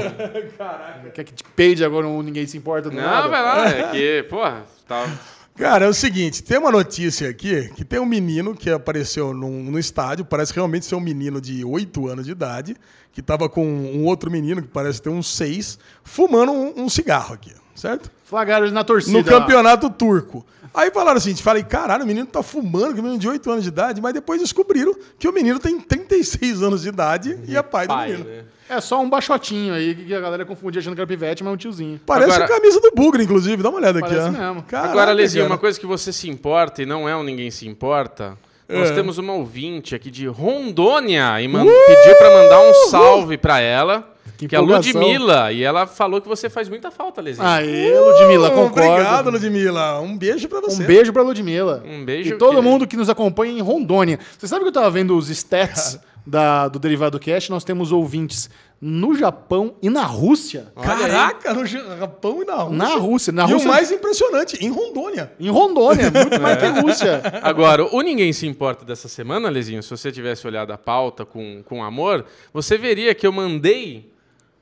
Quer 1.14 1.24
que 1.24 1.34
te 1.34 1.44
peide 1.56 1.86
agora 1.86 2.07
Ninguém 2.07 2.48
Se 2.48 2.57
Importa 2.57 2.90
do 2.90 2.95
Não, 2.95 3.03
nada? 3.03 3.28
vai 3.28 3.44
lá, 3.44 3.70
é 3.70 3.84
que, 3.91 4.24
porra, 4.28 4.64
tá. 4.88 5.06
Cara, 5.55 5.85
é 5.85 5.88
o 5.88 5.93
seguinte, 5.93 6.41
tem 6.41 6.57
uma 6.57 6.71
notícia 6.71 7.30
aqui 7.30 7.69
que 7.75 7.85
tem 7.85 7.99
um 7.99 8.05
menino 8.05 8.55
que 8.55 8.71
apareceu 8.71 9.34
num, 9.34 9.63
no 9.63 9.77
estádio, 9.77 10.25
parece 10.25 10.51
realmente 10.51 10.85
ser 10.85 10.95
um 10.95 10.99
menino 10.99 11.39
de 11.39 11.63
8 11.63 12.07
anos 12.07 12.25
de 12.25 12.31
idade, 12.31 12.75
que 13.11 13.21
tava 13.21 13.47
com 13.47 13.63
um 13.63 14.03
outro 14.03 14.31
menino 14.31 14.63
que 14.63 14.67
parece 14.67 14.99
ter 14.99 15.09
uns 15.09 15.27
6, 15.35 15.77
fumando 16.03 16.51
um, 16.51 16.85
um 16.85 16.89
cigarro 16.89 17.35
aqui, 17.35 17.53
certo? 17.75 18.11
Flagraram 18.23 18.65
ele 18.65 18.73
na 18.73 18.84
torcida. 18.84 19.15
No 19.15 19.23
campeonato 19.23 19.91
turco. 19.91 20.43
Aí 20.73 20.89
falaram 20.91 21.17
assim, 21.17 21.35
falei, 21.35 21.61
caralho, 21.63 22.03
o 22.03 22.07
menino 22.07 22.25
tá 22.25 22.41
fumando, 22.41 22.93
que 22.95 22.99
o 22.99 23.03
menino 23.03 23.19
de 23.19 23.27
8 23.29 23.51
anos 23.51 23.63
de 23.63 23.69
idade, 23.69 24.01
mas 24.01 24.13
depois 24.13 24.41
descobriram 24.41 24.95
que 25.19 25.27
o 25.27 25.31
menino 25.31 25.59
tem 25.59 25.79
36 25.79 26.63
anos 26.63 26.81
de 26.81 26.89
idade 26.89 27.37
e 27.47 27.55
é 27.55 27.61
pai, 27.61 27.85
do 27.85 27.93
Pai, 27.93 28.09
menino. 28.11 28.27
né? 28.29 28.43
É 28.69 28.81
só 28.81 28.99
um 28.99 29.07
baixotinho 29.09 29.73
aí 29.73 29.93
que 29.93 30.15
a 30.15 30.19
galera 30.19 30.45
confundia 30.45 30.79
achando 30.79 30.95
que 30.95 31.01
era 31.01 31.07
pivete, 31.07 31.43
mas 31.43 31.51
é 31.51 31.53
um 31.53 31.57
tiozinho. 31.57 31.99
Parece 32.05 32.31
Agora- 32.31 32.45
a 32.45 32.47
camisa 32.47 32.79
do 32.79 32.91
Bugre, 32.95 33.23
inclusive, 33.23 33.61
dá 33.61 33.69
uma 33.69 33.77
olhada 33.77 33.99
aqui. 33.99 34.09
Parece 34.09 34.29
ó. 34.29 34.31
mesmo. 34.31 34.63
Caraca, 34.63 34.89
Agora, 34.89 35.11
Lezinho, 35.11 35.43
cara. 35.43 35.53
uma 35.53 35.59
coisa 35.59 35.79
que 35.79 35.85
você 35.85 36.11
se 36.11 36.27
importa 36.29 36.81
e 36.81 36.85
não 36.85 37.07
é 37.07 37.15
um 37.15 37.21
ninguém 37.23 37.51
se 37.51 37.67
importa. 37.67 38.35
Nós 38.67 38.89
É. 38.89 38.95
temos 38.95 39.17
uma 39.19 39.33
ouvinte 39.33 39.93
aqui 39.93 40.09
de 40.09 40.25
Rondônia 40.25 41.39
e 41.41 41.47
man- 41.47 41.65
pediu 41.65 42.15
pra 42.17 42.29
mandar 42.33 42.61
um 42.61 42.73
salve 42.89 43.37
pra 43.37 43.59
ela, 43.59 44.11
Que 44.38 44.47
que, 44.47 44.55
é 44.55 44.57
a. 44.57 44.61
Ludmilla. 44.61 45.51
E 45.51 45.64
ela 45.64 45.85
falou 45.85 46.19
que 46.22 46.27
você 46.27 46.49
faz 46.49 46.68
muita 46.68 46.89
falta, 46.91 47.22
Lezinho. 47.22 47.47
Aê, 47.47 47.97
Ludmilla, 47.99 48.49
Uh, 48.49 48.55
concordo. 48.55 48.89
Obrigado, 48.91 49.30
Ludmilla. 49.30 49.99
Um 50.01 50.18
beijo 50.18 50.47
pra 50.49 50.60
você. 50.61 50.84
Um 50.84 50.85
beijo 50.85 51.14
pra 51.14 51.22
Ludmilla. 51.22 51.84
Um 51.85 52.03
beijo, 52.03 52.30
E 52.34 52.38
todo 52.38 52.49
querido. 52.55 52.68
mundo 52.69 52.88
que 52.88 52.97
nos 52.97 53.10
acompanha 53.10 53.53
em 53.53 53.61
Rondônia. 53.61 54.19
Você 54.38 54.47
sabe 54.47 54.61
que 54.64 54.68
eu 54.69 54.73
tava 54.73 54.89
vendo 54.89 55.15
os 55.18 55.30
stats 55.30 55.99
da, 56.26 56.68
do 56.68 56.80
Derivado 56.80 57.19
Cast? 57.19 57.49
Nós 57.49 57.64
temos 57.64 57.91
ouvintes 57.91 58.49
no 58.81 59.15
Japão 59.15 59.76
e 59.81 59.89
na 59.89 60.03
Rússia. 60.03 60.68
Caraca, 60.81 61.53
no 61.53 61.65
Japão 61.65 62.41
e 62.41 62.45
na 62.45 62.55
Rússia. 62.55 62.77
Na 62.77 62.95
Rússia. 62.95 63.34
Na 63.34 63.43
e 63.47 63.53
Rússia 63.53 63.69
o 63.69 63.72
mais 63.72 63.91
impressionante, 63.91 64.57
em 64.65 64.69
Rondônia. 64.69 65.31
Em 65.39 65.49
Rondônia, 65.49 66.11
muito 66.11 66.41
mais 66.41 66.57
que 66.57 66.81
Rússia. 66.81 67.22
Agora, 67.41 67.85
o 67.95 68.01
Ninguém 68.01 68.34
Se 68.34 68.45
Importa 68.45 68.84
dessa 68.84 69.07
semana, 69.07 69.49
Lezinho, 69.49 69.81
se 69.81 69.89
você 69.89 70.11
tivesse 70.11 70.45
olhado 70.45 70.73
a 70.73 70.77
pauta 70.77 71.23
com, 71.23 71.64
com 71.64 71.81
amor, 71.81 72.26
você 72.53 72.77
veria 72.77 73.15
que 73.15 73.26
eu 73.26 73.31
mandei 73.31 74.11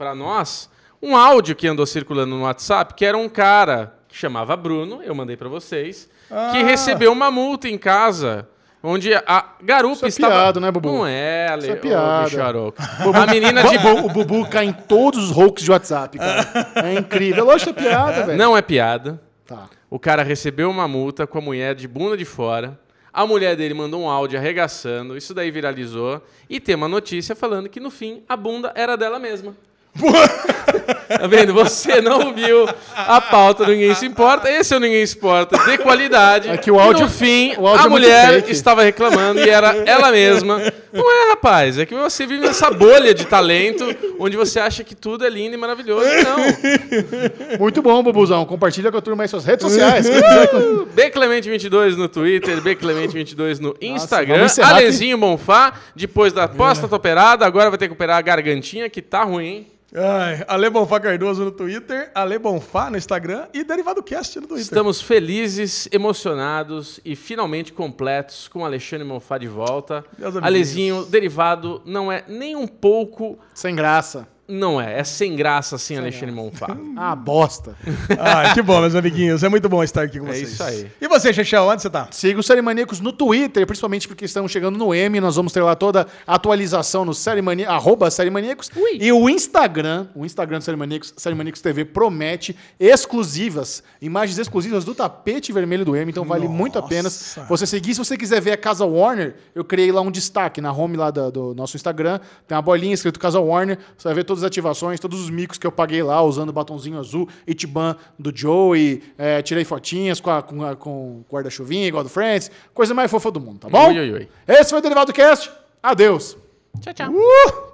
pra 0.02 0.16
nós 0.16 0.68
um 1.00 1.16
áudio 1.16 1.56
que 1.56 1.68
andou 1.68 1.86
circulando 1.86 2.36
no 2.36 2.42
WhatsApp, 2.42 2.96
que 2.96 3.06
era 3.06 3.16
um 3.16 3.30
cara 3.30 3.94
que 4.08 4.18
chamava 4.18 4.56
Bruno, 4.58 5.00
eu 5.04 5.14
mandei 5.14 5.38
pra 5.38 5.48
vocês, 5.48 6.10
que 6.28 6.34
Ah. 6.34 6.64
recebeu 6.66 7.12
uma 7.12 7.30
multa 7.30 7.68
em 7.70 7.78
casa. 7.78 8.48
Onde 8.84 9.14
a 9.14 9.46
garupa 9.62 9.94
Isso 9.98 10.06
é 10.06 10.08
estava. 10.10 10.34
piada, 10.34 10.60
né, 10.60 10.72
Bubu? 10.72 10.90
Não 10.92 11.06
é, 11.08 11.48
Ale. 11.50 11.62
Isso 11.64 11.72
é 11.72 11.76
piada. 11.76 12.26
A 13.14 13.28
menina 13.28 13.62
de. 13.70 13.78
O 13.78 14.10
Bubu 14.10 14.50
cai 14.50 14.66
em 14.66 14.74
todos 14.74 15.30
os 15.30 15.38
hoax 15.38 15.62
de 15.62 15.70
WhatsApp, 15.70 16.18
cara. 16.18 16.48
É 16.84 16.94
incrível. 16.96 17.46
Lógico 17.46 17.74
que 17.76 17.86
é 17.86 17.90
piada, 17.90 18.24
velho. 18.26 18.38
Não 18.40 18.58
é 18.58 18.62
piada. 18.64 19.22
Tá. 19.46 19.70
O 19.88 20.00
cara 20.00 20.24
recebeu 20.24 20.68
uma 20.70 20.88
multa 20.88 21.28
com 21.28 21.38
a 21.38 21.42
mulher 21.42 21.76
de 21.76 21.88
bunda 21.88 22.18
de 22.18 22.26
fora. 22.26 22.80
A 23.14 23.24
mulher 23.28 23.56
dele 23.56 23.76
mandou 23.76 24.02
um 24.02 24.10
áudio 24.10 24.40
arregaçando. 24.40 25.16
Isso 25.16 25.32
daí 25.36 25.52
viralizou. 25.52 26.20
E 26.50 26.60
tem 26.60 26.74
uma 26.74 26.88
notícia 26.88 27.36
falando 27.36 27.70
que 27.70 27.80
no 27.80 27.92
fim 27.92 28.24
a 28.28 28.36
bunda 28.36 28.72
era 28.74 28.96
dela 28.98 29.20
mesma. 29.20 29.56
Tá 29.96 31.28
vendo? 31.28 31.54
Você 31.54 32.02
não 32.02 32.34
viu 32.34 32.68
a 32.96 33.20
pauta 33.20 33.66
do 33.66 33.72
Ninguém 33.72 33.94
Se 33.94 34.06
Importa. 34.06 34.50
Esse 34.50 34.74
é 34.74 34.78
o 34.78 34.80
Ninguém 34.80 35.06
Se 35.06 35.18
Importa 35.18 35.58
de 35.66 35.78
qualidade. 35.78 36.50
É 36.50 36.58
que 36.58 36.72
o 36.72 36.80
áudio- 36.80 37.04
no 37.06 37.12
fim, 37.12 37.54
o 37.58 37.68
áudio 37.68 37.84
a 37.84 37.86
é 37.86 37.90
mulher 37.90 38.50
estava 38.50 38.84
reclamando 38.84 39.42
e 39.42 39.50
era 39.50 39.76
ela 39.86 40.12
mesma. 40.12 40.62
Não 40.94 41.12
é, 41.12 41.30
rapaz. 41.30 41.78
É 41.78 41.86
que 41.86 41.94
você 41.94 42.26
vive 42.26 42.46
nessa 42.46 42.72
bolha 42.72 43.14
de 43.14 43.26
talento 43.26 43.86
onde 44.20 44.38
você 44.38 44.60
acha 44.60 44.84
que 44.84 44.96
tudo 44.96 45.26
é 45.26 45.30
lindo 45.30 45.54
e 45.54 45.58
maravilhoso. 45.58 46.06
Não. 46.06 47.58
Muito 47.60 47.82
bom, 47.82 48.02
Bubuzão. 48.02 48.46
Compartilha 48.46 48.92
com 48.92 48.98
a 48.98 49.02
turma 49.02 49.24
aí 49.24 49.28
suas 49.28 49.46
redes 49.46 49.66
sociais. 49.66 50.08
Bclemente22 50.96 51.96
no 51.98 52.08
Twitter, 52.08 52.62
Bclemente22 52.62 53.60
no 53.60 53.76
Instagram, 53.82 54.46
encerrar 54.46 54.76
Alezinho 54.76 55.18
Bonfá, 55.18 55.74
depois 55.96 56.32
da 56.34 56.48
posta 56.48 56.88
tá 56.88 56.96
operada, 56.96 57.46
agora 57.46 57.70
vai 57.70 57.78
ter 57.78 57.88
que 57.88 57.94
operar 57.94 58.18
a 58.18 58.22
gargantinha, 58.22 58.90
que 58.90 59.02
tá 59.02 59.24
ruim. 59.24 59.68
Ai, 59.94 60.46
Ale 60.48 60.70
Bonfá 60.70 61.02
Cardoso 61.02 61.44
no 61.44 61.52
Twitter, 61.52 62.12
Ale 62.16 62.40
Bonfá 62.40 62.90
no 62.90 62.98
Instagram 62.98 63.48
e 63.54 63.62
Derivado 63.62 64.02
Cast 64.02 64.40
no 64.40 64.48
Twitter. 64.48 64.64
Estamos 64.64 65.02
felizes, 65.02 65.90
emocionados 65.92 67.02
e 67.04 67.14
finalmente 67.14 67.74
completos 67.74 68.48
com 68.48 68.64
Alexandre 68.64 69.06
Bonfá 69.06 69.38
de 69.38 69.48
volta. 69.48 70.06
Alezinho, 70.42 71.04
derivado, 71.06 71.82
não 71.86 72.10
é 72.10 72.24
nem 72.26 72.56
um 72.56 72.68
pouco... 72.68 73.38
Sem 73.54 73.76
graça. 73.76 74.28
Não 74.52 74.82
é, 74.82 75.00
é 75.00 75.04
sem 75.04 75.36
graça 75.36 75.76
assim, 75.78 75.98
Alexandre 75.98 76.36
Bonfá. 76.36 76.76
Ah, 76.98 77.16
bosta. 77.16 77.76
Ah, 78.20 78.54
que 78.54 78.62
bom, 78.62 78.80
meus 78.82 78.94
amiguinhos. 78.96 79.44
É 79.44 79.50
muito 79.50 79.68
bom 79.70 79.82
estar 79.84 80.04
aqui 80.04 80.20
com 80.20 80.28
É 80.28 80.34
vocês. 80.34 80.52
isso 80.54 80.64
aí. 80.64 80.92
E 81.00 81.08
você, 81.08 81.34
Chechel, 81.34 81.64
onde 81.64 81.82
você 81.82 81.90
tá? 81.90 82.08
Siga 82.12 82.40
os 82.40 82.46
Série 82.46 82.62
Maníacos 82.62 83.00
no 83.00 83.12
Twitter, 83.14 83.66
principalmente 83.66 84.08
porque 84.08 84.26
estamos 84.26 84.52
chegando 84.52 84.78
no 84.78 84.94
M. 84.94 85.20
Nós 85.20 85.36
vamos 85.36 85.54
ter 85.54 85.62
lá 85.62 85.76
toda 85.76 86.06
a 86.28 86.36
atualização 86.36 87.06
no 87.06 87.14
Série 87.14 87.42
Mani... 87.42 87.66
arroba 87.66 88.12
Série 88.12 88.30
Maníacos. 88.30 88.70
Ui. 88.76 88.98
E 89.00 89.12
o 89.12 89.30
Instagram, 89.30 90.08
o 90.14 90.26
Instagram 90.26 90.60
do 90.60 90.64
Série 90.64 90.78
Maníacos, 90.78 91.14
Série 91.18 91.36
Maníacos 91.36 91.62
TV, 91.62 91.86
promete 91.86 92.56
exclusivas, 92.80 93.84
imagens 94.02 94.38
exclusivas 94.38 94.84
do 94.86 94.94
tapete 94.96 95.52
vermelho 95.52 95.84
do 95.86 95.96
M. 95.96 96.10
Então 96.12 96.24
vale 96.26 96.48
muito 96.48 96.78
a 96.78 96.82
pena 96.82 97.04
Nossa. 97.04 97.44
você 97.44 97.66
seguir. 97.66 97.94
Se 97.94 98.00
você 98.00 98.18
quiser 98.18 98.42
ver 98.42 98.52
a 98.52 98.58
Casa 98.58 98.86
Warner, 98.86 99.36
eu 99.56 99.64
criei 99.64 99.92
lá 99.92 100.02
um 100.02 100.12
destaque 100.12 100.62
na 100.62 100.72
home 100.72 100.98
lá 100.98 101.12
da- 101.12 101.30
do, 101.30 101.54
nosso 101.54 101.76
Instagram. 101.76 102.20
Tem 102.48 102.56
uma 102.56 102.62
bolinha 102.62 102.94
escrito 102.94 103.20
Casa 103.20 103.40
Warner. 103.40 103.78
Você 103.98 104.08
vai 104.08 104.16
ver 104.16 104.24
todas 104.42 104.44
as 104.44 104.48
ativações, 104.48 105.00
todos 105.00 105.22
os 105.22 105.30
micos 105.30 105.58
que 105.58 105.66
eu 105.68 105.72
paguei 105.72 106.02
lá, 106.04 106.22
usando 106.22 106.50
o 106.50 106.54
batonzinho 106.54 106.98
azul, 107.00 107.28
Itiban 107.48 107.96
do 108.18 108.36
Joey, 108.36 109.02
é, 109.18 109.42
tirei 109.42 109.64
fotinhas 109.64 110.20
com, 110.20 110.30
a, 110.32 110.42
com, 110.42 110.64
a- 110.66 110.76
com 110.76 111.24
guarda-chuvinha, 111.32 111.88
igual 111.88 112.04
do 112.04 112.10
Friends. 112.10 112.50
Coisa 112.74 112.94
mais 112.94 113.10
fofa 113.10 113.32
do 113.32 113.40
mundo, 113.40 113.60
tá 113.60 113.70
bom? 113.70 113.90
Ui, 113.90 114.00
ui, 114.00 114.12
ui. 114.14 114.28
Esse 114.48 114.70
foi 114.72 114.80
o 114.80 114.82
Derivado 114.82 115.14
Cast. 115.14 115.52
Adeus. 115.82 116.38
Tchau, 116.82 116.94
tchau. 116.94 117.12
Uh! 117.12 117.71